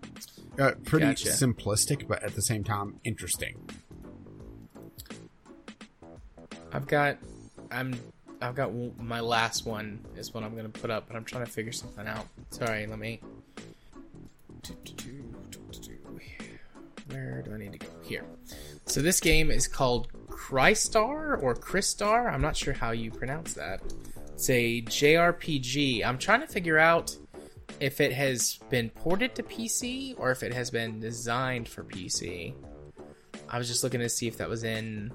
uh, 0.60 0.72
pretty 0.86 1.08
Gotcha. 1.08 1.30
simplistic, 1.30 2.08
but 2.08 2.24
at 2.24 2.36
the 2.36 2.42
same 2.42 2.64
time 2.64 3.00
interesting. 3.04 3.58
I've 6.72 6.88
got. 6.88 7.18
I'm. 7.72 8.00
I've 8.40 8.54
got 8.54 8.72
my 9.00 9.20
last 9.20 9.66
one 9.66 10.00
is 10.16 10.32
what 10.34 10.44
I'm 10.44 10.56
gonna 10.56 10.70
put 10.70 10.92
up, 10.92 11.08
but 11.08 11.16
I'm 11.16 11.26
trying 11.26 11.46
to 11.46 11.52
figure 11.52 11.72
something 11.72 12.08
out. 12.08 12.28
Sorry, 12.52 12.86
let 12.86 13.00
me. 13.00 13.20
Where 17.10 17.42
do 17.42 17.54
I 17.54 17.58
need 17.58 17.72
to 17.72 17.80
go? 17.80 17.97
Here. 18.08 18.26
So 18.86 19.02
this 19.02 19.20
game 19.20 19.52
is 19.52 19.68
called 19.68 20.08
Crystar 20.28 21.42
or 21.42 21.56
Crystar. 21.56 22.32
I'm 22.32 22.42
not 22.42 22.56
sure 22.56 22.74
how 22.74 22.92
you 22.92 23.12
pronounce 23.12 23.54
that. 23.54 23.82
It's 24.34 24.50
a 24.50 24.82
JRPG. 24.84 26.06
I'm 26.06 26.18
trying 26.18 26.42
to 26.42 26.48
figure 26.48 26.78
out 26.78 27.16
if 27.80 28.00
it 28.00 28.14
has 28.14 28.60
been 28.70 28.90
ported 28.90 29.36
to 29.36 29.44
PC 29.44 30.16
or 30.18 30.32
if 30.32 30.44
it 30.44 30.54
has 30.54 30.70
been 30.70 31.00
designed 31.00 31.68
for 31.68 31.84
PC. 31.84 32.54
I 33.50 33.58
was 33.58 33.68
just 33.68 33.84
looking 33.84 34.00
to 34.00 34.10
see 34.10 34.28
if 34.28 34.38
that 34.38 34.50
was 34.50 34.64
in 34.64 35.12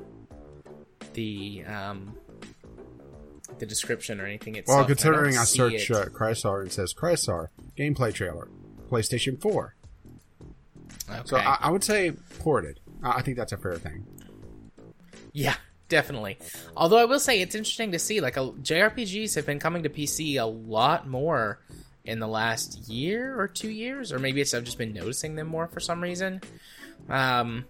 the 1.15 1.65
um, 1.67 2.17
the 3.59 3.67
description 3.67 4.21
or 4.21 4.27
anything 4.27 4.57
itself. 4.57 4.79
Well, 4.79 4.87
considering 4.87 5.37
I, 5.37 5.45
see 5.45 5.59
search 5.59 5.91
it. 5.91 5.97
uh, 5.97 6.05
Crysar 6.07 6.61
and 6.61 6.69
it 6.69 6.73
says 6.73 6.95
Crysar 6.95 7.49
gameplay 7.79 8.13
trailer, 8.13 8.49
PlayStation 8.91 9.41
Four. 9.41 9.77
okay. 11.09 11.23
So 11.25 11.37
I, 11.37 11.59
I 11.61 11.71
would 11.71 11.85
say 11.85 12.13
ported. 12.41 12.81
I 13.03 13.19
I 13.19 13.23
think 13.23 13.37
that's 13.37 13.53
a 13.53 13.57
fair 13.57 13.75
thing. 13.77 14.07
Yeah, 15.33 15.55
definitely. 15.89 16.39
Although 16.77 16.99
I 16.99 17.05
will 17.07 17.21
say 17.21 17.41
it's 17.41 17.55
interesting 17.55 17.93
to 17.93 17.99
see 17.99 18.21
like 18.21 18.37
a, 18.37 18.51
JRPGs 18.51 19.35
have 19.37 19.47
been 19.47 19.59
coming 19.59 19.83
to 19.85 19.89
PC 19.89 20.41
a 20.41 20.45
lot 20.45 21.09
more 21.09 21.59
in 22.05 22.19
the 22.19 22.27
last 22.29 22.89
year 22.89 23.39
or 23.41 23.47
two 23.49 23.71
years, 23.71 24.13
or 24.13 24.19
maybe 24.19 24.41
it's 24.41 24.53
I've 24.55 24.65
just 24.65 24.79
been 24.79 24.93
noticing 24.93 25.37
them 25.37 25.47
more 25.47 25.69
for 25.69 25.81
some 25.81 26.03
reason. 26.03 26.41
Um, 27.09 27.65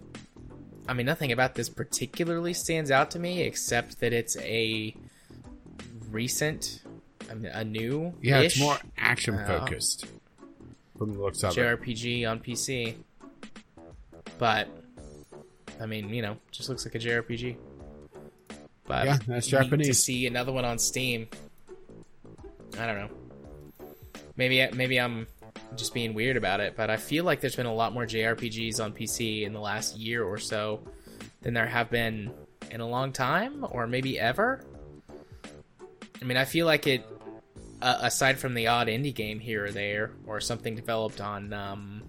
I 0.87 0.93
mean, 0.93 1.05
nothing 1.05 1.31
about 1.31 1.55
this 1.55 1.69
particularly 1.69 2.53
stands 2.53 2.91
out 2.91 3.11
to 3.11 3.19
me 3.19 3.41
except 3.41 3.99
that 4.01 4.11
it's 4.11 4.35
a 4.39 4.93
recent, 6.09 6.81
I 7.29 7.35
mean, 7.35 7.51
a 7.51 7.63
new, 7.63 8.13
Yeah, 8.21 8.39
it's 8.39 8.59
more 8.59 8.77
action 8.97 9.35
Uh, 9.35 9.47
focused 9.47 10.05
from 10.97 11.13
the 11.13 11.19
looks 11.19 11.43
of 11.43 11.57
it. 11.57 11.61
JRPG 11.61 12.29
on 12.29 12.39
PC. 12.39 12.95
But 14.37 14.67
I 15.83 15.85
mean, 15.85 16.09
you 16.09 16.21
know, 16.21 16.37
just 16.49 16.69
looks 16.69 16.85
like 16.85 16.95
a 16.95 16.99
JRPG. 16.99 17.57
But 18.85 19.05
Yeah, 19.05 19.17
that's 19.27 19.51
neat 19.51 19.83
To 19.83 19.93
see 19.93 20.25
another 20.25 20.53
one 20.53 20.63
on 20.63 20.79
Steam. 20.79 21.27
I 22.79 22.85
don't 22.85 22.95
know. 22.95 23.09
Maybe 24.37 24.65
maybe 24.73 24.99
I'm 24.99 25.27
just 25.75 25.93
being 25.93 26.13
weird 26.13 26.37
about 26.37 26.61
it, 26.61 26.75
but 26.77 26.89
I 26.89 26.97
feel 26.97 27.25
like 27.25 27.41
there's 27.41 27.55
been 27.55 27.65
a 27.65 27.73
lot 27.73 27.93
more 27.93 28.05
JRPGs 28.05 28.83
on 28.83 28.93
PC 28.93 29.43
in 29.43 29.53
the 29.53 29.59
last 29.59 29.97
year 29.97 30.23
or 30.23 30.37
so 30.37 30.79
than 31.41 31.53
there 31.53 31.67
have 31.67 31.89
been 31.89 32.31
in 32.71 32.79
a 32.79 32.87
long 32.87 33.11
time, 33.11 33.65
or 33.69 33.85
maybe 33.85 34.17
ever. 34.17 34.63
I 36.21 36.25
mean, 36.25 36.37
I 36.37 36.45
feel 36.45 36.65
like 36.65 36.87
it 36.87 37.05
uh, 37.81 37.97
aside 38.01 38.39
from 38.39 38.53
the 38.53 38.67
odd 38.67 38.87
indie 38.87 39.13
game 39.13 39.39
here 39.39 39.65
or 39.65 39.71
there, 39.71 40.11
or 40.25 40.39
something 40.39 40.75
developed 40.75 41.19
on 41.19 41.51
um, 41.51 42.03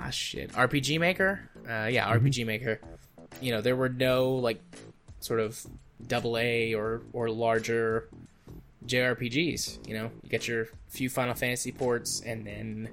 ah 0.00 0.10
shit 0.10 0.52
RPG 0.52 0.98
Maker, 0.98 1.40
uh, 1.68 1.86
yeah 1.86 2.12
RPG 2.12 2.46
Maker. 2.46 2.80
You 3.40 3.52
know, 3.52 3.60
there 3.60 3.76
were 3.76 3.88
no 3.88 4.32
like 4.32 4.60
sort 5.20 5.40
of 5.40 5.60
double 6.06 6.36
A 6.38 6.74
or 6.74 7.02
or 7.12 7.30
larger 7.30 8.08
JRPGs. 8.86 9.86
You 9.88 9.94
know, 9.94 10.10
you 10.22 10.28
get 10.30 10.48
your 10.48 10.68
few 10.88 11.08
Final 11.08 11.34
Fantasy 11.34 11.72
ports 11.72 12.22
and 12.24 12.46
then 12.46 12.88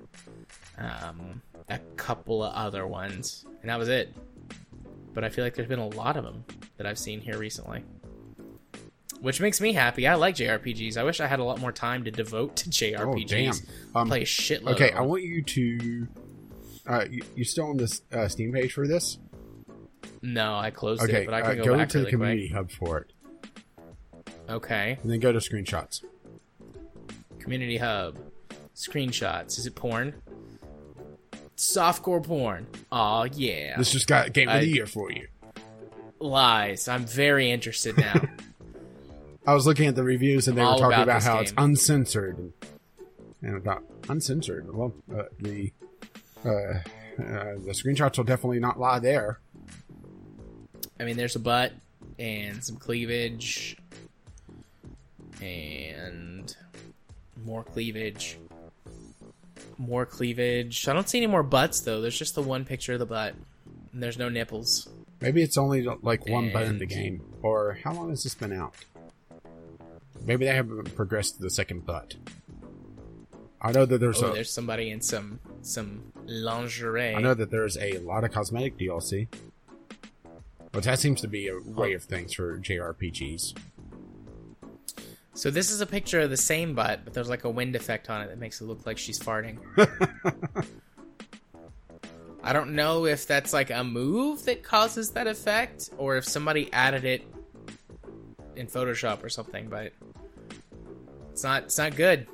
um, 0.78 1.42
a 1.70 1.80
couple 1.96 2.44
of 2.44 2.54
other 2.54 2.86
ones, 2.86 3.46
and 3.62 3.70
that 3.70 3.80
was 3.80 3.90
it. 3.90 4.16
But 5.14 5.24
I 5.24 5.30
feel 5.30 5.44
like 5.44 5.56
there's 5.56 5.68
been 5.68 5.80
a 5.80 5.88
lot 5.88 6.16
of 6.16 6.24
them 6.24 6.46
that 6.78 6.86
I've 6.86 7.00
seen 7.00 7.22
here 7.22 7.38
recently 7.38 7.84
which 9.22 9.42
makes 9.42 9.60
me 9.60 9.74
happy. 9.74 10.08
I 10.08 10.16
like 10.16 10.36
JRPGs. 10.36 10.98
I 10.98 11.04
wish 11.04 11.20
I 11.20 11.28
had 11.28 11.40
a 11.40 11.44
lot 11.44 11.60
more 11.60 11.72
time 11.72 12.04
to 12.06 12.12
devote 12.12 12.58
to 12.58 12.70
JRPGs. 12.70 13.02
Oh, 13.02 13.26
damn. 13.26 13.54
Um, 13.96 14.08
Play 14.08 14.22
a 14.22 14.26
shitload. 14.26 14.74
Okay, 14.74 14.92
I 14.92 15.02
want 15.02 15.24
you 15.24 15.42
to. 15.42 16.08
Uh, 16.88 17.06
you, 17.10 17.22
you 17.36 17.44
still 17.44 17.66
on 17.68 17.78
this 17.78 18.02
uh, 18.14 18.28
Steam 18.28 18.54
page 18.54 18.74
for 18.74 18.88
this? 18.88 19.18
No, 20.22 20.56
I 20.56 20.72
closed 20.72 21.04
Okay, 21.04 21.24
it, 21.24 21.26
but 21.26 21.34
I 21.34 21.42
uh, 21.42 21.50
can 21.50 21.58
go, 21.58 21.64
go 21.66 21.78
back 21.78 21.82
into 21.84 21.98
the 22.00 22.00
really 22.06 22.12
community 22.12 22.48
hub 22.48 22.72
for 22.72 23.00
it. 23.00 23.14
Okay, 24.50 24.98
and 25.02 25.12
then 25.12 25.20
go 25.20 25.32
to 25.32 25.40
screenshots. 25.40 26.04
community 27.40 27.78
hub, 27.78 28.18
screenshots. 28.76 29.60
Is 29.60 29.66
it 29.66 29.76
porn? 29.76 30.16
Softcore 31.58 32.24
porn. 32.24 32.68
Oh 32.92 33.26
yeah. 33.26 33.78
This 33.78 33.92
just 33.92 34.08
got 34.08 34.32
game 34.32 34.48
of 34.48 34.56
I- 34.56 34.60
the 34.62 34.68
year 34.68 34.86
for 34.86 35.12
you. 35.12 35.28
Lies. 36.20 36.88
I'm 36.88 37.06
very 37.06 37.52
interested 37.52 37.98
now. 37.98 38.14
I 39.48 39.54
was 39.54 39.66
looking 39.66 39.88
at 39.88 39.96
the 39.96 40.04
reviews, 40.04 40.48
and 40.48 40.58
they 40.58 40.62
I'm 40.62 40.74
were 40.74 40.80
talking 40.80 40.94
about 40.94 41.04
about 41.04 41.24
how 41.24 41.40
it's 41.40 41.54
uncensored, 41.58 42.38
and, 42.38 42.54
and 43.42 43.56
about 43.56 43.84
uncensored. 44.10 44.74
Well, 44.74 44.94
uh, 45.16 45.24
the 45.40 45.72
uh, 46.46 46.50
uh, 46.50 46.82
the 47.18 47.74
screenshots 47.74 48.18
will 48.18 48.24
definitely 48.26 48.60
not 48.60 48.80
lie 48.80 49.00
there. 49.00 49.40
I 51.00 51.04
mean, 51.04 51.18
there's 51.18 51.36
a 51.36 51.40
butt 51.40 51.74
and 52.20 52.64
some 52.64 52.78
cleavage 52.78 53.78
and 55.42 56.56
more 57.46 57.64
cleavage. 57.64 58.38
More 59.78 60.06
cleavage. 60.06 60.88
I 60.88 60.94
don't 60.94 61.08
see 61.08 61.20
any 61.20 61.28
more 61.28 61.44
butts 61.44 61.82
though. 61.82 62.02
There's 62.02 62.18
just 62.18 62.36
the 62.36 62.42
one 62.42 62.66
picture 62.66 62.94
of 62.94 63.00
the 63.00 63.06
butt. 63.06 63.36
And 63.94 64.02
there's 64.02 64.18
no 64.18 64.30
nipples. 64.30 64.88
Maybe 65.22 65.42
it's 65.42 65.58
only 65.58 65.84
like 66.02 66.28
one 66.28 66.52
butt 66.52 66.64
in 66.64 66.80
the 66.80 66.86
game. 66.86 67.22
Or 67.42 67.78
how 67.84 67.94
long 67.94 68.10
has 68.10 68.24
this 68.24 68.36
been 68.36 68.54
out? 68.54 68.74
Maybe 70.26 70.46
they 70.46 70.54
haven't 70.56 70.96
progressed 70.96 71.36
to 71.38 71.42
the 71.42 71.50
second 71.50 71.86
butt. 71.86 72.16
I 73.62 73.72
know 73.72 73.86
that 73.86 74.00
there's 74.00 74.22
Oh, 74.22 74.32
a. 74.32 74.34
there's 74.34 74.52
somebody 74.52 74.90
in 74.90 75.02
some 75.02 75.40
some 75.68 76.12
lingerie. 76.26 77.16
I 77.16 77.22
know 77.22 77.34
that 77.34 77.52
there's 77.52 77.78
a 77.78 78.00
lot 78.00 78.24
of 78.24 78.32
cosmetic 78.32 78.78
DLC. 78.78 79.28
But 80.72 80.84
that 80.84 81.00
seems 81.00 81.22
to 81.22 81.28
be 81.28 81.48
a 81.48 81.60
way 81.60 81.94
of 81.94 82.04
things 82.04 82.34
for 82.34 82.60
JRPGs. 82.60 83.58
So 85.34 85.50
this 85.52 85.72
is 85.72 85.82
a 85.82 85.86
picture 85.86 86.22
of 86.22 86.30
the 86.30 86.38
same 86.38 86.74
butt, 86.74 87.02
but 87.04 87.14
there's 87.14 87.30
like 87.30 87.44
a 87.44 87.50
wind 87.50 87.76
effect 87.76 88.10
on 88.10 88.22
it 88.22 88.28
that 88.28 88.40
makes 88.40 88.60
it 88.62 88.66
look 88.66 88.86
like 88.86 88.98
she's 88.98 89.20
farting. 89.20 89.58
I 92.44 92.54
don't 92.54 92.76
know 92.76 93.06
if 93.06 93.28
that's 93.28 93.54
like 93.54 93.70
a 93.72 93.84
move 93.84 94.46
that 94.46 94.64
causes 94.64 95.12
that 95.12 95.28
effect 95.28 95.90
or 95.98 96.18
if 96.18 96.26
somebody 96.26 96.72
added 96.72 97.06
it 97.06 97.24
in 98.56 98.68
Photoshop 98.68 99.24
or 99.24 99.30
something, 99.30 99.68
but 99.70 99.94
it's 101.32 101.44
not 101.44 101.64
it's 101.64 101.78
not 101.78 101.96
good. 101.96 102.28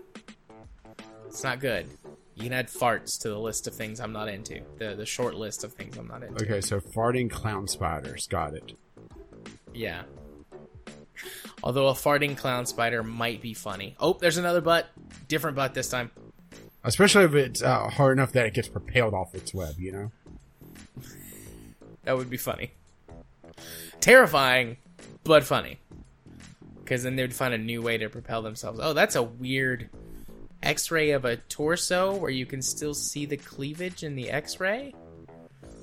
It's 1.27 1.43
not 1.43 1.59
good. 1.59 1.87
You 2.35 2.43
can 2.43 2.53
add 2.53 2.67
farts 2.67 3.19
to 3.21 3.29
the 3.29 3.37
list 3.37 3.67
of 3.67 3.75
things 3.75 3.99
I'm 3.99 4.11
not 4.11 4.27
into. 4.27 4.61
The 4.77 4.95
the 4.95 5.05
short 5.05 5.35
list 5.35 5.63
of 5.63 5.73
things 5.73 5.97
I'm 5.97 6.07
not 6.07 6.23
into. 6.23 6.43
Okay, 6.43 6.61
so 6.61 6.79
farting 6.79 7.29
clown 7.29 7.67
spiders. 7.67 8.27
Got 8.27 8.55
it. 8.55 8.73
Yeah. 9.73 10.03
Although 11.63 11.87
a 11.87 11.93
farting 11.93 12.35
clown 12.35 12.65
spider 12.65 13.03
might 13.03 13.41
be 13.41 13.53
funny. 13.53 13.95
Oh, 13.99 14.17
there's 14.19 14.37
another 14.37 14.61
butt. 14.61 14.87
Different 15.27 15.55
butt 15.55 15.73
this 15.73 15.89
time. 15.89 16.11
Especially 16.83 17.23
if 17.23 17.33
it's 17.33 17.61
uh, 17.61 17.87
hard 17.87 18.17
enough 18.17 18.33
that 18.33 18.45
it 18.47 18.53
gets 18.53 18.67
propelled 18.67 19.13
off 19.13 19.33
its 19.33 19.53
web, 19.53 19.75
you 19.79 19.91
know? 19.91 20.11
That 22.03 22.17
would 22.17 22.29
be 22.29 22.37
funny. 22.37 22.73
Terrifying, 24.01 24.75
but 25.23 25.45
funny. 25.45 25.79
Because 26.83 27.03
then 27.03 27.15
they 27.15 27.23
would 27.23 27.33
find 27.33 27.53
a 27.53 27.57
new 27.57 27.81
way 27.81 27.97
to 27.97 28.09
propel 28.09 28.41
themselves. 28.41 28.81
Oh, 28.83 28.91
that's 28.91 29.15
a 29.15 29.23
weird 29.23 29.89
x 30.63 30.89
ray 30.89 31.11
of 31.11 31.25
a 31.25 31.37
torso 31.37 32.15
where 32.15 32.31
you 32.31 32.45
can 32.45 32.61
still 32.61 32.93
see 32.93 33.25
the 33.25 33.37
cleavage 33.37 34.03
in 34.03 34.15
the 34.15 34.29
x 34.29 34.59
ray. 34.59 34.93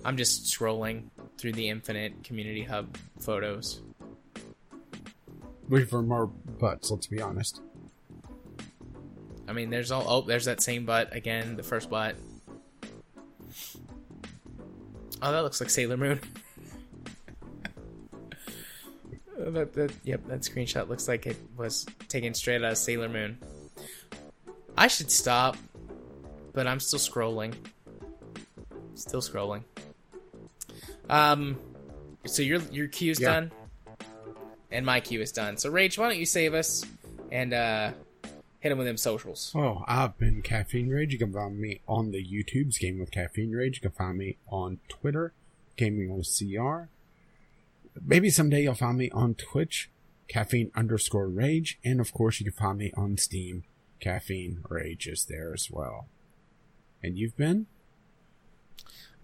I'm 0.05 0.17
just 0.17 0.45
scrolling 0.45 1.11
through 1.37 1.53
the 1.53 1.69
infinite 1.69 2.25
community 2.25 2.63
hub 2.63 2.97
photos. 3.21 3.83
Looking 5.69 5.87
for 5.87 6.03
more 6.03 6.27
butts, 6.27 6.91
let's 6.91 7.07
be 7.07 7.21
honest. 7.21 7.61
I 9.47 9.53
mean, 9.53 9.71
there's 9.71 9.91
all. 9.91 10.05
Oh, 10.07 10.21
there's 10.23 10.47
that 10.47 10.61
same 10.61 10.87
butt 10.87 11.15
again. 11.15 11.57
The 11.57 11.63
first 11.63 11.91
butt. 11.91 12.17
Oh, 15.23 15.33
that 15.33 15.43
looks 15.43 15.61
like 15.61 15.71
Sailor 15.71 15.97
Moon. 15.97 16.21
That, 19.41 19.73
that, 19.73 19.91
yep, 20.05 20.21
that 20.27 20.43
screenshot 20.43 20.91
looks 20.91 21.09
like 21.09 21.25
it 21.25 21.37
was 21.57 21.87
taken 22.09 22.35
straight 22.35 22.63
out 22.63 22.73
of 22.73 22.79
Sailor 22.79 23.09
Moon. 23.09 23.39
I 24.81 24.87
should 24.87 25.11
stop, 25.11 25.59
but 26.55 26.67
I'm 26.67 26.81
still 26.81 26.99
scrolling. 26.99 27.53
Still 28.95 29.21
scrolling. 29.21 29.63
Um, 31.11 31.59
so 32.25 32.41
your 32.43 32.61
your 32.73 32.89
queue's 32.89 33.21
Yeah. 33.21 33.29
done, 33.41 33.53
and 34.71 34.87
my 34.87 35.01
queue 35.01 35.21
is 35.21 35.33
done. 35.33 35.59
So 35.59 35.69
Rage, 35.71 35.99
why 35.99 36.09
don't 36.09 36.19
you 36.19 36.25
save 36.25 36.55
us 36.55 36.85
and 37.31 37.53
uh 37.53 37.93
hit 38.61 38.73
him 38.73 38.79
with 38.79 38.87
them 38.87 38.97
socials? 38.97 39.53
Oh, 39.55 39.85
I've 39.87 40.17
been 40.19 40.41
Caffeine 40.41 40.89
Rage. 40.89 41.13
You 41.13 41.19
can 41.19 41.33
find 41.33 41.59
me 41.61 41.81
on 41.87 42.11
the 42.11 42.25
YouTube's 42.25 42.79
Game 42.79 42.99
with 43.01 43.11
Caffeine 43.11 43.53
Rage. 43.53 43.77
You 43.77 43.83
can 43.91 43.97
find 43.99 44.17
me 44.17 44.39
on 44.49 44.79
Twitter, 44.89 45.35
Gaming 45.77 46.17
with 46.17 46.27
CR. 46.27 46.89
Maybe 48.03 48.31
someday 48.31 48.63
you'll 48.63 48.75
find 48.75 48.97
me 48.97 49.11
on 49.11 49.35
Twitch, 49.35 49.91
Caffeine 50.29 50.71
underscore 50.75 51.29
Rage. 51.29 51.79
And 51.85 52.01
of 52.01 52.13
course, 52.15 52.41
you 52.41 52.51
can 52.51 52.59
find 52.59 52.79
me 52.79 52.93
on 52.97 53.17
Steam, 53.19 53.65
Caffeine 54.01 54.65
Rage 54.69 55.07
is 55.07 55.27
there 55.27 55.53
as 55.53 55.71
well. 55.71 56.07
And 57.03 57.19
you've 57.19 57.37
been? 57.37 57.67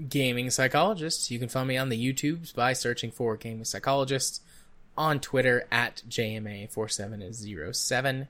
gaming 0.09 0.51
psychologist. 0.51 1.31
You 1.31 1.39
can 1.39 1.49
find 1.49 1.69
me 1.69 1.77
on 1.77 1.89
the 1.89 2.13
YouTubes 2.13 2.55
by 2.55 2.73
searching 2.73 3.11
for 3.11 3.37
gaming 3.37 3.65
psychologist, 3.65 4.43
on 4.97 5.21
Twitter 5.21 5.67
at 5.71 6.03
JMA4707, 6.09 8.29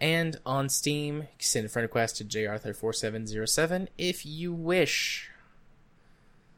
and 0.00 0.36
on 0.44 0.68
Steam, 0.68 1.28
send 1.38 1.66
a 1.66 1.68
friend 1.68 1.84
request 1.84 2.16
to 2.16 2.24
JArthur4707 2.24 3.88
if 3.98 4.26
you 4.26 4.52
wish. 4.52 5.30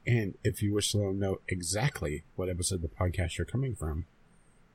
And 0.06 0.34
if 0.44 0.62
you 0.62 0.72
wish 0.72 0.92
to 0.92 1.12
know 1.12 1.40
exactly 1.48 2.22
what 2.36 2.48
episode 2.48 2.76
of 2.76 2.82
the 2.82 2.88
podcast 2.88 3.38
you're 3.38 3.44
coming 3.44 3.74
from, 3.74 4.06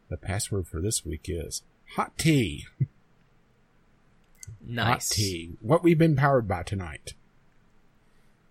the 0.10 0.18
password 0.18 0.68
for 0.68 0.82
this 0.82 1.06
week 1.06 1.28
is 1.28 1.64
hot 1.95 2.18
tea. 2.18 2.66
Hot 4.78 5.02
tea. 5.02 5.57
What 5.61 5.84
we've 5.84 5.98
been 5.98 6.15
powered 6.15 6.48
by 6.48 6.64
tonight. 6.64 7.14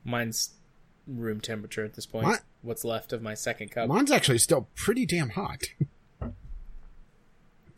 Mine's 0.05 0.51
room 1.07 1.41
temperature 1.41 1.85
at 1.85 1.95
this 1.95 2.07
point. 2.07 2.27
What? 2.27 2.43
What's 2.63 2.85
left 2.85 3.13
of 3.13 3.23
my 3.23 3.35
second 3.35 3.71
cup. 3.71 3.89
Mine's 3.89 4.11
actually 4.11 4.39
still 4.39 4.69
pretty 4.75 5.07
damn 5.07 5.31
hot. 5.31 5.63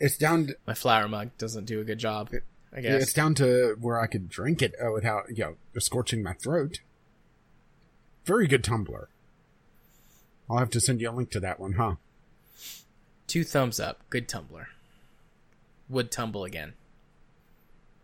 it's 0.00 0.16
down. 0.16 0.48
To, 0.48 0.56
my 0.66 0.74
flower 0.74 1.08
mug 1.08 1.30
doesn't 1.38 1.64
do 1.64 1.80
a 1.80 1.84
good 1.84 1.98
job, 1.98 2.30
I 2.32 2.76
yeah, 2.76 2.80
guess. 2.82 3.02
it's 3.04 3.12
down 3.12 3.34
to 3.36 3.76
where 3.80 4.00
I 4.00 4.06
could 4.06 4.28
drink 4.28 4.62
it 4.62 4.74
uh, 4.84 4.90
without 4.92 5.24
you 5.30 5.44
know 5.44 5.80
scorching 5.80 6.22
my 6.22 6.32
throat. 6.34 6.80
Very 8.24 8.46
good 8.46 8.64
tumbler. 8.64 9.08
I'll 10.50 10.58
have 10.58 10.70
to 10.70 10.80
send 10.80 11.00
you 11.00 11.10
a 11.10 11.12
link 11.12 11.30
to 11.30 11.40
that 11.40 11.58
one, 11.58 11.74
huh? 11.74 11.94
Two 13.26 13.44
thumbs 13.44 13.80
up. 13.80 14.00
Good 14.10 14.28
tumbler. 14.28 14.68
Would 15.88 16.10
tumble 16.10 16.44
again. 16.44 16.74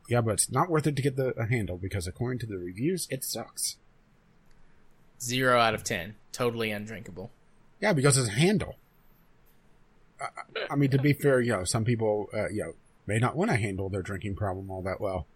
Yeah, 0.09 0.23
but 0.23 0.33
it's 0.33 0.51
not 0.51 0.71
worth 0.71 0.87
it 0.87 0.97
to 0.97 1.03
get 1.03 1.17
the 1.17 1.39
a 1.39 1.47
handle 1.47 1.77
because 1.77 2.07
according 2.07 2.39
to 2.41 2.47
the 2.47 2.57
reviews, 2.57 3.07
it 3.11 3.23
sucks. 3.23 3.77
Zero 5.21 5.61
out 5.61 5.75
of 5.75 5.85
ten. 5.85 6.17
Totally 6.33 6.71
undrinkable. 6.71 7.31
Yeah, 7.81 7.93
because 7.93 8.17
it's 8.17 8.29
a 8.29 8.33
handle. 8.33 8.77
I, 10.21 10.27
I 10.71 10.77
mean, 10.77 10.91
to 10.91 10.99
be 10.99 11.13
fair, 11.13 11.41
you 11.41 11.53
know, 11.53 11.65
some 11.65 11.85
people, 11.85 12.29
uh, 12.33 12.49
you 12.49 12.65
know, 12.65 12.73
may 13.07 13.19
not 13.19 13.37
want 13.37 13.51
to 13.51 13.57
handle 13.57 13.89
their 13.89 14.03
drinking 14.03 14.35
problem 14.35 14.71
all 14.71 14.83
that 14.83 15.01
well. 15.01 15.27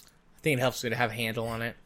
I 0.00 0.40
think 0.40 0.58
it 0.58 0.60
helps 0.60 0.82
me 0.82 0.90
to 0.90 0.96
have 0.96 1.10
a 1.10 1.14
handle 1.14 1.46
on 1.46 1.62
it. 1.62 1.76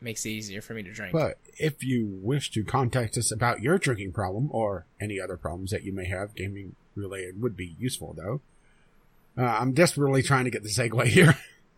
Makes 0.00 0.26
it 0.26 0.30
easier 0.30 0.60
for 0.60 0.74
me 0.74 0.82
to 0.82 0.92
drink. 0.92 1.12
But 1.12 1.38
if 1.58 1.82
you 1.82 2.18
wish 2.22 2.50
to 2.52 2.64
contact 2.64 3.16
us 3.16 3.32
about 3.32 3.62
your 3.62 3.78
drinking 3.78 4.12
problem 4.12 4.48
or 4.52 4.86
any 5.00 5.20
other 5.20 5.36
problems 5.36 5.70
that 5.70 5.84
you 5.84 5.92
may 5.92 6.06
have, 6.06 6.34
gaming 6.34 6.76
related 6.94 7.40
would 7.42 7.56
be 7.56 7.76
useful 7.78 8.14
though. 8.16 8.40
Uh, 9.38 9.44
I'm 9.44 9.72
desperately 9.72 10.22
trying 10.22 10.44
to 10.44 10.50
get 10.50 10.62
the 10.62 10.68
segue 10.68 11.06
here. 11.06 11.36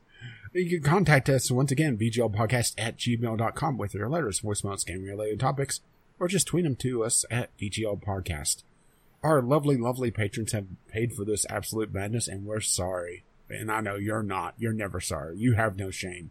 you 0.53 0.69
can 0.69 0.83
contact 0.83 1.29
us 1.29 1.51
once 1.51 1.73
again, 1.73 1.99
vglpodcast 1.99 2.75
at 2.79 2.97
gmail.com 2.97 3.79
with 3.79 3.95
your 3.95 4.09
letters, 4.09 4.41
voicemails, 4.41 4.87
gaming 4.87 5.07
related 5.07 5.41
topics, 5.41 5.81
or 6.21 6.29
just 6.29 6.47
tweet 6.47 6.65
them 6.65 6.77
to 6.77 7.05
us 7.05 7.25
at 7.31 7.57
VGL 7.59 8.03
Podcast. 8.05 8.63
Our 9.23 9.43
lovely, 9.43 9.77
lovely 9.77 10.11
patrons 10.11 10.53
have 10.53 10.67
paid 10.89 11.13
for 11.13 11.25
this 11.25 11.45
absolute 11.51 11.93
madness, 11.93 12.29
and 12.29 12.47
we're 12.47 12.61
sorry. 12.61 13.25
And 13.51 13.73
I 13.73 13.81
know 13.81 13.97
you're 13.97 14.23
not. 14.23 14.55
You're 14.59 14.73
never 14.73 15.01
sorry. 15.01 15.37
You 15.39 15.55
have 15.55 15.77
no 15.77 15.91
shame. 15.91 16.31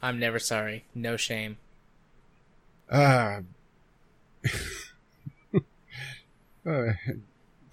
I'm 0.00 0.18
never 0.18 0.38
sorry. 0.38 0.84
No 0.94 1.16
shame. 1.16 1.58
Uh, 2.88 3.40
uh, 6.66 6.92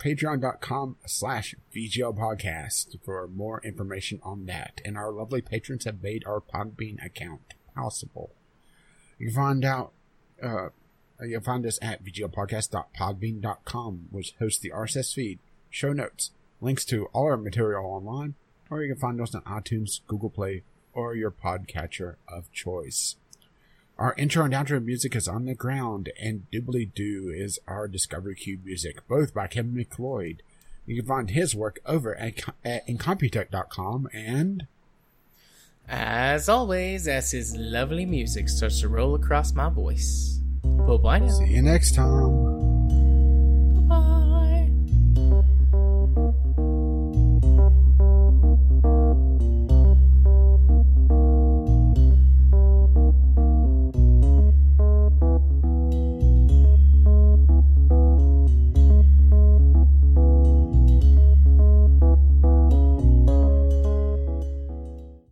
Patreon.com 0.03 0.97
slash 1.05 1.55
VGL 1.73 2.17
podcast 2.17 2.97
for 3.05 3.25
more 3.27 3.61
information 3.63 4.19
on 4.21 4.47
that. 4.47 4.81
And 4.83 4.97
our 4.97 5.13
lovely 5.13 5.41
patrons 5.41 5.85
have 5.85 6.03
made 6.03 6.25
our 6.25 6.41
Podbean 6.41 7.01
account 7.03 7.53
possible. 7.73 8.33
You 9.17 9.27
can 9.27 9.35
find 9.35 9.63
out, 9.63 9.93
uh, 10.41 10.69
you'll 11.21 11.39
find 11.39 11.65
us 11.65 11.79
at 11.81 12.03
vglpodcast.podbean.com, 12.03 14.07
which 14.11 14.35
hosts 14.39 14.59
the 14.59 14.71
RSS 14.71 15.13
feed, 15.13 15.39
show 15.69 15.93
notes, 15.93 16.31
links 16.59 16.83
to 16.85 17.05
all 17.13 17.27
our 17.27 17.37
material 17.37 17.85
online, 17.85 18.35
or 18.69 18.83
you 18.83 18.93
can 18.93 18.99
find 18.99 19.21
us 19.21 19.33
on 19.33 19.41
iTunes, 19.43 20.01
Google 20.07 20.29
Play, 20.29 20.63
or 20.91 21.15
your 21.15 21.31
podcatcher 21.31 22.15
of 22.27 22.51
choice. 22.51 23.15
Our 23.99 24.15
intro 24.17 24.43
and 24.43 24.53
outro 24.53 24.83
music 24.83 25.15
is 25.15 25.27
On 25.27 25.45
the 25.45 25.53
Ground, 25.53 26.11
and 26.19 26.47
Doobly 26.51 26.93
Doo 26.93 27.31
is 27.35 27.59
our 27.67 27.87
Discovery 27.87 28.35
Cube 28.35 28.65
music, 28.65 29.07
both 29.07 29.33
by 29.33 29.47
Kevin 29.47 29.75
MacLeod. 29.75 30.41
You 30.85 30.95
can 30.97 31.05
find 31.05 31.29
his 31.29 31.55
work 31.55 31.79
over 31.85 32.15
at, 32.15 32.43
at 32.65 32.87
Incompetech.com, 32.87 34.09
and 34.11 34.67
As 35.87 36.49
always, 36.49 37.07
as 37.07 37.31
his 37.31 37.55
lovely 37.55 38.05
music 38.05 38.49
starts 38.49 38.81
to 38.81 38.89
roll 38.89 39.15
across 39.15 39.53
my 39.53 39.69
voice. 39.69 40.39
Bye 40.63 40.97
bye 40.97 41.19
now. 41.19 41.29
see 41.29 41.53
you 41.53 41.61
next 41.61 41.93
time. 41.93 42.72